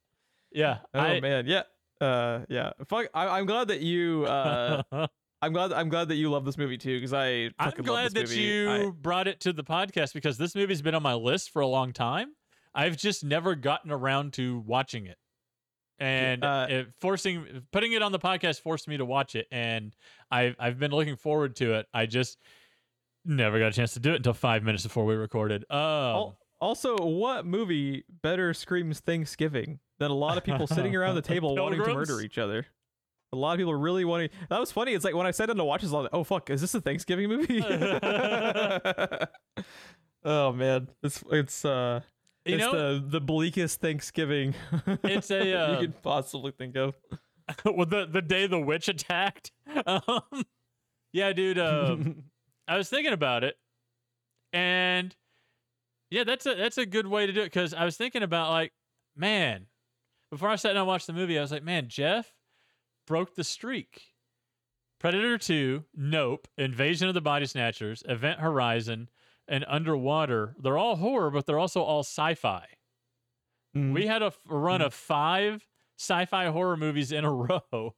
Yeah. 0.51 0.79
Oh 0.95 1.01
I, 1.01 1.21
man, 1.21 1.47
yeah, 1.47 1.65
uh, 2.01 2.41
yeah. 2.49 2.71
Fuck. 2.89 3.09
I, 3.13 3.39
I'm 3.39 3.45
glad 3.47 3.69
that 3.69 3.81
you. 3.81 4.25
Uh, 4.25 4.83
I'm 5.43 5.53
glad. 5.53 5.73
I'm 5.73 5.91
glad 5.91 6.09
that 6.09 6.15
you 6.15 6.31
love 6.31 6.47
this 6.47 6.57
movie 6.57 6.79
too, 6.79 6.97
because 6.97 7.13
I. 7.13 7.51
I'm 7.59 7.73
glad 7.83 8.15
that 8.15 8.29
movie. 8.29 8.41
you 8.41 8.71
I- 8.71 8.91
brought 8.91 9.29
it 9.29 9.41
to 9.41 9.53
the 9.53 9.65
podcast 9.65 10.15
because 10.15 10.39
this 10.39 10.55
movie's 10.55 10.81
been 10.81 10.95
on 10.95 11.03
my 11.03 11.15
list 11.15 11.51
for 11.51 11.61
a 11.61 11.67
long 11.67 11.93
time. 11.93 12.29
I've 12.75 12.97
just 12.97 13.23
never 13.25 13.55
gotten 13.55 13.93
around 13.93 14.33
to 14.35 14.61
watching 14.67 15.07
it. 15.07 15.19
And 16.05 16.45
uh, 16.45 16.67
it 16.69 16.89
forcing 17.01 17.63
putting 17.73 17.93
it 17.93 18.03
on 18.03 18.13
the 18.13 18.19
podcast 18.19 18.61
forced 18.61 18.89
me 18.89 18.97
to 18.97 19.05
watch 19.05 19.35
it 19.35 19.47
and 19.51 19.95
I've 20.31 20.57
I've 20.59 20.79
been 20.79 20.91
looking 20.91 21.17
forward 21.17 21.57
to 21.57 21.75
it. 21.75 21.87
I 21.95 22.07
just 22.07 22.39
never 23.25 23.59
got 23.59 23.69
a 23.69 23.73
chance 23.73 23.95
to 23.95 24.01
do 24.01 24.13
it 24.13 24.17
until 24.17 24.35
5 24.35 24.63
minutes 24.63 24.83
before 24.83 25.05
we 25.05 25.15
recorded. 25.15 25.65
Um 25.71 26.35
also, 26.61 26.97
what 26.97 27.45
movie 27.45 28.05
better 28.23 28.55
screams 28.55 29.01
Thanksgiving 29.01 29.81
than 29.99 30.11
a 30.11 30.15
lot 30.15 30.39
of 30.39 30.45
people 30.45 30.67
sitting 30.67 30.97
around 30.97 31.15
the 31.15 31.23
table 31.35 31.55
wanting 31.55 31.83
to 31.83 31.93
murder 31.93 32.23
each 32.23 32.39
other? 32.39 32.67
A 33.33 33.37
lot 33.37 33.53
of 33.53 33.59
people 33.59 33.75
really 33.75 34.07
wanting. 34.07 34.31
That 34.49 34.61
was 34.61 34.73
funny. 34.73 34.95
It's 34.95 35.05
like 35.05 35.15
when 35.15 35.27
I 35.27 35.33
sat 35.33 35.47
down 35.47 35.57
to 35.57 35.65
watch 35.65 35.83
this, 35.83 35.93
I 35.93 35.97
was 35.97 36.03
like, 36.05 36.15
"Oh 36.15 36.25
fuck, 36.25 36.49
is 36.49 36.63
this 36.63 36.75
a 36.75 36.81
Thanksgiving 36.81 37.29
movie?" 37.29 37.61
oh 40.25 40.53
man, 40.53 40.89
it's 41.03 41.23
it's 41.31 41.65
uh, 41.65 42.01
you 42.45 42.57
it's 42.57 42.65
know 42.65 42.99
the 42.99 43.07
the 43.07 43.21
bleakest 43.21 43.81
Thanksgiving 43.81 44.55
it's 45.05 45.31
a 45.31 45.55
uh, 45.55 45.73
you 45.73 45.79
could 45.79 46.03
possibly 46.03 46.53
think 46.53 46.77
of. 46.77 46.95
well, 47.65 47.87
the 47.87 48.07
the 48.07 48.23
day 48.23 48.47
the 48.47 48.61
witch 48.61 48.89
attacked. 48.89 49.51
Um, 49.87 50.45
yeah, 51.13 51.33
dude. 51.33 51.59
Um, 51.59 52.25
I 52.69 52.77
was 52.77 52.89
thinking 52.89 53.13
about 53.13 53.45
it, 53.45 53.57
and 54.53 55.15
yeah, 56.11 56.25
that's 56.25 56.47
a 56.47 56.55
that's 56.55 56.79
a 56.79 56.87
good 56.87 57.07
way 57.07 57.27
to 57.27 57.33
do 57.33 57.41
it 57.41 57.47
because 57.47 57.75
I 57.75 57.85
was 57.85 57.97
thinking 57.97 58.23
about 58.23 58.51
like, 58.51 58.73
man, 59.17 59.67
before 60.31 60.49
I 60.49 60.57
sat 60.57 60.71
down 60.71 60.79
and 60.79 60.87
watched 60.87 61.07
the 61.07 61.13
movie, 61.13 61.39
I 61.39 61.43
was 61.43 61.53
like, 61.53 61.65
man, 61.65 61.89
Geoff 61.89 62.33
broke 63.07 63.35
the 63.35 63.45
streak. 63.45 64.03
Predator 65.01 65.39
Two, 65.39 65.85
Nope, 65.95 66.47
Invasion 66.57 67.09
of 67.09 67.15
the 67.15 67.21
Body 67.21 67.47
Snatchers, 67.47 68.03
Event 68.09 68.41
Horizon, 68.41 69.09
and 69.49 69.65
underwater. 69.69 70.55
They're 70.59 70.79
all 70.79 70.97
horror, 70.97 71.31
but 71.31 71.47
they're 71.47 71.59
also 71.59 71.83
all 71.83 72.01
sci-fi. 72.01 72.67
Mm. 73.77 73.93
We 73.93 74.07
had 74.07 74.23
a 74.23 74.33
run 74.49 74.83
of 74.83 74.95
five 74.95 75.67
sci-fi 75.99 76.47
horror 76.47 76.77
movies 76.77 77.13
in 77.13 77.25
a 77.25 77.33
row, 77.33 77.95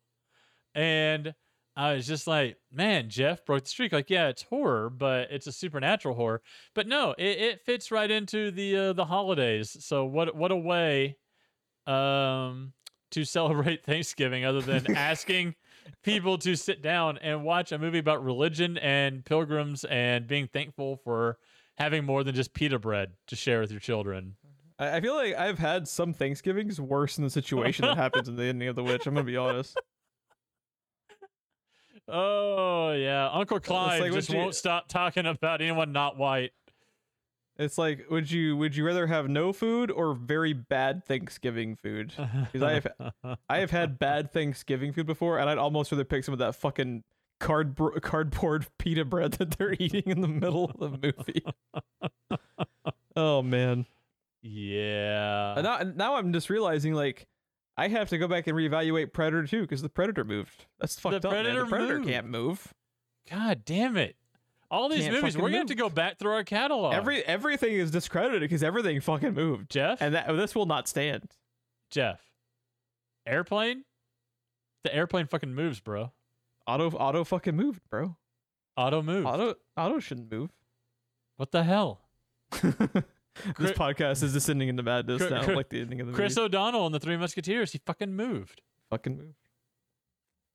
and 0.75 1.35
I 1.77 1.93
was 1.93 2.07
just 2.07 2.27
like, 2.27 2.57
"Man, 2.73 3.11
Geoff 3.11 3.45
broke 3.45 3.65
the 3.65 3.69
streak." 3.69 3.93
Like, 3.93 4.09
yeah, 4.09 4.29
it's 4.29 4.43
horror, 4.43 4.89
but 4.89 5.31
it's 5.31 5.47
a 5.47 5.53
supernatural 5.53 6.15
horror. 6.15 6.43
But 6.75 6.87
no, 6.87 7.15
it, 7.19 7.39
it 7.39 7.61
fits 7.61 7.91
right 7.91 8.11
into 8.11 8.51
the 8.51 8.77
uh, 8.77 8.93
the 8.95 9.05
holidays. 9.05 9.77
So 9.85 10.07
what 10.07 10.35
what 10.35 10.51
a 10.51 10.57
way 10.57 11.19
um, 11.87 12.73
to 13.11 13.25
celebrate 13.27 13.85
Thanksgiving 13.85 14.45
other 14.45 14.63
than 14.63 14.91
asking 14.97 15.55
people 16.03 16.39
to 16.39 16.57
sit 16.57 16.83
down 16.83 17.19
and 17.19 17.45
watch 17.45 17.73
a 17.73 17.79
movie 17.79 17.99
about 17.99 18.25
religion 18.25 18.79
and 18.79 19.25
pilgrims 19.25 19.85
and 19.85 20.27
being 20.27 20.47
thankful 20.47 20.97
for 21.05 21.39
having 21.77 22.05
more 22.05 22.25
than 22.25 22.35
just 22.35 22.55
pita 22.55 22.79
bread 22.79 23.13
to 23.27 23.37
share 23.37 23.61
with 23.61 23.71
your 23.71 23.81
children. 23.81 24.37
I 24.79 24.97
I 24.97 25.01
feel 25.01 25.15
like 25.15 25.35
I've 25.35 25.59
had 25.59 25.87
some 25.89 26.13
Thanksgivings 26.13 26.81
worse 26.81 27.17
than 27.17 27.25
the 27.25 27.31
situation 27.31 27.85
that 27.87 27.97
happens 27.97 28.29
in 28.29 28.37
the 28.37 28.45
ending 28.45 28.69
of 28.69 28.77
The 28.77 28.83
Witch. 28.83 29.07
I'm 29.07 29.15
gonna 29.15 29.25
be 29.25 29.37
honest. 29.37 29.79
Oh 32.09 32.93
yeah, 32.93 33.29
Uncle 33.33 33.59
Clyde 33.59 34.01
like, 34.01 34.13
just 34.13 34.31
you- 34.31 34.39
won't 34.39 34.55
stop 34.55 34.89
talking 34.89 35.27
about 35.27 35.61
anyone 35.61 35.91
not 35.93 36.17
white. 36.17 36.53
It's 37.59 37.79
like, 37.79 38.11
would 38.11 38.31
you 38.31 38.57
would 38.57 38.77
you 38.77 38.85
rather 38.85 39.07
have 39.07 39.29
no 39.29 39.53
food 39.53 39.91
or 39.91 40.15
very 40.15 40.53
bad 40.53 41.05
Thanksgiving 41.05 41.77
food? 41.77 42.13
Because 42.17 42.63
I 42.63 42.73
have 42.75 42.87
I 43.49 43.59
have 43.59 43.71
had 43.71 43.99
bad 43.99 44.33
Thanksgiving 44.33 44.93
food 44.93 45.07
before, 45.07 45.39
and 45.39 45.49
I'd 45.49 45.59
almost 45.59 45.91
rather 45.91 46.05
pick 46.05 46.25
some 46.25 46.33
of 46.33 46.39
that 46.41 46.55
fucking 46.57 47.03
cardboard 47.41 48.03
cardboard 48.03 48.67
pita 48.79 49.05
bread 49.05 49.33
that 49.33 49.57
they're 49.59 49.73
eating 49.79 50.05
in 50.07 50.21
the 50.21 50.29
middle 50.29 50.67
of 50.67 50.79
the 51.01 51.13
movie. 51.17 51.45
oh 53.17 53.43
man! 53.43 53.87
yeah. 54.43 55.55
And 55.55 55.65
now, 55.65 55.79
now 55.95 56.15
I'm 56.17 56.33
just 56.33 56.51
realizing 56.51 56.93
like 56.95 57.27
I 57.77 57.89
have 57.89 58.09
to 58.11 58.19
go 58.19 58.29
back 58.29 58.47
and 58.47 58.57
reevaluate 58.57 59.13
Predator 59.13 59.47
2 59.47 59.63
because 59.63 59.83
the 59.83 59.89
Predator 59.89 60.25
moved. 60.25 60.67
That's 60.79 60.99
fucked 60.99 61.25
up. 61.25 61.33
man. 61.33 61.45
Predator 61.45 61.65
The 61.65 61.69
Predator 61.69 61.99
moved. 61.99 62.09
can't 62.11 62.27
move. 62.29 62.75
God 63.31 63.65
damn 63.65 63.97
it! 63.97 64.17
All 64.71 64.89
these 64.89 65.03
Can't 65.03 65.15
movies, 65.15 65.35
fucking 65.35 65.43
we're 65.43 65.49
gonna 65.49 65.59
have 65.59 65.67
to 65.69 65.75
go 65.75 65.89
back 65.89 66.19
through 66.19 66.33
our 66.33 66.45
catalog. 66.45 66.95
Every 66.95 67.25
everything 67.25 67.75
is 67.75 67.91
discredited 67.91 68.41
because 68.41 68.63
everything 68.63 69.01
fucking 69.01 69.35
moved, 69.35 69.71
Geoff, 69.71 70.01
and 70.01 70.15
that 70.15 70.27
oh, 70.29 70.37
this 70.37 70.55
will 70.55 70.67
not 70.67 70.89
stand. 70.89 71.31
Geoff, 71.91 72.21
airplane. 73.27 73.85
The 74.85 74.95
airplane 74.95 75.27
fucking 75.27 75.55
moves, 75.55 75.81
bro. 75.81 76.13
Auto 76.67 76.91
auto 76.91 77.25
fucking 77.25 77.57
moved, 77.57 77.81
bro. 77.91 78.17
Auto 78.77 79.03
move. 79.03 79.27
Auto 79.27 79.55
auto 79.77 79.99
shouldn't 80.01 80.31
move. 80.31 80.51
What 81.37 81.51
the 81.53 81.63
hell? 81.65 82.01
this 82.63 83.73
podcast 83.73 84.23
is 84.23 84.33
descending 84.33 84.69
into 84.69 84.83
madness 84.83 85.19
Chris- 85.19 85.31
now, 85.31 85.43
Chris- 85.45 85.57
like 85.57 85.69
the 85.69 85.81
ending 85.81 86.01
of 86.01 86.07
the 86.07 86.13
Chris 86.13 86.37
movie. 86.37 86.47
O'Donnell 86.47 86.87
and 86.87 86.95
the 86.95 87.01
Three 87.01 87.17
Musketeers. 87.17 87.73
He 87.73 87.81
fucking 87.85 88.15
moved. 88.15 88.63
fucking 88.91 89.17
move. 89.17 89.35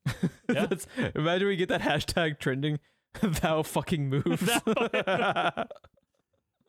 Yeah. 0.49 0.65
That's- 0.65 0.85
imagine 1.15 1.47
we 1.47 1.55
get 1.55 1.69
that 1.69 1.81
hashtag 1.81 2.39
trending. 2.39 2.79
Thou 3.21 3.63
fucking 3.63 4.09
moves. 4.09 4.49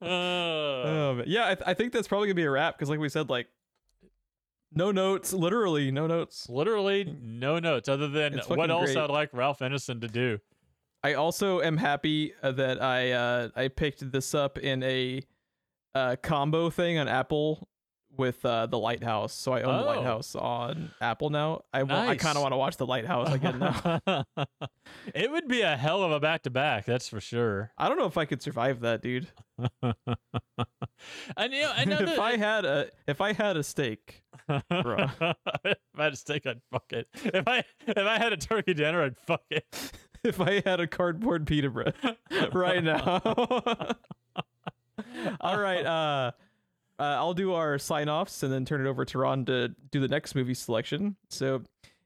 Uh, 0.02 1.14
man. 1.14 1.24
yeah, 1.28 1.44
I, 1.44 1.54
th- 1.54 1.62
I 1.64 1.74
think 1.74 1.92
that's 1.92 2.08
probably 2.08 2.26
gonna 2.26 2.34
be 2.34 2.42
a 2.42 2.50
wrap 2.50 2.76
because, 2.76 2.90
like 2.90 2.98
we 2.98 3.08
said, 3.08 3.30
like 3.30 3.46
no 4.72 4.90
notes, 4.90 5.32
literally 5.32 5.92
no 5.92 6.08
notes. 6.08 6.48
literally 6.48 7.16
no 7.22 7.60
notes 7.60 7.88
other 7.88 8.08
than 8.08 8.38
what 8.48 8.68
else 8.68 8.86
great. 8.94 8.96
I'd 8.96 9.10
like 9.10 9.30
Ralph 9.32 9.60
Ineson 9.60 10.00
to 10.00 10.08
do. 10.08 10.40
I 11.04 11.14
also 11.14 11.60
am 11.60 11.76
happy 11.76 12.32
uh, 12.42 12.50
that 12.50 12.82
I 12.82 13.12
uh, 13.12 13.48
I 13.54 13.68
picked 13.68 14.10
this 14.10 14.34
up 14.34 14.58
in 14.58 14.82
a 14.82 15.22
uh, 15.94 16.16
combo 16.20 16.68
thing 16.68 16.98
on 16.98 17.06
Apple 17.06 17.68
with 18.16 18.44
uh, 18.44 18.66
the 18.66 18.78
Lighthouse. 18.78 19.32
So 19.32 19.52
I 19.52 19.62
own 19.62 19.76
the 19.78 19.82
Oh. 19.84 19.86
Lighthouse 19.86 20.34
on 20.34 20.90
Apple 21.00 21.30
now. 21.30 21.62
I 21.72 21.82
wa- 21.82 21.94
I 22.08 22.16
kind 22.16 22.36
of 22.36 22.42
want 22.42 22.52
to 22.52 22.56
watch 22.58 22.76
the 22.76 22.86
Lighthouse 22.86 23.32
again 23.32 23.58
now. 23.58 24.00
it 25.14 25.30
would 25.30 25.48
be 25.48 25.62
a 25.62 25.76
hell 25.76 26.02
of 26.02 26.12
a 26.12 26.20
back 26.20 26.42
to 26.42 26.50
back, 26.50 26.84
that's 26.84 27.08
for 27.08 27.20
sure. 27.20 27.72
I 27.78 27.88
don't 27.88 27.98
know 27.98 28.06
if 28.06 28.18
I 28.18 28.24
could 28.24 28.42
survive 28.42 28.80
that, 28.80 29.02
dude. 29.02 29.28
And 31.36 31.52
you 31.52 31.62
know, 31.62 31.72
I 31.74 31.84
know 31.84 31.98
if 32.00 32.18
I 32.20 32.36
had 32.36 32.64
a 32.64 32.88
if 33.08 33.20
I 33.20 33.32
had 33.32 33.56
a 33.56 33.62
steak, 33.64 34.22
Bruh. 34.48 35.34
if 35.64 35.76
I 35.98 36.02
had 36.04 36.12
a 36.12 36.16
steak, 36.16 36.46
I'd 36.46 36.60
fuck 36.70 36.92
it. 36.92 37.08
If 37.24 37.48
I 37.48 37.64
if 37.86 37.96
I 37.98 38.18
had 38.18 38.32
a 38.32 38.36
turkey 38.36 38.74
dinner, 38.74 39.02
I'd 39.02 39.18
fuck 39.18 39.42
it. 39.50 39.64
if 40.22 40.40
I 40.40 40.62
had 40.64 40.78
a 40.78 40.86
cardboard 40.86 41.46
pita 41.46 41.70
bread 41.70 41.94
right 42.52 42.84
now. 42.84 43.20
All 45.40 45.58
right, 45.58 45.84
uh, 45.84 46.30
uh, 47.02 47.16
I'll 47.16 47.34
do 47.34 47.52
our 47.54 47.78
sign 47.78 48.08
offs 48.08 48.42
and 48.42 48.52
then 48.52 48.64
turn 48.64 48.84
it 48.86 48.88
over 48.88 49.04
to 49.04 49.18
Ron 49.18 49.44
to 49.46 49.68
do 49.90 50.00
the 50.00 50.08
next 50.08 50.34
movie 50.34 50.54
selection. 50.54 51.16
So, 51.28 51.62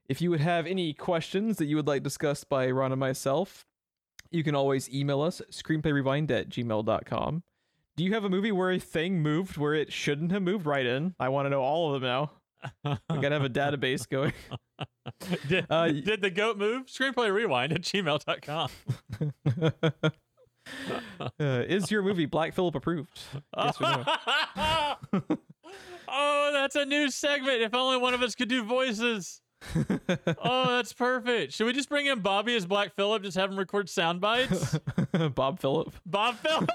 if 0.09 0.21
you 0.23 0.31
would 0.31 0.41
have 0.41 0.67
any 0.67 0.93
questions 0.95 1.57
that 1.59 1.67
you 1.67 1.77
would 1.77 1.87
like 1.87 2.03
discussed 2.03 2.49
by 2.49 2.71
Ron 2.71 2.93
and 2.93 3.01
myself, 3.01 3.67
you 4.31 4.43
can 4.45 4.55
always 4.55 4.89
email 4.93 5.21
us 5.21 5.43
screenplayrewind 5.51 6.31
at 6.31 6.49
gmail.com. 6.49 7.43
Do 7.97 8.05
you 8.05 8.13
have 8.15 8.25
a 8.25 8.29
movie 8.29 8.53
where 8.53 8.71
a 8.71 8.79
thing 8.79 9.21
moved 9.21 9.57
where 9.57 9.75
it 9.75 9.93
shouldn't 9.93 10.31
have 10.33 10.43
moved 10.43 10.67
right 10.67 10.87
in? 10.87 11.15
I 11.19 11.29
want 11.31 11.47
to 11.47 11.51
know 11.51 11.63
all 11.63 11.95
of 11.95 12.01
them 12.01 12.09
now. 12.09 12.31
We 13.11 13.19
gotta 13.21 13.35
have 13.39 13.45
a 13.45 13.49
database 13.51 14.09
going. 14.09 14.33
did, 15.49 15.67
Uh, 15.71 15.89
did 15.89 16.21
the 16.21 16.31
goat 16.31 16.57
move? 16.59 16.87
Screenplay 16.87 17.33
rewind 17.33 17.73
at 17.73 17.83
gmail.com. 17.83 18.71
uh, 21.21 21.31
is 21.41 21.91
your 21.91 22.03
movie 22.03 22.27
Black 22.27 22.55
Phillip 22.55 22.75
approved? 22.75 23.19
Yes 23.57 23.81
no? 23.81 24.05
oh, 26.09 26.51
that's 26.53 26.77
a 26.77 26.85
new 26.85 27.11
segment. 27.11 27.63
If 27.63 27.75
only 27.75 27.99
one 27.99 28.15
of 28.15 28.23
us 28.23 28.35
could 28.35 28.49
do 28.49 28.65
voices. 28.65 29.41
oh, 30.45 30.69
that's 30.69 30.93
perfect. 30.93 31.53
Should 31.53 31.67
we 31.67 31.73
just 31.73 31.89
bring 31.89 32.07
in 32.07 32.21
Bobby 32.21 32.55
as 32.57 32.67
Black 32.67 32.95
Phillip? 32.95 33.23
Just 33.23 33.37
have 33.37 33.51
him 33.51 33.59
record 33.59 33.89
sound 33.89 34.21
bites? 34.21 34.79
Bob 35.35 35.61
Phillip. 35.61 35.95
Bob 36.05 36.37
Phillip. 36.37 36.71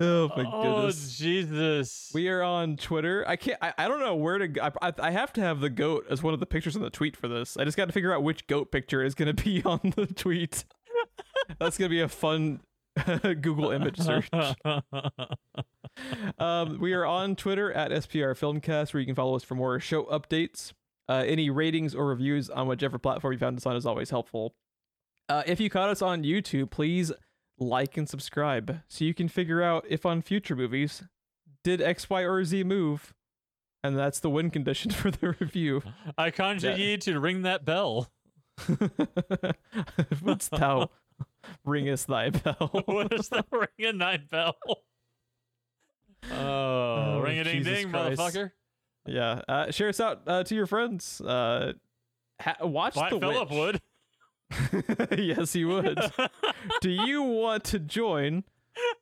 Oh 0.00 0.28
my 0.28 0.36
goodness. 0.36 0.52
oh, 0.52 0.62
goodness. 0.62 1.18
Jesus. 1.18 2.10
We 2.14 2.28
are 2.28 2.42
on 2.42 2.76
Twitter. 2.76 3.24
I 3.26 3.36
can't. 3.36 3.58
I, 3.62 3.72
I 3.78 3.88
don't 3.88 4.00
know 4.00 4.14
where 4.14 4.38
to. 4.38 4.48
go. 4.48 4.70
I, 4.80 4.92
I 4.98 5.10
have 5.10 5.32
to 5.34 5.40
have 5.40 5.60
the 5.60 5.70
goat 5.70 6.06
as 6.10 6.22
one 6.22 6.34
of 6.34 6.40
the 6.40 6.46
pictures 6.46 6.76
in 6.76 6.82
the 6.82 6.90
tweet 6.90 7.16
for 7.16 7.28
this. 7.28 7.56
I 7.56 7.64
just 7.64 7.76
got 7.76 7.86
to 7.86 7.92
figure 7.92 8.14
out 8.14 8.22
which 8.22 8.46
goat 8.46 8.70
picture 8.72 9.02
is 9.02 9.14
going 9.14 9.34
to 9.34 9.42
be 9.44 9.62
on 9.66 9.80
the 9.96 10.06
tweet. 10.06 10.64
That's 11.58 11.78
going 11.78 11.88
to 11.88 11.94
be 11.94 12.00
a 12.00 12.08
fun 12.08 12.60
Google 13.22 13.70
image 13.70 13.98
search. 13.98 14.28
Um, 16.38 16.78
we 16.78 16.92
are 16.92 17.04
on 17.04 17.34
Twitter 17.34 17.72
at 17.72 17.90
SPR 17.90 18.38
Filmcast, 18.38 18.94
where 18.94 19.00
you 19.00 19.06
can 19.06 19.16
follow 19.16 19.34
us 19.34 19.42
for 19.42 19.56
more 19.56 19.80
show 19.80 20.04
updates. 20.04 20.72
Uh, 21.08 21.24
any 21.26 21.50
ratings 21.50 21.94
or 21.94 22.06
reviews 22.06 22.48
on 22.50 22.68
whichever 22.68 22.98
platform 22.98 23.32
you 23.32 23.38
found 23.38 23.56
us 23.56 23.66
on 23.66 23.74
is 23.74 23.84
always 23.86 24.10
helpful. 24.10 24.54
Uh, 25.28 25.42
if 25.46 25.58
you 25.58 25.68
caught 25.68 25.88
us 25.88 26.00
on 26.00 26.22
YouTube, 26.22 26.70
please 26.70 27.10
like 27.58 27.96
and 27.96 28.08
subscribe 28.08 28.80
so 28.88 29.04
you 29.04 29.14
can 29.14 29.28
figure 29.28 29.62
out 29.62 29.84
if 29.88 30.06
on 30.06 30.22
future 30.22 30.54
movies 30.56 31.02
did 31.64 31.80
X, 31.82 32.08
Y, 32.08 32.22
or 32.22 32.44
Z 32.44 32.64
move, 32.64 33.14
and 33.82 33.96
that's 33.98 34.20
the 34.20 34.30
win 34.30 34.50
condition 34.50 34.90
for 34.92 35.10
the 35.10 35.34
review. 35.40 35.82
I 36.16 36.30
conjure 36.30 36.70
Yeah. 36.70 36.76
ye 36.76 36.96
to 36.98 37.18
ring 37.20 37.42
that 37.42 37.64
bell. 37.64 38.10
Wouldst 40.22 40.50
thou 40.50 40.90
ringest 41.66 42.06
thy 42.06 42.30
bell? 42.30 42.82
what 42.86 43.12
is 43.12 43.28
the 43.28 43.44
ring 43.52 43.68
a 43.88 43.92
thy 43.92 44.16
bell? 44.18 44.56
Oh, 44.64 44.74
Oh, 46.32 47.20
ring 47.22 47.38
a 47.38 47.44
ding 47.44 47.62
ding, 47.62 47.88
motherfucker. 47.90 48.50
yeah, 49.06 49.42
uh, 49.48 49.70
share 49.70 49.88
us 49.88 50.00
out 50.00 50.22
uh, 50.26 50.42
to 50.44 50.54
your 50.54 50.66
friends. 50.66 51.20
Uh, 51.20 51.74
ha- 52.40 52.56
watch 52.66 52.94
Black 52.94 53.10
the 53.10 53.20
Phillip 53.20 53.50
Witch. 53.50 53.58
would. 53.58 53.80
yes, 55.16 55.52
he 55.52 55.64
would. 55.64 55.98
Do 56.80 56.90
you 56.90 57.22
want 57.22 57.64
to 57.64 57.78
join 57.78 58.44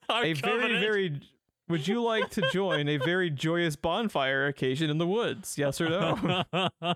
Our 0.09 0.25
a 0.25 0.33
very, 0.33 0.81
very? 0.81 1.21
Would 1.69 1.89
you 1.89 2.03
like 2.03 2.31
to 2.31 2.49
join 2.53 2.89
a 2.89 2.97
very 2.97 3.29
joyous 3.31 3.77
bonfire 3.77 4.47
occasion 4.47 4.89
in 4.89 4.99
the 4.99 5.07
woods? 5.07 5.59
Yes 5.59 5.81
or 5.81 5.89
no? 5.89 6.71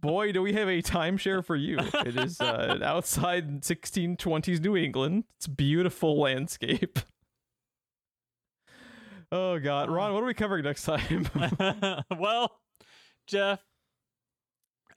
Boy, 0.00 0.32
do 0.32 0.40
we 0.40 0.52
have 0.52 0.68
a 0.68 0.80
timeshare 0.80 1.44
for 1.44 1.56
you. 1.56 1.76
It 2.06 2.16
is 2.16 2.40
uh, 2.40 2.78
outside 2.82 3.62
1620s 3.62 4.60
New 4.60 4.76
England. 4.76 5.24
It's 5.36 5.46
a 5.46 5.50
beautiful 5.50 6.20
landscape. 6.20 7.00
Oh 9.30 9.58
God, 9.58 9.90
Ron, 9.90 10.14
what 10.14 10.22
are 10.22 10.26
we 10.26 10.34
covering 10.34 10.64
next 10.64 10.84
time? 10.84 11.28
well, 12.18 12.60
Geoff, 13.26 13.60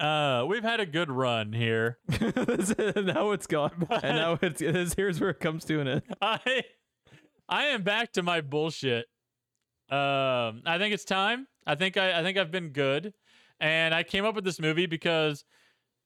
uh, 0.02 0.46
we've 0.48 0.64
had 0.64 0.80
a 0.80 0.86
good 0.86 1.12
run 1.12 1.54
here. 1.54 2.00
Now 2.96 3.32
it's 3.32 3.48
gone, 3.48 3.88
and 3.90 4.18
now 4.18 4.40
it's, 4.42 4.62
it's 4.62 4.94
here's 4.96 5.20
where 5.20 5.30
it 5.30 5.40
comes 5.40 5.64
to 5.66 5.80
an 5.80 5.88
end. 5.88 6.02
I 6.22 6.64
I 7.48 7.66
am 7.66 7.84
back 7.84 8.14
to 8.14 8.24
my 8.24 8.42
bullshit. 8.42 9.06
Um, 9.90 10.64
I 10.66 10.78
think 10.78 10.94
it's 10.94 11.06
time. 11.06 11.48
I 11.68 11.76
think 11.76 11.98
I, 11.98 12.20
I 12.20 12.24
think 12.24 12.38
I've 12.38 12.52
been 12.52 12.70
good, 12.70 13.14
and 13.60 13.94
I 13.94 14.04
came 14.04 14.26
up 14.26 14.36
with 14.36 14.44
this 14.44 14.60
movie 14.60 14.88
because 14.88 15.46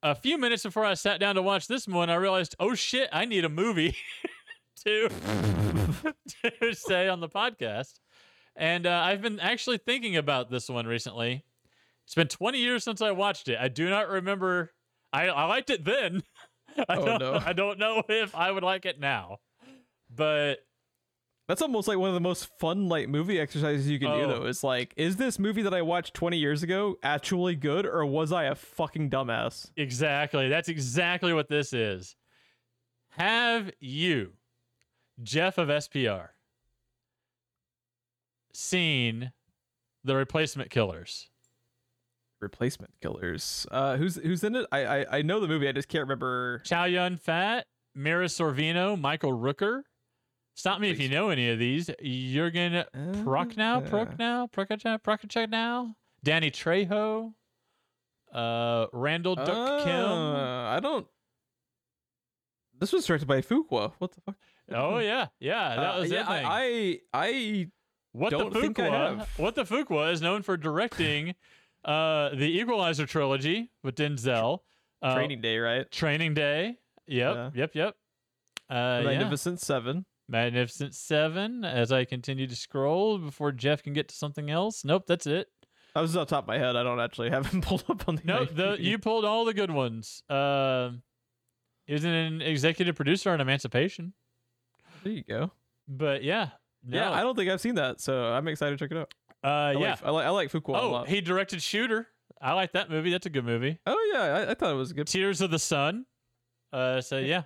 a 0.03 0.13
few 0.13 0.37
minutes 0.37 0.63
before 0.63 0.85
I 0.85 0.95
sat 0.95 1.19
down 1.19 1.35
to 1.35 1.41
watch 1.41 1.67
this 1.67 1.87
one, 1.87 2.09
I 2.09 2.15
realized, 2.15 2.55
oh 2.59 2.75
shit, 2.75 3.09
I 3.13 3.25
need 3.25 3.45
a 3.45 3.49
movie 3.49 3.95
to 4.85 5.09
to 6.59 6.73
say 6.73 7.07
on 7.07 7.21
the 7.21 7.29
podcast. 7.29 7.99
And 8.57 8.85
uh, 8.85 9.01
I've 9.05 9.21
been 9.21 9.39
actually 9.39 9.77
thinking 9.77 10.17
about 10.17 10.49
this 10.49 10.69
one 10.69 10.85
recently. 10.87 11.43
It's 12.05 12.15
been 12.15 12.27
20 12.27 12.57
years 12.59 12.83
since 12.83 13.01
I 13.01 13.11
watched 13.11 13.47
it. 13.47 13.57
I 13.59 13.67
do 13.67 13.89
not 13.89 14.07
remember. 14.09 14.71
I, 15.11 15.27
I 15.27 15.45
liked 15.45 15.69
it 15.69 15.83
then. 15.83 16.23
I, 16.77 16.85
Oh, 16.97 17.05
don't, 17.05 17.19
no. 17.19 17.41
I 17.45 17.53
don't 17.53 17.79
know 17.79 18.03
if 18.09 18.35
I 18.35 18.51
would 18.51 18.63
like 18.63 18.85
it 18.85 18.99
now. 18.99 19.37
But 20.13 20.59
That's 21.47 21.61
almost 21.61 21.87
like 21.87 21.97
one 21.97 22.09
of 22.09 22.13
the 22.13 22.19
most 22.21 22.49
fun 22.59 22.89
like 22.89 23.07
movie 23.09 23.39
exercises 23.39 23.87
you 23.89 23.97
can 23.99 24.09
do 24.11 24.25
Oh. 24.25 24.27
though. 24.27 24.45
Is 24.45 24.63
like, 24.63 24.93
is 24.97 25.15
this 25.15 25.39
movie 25.39 25.61
that 25.63 25.73
I 25.73 25.81
watched 25.81 26.13
20 26.13 26.37
years 26.37 26.63
ago 26.63 26.97
actually 27.01 27.55
good 27.55 27.85
or 27.85 28.05
was 28.05 28.31
I 28.31 28.45
a 28.45 28.55
fucking 28.55 29.09
dumbass? 29.09 29.69
Exactly. 29.77 30.47
That's 30.49 30.69
exactly 30.69 31.33
what 31.33 31.49
this 31.49 31.71
is. 31.73 32.15
Have 33.11 33.71
you, 33.79 34.33
Geoff 35.23 35.57
of 35.57 35.69
SPR, 35.69 36.27
seen 38.53 39.31
the 40.03 40.15
replacement 40.15 40.69
killers? 40.69 41.29
Replacement 42.41 42.93
Killers. 43.01 43.65
Uh, 43.71 43.97
who's 43.97 44.15
who's 44.17 44.43
in 44.43 44.55
it? 44.55 44.65
I, 44.71 44.85
I 44.85 45.17
I 45.17 45.21
know 45.21 45.39
the 45.39 45.47
movie. 45.47 45.67
I 45.67 45.71
just 45.71 45.87
can't 45.87 46.01
remember. 46.03 46.59
Chow 46.65 46.85
Yun 46.85 47.17
Fat, 47.17 47.65
Mira 47.95 48.25
Sorvino, 48.25 48.99
Michael 48.99 49.31
Rooker. 49.31 49.81
Stop 50.55 50.79
me 50.79 50.89
if 50.89 50.99
you 50.99 51.09
know 51.09 51.29
any 51.29 51.49
of 51.49 51.59
these. 51.59 51.87
Jurgen 52.01 52.83
Prochnow, 53.23 53.77
Uh, 53.77 53.81
Prochnow, 53.89 54.51
Prochnow, 54.51 54.97
Prochnow, 55.01 55.93
Danny 56.23 56.49
Trejo, 56.49 57.33
uh, 58.33 58.85
Randall 58.93 59.35
Duk 59.35 59.83
Kim. 59.83 59.93
Uh, 60.05 60.69
I 60.69 60.79
don't. 60.81 61.07
This 62.79 62.91
was 62.91 63.05
directed 63.05 63.27
by 63.27 63.41
Fuqua. 63.41 63.93
What 63.99 64.11
the 64.13 64.21
fuck? 64.21 64.35
Oh 64.71 64.97
yeah, 64.99 65.27
yeah, 65.39 65.75
that 65.75 65.95
Uh, 65.95 65.99
was 66.01 66.11
yeah. 66.11 66.25
I, 66.27 66.41
I 67.13 67.27
I 67.27 67.67
What 68.11 68.31
the 68.31 68.37
Fuqua? 68.49 69.25
What 69.37 69.55
the 69.55 69.63
Fuqua 69.63 70.11
is 70.11 70.21
known 70.21 70.41
for 70.41 70.57
directing 70.57 71.35
uh, 71.85 72.29
the 72.35 72.59
Equalizer 72.59 73.05
trilogy 73.05 73.71
with 73.83 73.95
Denzel. 73.95 74.59
Uh, 75.01 75.13
Training 75.13 75.41
Day, 75.41 75.57
right? 75.59 75.89
Training 75.91 76.33
Day. 76.33 76.77
Yep. 77.07 77.35
Yeah. 77.35 77.49
Yep. 77.53 77.71
Yep. 77.75 77.95
Uh, 78.69 78.73
yeah. 78.73 79.01
Magnificent 79.03 79.59
Seven. 79.61 80.05
Magnificent 80.27 80.95
Seven. 80.95 81.63
As 81.63 81.91
I 81.91 82.05
continue 82.05 82.47
to 82.47 82.55
scroll 82.55 83.17
before 83.19 83.51
Geoff 83.51 83.83
can 83.83 83.93
get 83.93 84.09
to 84.09 84.15
something 84.15 84.49
else. 84.49 84.83
Nope, 84.83 85.03
that's 85.07 85.27
it. 85.27 85.47
I 85.95 86.01
was 86.01 86.13
the 86.13 86.25
top 86.25 86.43
of 86.43 86.47
my 86.47 86.57
head. 86.57 86.75
I 86.75 86.83
don't 86.83 86.99
actually 86.99 87.29
have 87.29 87.45
him 87.45 87.61
pulled 87.61 87.85
up 87.89 88.07
on 88.09 88.15
the. 88.17 88.21
No, 88.25 88.73
you 88.73 88.97
pulled 88.97 89.23
all 89.23 89.45
the 89.45 89.53
good 89.53 89.71
ones. 89.71 90.23
Uh, 90.29 90.91
he 91.85 91.93
was 91.93 92.03
an 92.03 92.41
executive 92.41 92.95
producer 92.95 93.29
on 93.31 93.39
Emancipation. 93.39 94.13
There 95.03 95.13
you 95.13 95.23
go. 95.23 95.51
But 95.87 96.23
yeah. 96.23 96.49
Yeah. 96.87 97.11
I 97.11 97.21
don't 97.21 97.35
think 97.35 97.49
I've 97.49 97.61
seen 97.61 97.75
that, 97.75 98.01
so 98.01 98.33
I'm 98.33 98.47
excited 98.47 98.77
to 98.77 98.83
check 98.83 98.91
it 98.91 98.97
out. 98.99 99.13
Uh, 99.45 99.47
I 99.47 99.71
yeah. 99.73 99.79
like, 99.79 100.03
I 100.03 100.09
like 100.09 100.25
I 100.25 100.29
like 100.29 100.51
Fuqua 100.51 100.75
Oh, 100.75 101.03
he 101.03 101.21
directed 101.21 101.61
Shooter. 101.61 102.07
I 102.41 102.53
like 102.53 102.71
that 102.73 102.89
movie. 102.89 103.11
That's 103.11 103.27
a 103.27 103.29
good 103.29 103.45
movie. 103.45 103.77
oh 103.85 104.11
yeah, 104.11 104.21
I, 104.21 104.51
I 104.51 104.53
thought 104.55 104.71
it 104.71 104.77
was 104.77 104.91
good. 104.91 105.07
Tears 105.07 105.39
of 105.41 105.51
the 105.51 105.59
Sun. 105.59 106.05
Uh, 106.73 106.99
so 107.01 107.17
yeah. 107.17 107.43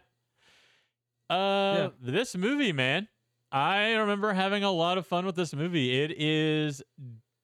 Uh, 1.29 1.89
this 2.01 2.35
movie, 2.35 2.71
man, 2.71 3.07
I 3.51 3.93
remember 3.95 4.33
having 4.33 4.63
a 4.63 4.71
lot 4.71 4.97
of 4.97 5.05
fun 5.05 5.25
with 5.25 5.35
this 5.35 5.53
movie. 5.53 6.01
It 6.01 6.13
is 6.17 6.81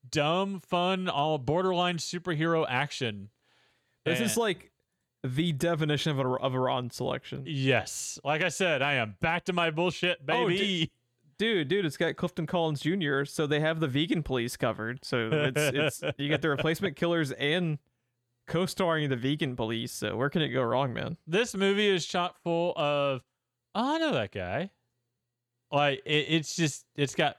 dumb, 0.10 0.60
fun, 0.62 1.08
all 1.10 1.38
borderline 1.38 1.98
superhero 1.98 2.66
action. 2.68 3.30
This 4.06 4.22
is 4.22 4.38
like 4.38 4.72
the 5.24 5.52
definition 5.52 6.12
of 6.12 6.20
a 6.20 6.30
of 6.36 6.54
a 6.54 6.60
Ron 6.60 6.90
selection, 6.92 7.44
yes, 7.46 8.20
like 8.24 8.44
I 8.44 8.50
said, 8.50 8.82
I 8.82 8.94
am 8.94 9.16
back 9.20 9.46
to 9.46 9.54
my 9.54 9.72
bullshit, 9.72 10.20
Oh, 10.22 10.48
baby. 10.48 10.92
Dude. 11.38 11.68
Dude, 11.68 11.86
it's 11.86 11.98
got 11.98 12.16
Clifton 12.16 12.46
Collins 12.48 12.82
Jr., 12.82 13.26
so 13.26 13.48
they 13.48 13.60
have 13.60 13.80
the 13.80 13.88
vegan 13.88 14.24
police 14.24 14.58
covered. 14.58 15.04
So 15.04 15.30
it's 15.32 16.02
it's 16.02 16.04
you 16.18 16.30
get 16.30 16.42
the 16.42 16.50
replacement 16.50 16.96
killers 16.96 17.32
and 17.32 17.80
co-starring 18.48 19.10
the 19.10 19.16
vegan 19.16 19.56
police. 19.56 19.92
So 19.92 20.16
where 20.16 20.30
can 20.30 20.42
it 20.42 20.50
go 20.50 20.64
wrong, 20.64 20.94
man? 20.94 21.18
this 21.28 21.56
movie 21.56 21.88
is 21.88 22.06
chock 22.06 22.38
full 22.44 22.74
of 22.76 23.22
oh, 23.74 23.96
I 23.96 23.98
know 23.98 24.14
that 24.14 24.32
guy. 24.32 24.72
Like 25.72 26.02
it, 26.06 26.26
it's 26.30 26.56
just 26.56 26.86
it's 26.96 27.16
got 27.16 27.38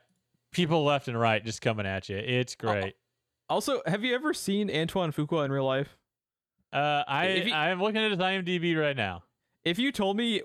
people 0.52 0.84
left 0.84 1.08
and 1.08 1.18
right 1.18 1.44
just 1.44 1.60
coming 1.60 1.86
at 1.86 2.08
you. 2.08 2.16
It's 2.16 2.54
great. 2.54 2.94
Also, 3.48 3.80
have 3.86 4.02
you 4.02 4.14
ever 4.14 4.34
seen 4.34 4.70
Antoine 4.74 5.12
Fuqua 5.12 5.44
in 5.44 5.52
real 5.52 5.64
life? 5.66 5.96
Uh, 6.72 7.04
I 7.06 7.28
you- 7.34 7.54
I'm 7.54 7.80
looking 7.80 8.02
at 8.02 8.10
his 8.10 8.18
IMDb 8.18 8.76
right 8.76 8.96
now. 8.96 9.22
If 9.64 9.78
you 9.78 9.92
told 9.92 10.16
me 10.16 10.42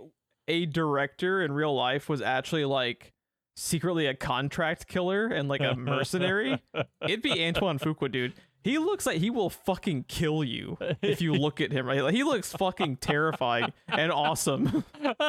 a 0.48 0.66
director 0.66 1.42
in 1.42 1.52
real 1.52 1.74
life 1.76 2.10
was 2.10 2.22
actually 2.22 2.66
like 2.66 3.14
secretly 3.62 4.08
a 4.08 4.14
contract 4.14 4.88
killer 4.88 5.28
and 5.28 5.48
like 5.48 5.62
a 5.62 5.76
mercenary, 5.76 6.62
it'd 7.02 7.22
be 7.22 7.46
Antoine 7.46 7.80
Fuqua, 7.80 8.12
dude. 8.12 8.34
He 8.64 8.78
looks 8.78 9.06
like 9.06 9.18
he 9.18 9.30
will 9.30 9.50
fucking 9.50 10.06
kill 10.08 10.44
you 10.44 10.78
if 11.02 11.22
you 11.22 11.34
look 11.34 11.62
at 11.62 11.72
him. 11.72 11.86
Right, 11.86 12.04
like, 12.04 12.14
he 12.14 12.24
looks 12.24 12.52
fucking 12.54 12.98
terrifying 12.98 13.72
and 13.88 14.12
awesome. 14.12 14.84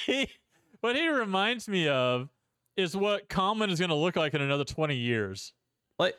he, 0.00 0.28
what 0.80 0.94
he 0.94 1.08
reminds 1.08 1.68
me 1.68 1.88
of 1.88 2.28
is 2.76 2.96
what 2.96 3.28
Common 3.28 3.70
is 3.70 3.80
going 3.80 3.88
to 3.88 3.96
look 3.96 4.16
like 4.16 4.34
in 4.34 4.42
another 4.42 4.64
20 4.64 4.94
years. 4.94 5.52
Like, 5.98 6.14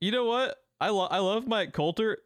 you 0.00 0.10
know 0.10 0.24
what? 0.24 0.56
I 0.80 0.90
love 0.90 1.08
I 1.10 1.18
love 1.18 1.46
Mike 1.46 1.72
Colter. 1.72 2.18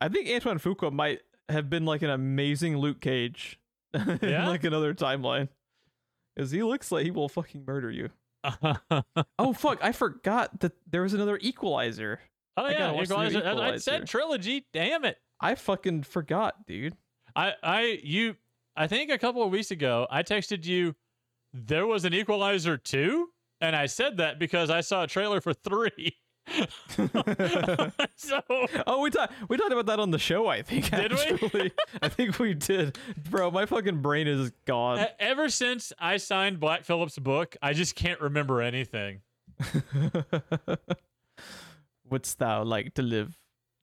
I 0.00 0.08
think 0.08 0.28
Antoine 0.28 0.58
Fuqua 0.58 0.92
might 0.92 1.20
have 1.48 1.70
been 1.70 1.84
like 1.84 2.02
an 2.02 2.10
amazing 2.10 2.76
Luke 2.76 3.00
Cage 3.00 3.58
in 3.94 4.18
like 4.20 4.64
another 4.64 4.94
timeline, 4.94 5.48
because 6.38 6.52
he 6.52 6.62
looks 6.62 6.92
like 6.92 7.04
he 7.04 7.10
will 7.10 7.28
fucking 7.28 7.64
murder 7.66 7.90
you. 7.90 8.10
oh 9.38 9.52
fuck! 9.52 9.78
I 9.82 9.90
forgot 9.90 10.60
that 10.60 10.72
there 10.88 11.02
was 11.02 11.12
another 11.12 11.38
Equalizer. 11.42 12.20
Oh 12.56 12.68
yeah, 12.68 12.92
watch 12.92 13.08
the 13.08 13.16
new 13.16 13.38
Equalizer. 13.38 13.60
I- 13.60 13.72
I 13.72 13.76
said 13.78 14.06
trilogy. 14.06 14.64
Damn 14.72 15.04
it. 15.04 15.18
I 15.40 15.56
fucking 15.56 16.04
forgot, 16.04 16.64
dude. 16.66 16.96
I 17.34 17.54
I 17.62 18.00
you 18.04 18.36
I 18.76 18.86
think 18.86 19.10
a 19.10 19.18
couple 19.18 19.42
of 19.42 19.50
weeks 19.50 19.72
ago 19.72 20.06
I 20.10 20.22
texted 20.22 20.64
you 20.64 20.94
there 21.52 21.86
was 21.86 22.04
an 22.04 22.14
Equalizer 22.14 22.76
2 22.76 23.28
and 23.60 23.74
I 23.74 23.86
said 23.86 24.18
that 24.18 24.38
because 24.38 24.70
I 24.70 24.80
saw 24.82 25.02
a 25.02 25.06
trailer 25.06 25.40
for 25.40 25.52
3. 25.52 25.90
so 28.16 28.40
oh, 28.86 29.00
we 29.00 29.10
talked 29.10 29.32
we 29.48 29.56
talked 29.56 29.72
about 29.72 29.86
that 29.86 30.00
on 30.00 30.10
the 30.10 30.18
show. 30.18 30.46
I 30.46 30.62
think. 30.62 30.90
Did 30.90 31.12
we? 31.52 31.72
I 32.02 32.08
think 32.08 32.38
we 32.38 32.54
did, 32.54 32.98
bro. 33.30 33.50
My 33.50 33.66
fucking 33.66 34.00
brain 34.00 34.26
is 34.26 34.50
gone. 34.64 35.00
e- 35.00 35.06
ever 35.18 35.48
since 35.48 35.92
I 35.98 36.16
signed 36.16 36.60
Black 36.60 36.84
Phillip's 36.84 37.18
book, 37.18 37.56
I 37.62 37.72
just 37.72 37.94
can't 37.94 38.20
remember 38.20 38.62
anything. 38.62 39.20
Wouldst 42.10 42.38
thou 42.38 42.62
like 42.64 42.94
to 42.94 43.02
live 43.02 43.36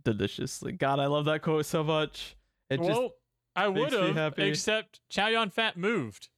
deliciously? 0.03 0.71
God, 0.71 0.99
I 0.99 1.05
love 1.05 1.25
that 1.25 1.41
quote 1.41 1.65
so 1.65 1.83
much. 1.83 2.35
It 2.69 2.79
well, 2.79 3.11
I 3.55 3.69
makes 3.69 3.95
would 3.95 4.15
have, 4.15 4.37
except 4.39 5.01
Chow 5.09 5.27
Yun 5.27 5.49
Fat 5.49 5.77
moved. 5.77 6.29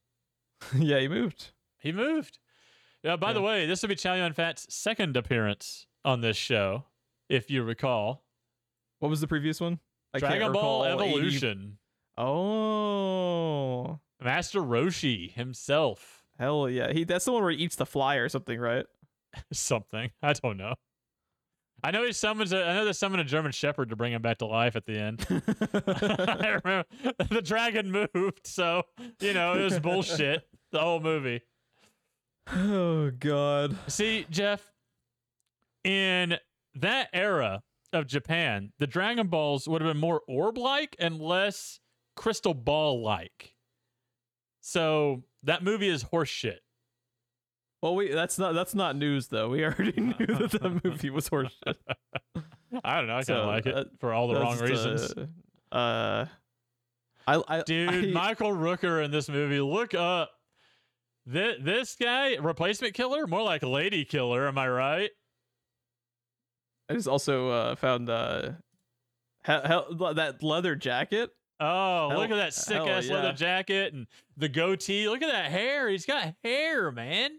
yeah, 0.77 0.99
he 0.99 1.07
moved. 1.07 1.51
He 1.79 1.91
moved. 1.91 2.39
Yeah, 3.03 3.15
by 3.15 3.31
the 3.31 3.41
way, 3.41 3.65
this 3.65 3.81
will 3.81 3.89
be 3.89 3.95
Chow 3.95 4.15
Yun 4.15 4.33
Fat's 4.33 4.73
second 4.73 5.15
appearance 5.15 5.86
on 6.07 6.21
this 6.21 6.37
show, 6.37 6.85
if 7.29 7.51
you 7.51 7.61
recall. 7.63 8.23
What 8.99 9.09
was 9.09 9.19
the 9.19 9.27
previous 9.27 9.59
one? 9.59 9.79
I 10.13 10.19
Dragon 10.19 10.53
Ball 10.53 10.83
recall 10.85 11.03
80 11.03 11.09
Evolution. 11.11 11.77
Oh, 12.17 13.99
Master 14.23 14.61
Roshi 14.61 15.31
himself. 15.31 16.23
hell 16.39 16.69
yeah! 16.69 16.91
He 16.93 17.03
that's 17.03 17.25
the 17.25 17.33
one 17.33 17.43
where 17.43 17.51
he 17.51 17.57
eats 17.57 17.75
the 17.75 17.85
fly 17.85 18.15
or 18.15 18.29
something, 18.29 18.59
right? 18.59 18.85
Something. 19.53 20.09
I 20.23 20.33
don't 20.33 20.57
know. 20.57 20.75
I 21.83 21.91
know 21.91 22.03
he 22.03 22.13
summons 22.13 22.53
a 22.53 22.65
I 22.65 22.73
know 22.73 22.85
they 22.85 22.93
summon 22.93 23.19
a 23.19 23.25
German 23.25 23.51
Shepherd 23.51 23.89
to 23.89 23.95
bring 23.95 24.13
him 24.13 24.21
back 24.21 24.39
to 24.39 24.45
life 24.45 24.75
at 24.75 24.85
the 24.85 24.97
end. 24.97 25.27
I 25.29 26.59
remember 26.63 26.85
the 27.29 27.41
dragon 27.43 27.91
moved, 27.91 28.47
so 28.47 28.83
you 29.19 29.33
know, 29.33 29.53
it 29.53 29.63
was 29.63 29.79
bullshit. 29.79 30.47
The 30.71 30.79
whole 30.79 31.01
movie. 31.01 31.41
oh 32.51 33.11
god. 33.11 33.75
See, 33.87 34.25
Geoff, 34.31 34.71
in 35.87 36.37
that 36.75 37.09
era 37.13 37.63
of 37.93 38.07
Japan, 38.07 38.73
the 38.77 38.87
Dragon 38.87 39.27
Balls 39.27 39.67
would 39.67 39.81
have 39.81 39.89
been 39.89 40.01
more 40.01 40.21
orb 40.27 40.57
like 40.57 40.95
and 40.99 41.19
less 41.19 41.79
crystal 42.15 42.53
ball 42.53 43.01
like. 43.01 43.55
So 44.59 45.23
that 45.43 45.63
movie 45.63 45.87
is 45.87 46.03
horseshit. 46.03 46.57
Well, 47.81 47.95
we 47.95 48.11
that's 48.11 48.37
not 48.37 48.53
that's 48.53 48.75
not 48.75 48.95
news 48.97 49.27
though. 49.27 49.49
We 49.49 49.63
already 49.63 50.01
knew 50.01 50.25
that 50.25 50.51
the 50.51 50.81
movie 50.83 51.09
was 51.09 51.29
horseshit. 51.29 51.75
I 52.83 52.97
don't 52.97 53.07
know. 53.07 53.17
I 53.17 53.23
kind 53.23 53.39
of 53.39 53.47
like 53.47 53.65
it 53.65 53.75
uh, 53.75 53.83
for 53.99 54.13
all 54.13 54.27
the 54.27 54.39
wrong 54.39 54.59
reasons. 54.59 55.13
Uh, 55.71 55.75
uh, 55.75 56.25
I, 57.27 57.43
I 57.47 57.61
Dude, 57.61 57.89
I, 57.89 58.01
Michael 58.07 58.51
Rooker 58.51 59.03
in 59.03 59.11
this 59.11 59.29
movie. 59.29 59.61
Look 59.61 59.93
up. 59.93 60.31
This, 61.25 61.57
this 61.61 61.95
guy, 61.95 62.35
replacement 62.35 62.93
killer? 62.93 63.27
More 63.27 63.43
like 63.43 63.61
lady 63.61 64.05
killer, 64.05 64.47
am 64.47 64.57
I 64.57 64.69
right? 64.69 65.11
I 66.89 66.93
just 66.93 67.07
also 67.07 67.49
uh, 67.49 67.75
found 67.75 68.09
uh, 68.09 68.51
Hell, 69.43 69.61
hell, 69.97 70.13
that 70.15 70.43
leather 70.43 70.75
jacket. 70.75 71.29
Oh, 71.59 72.09
Hell- 72.09 72.19
look 72.19 72.31
at 72.31 72.35
that 72.35 72.53
sick 72.53 72.77
ass 72.81 73.07
leather 73.09 73.33
jacket 73.33 73.93
and 73.93 74.07
the 74.35 74.49
goatee. 74.49 75.07
Look 75.09 75.21
at 75.21 75.29
that 75.31 75.49
hair. 75.51 75.89
He's 75.89 76.05
got 76.05 76.33
hair, 76.43 76.91
man. 76.91 77.31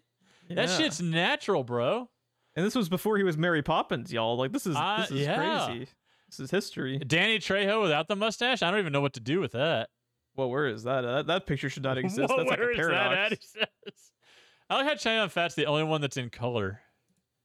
That 0.49 0.69
Yeah. 0.69 0.77
shit's 0.79 1.01
natural, 1.01 1.63
bro. 1.65 2.09
And 2.57 2.65
this 2.67 2.75
was 2.75 2.89
before 2.89 3.17
he 3.19 3.23
was 3.23 3.37
Mary 3.37 3.63
Poppins, 3.63 4.13
y'all. 4.13 4.37
Like 4.37 4.53
this 4.53 4.67
is 4.67 4.75
Uh, 4.75 5.03
this 5.03 5.11
is 5.13 5.27
yeah. 5.27 5.67
crazy. 5.67 5.89
This 6.29 6.41
is 6.41 6.51
history. 6.51 6.99
Danny 6.99 7.39
Trejo 7.39 7.81
without 7.83 8.09
the 8.09 8.17
mustache. 8.17 8.63
I 8.63 8.71
don't 8.71 8.81
even 8.81 8.93
know 8.93 9.01
what 9.01 9.13
to 9.15 9.21
do 9.21 9.41
with 9.41 9.53
that. 9.53 9.89
Well, 10.35 10.51
where 10.51 10.67
is 10.67 10.83
that? 10.85 11.05
Uh, 11.05 11.17
that, 11.17 11.27
that 11.27 11.47
picture 11.47 11.69
should 11.71 11.83
not 11.85 11.97
exist. 11.99 12.31
Whoa, 12.31 12.39
That's 12.39 12.51
like 12.51 12.59
a 12.59 12.71
is 12.71 12.77
paradox. 12.77 13.15
that 13.15 13.19
at? 13.19 13.31
He 13.33 13.39
says. 13.47 14.13
I 14.71 14.77
like 14.77 14.87
how 14.87 14.95
Chow 14.95 15.13
Yun 15.13 15.29
Fat's 15.31 15.55
the 15.55 15.67
only 15.67 15.85
one 15.85 16.01
that's 16.01 16.17
in 16.17 16.29
color. 16.31 16.81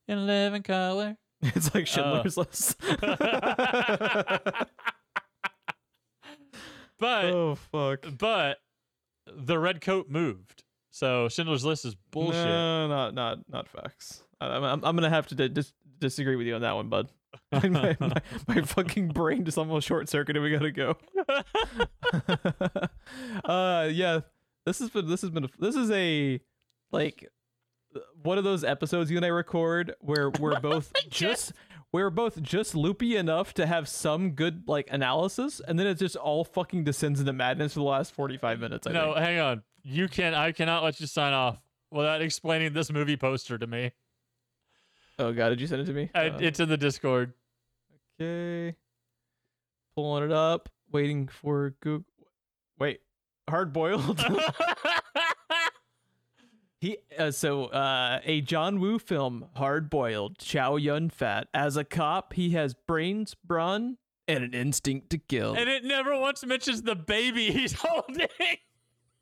In 0.08 0.26
living 0.28 0.64
color. 0.64 1.18
it's 1.56 1.74
like 1.74 1.84
Uh. 1.84 1.86
Schindler's 1.86 2.38
List. 2.38 2.76
But 7.00 7.26
oh 7.26 7.56
fuck. 7.56 8.06
but 8.18 8.60
the 9.28 9.58
red 9.60 9.82
coat 9.82 10.10
moved. 10.10 10.64
So 10.92 11.28
Schindler's 11.28 11.66
List 11.66 11.86
is 11.86 11.96
bullshit. 12.12 12.46
No, 12.46 12.88
not 12.88 13.14
not 13.14 13.40
not 13.50 13.68
facts. 13.68 14.24
I'm 14.40 14.64
I'm, 14.64 14.86
I'm 14.86 14.96
gonna 14.96 15.10
have 15.10 15.28
to 15.28 15.36
di- 15.36 15.50
dis- 15.50 15.74
disagree 16.00 16.36
with 16.38 16.48
you 16.48 16.56
on 16.56 16.62
that 16.62 16.76
one, 16.76 16.88
bud. 16.90 17.10
my, 17.52 17.98
my, 18.00 18.14
my 18.48 18.62
fucking 18.62 19.08
brain 19.10 19.44
just 19.44 19.58
almost 19.58 19.88
short 19.88 20.08
circuited. 20.08 20.42
We 20.44 20.52
gotta 20.52 20.72
go. 20.72 20.96
uh, 23.44 23.90
yeah. 23.92 24.22
This 24.66 24.80
has 24.80 24.90
been 24.92 25.10
this 25.10 25.22
has 25.22 25.32
been 25.32 25.46
a, 25.46 25.50
this 25.60 25.76
is 25.76 25.90
a 25.92 26.40
like 26.92 27.30
one 28.22 28.38
of 28.38 28.44
those 28.44 28.64
episodes 28.64 29.10
you 29.12 29.18
and 29.18 29.26
I 29.26 29.30
record 29.30 29.96
where 30.00 30.30
we're 30.40 30.60
both 30.60 30.92
just 31.10 31.54
we're 31.92 32.10
both 32.10 32.42
just 32.42 32.76
loopy 32.76 33.16
enough 33.16 33.54
to 33.56 33.66
have 33.66 33.88
some 33.88 34.32
good 34.32 34.64
like 34.68 34.88
analysis, 34.92 35.62
and 35.68 35.78
then 35.80 35.88
it 35.88 35.96
just 35.96 36.16
all 36.16 36.44
fucking 36.44 36.84
descends 36.84 37.20
into 37.20 37.34
madness 37.34 37.74
for 37.74 37.80
the 37.80 37.86
last 37.86 38.14
forty 38.14 38.38
five 38.38 38.60
minutes. 38.60 38.88
I 38.88 38.92
no, 38.92 39.14
think. 39.14 39.26
hang 39.26 39.40
on. 39.40 39.64
You 39.84 40.08
can 40.08 40.34
I 40.34 40.52
cannot 40.52 40.84
let 40.84 41.00
you 41.00 41.08
sign 41.08 41.34
off 41.34 41.58
without 41.92 42.22
explaining 42.22 42.74
this 42.74 42.92
movie 42.92 43.18
poster 43.18 43.58
to 43.58 43.68
me. 43.68 43.92
Oh 45.20 45.32
god, 45.32 45.50
did 45.50 45.62
you 45.62 45.68
send 45.68 45.82
it 45.82 45.86
to 45.86 45.94
me? 45.94 46.10
I, 46.16 46.30
Uh, 46.30 46.38
it's 46.40 46.60
in 46.60 46.70
the 46.70 46.78
Discord. 46.78 47.34
Okay. 48.20 48.76
Pulling 49.96 50.24
it 50.24 50.32
up, 50.32 50.70
waiting 50.92 51.28
for 51.28 51.76
Google. 51.82 52.06
Wait, 52.80 53.02
hard 53.48 53.72
boiled. 53.74 54.20
he 56.84 56.98
uh, 57.18 57.32
so 57.32 57.68
uh, 57.68 58.20
a 58.26 58.42
John 58.42 58.82
Woo 58.82 59.00
film, 59.00 59.46
Hard 59.56 59.90
Boiled. 59.90 60.38
Chow 60.38 60.76
Yun 60.76 61.10
Fat. 61.10 61.48
As 61.54 61.78
a 61.78 61.86
cop, 61.86 62.34
he 62.34 62.50
has 62.52 62.74
brains, 62.74 63.36
brawn, 63.36 63.98
and 64.28 64.44
an 64.44 64.54
instinct 64.54 65.10
to 65.12 65.18
kill. 65.18 65.54
and 65.54 65.70
it 65.70 65.86
never 65.86 66.20
once 66.20 66.46
mentions 66.46 66.82
the 66.82 66.96
baby 66.96 67.52
he's 67.52 67.72
holding. 67.80 68.28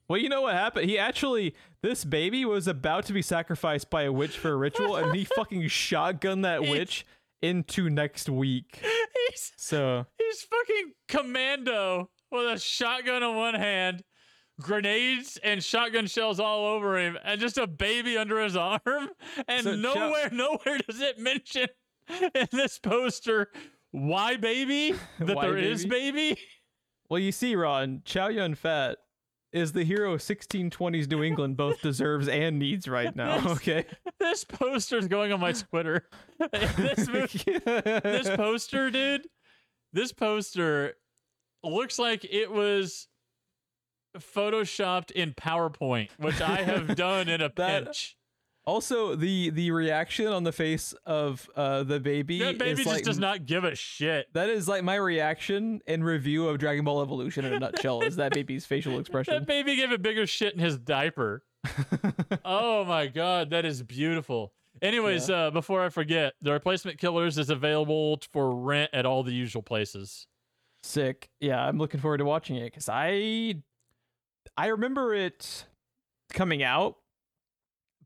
well, 0.07 0.19
you 0.19 0.27
know 0.27 0.41
what 0.41 0.55
happened? 0.55 0.89
He 0.89 0.97
actually, 0.97 1.53
this 1.83 2.03
baby 2.03 2.45
was 2.45 2.67
about 2.67 3.05
to 3.05 3.13
be 3.13 3.21
sacrificed 3.21 3.91
by 3.91 4.03
a 4.03 4.11
witch 4.11 4.39
for 4.39 4.49
a 4.49 4.57
ritual, 4.57 4.95
and 4.95 5.15
he 5.15 5.23
fucking 5.23 5.61
shotgunned 5.65 6.41
that 6.41 6.63
witch 6.63 7.05
into 7.43 7.91
next 7.91 8.27
week. 8.27 8.83
he's 9.29 9.51
So 9.55 10.07
he's 10.17 10.41
fucking 10.41 10.93
commando 11.07 12.09
with 12.31 12.51
a 12.51 12.57
shotgun 12.57 13.21
in 13.21 13.35
one 13.35 13.53
hand, 13.53 14.03
grenades 14.59 15.37
and 15.43 15.63
shotgun 15.63 16.07
shells 16.07 16.39
all 16.39 16.65
over 16.65 16.97
him, 16.97 17.17
and 17.23 17.39
just 17.39 17.57
a 17.57 17.67
baby 17.67 18.17
under 18.17 18.39
his 18.41 18.55
arm. 18.55 18.79
And 19.47 19.63
So, 19.63 19.75
nowhere, 19.75 20.29
nowhere 20.31 20.77
does 20.87 20.99
it 20.99 21.19
mention 21.19 21.67
in 22.09 22.47
this 22.51 22.79
poster 22.79 23.49
why 23.91 24.37
baby 24.37 24.93
that 25.19 25.35
Why 25.35 25.47
there 25.47 25.57
is 25.57 25.85
baby. 25.85 26.37
Well, 27.09 27.19
you 27.19 27.31
see, 27.31 27.55
Ron, 27.55 28.01
Chow 28.05 28.29
Yun 28.29 28.55
Fat 28.55 28.97
is 29.51 29.73
the 29.73 29.83
hero 29.83 30.13
of 30.13 30.21
1620s 30.21 31.09
New 31.09 31.23
England 31.23 31.57
both 31.57 31.81
deserves 31.81 32.29
and 32.29 32.57
needs 32.57 32.87
right 32.87 33.13
now. 33.13 33.45
Okay. 33.51 33.85
This 34.17 34.45
poster's 34.45 35.09
going 35.09 35.33
on 35.33 35.41
my 35.41 35.51
Twitter. 35.51 36.07
this 36.53 37.07
movie, 37.09 37.59
this 37.65 38.29
poster, 38.29 38.89
dude. 38.89 39.27
This 39.91 40.13
poster 40.13 40.93
looks 41.63 41.99
like 41.99 42.23
it 42.23 42.49
was 42.49 43.07
photoshopped 44.19 45.11
in 45.11 45.33
PowerPoint, 45.33 46.09
which 46.17 46.41
I 46.41 46.57
have 46.63 46.95
done 46.95 47.27
in 47.29 47.41
a 47.41 47.51
That- 47.55 47.85
pinch. 47.85 48.15
also, 48.65 49.15
the 49.15 49.49
the 49.49 49.71
reaction 49.71 50.27
on 50.27 50.43
the 50.43 50.51
face 50.51 50.93
of 51.05 51.49
uh, 51.55 51.83
the 51.83 51.99
baby, 51.99 52.39
That 52.39 52.57
baby 52.57 52.83
just 52.83 52.87
like 52.87 53.03
does 53.03 53.17
not 53.19 53.45
give 53.45 53.63
a 53.63 53.75
shit. 53.75 54.27
that 54.33 54.49
is 54.49 54.67
like 54.67 54.83
my 54.83 54.95
reaction 54.95 55.81
in 55.87 56.03
review 56.03 56.47
of 56.47 56.57
Dragon 56.59 56.85
Ball 56.85 57.01
Evolution 57.01 57.45
in 57.45 57.53
a 57.53 57.59
nutshell. 57.59 58.01
is 58.01 58.15
that 58.17 58.33
baby's 58.33 58.65
facial 58.73 58.99
expression? 58.99 59.33
That 59.33 59.47
baby 59.47 59.75
gave 59.75 59.91
a 59.91 59.97
bigger 59.97 60.27
shit 60.27 60.53
in 60.53 60.59
his 60.59 60.77
diaper. 60.77 61.43
oh 62.45 62.85
my 62.85 63.07
god, 63.07 63.49
that 63.51 63.65
is 63.65 63.81
beautiful. 63.83 64.53
Anyways, 64.81 65.29
uh, 65.29 65.51
before 65.51 65.83
I 65.83 65.89
forget, 65.89 66.33
the 66.41 66.51
replacement 66.53 66.97
killers 66.97 67.37
is 67.37 67.49
available 67.51 68.19
for 68.31 68.55
rent 68.55 68.89
at 68.93 69.05
all 69.05 69.21
the 69.21 69.33
usual 69.33 69.61
places. 69.61 70.25
Sick. 70.81 71.29
Yeah, 71.39 71.63
I'm 71.63 71.77
looking 71.77 71.99
forward 71.99 72.17
to 72.17 72.25
watching 72.25 72.55
it 72.55 72.63
because 72.65 72.89
I 72.89 73.55
I 74.57 74.67
remember 74.67 75.13
it 75.13 75.65
coming 76.33 76.63
out, 76.63 76.97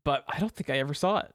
but 0.04 0.24
I 0.28 0.38
don't 0.38 0.52
think 0.52 0.70
I 0.70 0.78
ever 0.78 0.94
saw 0.94 1.18
it. 1.18 1.32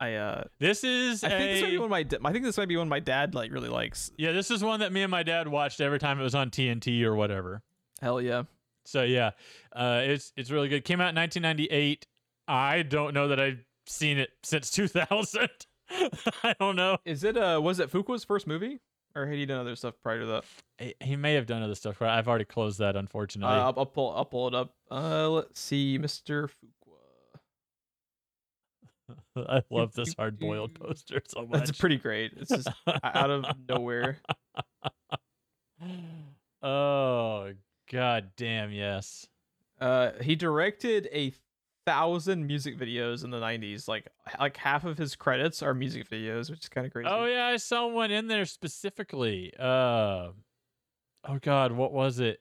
I 0.00 0.14
uh 0.14 0.44
This 0.58 0.82
is 0.82 1.22
I 1.22 1.28
think 1.28 1.52
this 1.52 1.62
might 1.62 1.70
be 1.70 1.78
one 1.78 1.90
my 1.90 2.28
I 2.28 2.32
think 2.32 2.44
this 2.44 2.58
might 2.58 2.68
be 2.68 2.76
one 2.76 2.88
my 2.88 3.00
dad 3.00 3.34
like 3.34 3.52
really 3.52 3.68
likes. 3.68 4.10
yeah, 4.18 4.32
this 4.32 4.50
is 4.50 4.62
one 4.62 4.80
that 4.80 4.92
me 4.92 5.02
and 5.02 5.10
my 5.10 5.22
dad 5.22 5.46
watched 5.48 5.80
every 5.80 5.98
time 5.98 6.18
it 6.18 6.24
was 6.24 6.34
on 6.34 6.50
TNT 6.50 7.02
or 7.04 7.14
whatever. 7.14 7.62
Hell 8.02 8.20
yeah. 8.20 8.42
So 8.86 9.02
yeah, 9.02 9.30
uh, 9.74 10.02
it's 10.04 10.32
it's 10.36 10.50
really 10.50 10.68
good. 10.68 10.84
Came 10.84 11.00
out 11.00 11.10
in 11.10 11.16
1998. 11.16 12.06
I 12.48 12.82
don't 12.82 13.14
know 13.14 13.28
that 13.28 13.40
I've 13.40 13.64
seen 13.86 14.18
it 14.18 14.30
since 14.42 14.70
2000. 14.70 15.48
I 16.42 16.54
don't 16.60 16.76
know. 16.76 16.98
Is 17.04 17.24
it 17.24 17.36
uh 17.36 17.60
was 17.62 17.78
it 17.78 17.90
Fuqua's 17.90 18.24
first 18.24 18.46
movie 18.46 18.80
or 19.14 19.26
had 19.26 19.36
he 19.36 19.46
done 19.46 19.60
other 19.60 19.76
stuff 19.76 19.94
prior 20.02 20.20
to 20.20 20.26
that? 20.26 20.44
He- 21.00 21.16
may 21.16 21.34
have 21.34 21.46
done 21.46 21.62
other 21.62 21.74
stuff. 21.76 21.96
but 22.00 22.08
I've 22.08 22.26
already 22.28 22.44
closed 22.44 22.78
that, 22.80 22.96
Uh, 22.96 22.98
unfortunately. 22.98 23.54
I'll, 23.54 23.74
I'll 23.76 23.86
pull 23.86 24.12
I'll 24.16 24.24
pull 24.24 24.48
it 24.48 24.54
up. 24.54 24.74
Uh 24.90 25.28
let's 25.30 25.60
see, 25.60 25.98
Mr. 25.98 26.48
Fuqua. 26.48 27.00
I 29.48 29.62
love 29.70 29.92
this 29.94 30.14
hard 30.14 30.38
boiled 30.38 30.74
poster 30.80 31.22
so 31.26 31.42
much. 31.46 31.50
That's 31.66 31.78
pretty 31.78 31.98
great. 31.98 32.32
It's 32.36 32.50
just 32.50 32.68
out 33.02 33.30
of 33.30 33.44
nowhere. 33.68 34.18
oh 36.62 37.52
god 37.90 38.30
damn 38.36 38.72
yes. 38.72 39.26
Uh 39.80 40.12
he 40.22 40.34
directed 40.36 41.08
a 41.12 41.32
thousand 41.86 42.46
music 42.46 42.78
videos 42.78 43.24
in 43.24 43.30
the 43.30 43.38
90s. 43.40 43.86
Like 43.88 44.08
like 44.40 44.56
half 44.56 44.84
of 44.84 44.96
his 44.98 45.14
credits 45.16 45.62
are 45.62 45.74
music 45.74 46.08
videos, 46.08 46.50
which 46.50 46.60
is 46.60 46.68
kind 46.68 46.86
of 46.86 46.92
crazy. 46.92 47.08
Oh 47.10 47.26
yeah, 47.26 47.46
I 47.46 47.56
saw 47.58 47.86
one 47.88 48.10
in 48.10 48.26
there 48.28 48.46
specifically. 48.46 49.52
Uh, 49.58 50.28
oh 51.28 51.38
god, 51.40 51.72
what 51.72 51.92
was 51.92 52.20
it? 52.20 52.40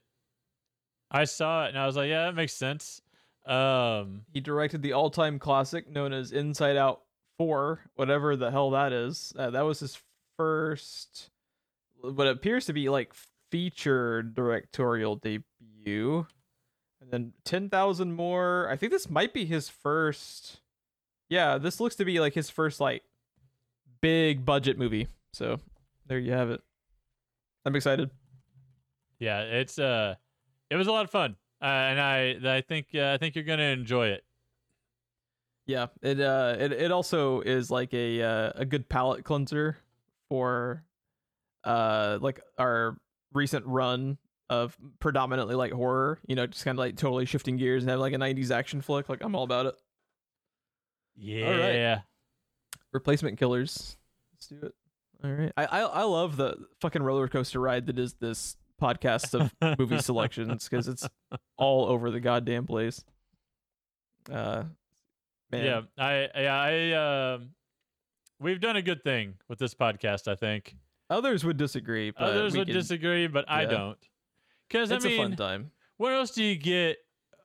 I 1.12 1.26
saw 1.26 1.66
it 1.66 1.70
and 1.70 1.78
I 1.78 1.86
was 1.86 1.96
like, 1.96 2.10
yeah, 2.10 2.26
that 2.26 2.36
makes 2.36 2.54
sense. 2.54 3.02
Um, 3.46 4.22
He 4.34 4.40
directed 4.40 4.82
the 4.82 4.94
all-time 4.94 5.38
classic 5.38 5.90
known 5.90 6.14
as 6.14 6.32
Inside 6.32 6.78
Out 6.78 7.02
4, 7.38 7.82
whatever 7.96 8.36
the 8.36 8.52
hell 8.52 8.72
that 8.72 8.94
is. 8.94 9.34
Uh, 9.38 9.50
that 9.52 9.62
was 9.62 9.80
his 9.80 10.00
first 10.38 11.30
what 12.02 12.28
appears 12.28 12.66
to 12.66 12.74
be 12.74 12.90
like 12.90 13.14
feature 13.50 14.22
directorial 14.22 15.16
debut. 15.16 16.26
And 17.02 17.12
then 17.12 17.34
10,000 17.46 18.14
more. 18.14 18.68
I 18.70 18.76
think 18.76 18.92
this 18.92 19.10
might 19.10 19.34
be 19.34 19.46
his 19.46 19.70
first 19.70 20.60
Yeah, 21.30 21.58
this 21.58 21.80
looks 21.80 21.96
to 21.98 22.06
be 22.06 22.20
like 22.20 22.34
his 22.34 22.50
first 22.50 22.80
like 22.80 23.04
big 24.02 24.46
budget 24.46 24.78
movie. 24.78 25.08
So, 25.32 25.60
there 26.08 26.20
you 26.20 26.32
have 26.32 26.50
it. 26.50 26.62
I'm 27.66 27.76
excited. 27.76 28.10
Yeah, 29.20 29.42
it's 29.42 29.80
uh, 29.80 30.16
it 30.70 30.76
was 30.76 30.88
a 30.88 30.92
lot 30.92 31.06
of 31.06 31.12
fun, 31.12 31.36
uh, 31.62 31.66
and 31.66 32.00
I 32.00 32.58
I 32.58 32.62
think 32.62 32.88
uh, 32.96 33.12
I 33.14 33.18
think 33.18 33.36
you're 33.36 33.44
gonna 33.44 33.64
enjoy 33.64 34.08
it. 34.08 34.24
Yeah, 35.66 35.88
it 36.02 36.20
uh 36.20 36.56
it 36.60 36.72
it 36.74 36.92
also 36.92 37.42
is 37.42 37.72
like 37.72 37.94
a 37.94 38.22
uh, 38.22 38.52
a 38.56 38.66
good 38.66 38.90
palate 38.90 39.24
cleanser 39.24 39.78
for 40.30 40.84
uh 41.64 42.18
like 42.22 42.42
our 42.58 42.98
recent 43.34 43.66
run 43.66 44.18
of 44.50 44.78
predominantly 45.00 45.56
like 45.56 45.72
horror, 45.72 46.20
you 46.28 46.36
know, 46.36 46.46
just 46.46 46.66
kind 46.66 46.76
of 46.76 46.80
like 46.80 46.98
totally 46.98 47.26
shifting 47.26 47.58
gears 47.58 47.84
and 47.84 47.90
have 47.90 48.00
like 48.00 48.14
a 48.14 48.18
90s 48.18 48.52
action 48.52 48.82
flick. 48.82 49.10
Like 49.10 49.24
I'm 49.24 49.36
all 49.36 49.44
about 49.44 49.68
it. 49.68 49.76
Yeah. 51.16 52.02
Replacement 52.92 53.40
killers. 53.40 53.98
Let's 54.34 54.48
do 54.48 54.68
it. 54.68 54.74
All 55.24 55.32
right. 55.32 55.54
I 55.56 55.66
I, 55.66 55.80
I 55.82 56.04
love 56.04 56.38
the 56.38 56.58
fucking 56.82 57.02
roller 57.02 57.28
coaster 57.28 57.60
ride 57.60 57.88
that 57.88 57.98
is 57.98 58.14
this 58.16 58.58
podcast 58.82 59.34
of 59.40 59.78
movie 59.80 59.98
selections 60.02 60.68
because 60.68 60.88
it's 60.88 61.08
all 61.58 61.86
over 61.86 62.12
the 62.12 62.20
goddamn 62.20 62.66
place. 62.66 63.04
Uh 64.32 64.64
man. 65.52 65.66
Yeah, 65.66 65.82
I 65.98 66.30
yeah 66.36 66.56
I 66.62 67.34
um, 67.36 67.50
we've 68.40 68.60
done 68.60 68.76
a 68.76 68.82
good 68.82 69.04
thing 69.04 69.36
with 69.50 69.60
this 69.60 69.74
podcast. 69.74 70.28
I 70.28 70.36
think. 70.36 70.76
Others 71.10 71.44
would 71.44 71.58
disagree, 71.58 72.12
but 72.12 72.24
Others 72.24 72.58
would 72.58 72.68
can- 72.68 72.76
disagree, 72.76 73.28
but 73.28 73.46
I 73.50 73.66
don't. 73.66 73.98
Because 74.68 74.92
I 74.92 74.96
It's 74.96 75.06
a 75.06 75.18
fun 75.18 75.30
mean, 75.32 75.38
time. 75.38 75.72
where 75.98 76.16
else 76.16 76.32
do 76.32 76.44
you 76.44 76.56
get 76.56 76.98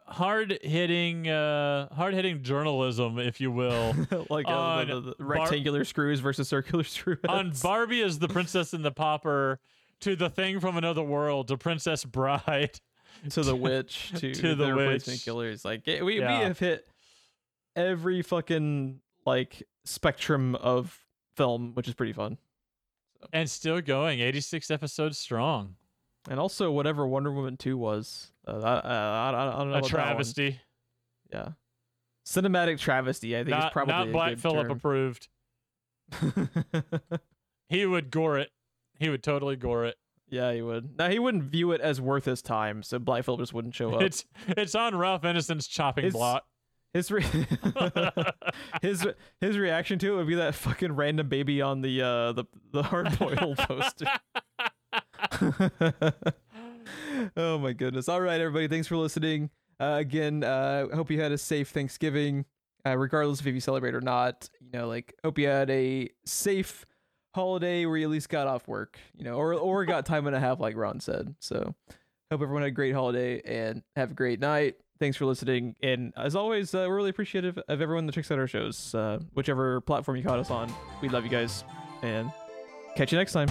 hard 0.07 0.59
hitting, 0.63 1.29
uh, 1.29 1.93
hard 1.93 2.15
hitting 2.15 2.43
journalism, 2.43 3.19
if 3.19 3.41
you 3.43 3.51
will? 3.51 3.95
like 4.31 4.47
uh, 4.47 4.51
on 4.53 4.87
the, 4.89 4.95
the- 4.95 5.01
the 5.01 5.15
Bar- 5.25 5.27
rectangular 5.27 5.85
screws 5.85 6.21
versus 6.21 6.49
circular 6.49 6.85
screws. 6.85 7.19
on 7.29 7.53
Barbie 7.63 8.01
as 8.03 8.19
the 8.21 8.29
princess 8.29 8.73
and 8.73 8.83
the 8.85 8.93
pauper, 8.93 9.61
to 10.01 10.17
the 10.17 10.31
thing 10.31 10.61
from 10.61 10.77
another 10.77 11.03
world, 11.03 11.49
to 11.49 11.57
Princess 11.57 12.05
Bride. 12.05 12.79
to 13.31 13.43
the 13.43 13.57
witch 13.57 14.13
to, 14.17 14.33
To 14.35 14.55
the 14.55 14.73
replacement 14.75 15.07
witch. 15.17 15.25
killers. 15.25 15.65
Like 15.65 15.87
it- 15.89 16.05
we 16.05 16.21
Yeah. 16.21 16.39
we 16.39 16.45
have 16.45 16.59
hit 16.59 16.87
every 17.75 18.23
fucking 18.23 19.01
like 19.27 19.63
spectrum 19.85 20.55
of 20.57 20.99
film, 21.37 21.73
which 21.75 21.89
is 21.89 21.95
pretty 21.95 22.13
fun. 22.13 22.39
And 23.33 23.51
still 23.51 23.81
going, 23.81 24.21
86 24.21 24.71
episodes 24.71 25.19
strong. 25.19 25.75
And 26.31 26.39
also 26.39 26.71
whatever 26.71 27.07
Wonder 27.07 27.33
Woman 27.33 27.57
two 27.57 27.77
was, 27.77 28.31
uh, 28.47 28.61
I, 28.61 28.75
I, 28.79 29.31
I, 29.31 29.53
I 29.55 29.59
don't 29.59 29.69
know 29.71 29.75
A 29.75 29.79
about 29.79 29.91
that 29.91 29.97
one. 29.97 30.05
travesty. 30.07 30.61
Yeah, 31.33 31.49
cinematic 32.27 32.79
travesty. 32.79 33.35
I 33.37 33.41
think 33.41 33.51
Not, 33.51 33.65
it's 33.67 33.73
probably 33.73 33.95
not 33.95 34.13
Black 34.13 34.39
Phillip 34.39 34.69
term. 34.69 34.77
approved. 34.77 35.29
He 37.69 37.85
would 37.85 38.11
gore 38.11 38.39
it. 38.39 38.51
He 38.99 39.09
would 39.09 39.23
totally 39.23 39.57
gore 39.57 39.85
it. 39.87 39.97
yeah, 40.29 40.53
he 40.53 40.61
would. 40.63 40.97
Now 40.99 41.09
he 41.09 41.19
wouldn't 41.19 41.45
view 41.45 41.73
it 41.73 41.81
as 41.81 42.01
worth 42.01 42.25
his 42.25 42.43
time, 42.43 42.83
so 42.83 42.99
Phillip 42.99 43.41
just 43.41 43.55
wouldn't 43.55 43.75
show 43.75 43.95
up. 43.95 44.03
It's 44.03 44.25
it's 44.49 44.75
on 44.75 44.97
Ralph 44.97 45.23
Ineson's 45.23 45.67
chopping 45.67 46.05
It's- 46.07 46.19
block. 46.19 46.45
His 46.95 47.11
re- 47.11 47.23
his 48.83 49.07
his 49.43 49.59
reaction 49.59 49.99
to 49.99 50.15
it 50.15 50.17
would 50.17 50.27
be 50.27 50.37
that 50.37 50.55
fucking 50.55 50.93
random 50.93 51.29
baby 51.29 51.61
on 51.61 51.83
the 51.83 52.01
uh 52.03 52.33
the 52.33 52.45
the 52.73 52.83
hard 52.83 53.17
boiled 53.19 53.59
poster. 53.59 54.07
oh 57.37 57.59
my 57.59 57.73
goodness! 57.73 58.09
All 58.09 58.21
right, 58.21 58.41
everybody, 58.41 58.69
thanks 58.69 58.87
for 58.87 58.97
listening. 58.97 59.51
Uh, 59.81 59.97
again, 60.01 60.43
uh, 60.43 60.89
hope 60.95 61.11
you 61.11 61.21
had 61.21 61.31
a 61.33 61.39
safe 61.39 61.69
Thanksgiving, 61.71 62.45
uh, 62.87 62.97
regardless 62.97 63.41
if 63.41 63.47
you 63.47 63.61
celebrate 63.61 63.95
or 63.95 64.01
not. 64.01 64.49
You 64.61 64.71
know, 64.81 64.89
like 64.89 65.15
hope 65.23 65.39
you 65.39 65.47
had 65.47 65.71
a 65.71 66.09
safe 66.25 66.87
holiday 67.39 67.87
where 67.87 67.97
you 67.97 68.05
at 68.05 68.11
least 68.11 68.29
got 68.29 68.47
off 68.47 68.67
work. 68.67 68.99
You 69.17 69.25
know, 69.25 69.35
or 69.35 69.55
or 69.55 69.85
got 69.85 70.05
time 70.05 70.27
and 70.27 70.35
a 70.35 70.41
half, 70.41 70.61
like 70.61 70.77
Ron 70.77 71.01
said. 71.01 71.35
So, 71.39 71.75
hope 72.31 72.43
everyone 72.43 72.63
had 72.63 72.69
a 72.69 72.73
great 72.73 72.95
holiday 72.95 73.41
and 73.45 73.83
have 73.97 74.11
a 74.11 74.15
great 74.15 74.41
night. 74.41 74.77
Thanks 74.99 75.17
for 75.17 75.27
listening, 75.27 75.77
and 75.81 76.13
as 76.17 76.35
always, 76.35 76.75
uh, 76.75 76.85
we're 76.89 76.97
really 76.97 77.11
appreciative 77.11 77.57
of 77.69 77.81
everyone 77.81 78.07
that 78.07 78.13
checks 78.17 78.33
out 78.33 78.39
our 78.41 78.49
shows, 78.49 78.95
uh, 78.97 79.21
whichever 79.33 79.81
platform 79.81 80.17
you 80.17 80.25
caught 80.25 80.41
us 80.41 80.51
on. 80.51 80.73
We 81.01 81.09
love 81.09 81.23
you 81.23 81.31
guys, 81.31 81.63
and 82.03 82.33
catch 82.97 83.13
you 83.13 83.19
next 83.19 83.33
time. 83.33 83.49